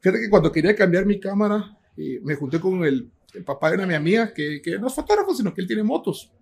Fíjate 0.00 0.20
que 0.20 0.30
cuando 0.30 0.52
quería 0.52 0.76
cambiar 0.76 1.06
mi 1.06 1.18
cámara, 1.18 1.76
eh, 1.96 2.20
me 2.22 2.36
junté 2.36 2.60
con 2.60 2.84
el, 2.84 3.10
el 3.34 3.44
papá 3.44 3.70
de 3.70 3.76
una 3.76 3.86
mi 3.86 3.94
amiga 3.94 4.32
que, 4.32 4.60
que 4.62 4.78
no 4.78 4.86
es 4.86 4.94
fotógrafo, 4.94 5.34
sino 5.34 5.52
que 5.52 5.60
él 5.60 5.66
tiene 5.66 5.82
motos. 5.82 6.32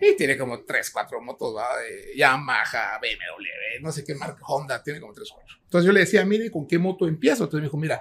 Y 0.00 0.16
tiene 0.16 0.38
como 0.38 0.64
3, 0.64 0.90
4 0.90 1.20
motos, 1.20 1.54
¿va? 1.54 1.76
De 1.78 2.16
Yamaha, 2.16 2.98
BMW, 3.00 3.82
no 3.82 3.92
sé 3.92 4.02
qué 4.02 4.14
marca, 4.14 4.42
Honda, 4.46 4.82
tiene 4.82 4.98
como 5.00 5.12
3, 5.12 5.28
4. 5.30 5.56
Entonces 5.64 5.86
yo 5.86 5.92
le 5.92 6.00
decía, 6.00 6.24
mire, 6.24 6.50
¿con 6.50 6.66
qué 6.66 6.78
moto 6.78 7.06
empiezo? 7.06 7.44
Entonces 7.44 7.60
me 7.60 7.66
dijo, 7.66 7.76
mira, 7.76 8.00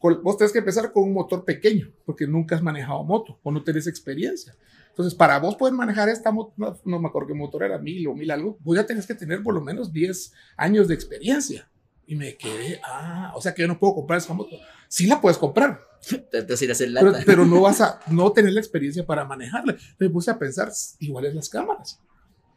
vos 0.00 0.36
tenés 0.36 0.52
que 0.52 0.58
empezar 0.58 0.92
con 0.92 1.04
un 1.04 1.14
motor 1.14 1.44
pequeño, 1.44 1.90
porque 2.04 2.26
nunca 2.26 2.54
has 2.54 2.62
manejado 2.62 3.02
moto 3.02 3.40
o 3.42 3.50
no 3.50 3.64
tenés 3.64 3.86
experiencia. 3.86 4.54
Entonces, 4.90 5.14
para 5.14 5.38
vos 5.38 5.56
poder 5.56 5.74
manejar 5.74 6.08
esta 6.08 6.30
moto, 6.30 6.52
no, 6.56 6.78
no 6.84 6.98
me 6.98 7.08
acuerdo 7.08 7.28
qué 7.28 7.34
motor 7.34 7.62
era, 7.62 7.78
mil 7.78 8.06
o 8.08 8.14
mil 8.14 8.30
algo, 8.30 8.58
vos 8.60 8.76
ya 8.76 8.84
tenés 8.84 9.06
que 9.06 9.14
tener 9.14 9.42
por 9.42 9.54
lo 9.54 9.60
menos 9.60 9.92
10 9.92 10.32
años 10.56 10.88
de 10.88 10.94
experiencia. 10.94 11.70
Y 12.10 12.16
me 12.16 12.38
quedé, 12.38 12.80
ah, 12.82 13.34
o 13.36 13.40
sea 13.42 13.52
que 13.52 13.60
yo 13.60 13.68
no 13.68 13.78
puedo 13.78 13.96
comprar 13.96 14.18
esa 14.18 14.32
moto. 14.32 14.56
Sí 14.88 15.06
la 15.06 15.20
puedes 15.20 15.36
comprar. 15.36 15.78
pero, 16.30 17.12
pero, 17.26 17.44
no 17.44 17.60
vas 17.62 17.82
a 17.82 18.00
no 18.10 18.32
tener 18.32 18.54
la 18.54 18.60
experiencia 18.60 19.04
para 19.04 19.26
manejarla. 19.26 19.76
Me 19.98 20.08
puse 20.08 20.30
a 20.30 20.38
pensar, 20.38 20.72
igual 21.00 21.26
es 21.26 21.34
las 21.34 21.50
cámaras. 21.50 22.00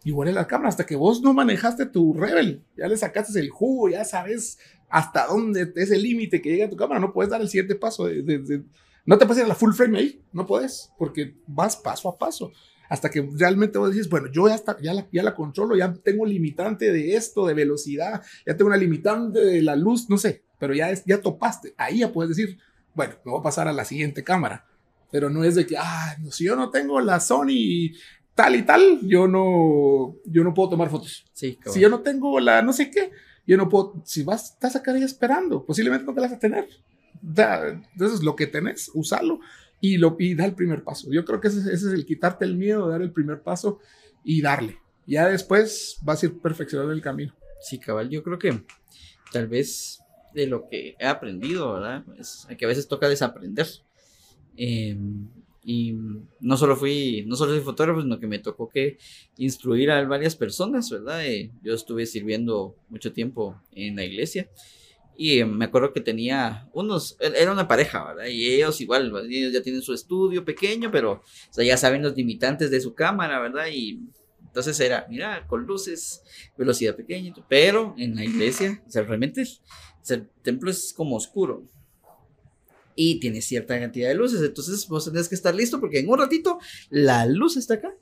Igual 0.06 0.30
es 0.30 0.36
las 0.36 0.48
cámaras. 0.48 0.76
Hasta 0.76 0.86
que 0.86 0.96
vos 0.96 1.22
no 1.22 1.34
manejaste 1.34 1.86
tu 1.86 2.14
Rebel, 2.14 2.64
ya 2.78 2.88
le 2.88 2.96
sacaste 2.96 3.38
el 3.42 3.50
jugo, 3.50 3.90
ya 3.90 4.06
sabes 4.06 4.58
hasta 4.88 5.28
dónde 5.28 5.74
es 5.76 5.92
el 5.92 6.02
límite 6.02 6.42
que 6.42 6.52
llega 6.52 6.68
a 6.68 6.70
tu 6.70 6.78
cámara. 6.78 7.02
No 7.02 7.12
puedes 7.12 7.30
dar 7.30 7.42
el 7.42 7.50
siguiente 7.50 7.76
paso. 7.76 8.06
De, 8.06 8.24
de, 8.24 8.40
de, 8.40 8.64
no 9.06 9.18
te 9.18 9.26
puedes 9.26 9.40
ir 9.40 9.46
a 9.46 9.50
la 9.50 9.56
full 9.56 9.74
frame 9.74 10.00
ahí. 10.00 10.24
No 10.32 10.48
puedes, 10.48 10.94
porque 10.98 11.36
vas 11.46 11.76
paso 11.76 12.08
a 12.08 12.18
paso 12.18 12.54
hasta 12.92 13.10
que 13.10 13.26
realmente 13.38 13.78
vos 13.78 13.90
dices, 13.90 14.10
bueno, 14.10 14.28
yo 14.30 14.50
ya, 14.50 14.56
está, 14.56 14.76
ya, 14.82 14.94
la, 14.94 15.08
ya 15.14 15.24
la 15.24 15.34
controlo, 15.34 15.78
ya 15.78 15.94
tengo 15.94 16.26
limitante 16.26 16.92
de 16.92 17.16
esto, 17.16 17.48
de 17.48 17.54
velocidad, 17.54 18.22
ya 18.46 18.58
tengo 18.58 18.68
una 18.68 18.76
limitante 18.76 19.40
de 19.40 19.62
la 19.62 19.78
luz, 19.78 20.10
no 20.10 20.18
sé, 20.18 20.44
pero 20.60 20.74
ya, 20.74 20.90
es, 20.90 21.06
ya 21.06 21.22
topaste. 21.22 21.74
Ahí 21.78 22.00
ya 22.00 22.12
puedes 22.12 22.36
decir, 22.36 22.58
bueno, 22.94 23.14
me 23.24 23.32
voy 23.32 23.40
a 23.40 23.44
pasar 23.44 23.70
a 23.70 23.72
la 23.72 23.86
siguiente 23.86 24.26
cámara. 24.26 24.66
Pero 25.10 25.30
no 25.30 25.46
es 25.46 25.56
de 25.56 25.66
que, 25.66 25.78
ah, 25.78 26.18
no, 26.20 26.32
si 26.32 26.44
yo 26.44 26.58
no 26.58 26.70
tengo 26.70 27.00
la 27.00 27.22
Sony 27.22 27.94
tal 28.36 28.58
y 28.58 28.64
tal, 28.64 29.00
yo 29.04 29.26
no, 29.26 30.18
yo 30.26 30.44
no 30.44 30.54
puedo 30.54 30.72
tomar 30.72 30.90
fotos. 30.90 31.24
Sí, 31.32 31.58
si 31.68 31.80
yo 31.80 31.88
no 31.88 32.02
tengo 32.02 32.42
la 32.42 32.62
no 32.62 32.74
sé 32.74 32.92
qué, 32.92 33.12
yo 33.48 33.56
no 33.56 33.70
puedo, 33.70 34.02
si 34.04 34.24
vas, 34.24 34.52
estás 34.52 34.76
acá 34.76 34.92
ahí 34.92 35.02
esperando, 35.02 35.66
posiblemente 35.66 36.06
no 36.06 36.14
te 36.14 36.20
la 36.20 36.28
vas 36.28 36.36
a 36.36 36.40
tener. 36.40 36.68
Entonces, 37.24 38.22
lo 38.22 38.36
que 38.36 38.48
tenés, 38.48 38.92
usalo 38.94 39.40
y, 39.82 39.98
lo, 39.98 40.16
y 40.20 40.36
da 40.36 40.46
el 40.46 40.54
primer 40.54 40.84
paso. 40.84 41.12
Yo 41.12 41.26
creo 41.26 41.42
que 41.42 41.48
ese, 41.50 41.74
es 41.74 41.84
el 41.84 42.06
quitarte 42.06 42.46
el 42.46 42.56
miedo, 42.56 42.88
dar 42.88 43.02
el 43.02 43.12
primer 43.12 43.42
paso 43.42 43.80
y 44.24 44.42
darle. 44.42 44.78
Ya 45.08 45.28
después 45.28 45.98
vas 46.04 46.22
a 46.22 46.28
ir 46.28 46.40
perfeccionando 46.40 46.94
el 46.94 47.02
camino. 47.02 47.36
Sí, 47.60 47.80
cabal, 47.80 48.10
yo 48.10 48.24
creo 48.24 48.38
que 48.38 48.64
tal 49.34 49.48
vez 49.48 50.00
de 50.34 50.48
lo 50.48 50.70
que 50.70 50.96
he 51.00 51.06
aprendido, 51.06 51.74
¿verdad? 51.74 52.06
Es 52.18 52.48
que 52.58 52.66
a 52.66 52.68
veces 52.68 52.88
toca 52.88 53.10
desaprender. 53.10 53.68
Eh, 54.56 54.98
y 55.64 55.96
no 56.40 56.58
solo 56.58 56.76
fui, 56.76 57.24
no 57.28 57.36
solo 57.36 57.52
soy 57.52 57.62
fotógrafo, 57.62 58.02
sino 58.02 58.20
que 58.20 58.28
me 58.28 58.40
tocó 58.40 58.70
que 58.70 58.98
instruir 59.38 59.92
a 59.92 60.04
varias 60.06 60.36
personas, 60.36 60.90
¿verdad? 60.90 61.26
Eh, 61.26 61.52
yo 61.64 61.74
estuve 61.74 62.06
sirviendo 62.06 62.76
mucho 62.90 63.12
tiempo 63.14 63.60
en 63.72 63.96
la 63.96 64.04
iglesia 64.04 64.50
y 65.18 65.44
me 65.44 65.66
acuerdo 65.66 65.94
que 65.94 66.02
tenía 66.02 66.70
unos, 66.74 67.18
era 67.20 67.52
una 67.52 67.68
pareja, 67.68 68.04
¿verdad? 68.06 68.26
Y 68.26 68.50
ellos 68.50 68.80
igual, 68.82 69.14
ellos 69.30 69.54
ya 69.54 69.62
tienen 69.62 69.82
su 69.82 69.94
estudio 69.94 70.44
pequeño, 70.44 70.90
pero 70.92 71.12
o 71.12 71.24
sea, 71.54 71.64
ya 71.64 71.78
saben 71.78 72.02
los 72.02 72.16
limitantes 72.16 72.72
de 72.72 72.82
su 72.82 72.94
cámara, 72.94 73.40
¿verdad? 73.40 73.68
Y 73.72 74.02
entonces 74.44 74.80
era, 74.80 75.06
mira, 75.10 75.46
con 75.48 75.66
luces, 75.66 76.24
velocidad 76.58 76.96
pequeña, 76.96 77.34
pero 77.48 77.94
en 77.98 78.16
la 78.16 78.26
iglesia, 78.26 78.82
o 78.88 78.90
sea, 78.90 79.04
realmente 79.04 79.44
el 80.10 80.30
templo 80.42 80.72
es 80.72 80.94
como 80.94 81.16
oscuro 81.16 81.66
y 82.96 83.20
tiene 83.20 83.42
cierta 83.42 83.80
cantidad 83.80 84.10
de 84.10 84.16
luces, 84.16 84.42
entonces 84.42 84.88
vos 84.88 85.06
tenés 85.06 85.30
que 85.30 85.36
estar 85.36 85.54
listo 85.54 85.80
porque 85.80 86.00
en 86.00 86.10
un 86.10 86.18
ratito 86.18 86.60
la 86.90 87.26
luz 87.26 87.58
está 87.58 87.76
acá, 87.76 87.94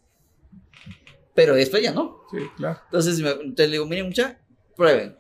pero 1.36 1.56
después 1.56 1.84
ya 1.84 1.94
no. 1.94 2.22
Sí, 2.32 2.38
claro. 2.58 2.80
Entonces, 2.86 3.20
entonces 3.20 3.68
le 3.68 3.74
digo, 3.74 3.86
miren, 3.86 4.08
mucha, 4.08 4.40
prueben 4.76 5.20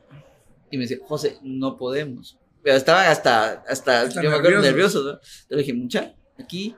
y 0.72 0.78
me 0.78 0.84
decía, 0.84 0.98
José, 1.08 1.38
no 1.42 1.78
podemos. 1.78 2.38
Pero 2.64 2.76
estaba 2.76 3.10
hasta, 3.10 3.64
hasta, 3.68 4.04
Está 4.04 4.22
yo 4.22 4.22
nervioso. 4.22 4.30
me 4.30 4.38
acuerdo 4.38 4.62
nervioso, 4.62 5.04
¿no? 5.04 5.20
Le 5.50 5.58
dije, 5.58 5.74
mucha, 5.74 6.16
aquí, 6.38 6.76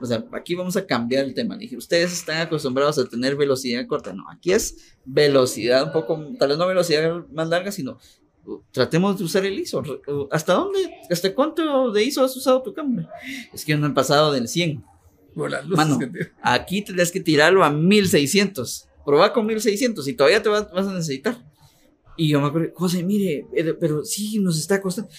o 0.00 0.06
sea, 0.06 0.24
aquí 0.32 0.54
vamos 0.54 0.76
a 0.76 0.86
cambiar 0.86 1.24
el 1.24 1.34
tema. 1.34 1.54
Le 1.54 1.62
dije, 1.62 1.76
ustedes 1.76 2.12
están 2.12 2.40
acostumbrados 2.40 2.98
a 2.98 3.08
tener 3.08 3.36
velocidad 3.36 3.86
corta. 3.86 4.12
No, 4.12 4.24
aquí 4.30 4.52
es 4.52 4.96
velocidad 5.04 5.84
un 5.84 5.92
poco, 5.92 6.22
tal 6.38 6.50
vez 6.50 6.58
no 6.58 6.66
velocidad 6.66 7.24
más 7.32 7.48
larga, 7.48 7.72
sino 7.72 7.98
uh, 8.44 8.60
tratemos 8.72 9.18
de 9.18 9.24
usar 9.24 9.46
el 9.46 9.58
ISO. 9.58 9.80
Uh, 9.80 10.28
¿Hasta 10.30 10.54
dónde, 10.54 10.78
hasta 11.10 11.34
cuánto 11.34 11.92
de 11.92 12.04
ISO 12.04 12.24
has 12.24 12.36
usado 12.36 12.62
tu 12.62 12.74
cámara? 12.74 13.08
Es 13.52 13.64
que 13.64 13.76
no 13.76 13.86
han 13.86 13.94
pasado 13.94 14.32
del 14.32 14.48
100. 14.48 14.84
Mano, 15.34 15.98
aquí 16.42 16.82
tendrías 16.82 17.10
que 17.10 17.20
tirarlo 17.20 17.64
a 17.64 17.70
1600. 17.70 18.88
Proba 19.04 19.32
con 19.32 19.46
1600 19.46 20.06
y 20.06 20.12
todavía 20.12 20.42
te 20.42 20.48
vas, 20.48 20.70
vas 20.70 20.86
a 20.86 20.92
necesitar. 20.92 21.38
Y 22.22 22.28
yo 22.28 22.40
me 22.40 22.46
acuerdo, 22.46 22.72
José, 22.76 23.02
mire, 23.02 23.46
eh, 23.52 23.74
pero 23.80 24.04
sí 24.04 24.38
nos 24.38 24.56
está 24.56 24.80
costando. 24.80 25.10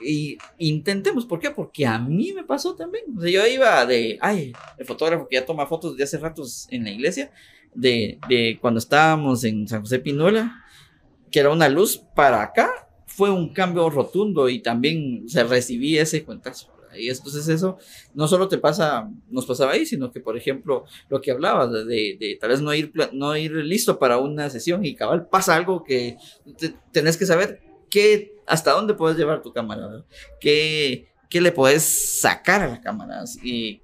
Y 0.00 0.38
intentemos, 0.56 1.26
¿por 1.26 1.38
qué? 1.38 1.50
Porque 1.50 1.84
a 1.84 1.98
mí 1.98 2.32
me 2.32 2.44
pasó 2.44 2.74
también. 2.74 3.04
O 3.14 3.20
sea, 3.20 3.30
yo 3.30 3.46
iba 3.46 3.84
de, 3.84 4.18
ay, 4.22 4.54
el 4.78 4.86
fotógrafo 4.86 5.28
que 5.28 5.36
ya 5.36 5.44
toma 5.44 5.66
fotos 5.66 5.98
de 5.98 6.04
hace 6.04 6.16
ratos 6.16 6.66
en 6.70 6.84
la 6.84 6.92
iglesia, 6.92 7.30
de, 7.74 8.18
de 8.26 8.56
cuando 8.58 8.78
estábamos 8.78 9.44
en 9.44 9.68
San 9.68 9.82
José 9.82 9.98
Pinola, 9.98 10.64
que 11.30 11.40
era 11.40 11.50
una 11.50 11.68
luz 11.68 11.98
para 12.16 12.40
acá, 12.40 12.88
fue 13.04 13.30
un 13.30 13.52
cambio 13.52 13.90
rotundo 13.90 14.48
y 14.48 14.60
también 14.60 15.28
se 15.28 15.44
recibí 15.44 15.98
ese 15.98 16.24
cuentazo. 16.24 16.72
Y 16.96 17.08
entonces 17.08 17.48
eso 17.48 17.78
no 18.14 18.28
solo 18.28 18.48
te 18.48 18.58
pasa, 18.58 19.08
nos 19.28 19.46
pasaba 19.46 19.72
ahí, 19.72 19.86
sino 19.86 20.10
que, 20.10 20.20
por 20.20 20.36
ejemplo, 20.36 20.84
lo 21.08 21.20
que 21.20 21.30
hablabas 21.30 21.70
de, 21.86 22.38
tal 22.40 22.50
vez 22.50 22.60
no 22.60 22.74
ir, 22.74 22.92
no 23.12 23.36
ir 23.36 23.52
listo 23.52 23.98
para 23.98 24.18
una 24.18 24.50
sesión 24.50 24.84
y 24.84 24.94
cabal 24.94 25.26
pasa 25.28 25.54
algo 25.54 25.84
que 25.84 26.16
tenés 26.92 27.16
que 27.16 27.26
saber 27.26 27.60
qué, 27.90 28.34
hasta 28.46 28.72
dónde 28.72 28.94
puedes 28.94 29.16
llevar 29.16 29.42
tu 29.42 29.52
cámara, 29.52 30.04
qué, 30.40 31.08
qué 31.28 31.40
le 31.40 31.52
puedes 31.52 32.20
sacar 32.20 32.62
a 32.62 32.68
la 32.68 32.80
cámara 32.80 33.24
y 33.42 33.82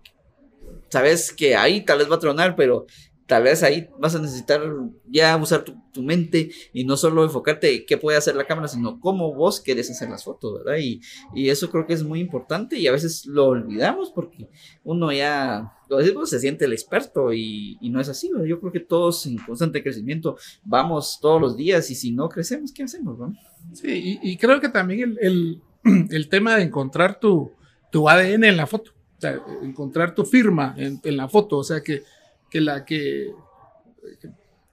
sabes 0.89 1.33
que 1.33 1.57
ahí 1.57 1.85
tal 1.85 1.99
vez 1.99 2.11
va 2.11 2.17
a 2.17 2.21
tronar, 2.21 2.57
pero 2.57 2.87
tal 3.27 3.43
vez 3.43 3.63
ahí 3.63 3.89
vas 3.99 4.15
a 4.15 4.21
necesitar 4.21 4.63
ya 5.09 5.37
usar 5.37 5.65
tu, 5.65 5.75
mente 6.03 6.51
y 6.75 6.85
no 6.85 6.95
solo 6.99 7.25
enfocarte 7.25 7.87
qué 7.87 7.97
puede 7.97 8.19
hacer 8.19 8.37
la 8.37 8.47
cámara, 8.47 8.69
sino 8.69 9.01
cómo 9.01 9.33
vos 9.33 9.63
querés 9.63 9.91
hacer 9.91 10.11
las 10.11 10.25
fotos, 10.25 10.59
¿verdad? 10.59 10.79
Y, 10.79 11.01
y 11.35 11.49
eso 11.49 11.71
creo 11.71 11.87
que 11.87 11.95
es 11.95 12.03
muy 12.03 12.21
importante 12.21 12.79
y 12.79 12.87
a 12.87 12.93
veces 12.93 13.25
lo 13.25 13.47
olvidamos 13.47 14.11
porque 14.11 14.51
uno 14.85 15.11
ya, 15.11 15.73
lo 15.89 15.97
decimos, 15.97 16.29
se 16.29 16.39
siente 16.39 16.67
el 16.67 16.75
experto 16.75 17.33
y, 17.33 17.79
y 17.81 17.89
no 17.89 17.99
es 17.99 18.11
así, 18.11 18.31
¿verdad? 18.31 18.45
Yo 18.45 18.61
creo 18.61 18.73
que 18.73 18.81
todos 18.81 19.25
en 19.25 19.39
constante 19.39 19.83
crecimiento 19.83 20.37
vamos 20.65 21.19
todos 21.21 21.41
los 21.41 21.57
días 21.57 21.91
y 21.91 21.95
si 21.95 22.13
no 22.13 22.29
crecemos, 22.29 22.73
¿qué 22.73 22.83
hacemos, 22.83 23.19
¿no? 23.19 23.35
Sí, 23.73 24.19
y, 24.23 24.33
y 24.33 24.37
creo 24.37 24.61
que 24.61 24.69
también 24.69 25.17
el, 25.21 25.63
el, 25.83 26.09
el, 26.11 26.29
tema 26.29 26.57
de 26.57 26.65
encontrar 26.65 27.19
tu, 27.19 27.53
tu 27.91 28.07
ADN 28.07 28.45
en 28.45 28.57
la 28.59 28.67
foto, 28.67 28.91
o 29.17 29.21
sea, 29.21 29.41
encontrar 29.63 30.15
tu 30.15 30.27
firma 30.27 30.75
en, 30.77 31.01
en 31.03 31.17
la 31.17 31.27
foto, 31.27 31.57
o 31.57 31.65
sea, 31.65 31.81
que 31.81 32.03
que 32.51 32.61
la 32.61 32.85
que, 32.85 33.33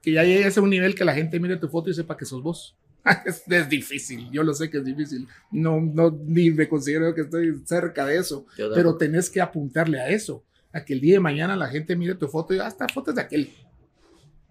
que 0.02 0.12
ya 0.12 0.24
llegues 0.24 0.58
a 0.58 0.62
un 0.62 0.70
nivel 0.70 0.96
que 0.96 1.06
la 1.06 1.14
gente 1.14 1.40
mire 1.40 1.58
tu 1.58 1.68
foto 1.68 1.90
y 1.90 1.94
sepa 1.94 2.18
que 2.18 2.26
sos 2.26 2.42
vos. 2.42 2.76
es, 3.26 3.70
difícil, 3.70 4.30
yo 4.32 4.44
lo 4.44 4.54
sé 4.54 4.70
que 4.70 4.78
es 4.78 4.86
difícil. 4.86 5.28
No, 5.52 5.82
no, 5.82 6.12
ni 6.26 6.52
me 6.52 6.70
considero 6.70 7.14
que 7.14 7.22
estoy 7.22 7.62
cerca 7.66 8.06
de 8.06 8.18
eso, 8.18 8.46
pero 8.56 8.98
tenés 8.98 9.30
que 9.30 9.42
apuntarle 9.42 10.00
a 10.00 10.10
eso, 10.10 10.44
a 10.72 10.84
que 10.84 10.94
el 10.94 11.02
día 11.02 11.16
de 11.16 11.20
mañana 11.20 11.56
la 11.56 11.68
gente 11.68 11.96
mire 11.96 12.16
tu 12.16 12.28
foto 12.28 12.54
y 12.54 12.56
diga, 12.56 12.66
ah, 12.66 12.70
esta 12.70 12.88
foto 12.88 13.12
es 13.12 13.16
de 13.16 13.22
aquel. 13.22 13.50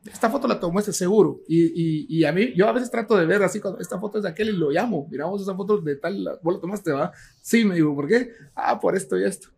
Esta 0.05 0.29
foto 0.29 0.49
la 0.49 0.59
tomó 0.59 0.81
este 0.81 0.93
seguro. 0.93 1.41
Y, 1.47 1.63
y, 1.63 2.07
y, 2.09 2.25
a 2.25 2.33
mí, 2.33 2.53
yo 2.55 2.69
a 2.69 2.73
veces 2.73 2.91
trato 2.91 3.17
de 3.17 3.25
ver 3.25 3.43
así, 3.43 3.61
cuando 3.61 3.81
esta 3.81 4.01
foto 4.01 4.19
es 4.19 4.25
de 4.25 4.31
aquel 4.31 4.49
y 4.49 4.53
lo 4.53 4.71
llamo. 4.71 5.07
Miramos 5.09 5.41
esa 5.41 5.55
foto 5.55 5.79
de 5.79 5.97
tal, 5.97 6.39
vos 6.43 6.55
la 6.55 6.61
tomaste, 6.61 6.91
¿va? 6.91 7.13
Sí, 7.41 7.65
me 7.65 7.77
digo, 7.77 7.95
¿por 7.95 8.09
qué? 8.09 8.33
Ah, 8.55 8.81
por 8.81 8.97
esto 8.97 9.17
y 9.17 9.25
esto. 9.25 9.49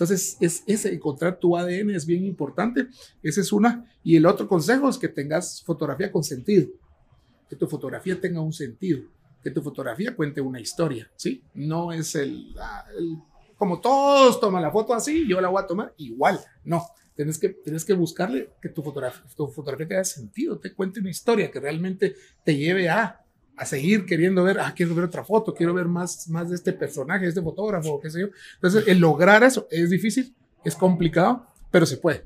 Entonces, 0.00 0.38
es, 0.40 0.62
ese 0.66 0.94
encontrar 0.94 1.38
tu 1.38 1.54
ADN 1.54 1.90
es 1.90 2.06
bien 2.06 2.24
importante. 2.24 2.86
Esa 3.22 3.42
es 3.42 3.52
una. 3.52 3.84
Y 4.02 4.16
el 4.16 4.24
otro 4.24 4.48
consejo 4.48 4.88
es 4.88 4.96
que 4.96 5.08
tengas 5.08 5.62
fotografía 5.62 6.10
con 6.10 6.24
sentido. 6.24 6.68
Que 7.50 7.56
tu 7.56 7.66
fotografía 7.66 8.18
tenga 8.18 8.40
un 8.40 8.54
sentido. 8.54 9.02
Que 9.42 9.50
tu 9.50 9.60
fotografía 9.60 10.16
cuente 10.16 10.40
una 10.40 10.58
historia, 10.58 11.10
¿sí? 11.16 11.42
No 11.52 11.92
es 11.92 12.14
el, 12.14 12.54
ah, 12.58 12.86
como 13.58 13.78
todos 13.78 14.40
toman 14.40 14.62
la 14.62 14.70
foto 14.70 14.94
así, 14.94 15.28
yo 15.28 15.38
la 15.38 15.48
voy 15.48 15.62
a 15.62 15.66
tomar 15.66 15.92
igual. 15.98 16.40
No, 16.64 16.82
tienes 17.14 17.38
que, 17.38 17.50
tienes 17.50 17.84
que 17.84 17.92
buscarle 17.92 18.52
que 18.62 18.70
tu 18.70 18.82
fotografía, 18.82 19.22
tu 19.36 19.48
fotografía 19.48 19.86
tenga 19.86 20.04
sentido, 20.04 20.58
te 20.58 20.72
cuente 20.72 21.00
una 21.00 21.10
historia 21.10 21.50
que 21.50 21.60
realmente 21.60 22.16
te 22.42 22.56
lleve 22.56 22.88
a 22.88 23.22
a 23.60 23.66
seguir 23.66 24.06
queriendo 24.06 24.42
ver, 24.42 24.58
ah, 24.58 24.72
quiero 24.74 24.94
ver 24.94 25.04
otra 25.04 25.22
foto, 25.22 25.52
quiero 25.52 25.74
ver 25.74 25.84
más, 25.84 26.26
más 26.30 26.48
de 26.48 26.54
este 26.56 26.72
personaje, 26.72 27.24
de 27.24 27.28
este 27.28 27.42
fotógrafo, 27.42 28.00
qué 28.00 28.08
sé 28.08 28.20
yo. 28.22 28.28
Entonces, 28.54 28.88
el 28.88 28.98
lograr 28.98 29.44
eso 29.44 29.68
es 29.70 29.90
difícil, 29.90 30.34
es 30.64 30.74
complicado, 30.74 31.46
pero 31.70 31.84
se 31.84 31.98
puede. 31.98 32.24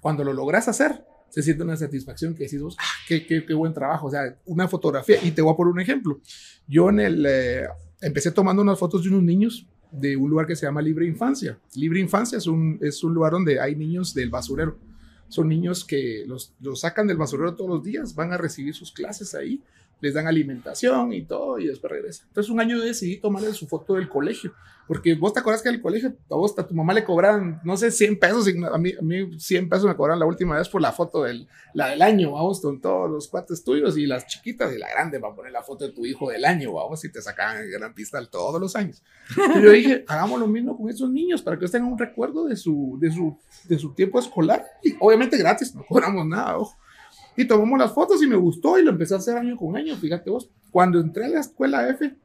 Cuando 0.00 0.22
lo 0.22 0.32
logras 0.32 0.68
hacer, 0.68 1.04
se 1.28 1.42
siente 1.42 1.64
una 1.64 1.76
satisfacción 1.76 2.36
que 2.36 2.44
decís 2.44 2.62
vos, 2.62 2.76
ah, 2.78 2.84
qué, 3.08 3.26
qué, 3.26 3.44
qué, 3.44 3.52
buen 3.52 3.74
trabajo, 3.74 4.06
o 4.06 4.10
sea, 4.12 4.38
una 4.44 4.68
fotografía. 4.68 5.18
Y 5.24 5.32
te 5.32 5.42
voy 5.42 5.52
a 5.52 5.56
poner 5.56 5.72
un 5.72 5.80
ejemplo. 5.80 6.20
Yo 6.68 6.88
en 6.90 7.00
el, 7.00 7.26
eh, 7.28 7.66
empecé 8.00 8.30
tomando 8.30 8.62
unas 8.62 8.78
fotos 8.78 9.02
de 9.02 9.08
unos 9.08 9.24
niños 9.24 9.66
de 9.90 10.16
un 10.16 10.30
lugar 10.30 10.46
que 10.46 10.54
se 10.54 10.66
llama 10.66 10.82
Libre 10.82 11.04
Infancia. 11.04 11.58
Libre 11.74 11.98
Infancia 11.98 12.38
es 12.38 12.46
un, 12.46 12.78
es 12.80 13.02
un 13.02 13.12
lugar 13.12 13.32
donde 13.32 13.58
hay 13.58 13.74
niños 13.74 14.14
del 14.14 14.30
basurero. 14.30 14.78
Son 15.26 15.48
niños 15.48 15.84
que 15.84 16.22
los, 16.28 16.54
los 16.60 16.82
sacan 16.82 17.08
del 17.08 17.16
basurero 17.16 17.56
todos 17.56 17.70
los 17.70 17.82
días, 17.82 18.14
van 18.14 18.32
a 18.32 18.38
recibir 18.38 18.72
sus 18.72 18.92
clases 18.92 19.34
ahí 19.34 19.60
les 20.00 20.14
dan 20.14 20.26
alimentación 20.26 21.12
y 21.12 21.22
todo, 21.22 21.58
y 21.58 21.66
después 21.66 21.90
regresan. 21.90 22.28
Entonces, 22.28 22.50
un 22.50 22.60
año 22.60 22.78
decidí 22.78 23.16
tomarle 23.16 23.52
su 23.52 23.66
foto 23.66 23.94
del 23.94 24.08
colegio, 24.08 24.52
porque 24.86 25.14
vos 25.14 25.32
te 25.32 25.40
acuerdas 25.40 25.62
que 25.62 25.68
el 25.68 25.80
colegio, 25.80 26.14
a 26.30 26.34
vos, 26.34 26.56
a 26.58 26.66
tu 26.66 26.74
mamá 26.74 26.92
le 26.92 27.02
cobraban, 27.02 27.60
no 27.64 27.76
sé, 27.76 27.90
100 27.90 28.18
pesos, 28.18 28.46
a 28.48 28.78
mí, 28.78 28.92
a 28.98 29.02
mí 29.02 29.38
100 29.38 29.68
pesos 29.68 29.86
me 29.86 29.96
cobraron 29.96 30.20
la 30.20 30.26
última 30.26 30.56
vez 30.56 30.68
por 30.68 30.80
la 30.80 30.92
foto 30.92 31.24
del, 31.24 31.48
la 31.74 31.88
del 31.88 32.02
año, 32.02 32.32
vamos, 32.32 32.60
con 32.60 32.80
todos 32.80 33.10
los 33.10 33.28
cuates 33.28 33.64
tuyos 33.64 33.96
y 33.96 34.06
las 34.06 34.26
chiquitas 34.26 34.72
y 34.74 34.78
la 34.78 34.88
grande 34.88 35.18
para 35.18 35.34
poner 35.34 35.52
la 35.52 35.62
foto 35.62 35.86
de 35.86 35.92
tu 35.92 36.04
hijo 36.04 36.30
del 36.30 36.44
año, 36.44 36.74
vamos, 36.74 37.04
y 37.04 37.10
te 37.10 37.22
sacaban 37.22 37.58
el 37.58 37.70
gran 37.70 37.94
pista 37.94 38.24
todos 38.26 38.60
los 38.60 38.76
años. 38.76 39.02
Y 39.56 39.62
yo 39.62 39.70
dije, 39.70 40.04
hagamos 40.08 40.38
lo 40.38 40.46
mismo 40.46 40.76
con 40.76 40.88
esos 40.90 41.10
niños 41.10 41.42
para 41.42 41.56
que 41.56 41.64
ellos 41.64 41.72
tengan 41.72 41.92
un 41.92 41.98
recuerdo 41.98 42.44
de 42.46 42.56
su, 42.56 42.98
de 43.00 43.10
su, 43.10 43.36
de 43.64 43.78
su 43.78 43.94
tiempo 43.94 44.18
escolar, 44.18 44.64
y 44.82 44.94
obviamente 45.00 45.36
gratis, 45.36 45.74
no 45.74 45.84
cobramos 45.84 46.26
nada, 46.26 46.58
ojo. 46.58 46.76
Y 47.36 47.46
tomamos 47.46 47.78
las 47.78 47.92
fotos 47.92 48.22
y 48.22 48.26
me 48.26 48.36
gustó 48.36 48.78
y 48.78 48.82
lo 48.82 48.90
empecé 48.90 49.14
a 49.14 49.18
hacer 49.18 49.36
año 49.36 49.56
con 49.56 49.76
año. 49.76 49.96
Fíjate 49.96 50.30
vos, 50.30 50.50
cuando 50.70 51.00
entré 51.00 51.26
a 51.26 51.28
la 51.28 51.40
escuela 51.40 51.88
F, 51.88 52.16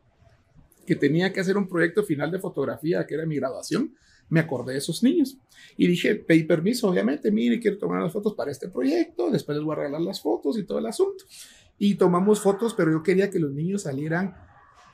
que 0.85 0.95
tenía 0.95 1.31
que 1.31 1.39
hacer 1.39 1.57
un 1.57 1.67
proyecto 1.67 2.03
final 2.03 2.31
de 2.31 2.39
fotografía, 2.39 3.05
que 3.05 3.15
era 3.15 3.25
mi 3.25 3.35
graduación, 3.35 3.93
me 4.29 4.39
acordé 4.39 4.73
de 4.73 4.79
esos 4.79 5.03
niños. 5.03 5.37
Y 5.77 5.87
dije, 5.87 6.15
pedí 6.15 6.43
permiso, 6.43 6.89
obviamente, 6.89 7.31
mire, 7.31 7.59
quiero 7.59 7.77
tomar 7.77 8.01
las 8.01 8.13
fotos 8.13 8.33
para 8.33 8.49
este 8.49 8.69
proyecto, 8.69 9.29
después 9.29 9.57
les 9.57 9.65
voy 9.65 9.73
a 9.73 9.79
regalar 9.79 10.01
las 10.01 10.21
fotos 10.21 10.57
y 10.57 10.63
todo 10.63 10.79
el 10.79 10.85
asunto. 10.85 11.25
Y 11.77 11.95
tomamos 11.95 12.39
fotos, 12.39 12.73
pero 12.73 12.91
yo 12.91 13.03
quería 13.03 13.29
que 13.29 13.39
los 13.39 13.51
niños 13.51 13.83
salieran 13.83 14.35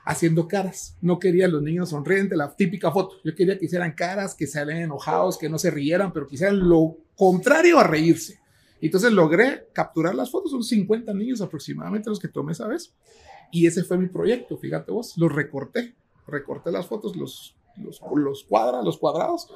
haciendo 0.05 0.47
caras. 0.47 0.97
No 1.01 1.20
quería 1.20 1.47
los 1.47 1.61
niños 1.61 1.89
sonrientes, 1.89 2.38
la 2.38 2.55
típica 2.55 2.91
foto. 2.91 3.18
Yo 3.24 3.36
quería 3.36 3.59
que 3.59 3.65
hicieran 3.65 3.91
caras, 3.91 4.34
que 4.34 4.47
salieran 4.47 4.84
enojados, 4.84 5.38
que 5.38 5.49
no 5.49 5.59
se 5.59 5.70
rieran, 5.70 6.13
pero 6.13 6.28
que 6.28 6.36
hicieran 6.36 6.68
lo 6.68 6.97
contrario 7.15 7.78
a 7.78 7.84
reírse. 7.84 8.39
Entonces 8.82 9.12
logré 9.12 9.68
capturar 9.74 10.16
las 10.16 10.30
fotos, 10.30 10.52
son 10.52 10.64
50 10.64 11.14
niños 11.14 11.42
aproximadamente 11.42 12.10
los 12.10 12.20
que 12.20 12.28
tomé 12.28 12.52
esa 12.52 12.68
vez. 12.68 12.94
Y 13.52 13.66
ese 13.66 13.84
fue 13.84 13.98
mi 13.98 14.08
proyecto, 14.08 14.58
fíjate 14.58 14.92
vos, 14.92 15.14
los 15.18 15.34
recorté, 15.34 15.96
recorté 16.28 16.72
las 16.72 16.86
fotos, 16.86 17.16
los, 17.16 17.56
los, 17.78 18.02
los, 18.16 18.44
cuadra, 18.44 18.82
los 18.82 18.98
cuadrados, 18.98 19.48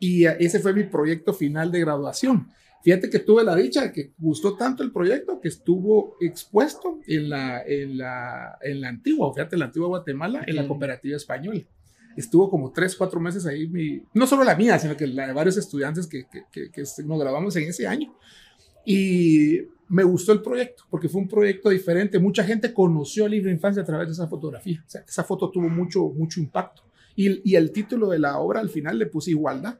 y 0.00 0.24
ese 0.24 0.58
fue 0.60 0.72
mi 0.72 0.84
proyecto 0.84 1.32
final 1.34 1.70
de 1.70 1.80
graduación. 1.80 2.48
Fíjate 2.82 3.08
que 3.08 3.18
tuve 3.18 3.44
la 3.44 3.56
dicha 3.56 3.82
de 3.82 3.92
que 3.92 4.12
gustó 4.18 4.56
tanto 4.56 4.82
el 4.82 4.92
proyecto 4.92 5.40
que 5.40 5.48
estuvo 5.48 6.16
expuesto 6.20 6.98
en 7.06 7.30
la, 7.30 7.62
en 7.62 7.96
la, 7.96 8.58
en 8.60 8.80
la 8.80 8.88
antigua, 8.88 9.32
fíjate, 9.32 9.56
la 9.56 9.66
antigua 9.66 9.88
Guatemala, 9.88 10.44
en 10.46 10.56
la 10.56 10.66
cooperativa 10.68 11.16
española. 11.16 11.60
Estuvo 12.16 12.48
como 12.50 12.72
tres, 12.72 12.94
cuatro 12.94 13.20
meses 13.20 13.46
ahí, 13.46 13.66
mi, 13.68 14.02
no 14.12 14.26
solo 14.26 14.44
la 14.44 14.54
mía, 14.54 14.78
sino 14.78 14.96
que 14.96 15.06
la 15.06 15.26
de 15.26 15.32
varios 15.32 15.56
estudiantes 15.56 16.06
que, 16.06 16.26
que, 16.26 16.44
que, 16.52 16.70
que 16.70 16.82
nos 17.04 17.18
grabamos 17.18 17.56
en 17.56 17.64
ese 17.64 17.86
año. 17.86 18.14
Y 18.84 19.60
me 19.88 20.02
gustó 20.02 20.32
el 20.32 20.42
proyecto 20.42 20.84
porque 20.90 21.08
fue 21.08 21.20
un 21.20 21.28
proyecto 21.28 21.70
diferente. 21.70 22.18
Mucha 22.18 22.44
gente 22.44 22.72
conoció 22.72 23.26
a 23.26 23.28
Libre 23.28 23.52
Infancia 23.52 23.82
a 23.82 23.86
través 23.86 24.08
de 24.08 24.12
esa 24.12 24.26
fotografía. 24.26 24.82
O 24.86 24.90
sea, 24.90 25.04
esa 25.06 25.24
foto 25.24 25.50
tuvo 25.50 25.68
mucho, 25.68 26.08
mucho 26.08 26.40
impacto. 26.40 26.82
Y, 27.16 27.48
y, 27.48 27.54
el 27.54 27.70
título 27.70 28.08
de 28.08 28.18
la 28.18 28.38
obra 28.38 28.60
al 28.60 28.70
final 28.70 28.98
le 28.98 29.06
puse 29.06 29.30
igualdad, 29.30 29.78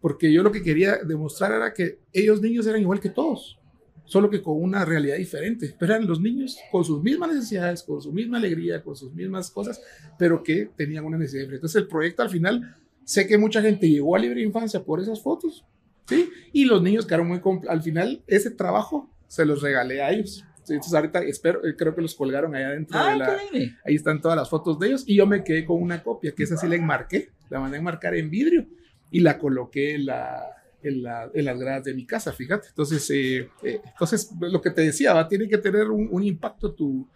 porque 0.00 0.32
yo 0.32 0.42
lo 0.42 0.50
que 0.50 0.62
quería 0.62 0.96
demostrar 0.96 1.52
era 1.52 1.74
que 1.74 1.98
ellos 2.10 2.40
niños 2.40 2.66
eran 2.66 2.80
igual 2.80 3.00
que 3.00 3.10
todos, 3.10 3.58
solo 4.06 4.30
que 4.30 4.40
con 4.40 4.62
una 4.62 4.82
realidad 4.86 5.18
diferente. 5.18 5.74
Pero 5.78 5.94
eran 5.94 6.06
los 6.06 6.22
niños 6.22 6.56
con 6.72 6.82
sus 6.82 7.02
mismas 7.02 7.34
necesidades, 7.34 7.82
con 7.82 8.00
su 8.00 8.12
misma 8.12 8.38
alegría, 8.38 8.82
con 8.82 8.96
sus 8.96 9.12
mismas 9.12 9.50
cosas, 9.50 9.82
pero 10.18 10.42
que 10.42 10.70
tenían 10.74 11.04
una 11.04 11.18
necesidad 11.18 11.42
diferente. 11.42 11.66
Entonces 11.66 11.82
el 11.82 11.88
proyecto 11.88 12.22
al 12.22 12.30
final, 12.30 12.76
sé 13.04 13.26
que 13.26 13.36
mucha 13.36 13.60
gente 13.60 13.90
llegó 13.90 14.16
a 14.16 14.18
Libre 14.18 14.42
Infancia 14.42 14.82
por 14.82 15.00
esas 15.00 15.22
fotos, 15.22 15.66
¿sí? 16.06 16.30
Y 16.52 16.64
los 16.64 16.82
niños 16.82 17.06
quedaron 17.06 17.28
muy... 17.28 17.40
Al 17.68 17.82
final, 17.82 18.22
ese 18.26 18.50
trabajo 18.50 19.10
se 19.26 19.44
los 19.44 19.62
regalé 19.62 20.02
a 20.02 20.10
ellos. 20.12 20.44
Entonces 20.60 20.94
ahorita 20.94 21.22
espero, 21.22 21.64
eh, 21.66 21.76
creo 21.76 21.94
que 21.94 22.00
los 22.00 22.14
colgaron 22.14 22.54
allá 22.54 22.70
dentro 22.70 22.98
de 23.04 23.16
la... 23.16 23.36
Ahí 23.84 23.94
están 23.94 24.20
todas 24.20 24.36
las 24.36 24.48
fotos 24.48 24.78
de 24.78 24.88
ellos 24.88 25.04
y 25.06 25.16
yo 25.16 25.26
me 25.26 25.44
quedé 25.44 25.64
con 25.64 25.82
una 25.82 26.02
copia, 26.02 26.32
que 26.32 26.44
esa 26.44 26.56
sí 26.56 26.66
la 26.66 26.76
enmarqué, 26.76 27.30
la 27.50 27.60
mandé 27.60 27.76
a 27.76 27.80
enmarcar 27.80 28.14
en 28.14 28.30
vidrio 28.30 28.66
y 29.10 29.20
la 29.20 29.38
coloqué 29.38 29.94
en, 29.94 30.06
la, 30.06 30.42
en, 30.82 31.02
la, 31.02 31.30
en 31.34 31.44
las 31.44 31.58
gradas 31.58 31.84
de 31.84 31.94
mi 31.94 32.06
casa, 32.06 32.32
fíjate. 32.32 32.68
Entonces, 32.68 33.08
eh, 33.10 33.48
eh, 33.62 33.80
entonces 33.84 34.30
lo 34.40 34.60
que 34.60 34.70
te 34.70 34.82
decía, 34.82 35.12
va, 35.12 35.28
tiene 35.28 35.48
que 35.48 35.58
tener 35.58 35.90
un, 35.90 36.08
un 36.10 36.22
impacto 36.22 36.72
tu, 36.72 37.08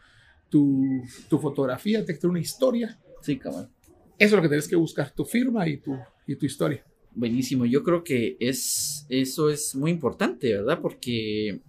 tu, 0.48 1.02
tu, 1.28 1.38
fotografía, 1.38 1.98
tiene 2.00 2.14
que 2.14 2.20
tener 2.20 2.30
una 2.30 2.40
historia. 2.40 2.98
Sí, 3.22 3.38
cabrón. 3.38 3.70
Eso 4.18 4.26
es 4.26 4.32
lo 4.32 4.42
que 4.42 4.48
tienes 4.48 4.68
que 4.68 4.76
buscar, 4.76 5.10
tu 5.10 5.24
firma 5.24 5.66
y 5.66 5.78
tu, 5.78 5.96
y 6.26 6.36
tu 6.36 6.44
historia. 6.44 6.84
Buenísimo, 7.14 7.64
yo 7.66 7.82
creo 7.82 8.04
que 8.04 8.36
es, 8.38 9.06
eso 9.08 9.50
es 9.50 9.74
muy 9.74 9.90
importante, 9.90 10.52
¿verdad? 10.54 10.80
Porque 10.80 11.60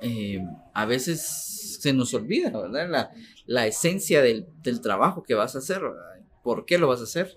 eh, 0.00 0.44
a 0.74 0.86
veces 0.86 1.78
se 1.80 1.92
nos 1.92 2.12
olvida, 2.14 2.50
¿verdad? 2.50 2.88
La, 2.90 3.10
la 3.46 3.66
esencia 3.66 4.22
del, 4.22 4.46
del, 4.62 4.80
trabajo 4.80 5.22
que 5.22 5.34
vas 5.34 5.54
a 5.54 5.58
hacer. 5.58 5.82
¿por 6.42 6.66
qué 6.66 6.78
lo 6.78 6.88
vas 6.88 7.00
a 7.00 7.04
hacer? 7.04 7.34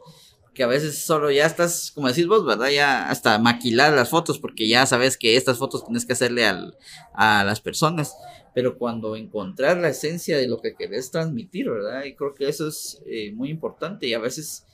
Que 0.53 0.64
a 0.64 0.68
veces 0.68 0.99
solo 0.99 1.32
ya 1.32 1.45
estás, 1.45 1.91
como 1.91 2.08
decís 2.08 2.28
vos, 2.28 2.45
¿verdad? 2.45 2.70
Ya 2.70 3.10
hasta 3.10 3.38
maquilar 3.39 3.93
las 3.93 4.10
fotos, 4.10 4.39
porque 4.39 4.68
ya 4.68 4.86
sabes 4.86 5.18
que 5.18 5.36
estas 5.36 5.58
fotos 5.58 5.84
tienes 5.86 6.06
que 6.06 6.14
hacerle 6.14 6.45
al, 6.45 6.78
a 7.14 7.43
las 7.43 7.60
personas, 7.60 8.16
pero 8.53 8.78
cuando 8.78 9.16
encontrar 9.16 9.78
la 9.78 9.89
esencia 9.89 10.38
de 10.38 10.47
lo 10.47 10.62
que 10.62 10.76
querés 10.76 11.12
transmitir, 11.12 11.70
¿verdad? 11.70 12.06
Y 12.06 12.16
creo 12.16 12.34
que 12.34 12.47
eso 12.47 12.68
es 12.68 13.01
eh, 13.06 13.32
muy 13.34 13.49
importante 13.49 14.08
y 14.08 14.14
a 14.14 14.20
veces 14.20 14.66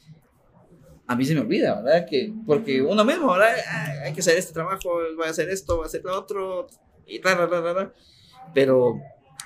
a 1.11 1.15
mí 1.17 1.25
se 1.25 1.35
me 1.35 1.41
olvida, 1.41 1.81
¿verdad? 1.81 2.07
Que, 2.09 2.33
porque 2.45 2.81
uno 2.81 3.03
mismo, 3.03 3.33
¿verdad? 3.33 3.53
hay 4.01 4.13
que 4.13 4.21
hacer 4.21 4.37
este 4.37 4.53
trabajo, 4.53 4.89
voy 5.17 5.27
a 5.27 5.29
hacer 5.29 5.49
esto, 5.49 5.75
voy 5.75 5.83
a 5.83 5.87
hacer 5.87 6.01
lo 6.05 6.17
otro, 6.17 6.67
y 7.05 7.19
tal, 7.19 7.49
tal, 7.49 7.93
Pero 8.53 8.97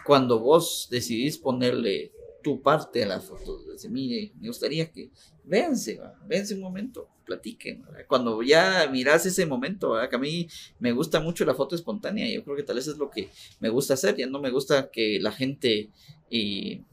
cuando 0.06 0.40
vos 0.40 0.88
decidís 0.92 1.40
ponerle 1.40 2.12
tu 2.44 2.62
parte 2.62 3.04
a 3.04 3.08
la 3.08 3.20
foto, 3.20 3.58
decir, 3.64 3.90
mire, 3.90 4.32
me 4.40 4.48
gustaría 4.48 4.92
que 4.92 5.10
véanse, 5.44 6.00
véanse 6.28 6.54
un 6.54 6.62
momento, 6.62 7.10
platiquen. 7.26 7.84
Cuando 8.08 8.44
ya 8.44 8.88
miras 8.92 9.26
ese 9.26 9.48
momento, 9.48 9.94
¿verdad? 9.94 10.08
que 10.12 10.18
a 10.18 10.20
mí 10.20 10.48
me 10.78 10.92
gusta 10.92 11.20
mucho 11.20 11.46
la 11.46 11.56
foto 11.56 11.74
espontánea, 11.74 12.32
yo 12.32 12.44
creo 12.44 12.56
que 12.56 12.62
tal 12.62 12.76
vez 12.76 12.88
es 12.88 12.98
lo 12.98 13.10
que 13.10 13.32
me 13.60 13.70
gusta 13.70 13.96
hacer, 13.96 14.16
ya 14.16 14.28
no 14.28 14.40
me 14.40 14.52
gusta 14.52 14.92
que 14.92 15.20
la 15.20 15.32
gente 15.32 15.90
eh, 16.30 16.84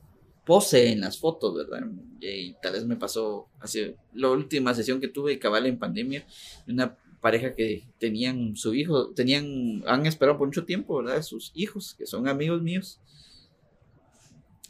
pose 0.44 0.90
en 0.90 1.00
las 1.00 1.18
fotos, 1.18 1.54
¿verdad? 1.54 1.86
Y 2.20 2.54
tal 2.62 2.72
vez 2.72 2.84
me 2.84 2.96
pasó 2.96 3.48
hace 3.60 3.96
la 4.12 4.30
última 4.30 4.74
sesión 4.74 5.00
que 5.00 5.08
tuve 5.08 5.38
cabal 5.38 5.66
en 5.66 5.78
pandemia, 5.78 6.26
una 6.66 6.96
pareja 7.20 7.54
que 7.54 7.84
tenían 7.98 8.56
su 8.56 8.74
hijo, 8.74 9.10
tenían, 9.10 9.82
han 9.86 10.06
esperado 10.06 10.38
por 10.38 10.48
mucho 10.48 10.64
tiempo, 10.64 10.96
¿verdad? 10.96 11.22
Sus 11.22 11.52
hijos, 11.54 11.94
que 11.96 12.06
son 12.06 12.28
amigos 12.28 12.60
míos. 12.62 13.00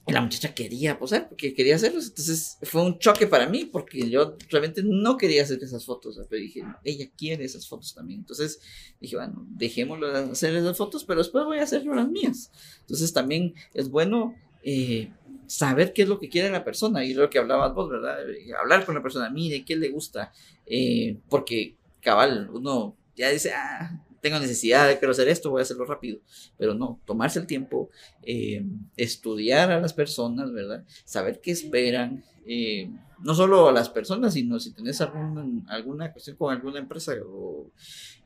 Y 0.06 0.12
la 0.12 0.20
muchacha 0.20 0.52
quería 0.52 0.98
posar, 0.98 1.28
porque 1.28 1.54
quería 1.54 1.76
hacerlos. 1.76 2.08
Entonces 2.08 2.58
fue 2.62 2.82
un 2.82 2.98
choque 2.98 3.26
para 3.26 3.48
mí, 3.48 3.64
porque 3.64 4.10
yo 4.10 4.36
realmente 4.50 4.82
no 4.84 5.16
quería 5.16 5.44
hacer 5.44 5.62
esas 5.62 5.86
fotos. 5.86 6.20
Pero 6.28 6.42
dije, 6.42 6.62
ella 6.84 7.08
quiere 7.16 7.44
esas 7.44 7.68
fotos 7.68 7.94
también. 7.94 8.20
Entonces 8.20 8.60
dije, 9.00 9.16
bueno, 9.16 9.46
dejémoslo 9.48 10.08
hacer 10.08 10.54
esas 10.56 10.76
fotos, 10.76 11.04
pero 11.04 11.20
después 11.20 11.44
voy 11.44 11.58
a 11.58 11.62
hacer 11.62 11.86
las 11.86 12.08
mías. 12.08 12.50
Entonces 12.80 13.12
también 13.12 13.54
es 13.74 13.88
bueno 13.88 14.34
eh, 14.64 15.10
saber 15.46 15.92
qué 15.92 16.02
es 16.02 16.08
lo 16.08 16.18
que 16.18 16.28
quiere 16.28 16.50
la 16.50 16.64
persona. 16.64 17.04
Y 17.04 17.14
lo 17.14 17.28
que 17.30 17.38
hablabas 17.38 17.74
vos, 17.74 17.90
¿verdad? 17.90 18.18
Hablar 18.60 18.84
con 18.84 18.94
la 18.94 19.02
persona, 19.02 19.30
mire, 19.30 19.64
qué 19.64 19.76
le 19.76 19.88
gusta. 19.88 20.32
Eh, 20.66 21.16
porque 21.28 21.76
cabal, 22.00 22.50
uno 22.52 22.96
ya 23.16 23.30
dice, 23.30 23.52
ah, 23.52 24.02
tengo 24.22 24.38
necesidad 24.38 24.88
de 24.88 24.98
quiero 24.98 25.10
hacer 25.10 25.28
esto, 25.28 25.50
voy 25.50 25.60
a 25.60 25.62
hacerlo 25.62 25.84
rápido. 25.84 26.20
Pero 26.56 26.74
no, 26.74 27.00
tomarse 27.04 27.40
el 27.40 27.46
tiempo, 27.46 27.90
eh, 28.22 28.64
estudiar 28.96 29.70
a 29.72 29.80
las 29.80 29.92
personas, 29.92 30.52
¿verdad? 30.52 30.84
Saber 31.04 31.40
qué 31.40 31.50
esperan. 31.50 32.24
Eh, 32.46 32.88
no 33.22 33.34
solo 33.34 33.68
a 33.68 33.72
las 33.72 33.88
personas, 33.88 34.34
sino 34.34 34.58
si 34.58 34.72
tenés 34.72 35.00
alguna 35.00 36.12
cuestión 36.12 36.36
con 36.36 36.52
alguna 36.52 36.80
empresa 36.80 37.12
o, 37.24 37.70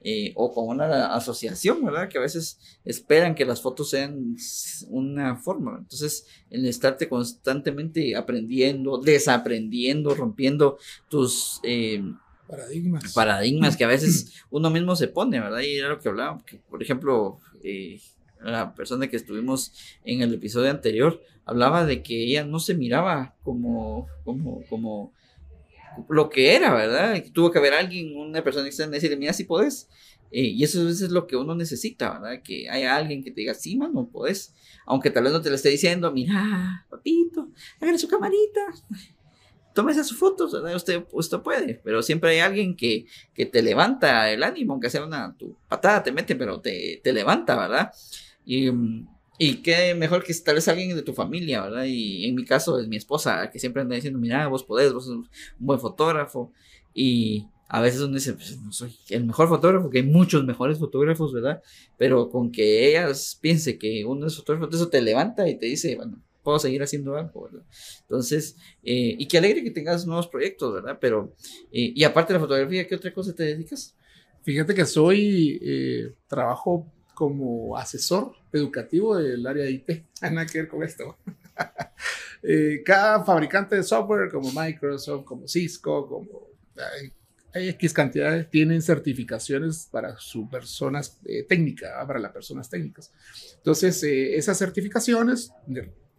eh, 0.03 0.33
o 0.37 0.53
con 0.53 0.69
una 0.69 1.15
asociación, 1.15 1.85
¿verdad? 1.85 2.09
Que 2.09 2.19
a 2.19 2.23
veces 2.23 2.79
esperan 2.85 3.35
que 3.35 3.45
las 3.45 3.61
fotos 3.61 3.91
sean 3.91 4.37
una 4.89 5.37
forma. 5.37 5.77
Entonces, 5.79 6.27
el 6.51 6.67
estarte 6.67 7.09
constantemente 7.09 8.17
aprendiendo, 8.17 8.99
desaprendiendo, 8.99 10.15
rompiendo 10.15 10.79
tus 11.09 11.61
Paradigmas. 12.49 13.13
Paradigmas 13.13 13.77
que 13.77 13.85
a 13.85 13.89
veces 13.89 14.33
uno 14.51 14.71
mismo 14.71 14.97
se 14.97 15.09
pone, 15.09 15.41
¿verdad? 15.41 15.61
Y 15.61 15.77
era 15.77 15.89
lo 15.89 15.99
que 15.99 16.09
hablaba, 16.09 16.43
por 16.69 16.83
ejemplo, 16.83 17.39
eh, 17.63 18.01
la 18.41 18.75
persona 18.75 19.09
que 19.09 19.17
estuvimos 19.17 19.73
en 20.05 20.23
el 20.23 20.35
episodio 20.35 20.71
anterior 20.71 21.21
hablaba 21.45 21.85
de 21.85 22.03
que 22.03 22.25
ella 22.25 22.45
no 22.45 22.59
se 22.59 22.75
miraba 22.75 23.35
como, 23.43 24.09
como, 24.25 24.63
como 24.69 25.13
lo 26.09 26.29
que 26.29 26.55
era, 26.55 26.75
¿verdad? 26.75 27.23
tuvo 27.33 27.51
que 27.51 27.59
haber 27.59 27.73
alguien, 27.73 28.17
una 28.17 28.43
persona 28.43 28.67
externa, 28.67 28.95
decirle, 28.95 29.17
mira, 29.17 29.33
si 29.33 29.45
podés. 29.45 29.89
Eh, 30.33 30.43
y 30.43 30.65
eso 30.65 30.81
a 30.81 30.85
veces 30.85 31.03
es 31.03 31.11
lo 31.13 31.27
que 31.27 31.37
uno 31.37 31.55
necesita, 31.55 32.19
¿verdad? 32.19 32.43
Que 32.43 32.69
haya 32.69 32.97
alguien 32.97 33.23
que 33.23 33.31
te 33.31 33.43
diga, 33.43 33.55
sí, 33.55 33.77
mano, 33.77 34.09
podés. 34.09 34.55
Aunque 34.85 35.11
tal 35.11 35.25
vez 35.25 35.33
no 35.33 35.41
te 35.41 35.51
lo 35.51 35.55
esté 35.55 35.69
diciendo, 35.69 36.13
mira, 36.13 36.85
papito, 36.91 37.49
hágale 37.81 37.99
su 37.99 38.09
camarita 38.09 38.61
tómese 39.77 40.03
sus 40.03 40.19
fotos, 40.19 40.55
Usted, 40.55 41.05
usted 41.13 41.39
puede, 41.41 41.81
pero 41.85 42.03
siempre 42.03 42.31
hay 42.31 42.39
alguien 42.39 42.75
que, 42.75 43.05
que 43.35 43.45
te 43.45 43.63
levanta 43.63 44.33
el 44.33 44.43
ánimo, 44.43 44.73
aunque 44.73 44.89
sea 44.89 45.05
una 45.05 45.37
tu 45.37 45.55
patada, 45.69 46.03
te 46.03 46.13
mete, 46.13 46.35
pero 46.35 46.61
te, 46.61 47.01
te 47.05 47.13
levanta, 47.13 47.55
¿verdad? 47.57 47.93
Y, 48.47 48.71
y 49.39 49.57
qué 49.57 49.95
mejor 49.95 50.25
que 50.25 50.33
tal 50.35 50.55
vez 50.55 50.67
alguien 50.67 50.97
de 50.97 51.03
tu 51.03 51.13
familia, 51.13 51.61
¿verdad? 51.61 51.85
Y 51.85 52.27
en 52.27 52.35
mi 52.35 52.47
caso 52.47 52.81
es 52.81 52.89
mi 52.89 52.97
esposa, 52.97 53.51
que 53.51 53.59
siempre 53.59 53.83
anda 53.83 53.95
diciendo, 53.95 54.19
mira, 54.19 54.49
vos 54.49 54.65
podés, 54.65 54.95
vos 54.95 55.05
sos 55.05 55.17
un 55.17 55.29
buen 55.59 55.79
fotógrafo. 55.79 56.53
Y 56.95 57.45
a 57.69 57.83
veces 57.83 58.01
uno 58.01 58.15
dice, 58.15 58.33
pues 58.33 58.59
no 58.59 58.73
soy 58.73 58.97
el 59.11 59.27
mejor 59.27 59.49
fotógrafo, 59.49 59.91
que 59.91 59.99
hay 59.99 60.05
muchos 60.05 60.43
mejores 60.45 60.79
fotógrafos, 60.79 61.35
¿verdad? 61.35 61.63
Pero 61.99 62.31
con 62.31 62.51
que 62.51 62.89
ellas 62.89 63.39
piense 63.39 63.77
que 63.77 64.07
uno 64.07 64.27
es 64.27 64.37
fotógrafo, 64.37 64.75
eso 64.75 64.89
te 64.89 65.03
levanta 65.03 65.47
y 65.47 65.59
te 65.59 65.67
dice, 65.67 65.97
bueno, 65.97 66.23
puedo 66.47 66.61
seguir 66.61 66.81
haciendo 66.81 67.17
algo, 67.17 67.43
¿verdad? 67.43 67.67
Entonces, 68.03 68.57
eh, 68.85 69.17
y 69.19 69.27
qué 69.27 69.39
alegre 69.39 69.65
que 69.65 69.73
tengas 69.73 70.07
nuevos 70.07 70.29
proyectos, 70.29 70.75
¿verdad? 70.75 70.97
Pero, 71.01 71.35
eh, 71.73 71.91
y 71.93 72.05
aparte 72.05 72.33
de 72.33 72.39
la 72.39 72.45
fotografía, 72.45 72.87
¿qué 72.87 72.95
otra 72.95 73.13
cosa 73.13 73.35
te 73.35 73.43
dedicas? 73.43 73.97
Fíjate 74.45 74.73
que 74.73 74.87
soy, 74.87 75.59
eh, 75.61 76.15
trabajo 76.29 76.87
como 77.15 77.77
asesor 77.77 78.31
educativo 78.53 79.17
del 79.17 79.45
área 79.45 79.65
de 79.65 79.73
IT. 79.73 80.05
Nada 80.23 80.47
que 80.47 80.59
ver 80.59 80.69
con 80.69 80.85
esto. 80.85 81.17
cada 82.85 83.25
fabricante 83.25 83.75
de 83.75 83.83
software 83.83 84.31
como 84.31 84.53
Microsoft, 84.53 85.25
como 85.25 85.49
Cisco, 85.49 86.07
como 86.07 86.47
hay 87.55 87.71
X 87.71 87.93
cantidades, 87.93 88.49
tienen 88.51 88.83
certificaciones 88.83 89.89
para 89.91 90.17
su 90.19 90.49
personas 90.49 91.19
técnicas, 91.49 91.91
para 92.07 92.21
las 92.21 92.31
personas 92.31 92.71
técnicas. 92.71 93.11
Entonces, 93.57 94.01
esas 94.05 94.57
certificaciones 94.57 95.51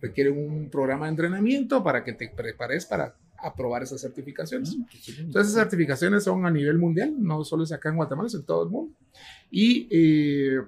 requieren 0.02 0.38
un 0.38 0.70
programa 0.70 1.06
de 1.06 1.12
entrenamiento 1.12 1.84
para 1.84 2.04
que 2.04 2.14
te 2.14 2.30
prepares 2.30 2.86
para 2.86 3.16
aprobar 3.38 3.84
esas 3.84 4.02
certificaciones. 4.02 4.76
Mm, 4.76 4.84
Entonces, 5.20 5.52
esas 5.52 5.64
certificaciones 5.64 6.24
son 6.24 6.45
a 6.45 6.52
nivel 6.52 6.78
mundial, 6.78 7.14
no 7.18 7.43
solo 7.43 7.64
es 7.64 7.72
acá 7.72 7.89
en 7.89 7.95
Guatemala, 7.95 8.28
es 8.28 8.36
en 8.36 8.43
todo 8.43 8.64
el 8.64 8.70
mundo. 8.70 8.93
Y 9.52 9.88
eh, 9.91 10.62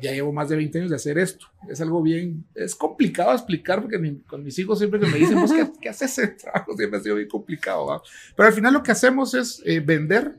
ya 0.00 0.12
llevo 0.12 0.32
más 0.32 0.48
de 0.48 0.56
20 0.56 0.78
años 0.78 0.90
de 0.90 0.96
hacer 0.96 1.18
esto. 1.18 1.46
Es 1.68 1.80
algo 1.80 2.02
bien, 2.02 2.44
es 2.54 2.74
complicado 2.74 3.32
explicar 3.32 3.80
porque 3.80 3.98
con 4.26 4.44
mis 4.44 4.58
hijos 4.58 4.78
siempre 4.78 5.00
que 5.00 5.06
me 5.06 5.18
dicen, 5.18 5.38
¿qué, 5.46 5.70
¿qué, 5.80 5.88
haces 5.88 6.18
ese 6.18 6.28
trabajo? 6.28 6.76
Siempre 6.76 6.98
ha 6.98 7.02
sido 7.02 7.16
bien 7.16 7.28
complicado. 7.28 8.02
Pero 8.36 8.46
al 8.46 8.54
final 8.54 8.74
lo 8.74 8.82
que 8.82 8.92
hacemos 8.92 9.34
es 9.34 9.62
eh, 9.64 9.80
vender 9.80 10.36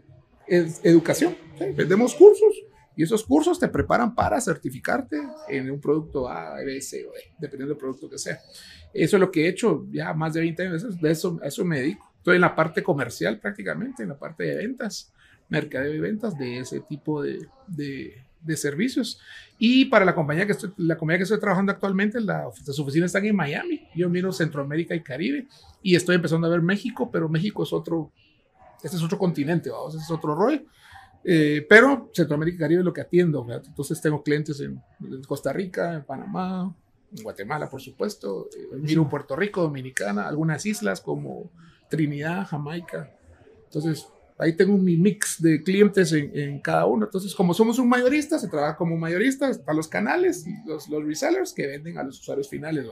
educación. 0.48 1.36
Vendemos 1.76 2.16
cursos 2.16 2.54
y 2.96 3.04
esos 3.04 3.24
cursos 3.24 3.60
te 3.60 3.68
preparan 3.68 4.14
para 4.14 4.40
certificarte 4.42 5.22
en 5.48 5.72
un 5.72 5.80
producto 5.80 6.28
A, 6.28 6.56
B, 6.56 6.82
C 6.82 7.06
o 7.06 7.12
D, 7.12 7.20
dependiendo 7.40 7.74
del 7.74 7.80
producto 7.80 8.10
que 8.10 8.18
sea. 8.18 8.40
Eso 8.94 9.16
es 9.16 9.20
lo 9.20 9.32
que 9.32 9.46
he 9.46 9.50
hecho 9.50 9.86
ya 9.92 10.14
más 10.14 10.34
de 10.34 10.42
20 10.42 10.68
años, 10.68 11.02
de 11.02 11.12
eso, 11.12 11.40
a 11.42 11.48
eso 11.48 11.64
me 11.64 11.80
dedico. 11.80 12.12
Estoy 12.18 12.36
en 12.36 12.42
la 12.42 12.56
parte 12.56 12.84
comercial 12.84 13.40
prácticamente, 13.40 14.04
en 14.04 14.10
la 14.10 14.20
parte 14.20 14.44
de 14.44 14.56
ventas, 14.58 15.12
mercadeo 15.50 15.94
y 15.94 16.00
ventas 16.00 16.38
de 16.38 16.60
ese 16.60 16.82
tipo 16.82 17.22
de, 17.22 17.48
de, 17.68 18.24
de 18.42 18.58
servicios. 18.58 19.20
Y 19.58 19.86
para 19.86 20.06
la 20.06 20.14
compañía 20.14 20.46
que 20.46 20.52
estoy, 20.52 20.72
la 20.78 20.98
compañía 20.98 21.20
que 21.20 21.24
estoy 21.24 21.40
trabajando 21.40 21.72
actualmente, 21.72 22.20
la, 22.20 22.44
las 22.66 22.80
oficinas 22.80 23.08
están 23.08 23.26
en 23.26 23.36
Miami. 23.36 23.88
Yo 23.96 24.10
miro 24.10 24.32
Centroamérica 24.32 24.96
y 24.96 25.02
Caribe 25.02 25.48
y 25.82 25.96
estoy 25.96 26.16
empezando 26.16 26.48
a 26.48 26.50
ver 26.50 26.62
México, 26.62 27.10
pero 27.12 27.30
México 27.30 27.64
es 27.64 27.74
otro, 27.74 28.12
este 28.84 28.98
es 28.98 29.04
otro 29.04 29.18
continente, 29.18 29.70
vamos, 29.70 29.96
este 29.96 30.06
es 30.06 30.12
otro 30.12 30.36
rollo. 30.36 30.62
Eh, 31.24 31.66
pero 31.70 32.10
Centroamérica 32.14 32.56
y 32.56 32.60
Caribe 32.60 32.82
es 32.82 32.86
lo 32.86 32.94
que 32.94 33.02
atiendo. 33.02 33.46
Entonces 33.50 34.02
tengo 34.02 34.24
clientes 34.24 34.60
en, 34.62 34.82
Costa 35.28 35.54
Rica, 35.54 35.94
en 35.94 36.04
Panamá, 36.04 36.76
en 37.16 37.24
Guatemala, 37.24 37.70
por 37.70 37.82
supuesto. 37.82 38.50
Eh, 38.56 38.78
miro 38.78 39.08
Puerto 39.10 39.36
Rico, 39.36 39.62
Dominicana, 39.62 40.28
algunas 40.28 40.66
islas 40.66 41.02
como 41.02 41.52
Trinidad, 41.90 42.48
Jamaica. 42.48 43.12
Entonces 43.66 44.08
ahí 44.42 44.54
tengo 44.54 44.76
mi 44.76 44.98
mix 44.98 45.40
de 45.40 45.62
clientes 45.62 46.12
en, 46.14 46.60
cada 46.60 46.88
uno. 46.88 47.06
Entonces, 47.06 47.36
como 47.36 47.54
somos 47.54 47.78
un 47.78 47.88
mayorista, 47.88 48.40
se 48.40 48.48
trabaja 48.48 48.76
como 48.76 48.98
mayorista 48.98 49.52
para 49.64 49.76
los 49.76 49.88
canales 49.88 50.48
y 50.48 50.68
los, 50.68 50.90
los 50.90 51.06
resellers 51.06 51.54
que 51.54 51.68
venden 51.68 52.00
a 52.00 52.04
los 52.04 52.20
usuarios 52.20 52.50
finales. 52.50 52.88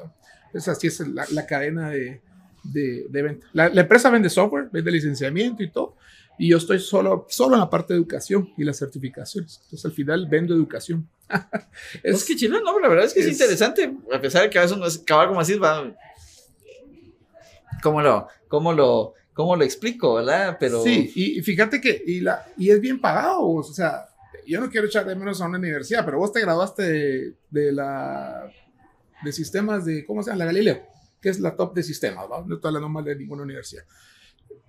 Entonces, 0.45 0.67
así 0.67 0.87
es 0.87 0.99
la, 1.07 1.45
cadena 1.47 1.89
de, 1.89 2.21
de, 2.63 3.07
venta. 3.09 3.47
La, 3.53 3.69
la, 3.69 3.81
empresa 3.81 4.11
vende 4.11 4.29
software, 4.29 4.69
vende 4.71 4.91
licenciamiento 4.91 5.63
y 5.63 5.71
todo, 5.71 5.95
y 6.39 6.49
yo 6.49 6.57
estoy 6.57 6.79
solo, 6.79 7.27
solo 7.29 7.55
en 7.55 7.59
la 7.59 7.69
parte 7.69 7.93
de 7.93 7.99
educación 7.99 8.53
y 8.57 8.63
las 8.63 8.79
certificaciones. 8.79 9.59
Entonces 9.63 9.85
al 9.85 9.91
final 9.91 10.25
vendo 10.25 10.55
educación. 10.55 11.07
es, 12.03 12.23
que 12.23 12.37
chino, 12.37 12.61
no, 12.61 12.79
la 12.79 12.87
verdad 12.87 13.05
es 13.05 13.13
que 13.13 13.19
es, 13.19 13.27
interesante, 13.27 13.93
a 14.11 14.21
pesar 14.21 14.43
de 14.43 14.49
que 14.49 14.57
a 14.57 14.61
veces 14.61 14.77
uno 14.77 14.87
es 14.87 14.97
caballo 14.99 15.29
como 15.29 15.41
así, 15.41 15.55
va. 15.57 15.93
¿Cómo 17.83 18.01
lo, 18.01 18.27
cómo 18.47 18.71
lo, 18.71 19.13
cómo 19.33 19.57
lo 19.57 19.65
explico, 19.65 20.15
verdad? 20.15 20.55
Pero... 20.57 20.81
Sí, 20.81 21.11
y, 21.13 21.41
fíjate 21.41 21.81
que, 21.81 22.01
y, 22.07 22.21
la, 22.21 22.45
y 22.57 22.69
es 22.69 22.79
bien 22.79 23.01
pagado, 23.01 23.41
o 23.41 23.63
sea, 23.63 24.07
yo 24.47 24.61
no 24.61 24.69
quiero 24.69 24.87
echar 24.87 25.05
de 25.05 25.15
menos 25.15 25.41
a 25.41 25.45
una 25.45 25.57
universidad, 25.57 26.05
pero 26.05 26.19
vos 26.19 26.31
te 26.31 26.39
graduaste 26.39 27.35
de, 27.49 27.71
la, 27.73 28.49
de 29.23 29.33
sistemas 29.33 29.83
de, 29.83 30.05
¿cómo 30.05 30.23
se 30.23 30.29
llama? 30.29 30.39
La 30.39 30.45
Galileo, 30.45 30.87
que 31.21 31.27
es 31.27 31.41
la 31.41 31.57
top 31.57 31.73
de 31.73 31.83
sistemas, 31.83 32.25
¿va? 32.31 32.45
No 32.47 32.55
estoy 32.55 32.69
hablando 32.69 32.87
mal 32.87 33.03
de 33.03 33.17
ninguna 33.17 33.43
universidad. 33.43 33.83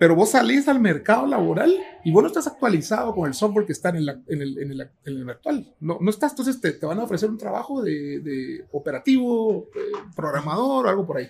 Pero 0.01 0.17
vos 0.17 0.31
salís 0.31 0.67
al 0.67 0.81
mercado 0.81 1.27
laboral 1.27 1.71
y 2.03 2.11
vos 2.11 2.23
no 2.23 2.29
estás 2.29 2.47
actualizado 2.47 3.15
con 3.15 3.29
el 3.29 3.35
software 3.35 3.67
que 3.67 3.73
está 3.73 3.91
en, 3.91 3.97
el, 3.97 4.09
en, 4.09 4.41
el, 4.41 4.59
en, 4.59 4.73
el, 4.73 4.81
en 5.05 5.17
el, 5.19 5.29
actual. 5.29 5.75
No, 5.79 5.99
no 6.01 6.09
estás, 6.09 6.33
entonces 6.33 6.59
te, 6.59 6.73
te, 6.73 6.87
van 6.87 6.99
a 7.01 7.05
ofrecer 7.05 7.29
un 7.29 7.37
trabajo 7.37 7.83
de, 7.83 8.21
de 8.21 8.65
operativo, 8.73 9.69
eh, 9.77 9.99
programador 10.17 10.87
o 10.87 10.89
algo 10.89 11.07
por 11.07 11.19
ahí, 11.19 11.29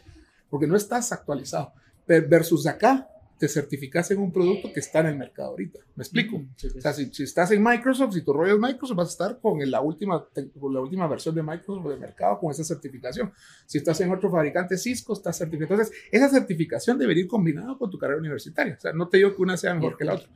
porque 0.49 0.69
no 0.69 0.77
estás 0.77 1.11
actualizado. 1.11 1.73
Versus 2.07 2.65
acá, 2.69 3.09
te 3.41 3.49
certificas 3.49 4.11
en 4.11 4.19
un 4.19 4.31
producto 4.31 4.71
que 4.71 4.81
está 4.81 5.01
en 5.01 5.07
el 5.07 5.17
mercado 5.17 5.49
ahorita. 5.49 5.81
¿Me 5.97 6.03
explico? 6.03 6.37
O 6.37 6.81
sea, 6.81 6.93
si, 6.93 7.11
estás 7.23 7.51
en 7.53 7.63
Microsoft, 7.63 8.13
si 8.13 8.21
tu 8.21 8.35
rollo 8.35 8.53
es 8.53 8.61
Microsoft, 8.61 8.99
vas 8.99 9.09
a 9.09 9.13
estar 9.13 9.41
con 9.41 9.59
la 9.71 9.81
última, 9.81 10.29
con 10.61 10.75
la 10.75 10.81
última 10.81 11.09
versión 11.09 11.35
de 11.35 11.43
Microsoft 11.43 11.89
del 11.89 11.99
mercado 11.99 12.39
con 12.39 12.51
esa 12.51 12.65
certificación. 12.65 13.33
Si 13.65 13.79
estás 13.79 13.99
en 14.03 14.13
otro 14.13 14.31
fabricante 14.31 14.77
Cisco, 14.77 15.15
estás 15.15 15.39
certificado. 15.39 15.81
Entonces, 15.81 16.05
esa 16.13 16.29
certificación 16.29 16.99
debería 16.99 17.23
ir 17.23 17.29
combinada 17.29 17.79
con 17.79 17.91
tu 17.91 17.97
carrera 17.97 18.21
universitaria. 18.21 18.75
O 18.77 18.81
sea, 18.81 18.93
no 18.93 19.09
te 19.09 19.17
digo 19.17 19.35
que 19.35 19.41
una 19.41 19.57
sea 19.57 19.73
mejor 19.73 19.97
que 19.97 20.05
la 20.05 20.15
otra. 20.17 20.29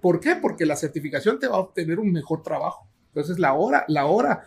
¿Por 0.00 0.18
qué? 0.18 0.36
Porque 0.36 0.64
la 0.64 0.76
certificación 0.76 1.38
te 1.38 1.46
va 1.46 1.56
a 1.56 1.60
obtener 1.60 2.00
un 2.00 2.10
mejor 2.10 2.42
trabajo. 2.42 2.88
Entonces, 3.08 3.38
la 3.38 3.52
hora, 3.52 3.84
la 3.86 4.06
hora, 4.06 4.46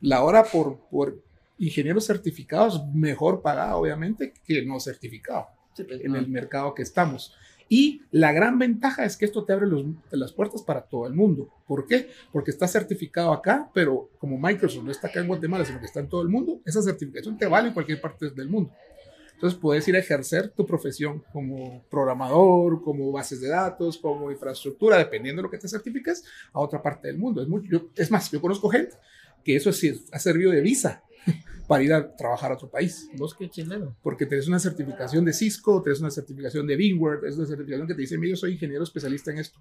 la 0.00 0.24
hora 0.24 0.42
por, 0.44 0.88
por 0.88 1.22
ingenieros 1.58 2.06
certificados 2.06 2.82
mejor 2.94 3.42
pagada, 3.42 3.76
obviamente, 3.76 4.32
que 4.46 4.64
no 4.64 4.80
certificado 4.80 5.59
pues, 5.76 5.88
en 6.02 6.14
el 6.14 6.28
mercado 6.28 6.74
que 6.74 6.82
estamos. 6.82 7.34
Y 7.72 8.02
la 8.10 8.32
gran 8.32 8.58
ventaja 8.58 9.04
es 9.04 9.16
que 9.16 9.24
esto 9.24 9.44
te 9.44 9.52
abre 9.52 9.68
las 10.10 10.32
puertas 10.32 10.60
para 10.62 10.82
todo 10.82 11.06
el 11.06 11.14
mundo. 11.14 11.48
¿Por 11.68 11.86
qué? 11.86 12.10
Porque 12.32 12.50
está 12.50 12.66
certificado 12.66 13.32
acá, 13.32 13.70
pero 13.72 14.10
como 14.18 14.36
Microsoft 14.36 14.84
no 14.84 14.90
está 14.90 15.06
acá 15.06 15.20
en 15.20 15.28
Guatemala, 15.28 15.64
sino 15.64 15.78
que 15.78 15.86
está 15.86 16.00
en 16.00 16.08
todo 16.08 16.22
el 16.22 16.28
mundo, 16.28 16.60
esa 16.66 16.82
certificación 16.82 17.38
te 17.38 17.46
vale 17.46 17.68
en 17.68 17.74
cualquier 17.74 18.00
parte 18.00 18.28
del 18.30 18.48
mundo. 18.48 18.72
Entonces 19.34 19.56
puedes 19.56 19.86
ir 19.86 19.94
a 19.94 20.00
ejercer 20.00 20.50
tu 20.50 20.66
profesión 20.66 21.22
como 21.32 21.84
programador, 21.88 22.82
como 22.82 23.12
bases 23.12 23.40
de 23.40 23.48
datos, 23.48 23.98
como 23.98 24.32
infraestructura, 24.32 24.98
dependiendo 24.98 25.40
de 25.40 25.44
lo 25.44 25.50
que 25.50 25.58
te 25.58 25.68
certifiques, 25.68 26.24
a 26.52 26.58
otra 26.58 26.82
parte 26.82 27.06
del 27.06 27.18
mundo. 27.18 27.40
Es, 27.40 27.80
es 27.94 28.10
más, 28.10 28.32
yo 28.32 28.40
conozco 28.40 28.68
gente 28.68 28.96
que 29.44 29.54
eso 29.54 29.72
sí 29.72 30.04
ha 30.10 30.18
servido 30.18 30.50
de 30.50 30.60
visa 30.60 31.04
para 31.66 31.82
ir 31.84 31.92
a 31.92 32.16
trabajar 32.16 32.50
a 32.50 32.54
otro 32.54 32.68
país. 32.68 33.08
¿Vos 33.16 33.34
qué 33.34 33.48
chileno? 33.48 33.96
Porque 34.02 34.26
tenés 34.26 34.48
una 34.48 34.58
certificación 34.58 35.24
de 35.24 35.32
Cisco, 35.32 35.80
tenés 35.82 36.00
una 36.00 36.10
certificación 36.10 36.66
de 36.66 36.76
VMware, 36.76 37.24
es 37.26 37.36
una 37.36 37.46
certificación 37.46 37.86
que 37.86 37.94
te 37.94 38.00
dice, 38.00 38.18
yo 38.20 38.36
soy 38.36 38.54
ingeniero 38.54 38.82
especialista 38.82 39.30
en 39.30 39.38
esto. 39.38 39.60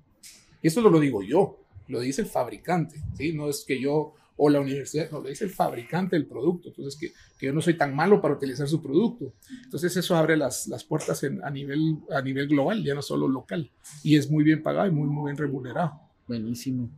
Y 0.62 0.68
esto 0.68 0.82
no 0.82 0.90
lo 0.90 1.00
digo 1.00 1.22
yo, 1.22 1.60
lo 1.88 2.00
dice 2.00 2.24
el 2.24 2.28
fabricante, 2.28 3.02
¿sí? 3.16 3.34
No 3.34 3.50
es 3.50 3.64
que 3.64 3.80
yo 3.80 4.16
o 4.42 4.50
la 4.50 4.62
universidad, 4.62 5.12
no, 5.12 5.20
lo 5.20 5.28
dice 5.28 5.44
el 5.44 5.52
fabricante 5.52 6.16
del 6.16 6.26
producto. 6.26 6.70
Entonces, 6.70 6.98
que, 6.98 7.12
que, 7.38 7.48
yo 7.48 7.54
no 7.54 7.62
soy 7.62 7.76
tan 7.76 7.94
malo 7.94 8.22
para 8.22 8.36
utilizar 8.36 8.68
su 8.70 8.82
producto. 8.82 9.34
Entonces, 9.66 9.96
eso 9.98 10.16
abre 10.16 10.38
las, 10.38 10.66
las 10.68 10.86
puertas 10.86 11.22
en, 11.24 11.44
a, 11.44 11.50
nivel, 11.50 11.98
a 12.10 12.22
nivel 12.22 12.48
global, 12.48 12.82
ya 12.82 12.96
no 12.96 13.02
solo 13.02 13.28
local. 13.28 13.70
Y 14.02 14.16
es 14.16 14.32
muy 14.32 14.46
bien 14.46 14.64
pagado 14.64 14.88
y 14.88 14.92
muy, 14.92 15.10
muy 15.10 15.26
bien 15.30 15.38
remunerado. 15.38 15.92
Buenísimo. 16.26 16.90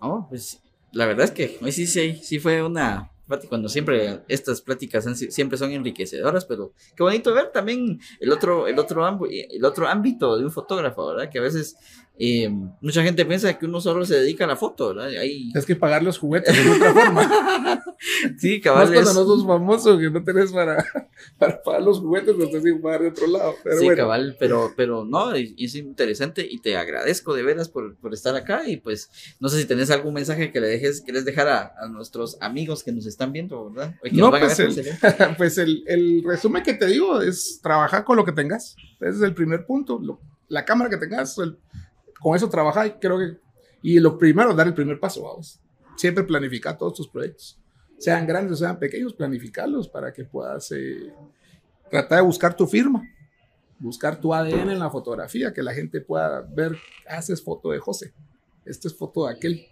Oh, 0.00 0.26
pues 0.28 0.62
la 0.92 1.06
verdad 1.06 1.24
es 1.24 1.32
que 1.32 1.58
sí, 1.72 1.86
sí, 1.86 2.20
sí 2.22 2.38
fue 2.38 2.62
una, 2.62 3.10
cuando 3.48 3.68
siempre 3.68 4.22
estas 4.28 4.62
pláticas 4.62 5.04
siempre 5.30 5.58
son 5.58 5.72
enriquecedoras, 5.72 6.44
pero 6.46 6.72
qué 6.96 7.02
bonito 7.02 7.34
ver 7.34 7.50
también 7.52 8.00
el 8.20 8.32
otro, 8.32 8.66
el 8.66 8.78
otro, 8.78 9.06
el 9.28 9.64
otro 9.64 9.88
ámbito 9.88 10.36
de 10.38 10.44
un 10.44 10.50
fotógrafo, 10.50 11.06
¿verdad? 11.08 11.30
Que 11.30 11.38
a 11.38 11.42
veces 11.42 11.76
eh, 12.20 12.48
mucha 12.80 13.04
gente 13.04 13.24
piensa 13.24 13.56
que 13.56 13.66
uno 13.66 13.80
solo 13.80 14.04
se 14.04 14.16
dedica 14.16 14.44
a 14.44 14.48
la 14.48 14.56
foto, 14.56 14.88
¿verdad? 14.88 15.10
Es 15.54 15.64
que 15.64 15.76
pagar 15.76 16.02
los 16.02 16.18
juguetes 16.18 16.52
de 16.52 16.70
otra 16.70 16.92
forma. 16.92 17.84
sí, 18.38 18.60
cabal. 18.60 18.88
Más 18.88 18.92
cuando 18.92 19.14
no 19.14 19.26
sos 19.26 19.46
famoso, 19.46 19.96
que 19.96 20.10
no 20.10 20.24
tenés 20.24 20.50
para, 20.50 20.84
para 21.38 21.62
pagar 21.62 21.82
los 21.82 22.00
juguetes, 22.00 22.36
no 22.36 22.46
tenés 22.46 22.64
que 22.64 22.74
pagar 22.74 23.02
de 23.02 23.08
otro 23.10 23.28
lado. 23.28 23.54
Pero 23.62 23.78
sí, 23.78 23.88
cabal, 23.94 24.36
pero, 24.36 24.72
pero 24.76 25.04
no, 25.04 25.32
es 25.32 25.74
interesante 25.76 26.44
y 26.48 26.58
te 26.58 26.76
agradezco 26.76 27.34
de 27.34 27.44
veras 27.44 27.68
por, 27.68 27.94
por, 27.96 28.12
estar 28.12 28.34
acá 28.34 28.66
y 28.66 28.78
pues 28.78 29.10
no 29.38 29.48
sé 29.48 29.60
si 29.60 29.66
tenés 29.66 29.90
algún 29.92 30.14
mensaje 30.14 30.50
que 30.50 30.60
le 30.60 30.66
dejes, 30.66 31.02
quieres 31.02 31.24
dejar 31.24 31.46
a, 31.46 31.72
a 31.78 31.88
nuestros 31.88 32.36
amigos 32.40 32.82
que 32.82 32.90
nos 32.90 33.06
están 33.06 33.30
viendo, 33.30 33.70
¿verdad? 33.70 33.94
no, 34.10 34.30
pues, 34.30 34.58
el, 34.58 34.74
pues 35.36 35.56
el, 35.58 35.84
el, 35.86 36.24
resumen 36.24 36.64
que 36.64 36.74
te 36.74 36.86
digo 36.86 37.20
es 37.20 37.60
trabajar 37.62 38.02
con 38.04 38.16
lo 38.16 38.24
que 38.24 38.32
tengas. 38.32 38.74
Ese 39.00 39.18
es 39.18 39.22
el 39.22 39.34
primer 39.34 39.66
punto. 39.66 40.00
la 40.48 40.64
cámara 40.64 40.90
que 40.90 40.96
tengas, 40.96 41.38
el, 41.38 41.58
con 42.20 42.36
eso 42.36 42.48
trabajar 42.48 42.86
y 42.86 42.90
creo 42.92 43.18
que, 43.18 43.38
y 43.82 43.98
lo 44.00 44.18
primero, 44.18 44.54
dar 44.54 44.66
el 44.66 44.74
primer 44.74 44.98
paso, 44.98 45.22
vamos. 45.22 45.60
Siempre 45.96 46.24
planificar 46.24 46.76
todos 46.76 46.94
tus 46.94 47.08
proyectos, 47.08 47.58
sean 47.98 48.26
grandes 48.26 48.52
o 48.52 48.56
sean 48.56 48.78
pequeños, 48.78 49.14
planificarlos 49.14 49.88
para 49.88 50.12
que 50.12 50.24
puedas 50.24 50.70
eh, 50.72 51.12
tratar 51.90 52.18
de 52.18 52.24
buscar 52.24 52.54
tu 52.54 52.66
firma, 52.66 53.02
buscar 53.78 54.20
tu 54.20 54.32
ADN 54.32 54.70
en 54.70 54.78
la 54.78 54.90
fotografía, 54.90 55.52
que 55.52 55.62
la 55.62 55.74
gente 55.74 56.00
pueda 56.00 56.40
ver, 56.42 56.76
haces 57.08 57.42
foto 57.42 57.70
de 57.70 57.78
José, 57.78 58.12
esta 58.64 58.88
es 58.88 58.96
foto 58.96 59.26
de 59.26 59.34
aquel, 59.34 59.66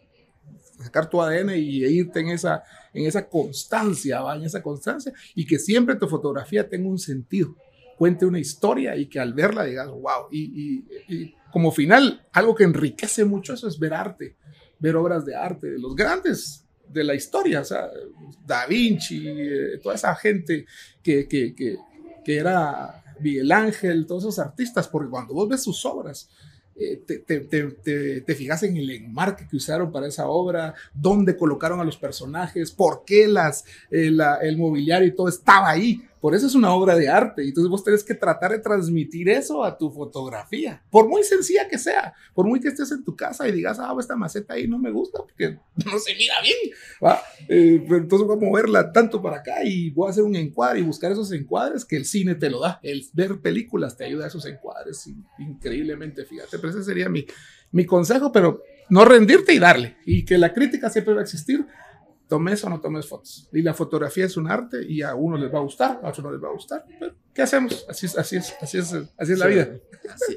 sacar 0.78 1.08
tu 1.08 1.20
ADN 1.20 1.50
y 1.56 1.84
irte 1.84 2.20
en 2.20 2.28
esa, 2.28 2.62
en 2.92 3.06
esa 3.06 3.28
constancia, 3.28 4.20
¿va? 4.20 4.36
en 4.36 4.44
esa 4.44 4.62
constancia, 4.62 5.12
y 5.34 5.46
que 5.46 5.58
siempre 5.58 5.96
tu 5.96 6.08
fotografía 6.08 6.68
tenga 6.68 6.88
un 6.88 6.98
sentido, 6.98 7.54
cuente 7.96 8.26
una 8.26 8.38
historia 8.38 8.96
y 8.96 9.06
que 9.06 9.20
al 9.20 9.32
verla 9.34 9.64
digas, 9.64 9.88
wow, 9.88 10.28
y 10.30 10.84
como 11.56 11.72
final, 11.72 12.22
algo 12.34 12.54
que 12.54 12.64
enriquece 12.64 13.24
mucho 13.24 13.54
eso 13.54 13.66
es 13.66 13.78
ver 13.78 13.94
arte, 13.94 14.36
ver 14.78 14.94
obras 14.94 15.24
de 15.24 15.34
arte, 15.34 15.70
de 15.70 15.78
los 15.78 15.96
grandes 15.96 16.66
de 16.86 17.02
la 17.02 17.14
historia, 17.14 17.62
o 17.62 17.64
sea, 17.64 17.88
Da 18.44 18.66
Vinci, 18.66 19.24
eh, 19.26 19.78
toda 19.82 19.94
esa 19.94 20.14
gente 20.16 20.66
que, 21.02 21.26
que, 21.26 21.54
que, 21.54 22.36
era 22.36 23.02
Miguel 23.20 23.50
Ángel, 23.52 24.04
todos 24.04 24.24
esos 24.24 24.38
artistas, 24.38 24.86
porque 24.86 25.08
cuando 25.08 25.32
vos 25.32 25.48
ves 25.48 25.62
sus 25.62 25.82
obras, 25.86 26.28
eh, 26.78 27.02
te, 27.06 27.20
te, 27.20 27.40
te, 27.40 28.20
te, 28.20 28.34
fijas 28.34 28.62
en 28.64 28.76
el 28.76 28.90
enmarque 28.90 29.48
que 29.48 29.56
usaron 29.56 29.90
para 29.90 30.08
esa 30.08 30.28
obra, 30.28 30.74
dónde 30.92 31.38
colocaron 31.38 31.80
a 31.80 31.84
los 31.84 31.96
personajes, 31.96 32.70
por 32.70 33.02
qué 33.06 33.28
las, 33.28 33.64
eh, 33.90 34.14
el 34.42 34.58
mobiliario 34.58 35.08
y 35.08 35.16
todo 35.16 35.30
estaba 35.30 35.70
ahí. 35.70 36.02
Por 36.26 36.34
eso 36.34 36.48
es 36.48 36.56
una 36.56 36.72
obra 36.72 36.96
de 36.96 37.08
arte. 37.08 37.44
Y 37.44 37.50
entonces 37.50 37.70
vos 37.70 37.84
tenés 37.84 38.02
que 38.02 38.12
tratar 38.12 38.50
de 38.50 38.58
transmitir 38.58 39.28
eso 39.28 39.62
a 39.62 39.78
tu 39.78 39.92
fotografía. 39.92 40.82
Por 40.90 41.08
muy 41.08 41.22
sencilla 41.22 41.68
que 41.68 41.78
sea. 41.78 42.14
Por 42.34 42.48
muy 42.48 42.58
que 42.58 42.66
estés 42.66 42.90
en 42.90 43.04
tu 43.04 43.14
casa 43.14 43.46
y 43.46 43.52
digas, 43.52 43.78
ah, 43.78 43.94
esta 44.00 44.16
maceta 44.16 44.54
ahí 44.54 44.66
no 44.66 44.76
me 44.76 44.90
gusta 44.90 45.20
porque 45.20 45.50
no 45.86 45.98
se 46.00 46.16
mira 46.16 46.34
bien. 46.42 46.56
¿va? 47.00 47.22
Eh, 47.48 47.80
entonces 47.90 48.26
voy 48.26 48.36
a 48.36 48.40
moverla 48.40 48.90
tanto 48.90 49.22
para 49.22 49.36
acá 49.36 49.62
y 49.62 49.90
voy 49.90 50.08
a 50.08 50.10
hacer 50.10 50.24
un 50.24 50.34
encuadre 50.34 50.80
y 50.80 50.82
buscar 50.82 51.12
esos 51.12 51.30
encuadres 51.30 51.84
que 51.84 51.94
el 51.94 52.04
cine 52.04 52.34
te 52.34 52.50
lo 52.50 52.58
da. 52.58 52.80
El 52.82 53.06
ver 53.12 53.40
películas 53.40 53.96
te 53.96 54.06
ayuda 54.06 54.24
a 54.24 54.26
esos 54.26 54.46
encuadres 54.46 55.08
increíblemente. 55.38 56.24
Fíjate, 56.24 56.58
pero 56.58 56.70
ese 56.70 56.82
sería 56.82 57.08
mi, 57.08 57.24
mi 57.70 57.86
consejo, 57.86 58.32
pero 58.32 58.64
no 58.88 59.04
rendirte 59.04 59.54
y 59.54 59.60
darle. 59.60 59.96
Y 60.04 60.24
que 60.24 60.38
la 60.38 60.52
crítica 60.52 60.90
siempre 60.90 61.14
va 61.14 61.20
a 61.20 61.22
existir 61.22 61.64
tomes 62.28 62.62
o 62.64 62.70
no 62.70 62.80
tomes 62.80 63.06
fotos. 63.06 63.48
Y 63.52 63.62
la 63.62 63.74
fotografía 63.74 64.24
es 64.24 64.36
un 64.36 64.50
arte 64.50 64.84
y 64.86 65.02
a 65.02 65.14
uno 65.14 65.36
les 65.36 65.52
va 65.52 65.58
a 65.58 65.62
gustar, 65.62 66.00
a 66.02 66.08
otro 66.08 66.24
no 66.24 66.32
les 66.32 66.42
va 66.42 66.48
a 66.48 66.52
gustar. 66.52 66.84
Pero, 66.98 67.14
¿Qué 67.32 67.42
hacemos? 67.42 67.84
Así 67.88 68.06
es, 68.06 68.16
así 68.16 68.36
es, 68.36 68.54
así 68.60 68.78
es, 68.78 68.92
así 69.16 69.32
es 69.32 69.38
la 69.38 69.46
vida. 69.46 69.78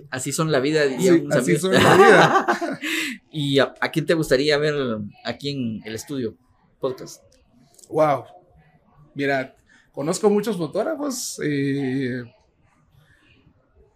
Así, 0.10 0.32
son 0.32 0.52
la 0.52 0.60
vida, 0.60 0.84
diría 0.86 1.14
sí, 1.14 1.28
Así 1.32 1.56
son 1.58 1.74
la 1.74 1.96
vida. 1.96 2.80
¿Y 3.32 3.60
a, 3.60 3.74
quién 3.92 4.06
te 4.06 4.14
gustaría 4.14 4.58
ver 4.58 4.76
aquí 5.24 5.50
en 5.50 5.82
el 5.86 5.96
estudio 5.96 6.36
podcast? 6.80 7.24
Wow. 7.90 8.26
Mira, 9.14 9.56
conozco 9.92 10.30
muchos 10.30 10.58
fotógrafos. 10.58 11.40
Eh, 11.44 12.24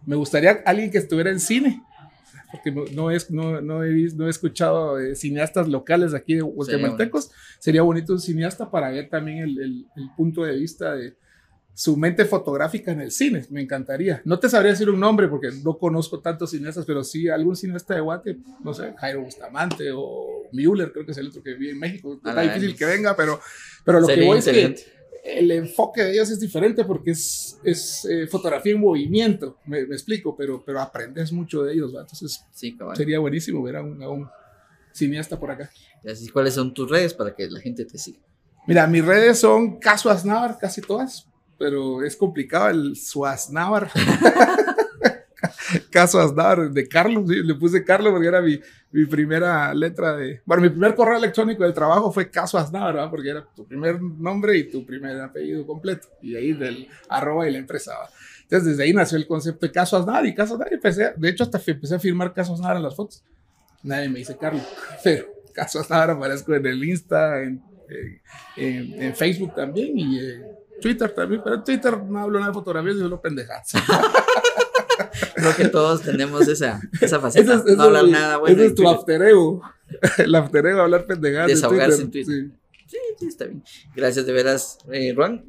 me 0.06 0.16
gustaría 0.16 0.62
alguien 0.64 0.90
que 0.90 0.98
estuviera 0.98 1.30
en 1.30 1.40
cine 1.40 1.82
porque 2.54 2.70
no, 2.92 3.10
es, 3.10 3.30
no, 3.30 3.60
no, 3.60 3.82
he, 3.82 4.08
no 4.14 4.28
he 4.28 4.30
escuchado 4.30 5.00
eh, 5.00 5.16
cineastas 5.16 5.68
locales 5.68 6.14
aquí 6.14 6.34
de 6.34 6.42
guatemaltecos. 6.42 7.30
Sería 7.58 7.82
bonito 7.82 8.12
un 8.12 8.20
cineasta 8.20 8.70
para 8.70 8.90
ver 8.90 9.08
también 9.08 9.38
el, 9.38 9.86
el, 9.96 10.10
punto 10.16 10.44
de 10.44 10.54
vista 10.56 10.94
de 10.94 11.16
su 11.74 11.96
mente 11.96 12.24
fotográfica 12.24 12.92
en 12.92 13.00
el 13.00 13.10
cine. 13.10 13.44
Me 13.50 13.60
encantaría. 13.60 14.22
No 14.24 14.38
te 14.38 14.48
sabría 14.48 14.70
decir 14.70 14.88
un 14.88 15.00
nombre 15.00 15.26
porque 15.26 15.48
no 15.64 15.76
conozco 15.78 16.20
tantos 16.20 16.50
cineastas, 16.50 16.84
pero 16.86 17.02
sí 17.02 17.28
algún 17.28 17.56
cineasta 17.56 17.94
de 17.94 18.00
Guate, 18.00 18.38
no 18.62 18.72
sé, 18.72 18.94
Jairo 18.98 19.22
Bustamante 19.22 19.90
o 19.92 20.44
Müller, 20.52 20.92
creo 20.92 21.04
que 21.04 21.10
es 21.10 21.18
el 21.18 21.28
otro 21.28 21.42
que 21.42 21.54
vive 21.54 21.72
en 21.72 21.80
México. 21.80 22.14
Está 22.14 22.40
difícil 22.40 22.76
que 22.76 22.84
venga, 22.84 23.16
pero, 23.16 23.40
pero 23.84 23.98
lo 23.98 24.06
que 24.06 24.24
voy 24.24 24.38
es 24.38 24.44
que 24.44 24.76
el 25.24 25.50
enfoque 25.50 26.02
de 26.02 26.12
ellos 26.12 26.30
es 26.30 26.38
diferente 26.38 26.84
porque 26.84 27.12
es, 27.12 27.58
es 27.64 28.04
eh, 28.04 28.26
fotografía 28.26 28.74
en 28.74 28.80
movimiento, 28.80 29.56
me, 29.64 29.80
explico, 29.80 30.36
pero, 30.36 30.62
pero 30.64 30.80
aprendes 30.80 31.32
mucho 31.32 31.62
de 31.62 31.72
ellos, 31.72 31.96
¿va? 31.96 32.02
Entonces 32.02 32.44
sería 32.52 33.18
buenísimo 33.18 33.62
ver 33.62 33.76
a 33.76 33.82
un, 33.82 34.28
cineasta 34.92 35.40
por 35.40 35.50
acá. 35.50 35.70
¿Y 36.04 36.28
cuáles 36.28 36.54
son 36.54 36.74
tus 36.74 36.90
redes 36.90 37.14
para 37.14 37.34
que 37.34 37.48
la 37.48 37.58
gente 37.58 37.86
te 37.86 37.96
siga? 37.96 38.20
Mira, 38.66 38.86
mis 38.86 39.04
redes 39.04 39.40
son 39.40 39.78
Caso 39.78 40.10
Asnávar, 40.10 40.58
casi 40.58 40.82
todas, 40.82 41.26
pero 41.58 42.02
es 42.02 42.14
complicado 42.16 42.68
el 42.68 42.94
Suasnávar. 42.94 43.90
Caso 45.94 46.18
Asnávar 46.18 46.72
de 46.72 46.88
Carlos, 46.88 47.28
le 47.28 47.54
puse 47.54 47.84
Carlos 47.84 48.12
porque 48.12 48.26
era 48.26 48.42
mi, 48.42 48.60
mi 48.90 49.06
primera 49.06 49.72
letra 49.72 50.16
de. 50.16 50.42
Bueno, 50.44 50.64
mi 50.64 50.68
primer 50.68 50.96
correo 50.96 51.16
electrónico 51.16 51.62
del 51.62 51.72
trabajo 51.72 52.10
fue 52.10 52.32
Caso 52.32 52.58
Aznar, 52.58 52.94
¿verdad? 52.94 53.08
Porque 53.08 53.30
era 53.30 53.46
tu 53.54 53.64
primer 53.64 54.02
nombre 54.02 54.58
y 54.58 54.64
tu 54.68 54.84
primer 54.84 55.20
apellido 55.20 55.64
completo. 55.64 56.08
Y 56.20 56.34
ahí 56.34 56.52
del 56.52 56.88
arroba 57.08 57.48
y 57.48 57.52
la 57.52 57.58
empresa. 57.58 57.92
Entonces, 58.42 58.70
desde 58.70 58.82
ahí 58.82 58.92
nació 58.92 59.18
el 59.18 59.28
concepto 59.28 59.66
de 59.66 59.70
Caso 59.70 59.96
Aznar 59.96 60.26
y 60.26 60.34
Caso 60.34 60.54
Aznar. 60.54 60.72
Empecé, 60.72 61.12
de 61.16 61.28
hecho, 61.28 61.44
hasta 61.44 61.60
empecé 61.64 61.94
a 61.94 62.00
firmar 62.00 62.34
Caso 62.34 62.54
Aznar 62.54 62.76
en 62.76 62.82
las 62.82 62.96
fotos. 62.96 63.22
Nadie 63.84 64.08
me 64.08 64.18
dice 64.18 64.36
Carlos, 64.36 64.66
pero 65.04 65.26
Caso 65.52 65.78
Aznar 65.78 66.10
aparezco 66.10 66.52
en 66.56 66.66
el 66.66 66.82
Insta, 66.82 67.40
en, 67.40 67.62
en, 68.56 69.14
Facebook 69.14 69.54
también 69.54 69.96
y 69.96 70.18
en 70.18 70.42
Twitter 70.82 71.14
también. 71.14 71.40
Pero 71.44 71.54
en 71.54 71.62
Twitter 71.62 72.02
no 72.02 72.18
hablo 72.18 72.40
nada 72.40 72.50
de 72.50 72.54
fotografías, 72.54 72.96
solo 72.96 73.20
pendejadas. 73.20 73.74
creo 75.34 75.56
que 75.56 75.68
todos 75.68 76.02
tenemos 76.02 76.48
esa, 76.48 76.80
esa 77.00 77.20
faceta. 77.20 77.54
Eso 77.54 77.68
es, 77.68 77.76
no 77.76 77.84
hablar 77.84 78.08
nada 78.08 78.36
bueno. 78.38 78.56
Ese 78.56 78.66
es 78.66 78.74
tu 78.74 78.82
Twitter. 78.82 78.98
after 78.98 79.22
ego. 79.22 79.62
El 80.18 80.34
after 80.34 80.66
ego, 80.66 80.80
hablar 80.80 81.06
pendejadas. 81.06 81.50
en 81.50 81.54
Desahogarse 81.56 82.02
en 82.02 82.10
Twitter. 82.10 82.34
Sí. 82.34 82.52
Sí, 82.86 82.98
sí, 83.18 83.26
está 83.26 83.46
bien. 83.46 83.62
Gracias 83.96 84.26
de 84.26 84.32
veras, 84.32 84.78
eh, 84.92 85.14
Juan. 85.14 85.44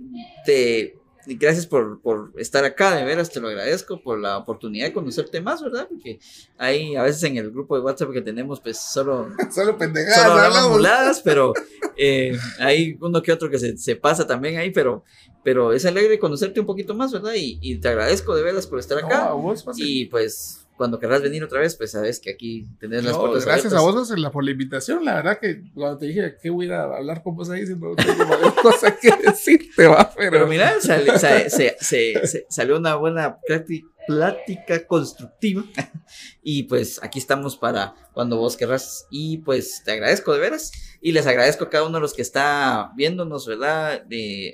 Te, 0.45 0.95
y 1.27 1.35
gracias 1.35 1.65
por, 1.65 2.01
por 2.01 2.31
estar 2.37 2.63
acá, 2.65 2.95
de 2.95 3.03
veras, 3.03 3.29
te 3.31 3.39
lo 3.39 3.47
agradezco 3.47 4.01
por 4.01 4.19
la 4.19 4.37
oportunidad 4.37 4.87
de 4.87 4.93
conocerte 4.93 5.41
más, 5.41 5.61
¿verdad? 5.63 5.87
Porque 5.89 6.19
ahí 6.57 6.95
a 6.95 7.03
veces 7.03 7.23
en 7.23 7.37
el 7.37 7.51
grupo 7.51 7.75
de 7.75 7.81
WhatsApp 7.83 8.11
que 8.11 8.21
tenemos, 8.21 8.59
pues 8.61 8.77
solo, 8.79 9.29
Solo 9.53 9.77
pendejadas. 9.77 10.21
solo 10.23 10.39
hablamos 10.41 10.71
muladas, 10.71 11.21
pero 11.21 11.53
eh, 11.97 12.37
hay 12.59 12.97
uno 13.01 13.21
que 13.21 13.31
otro 13.31 13.49
que 13.49 13.59
se, 13.59 13.77
se 13.77 13.95
pasa 13.95 14.27
también 14.27 14.57
ahí, 14.57 14.71
pero, 14.71 15.03
pero 15.43 15.73
es 15.73 15.85
alegre 15.85 16.19
conocerte 16.19 16.59
un 16.59 16.65
poquito 16.65 16.93
más, 16.93 17.11
¿verdad? 17.11 17.33
Y, 17.35 17.57
y 17.61 17.77
te 17.77 17.87
agradezco 17.87 18.35
de 18.35 18.43
veras 18.43 18.67
por 18.67 18.79
estar 18.79 18.99
No, 19.01 19.07
acá. 19.07 19.25
a 19.29 19.33
vos, 19.33 19.65
y 19.77 20.05
pues 20.05 20.64
cuando 20.77 20.99
querrás 20.99 21.21
venir 21.21 21.43
otra 21.43 21.59
vez, 21.61 21.75
pues 21.75 21.91
sabes 21.91 22.19
que 22.19 22.31
aquí 22.31 22.67
tenés 22.79 23.03
las 23.03 23.13
No, 23.13 23.19
puertas 23.21 23.45
gracias 23.45 23.73
a 23.73 23.79
vos 23.81 24.11
por 24.31 24.43
la 24.43 24.51
invitación. 24.51 25.05
La 25.05 25.15
verdad 25.15 25.39
que 25.39 25.63
cuando 25.73 25.97
te 25.97 26.07
dije 26.07 26.35
que 26.41 26.49
voy 26.49 26.65
a 26.65 26.67
ir 26.67 26.73
a 26.73 26.83
hablar 26.97 27.23
con 27.23 27.35
vos 27.35 27.49
ahí, 27.49 27.65
si 27.65 27.75
no 27.75 27.95
tengo 27.95 28.25
varias 28.25 28.53
cosas 28.53 28.93
que 29.01 29.09
decirte, 29.25 29.87
va. 29.87 30.11
Pero, 30.15 30.31
Pero 30.31 30.47
mira, 30.47 30.73
sale- 30.81 31.17
sa- 31.17 31.49
se, 31.49 31.75
se- 31.79 32.27
se- 32.27 32.45
salió 32.49 32.77
una 32.77 32.95
buena 32.95 33.37
prácti- 33.47 33.85
plática 34.07 34.85
constructiva. 34.85 35.63
Y 36.47 36.63
pues 36.63 37.01
aquí 37.01 37.17
estamos 37.17 37.57
para 37.57 37.95
cuando 38.13 38.37
vos 38.37 38.55
querrás. 38.55 39.07
Y 39.09 39.39
pues 39.39 39.81
te 39.83 39.93
agradezco 39.93 40.31
de 40.31 40.39
veras. 40.39 40.71
Y 41.01 41.11
les 41.11 41.27
agradezco 41.27 41.65
a 41.65 41.69
cada 41.69 41.85
uno 41.85 41.97
de 41.97 42.01
los 42.01 42.13
que 42.13 42.21
está 42.21 42.91
viéndonos, 42.95 43.45
¿verdad? 43.45 44.05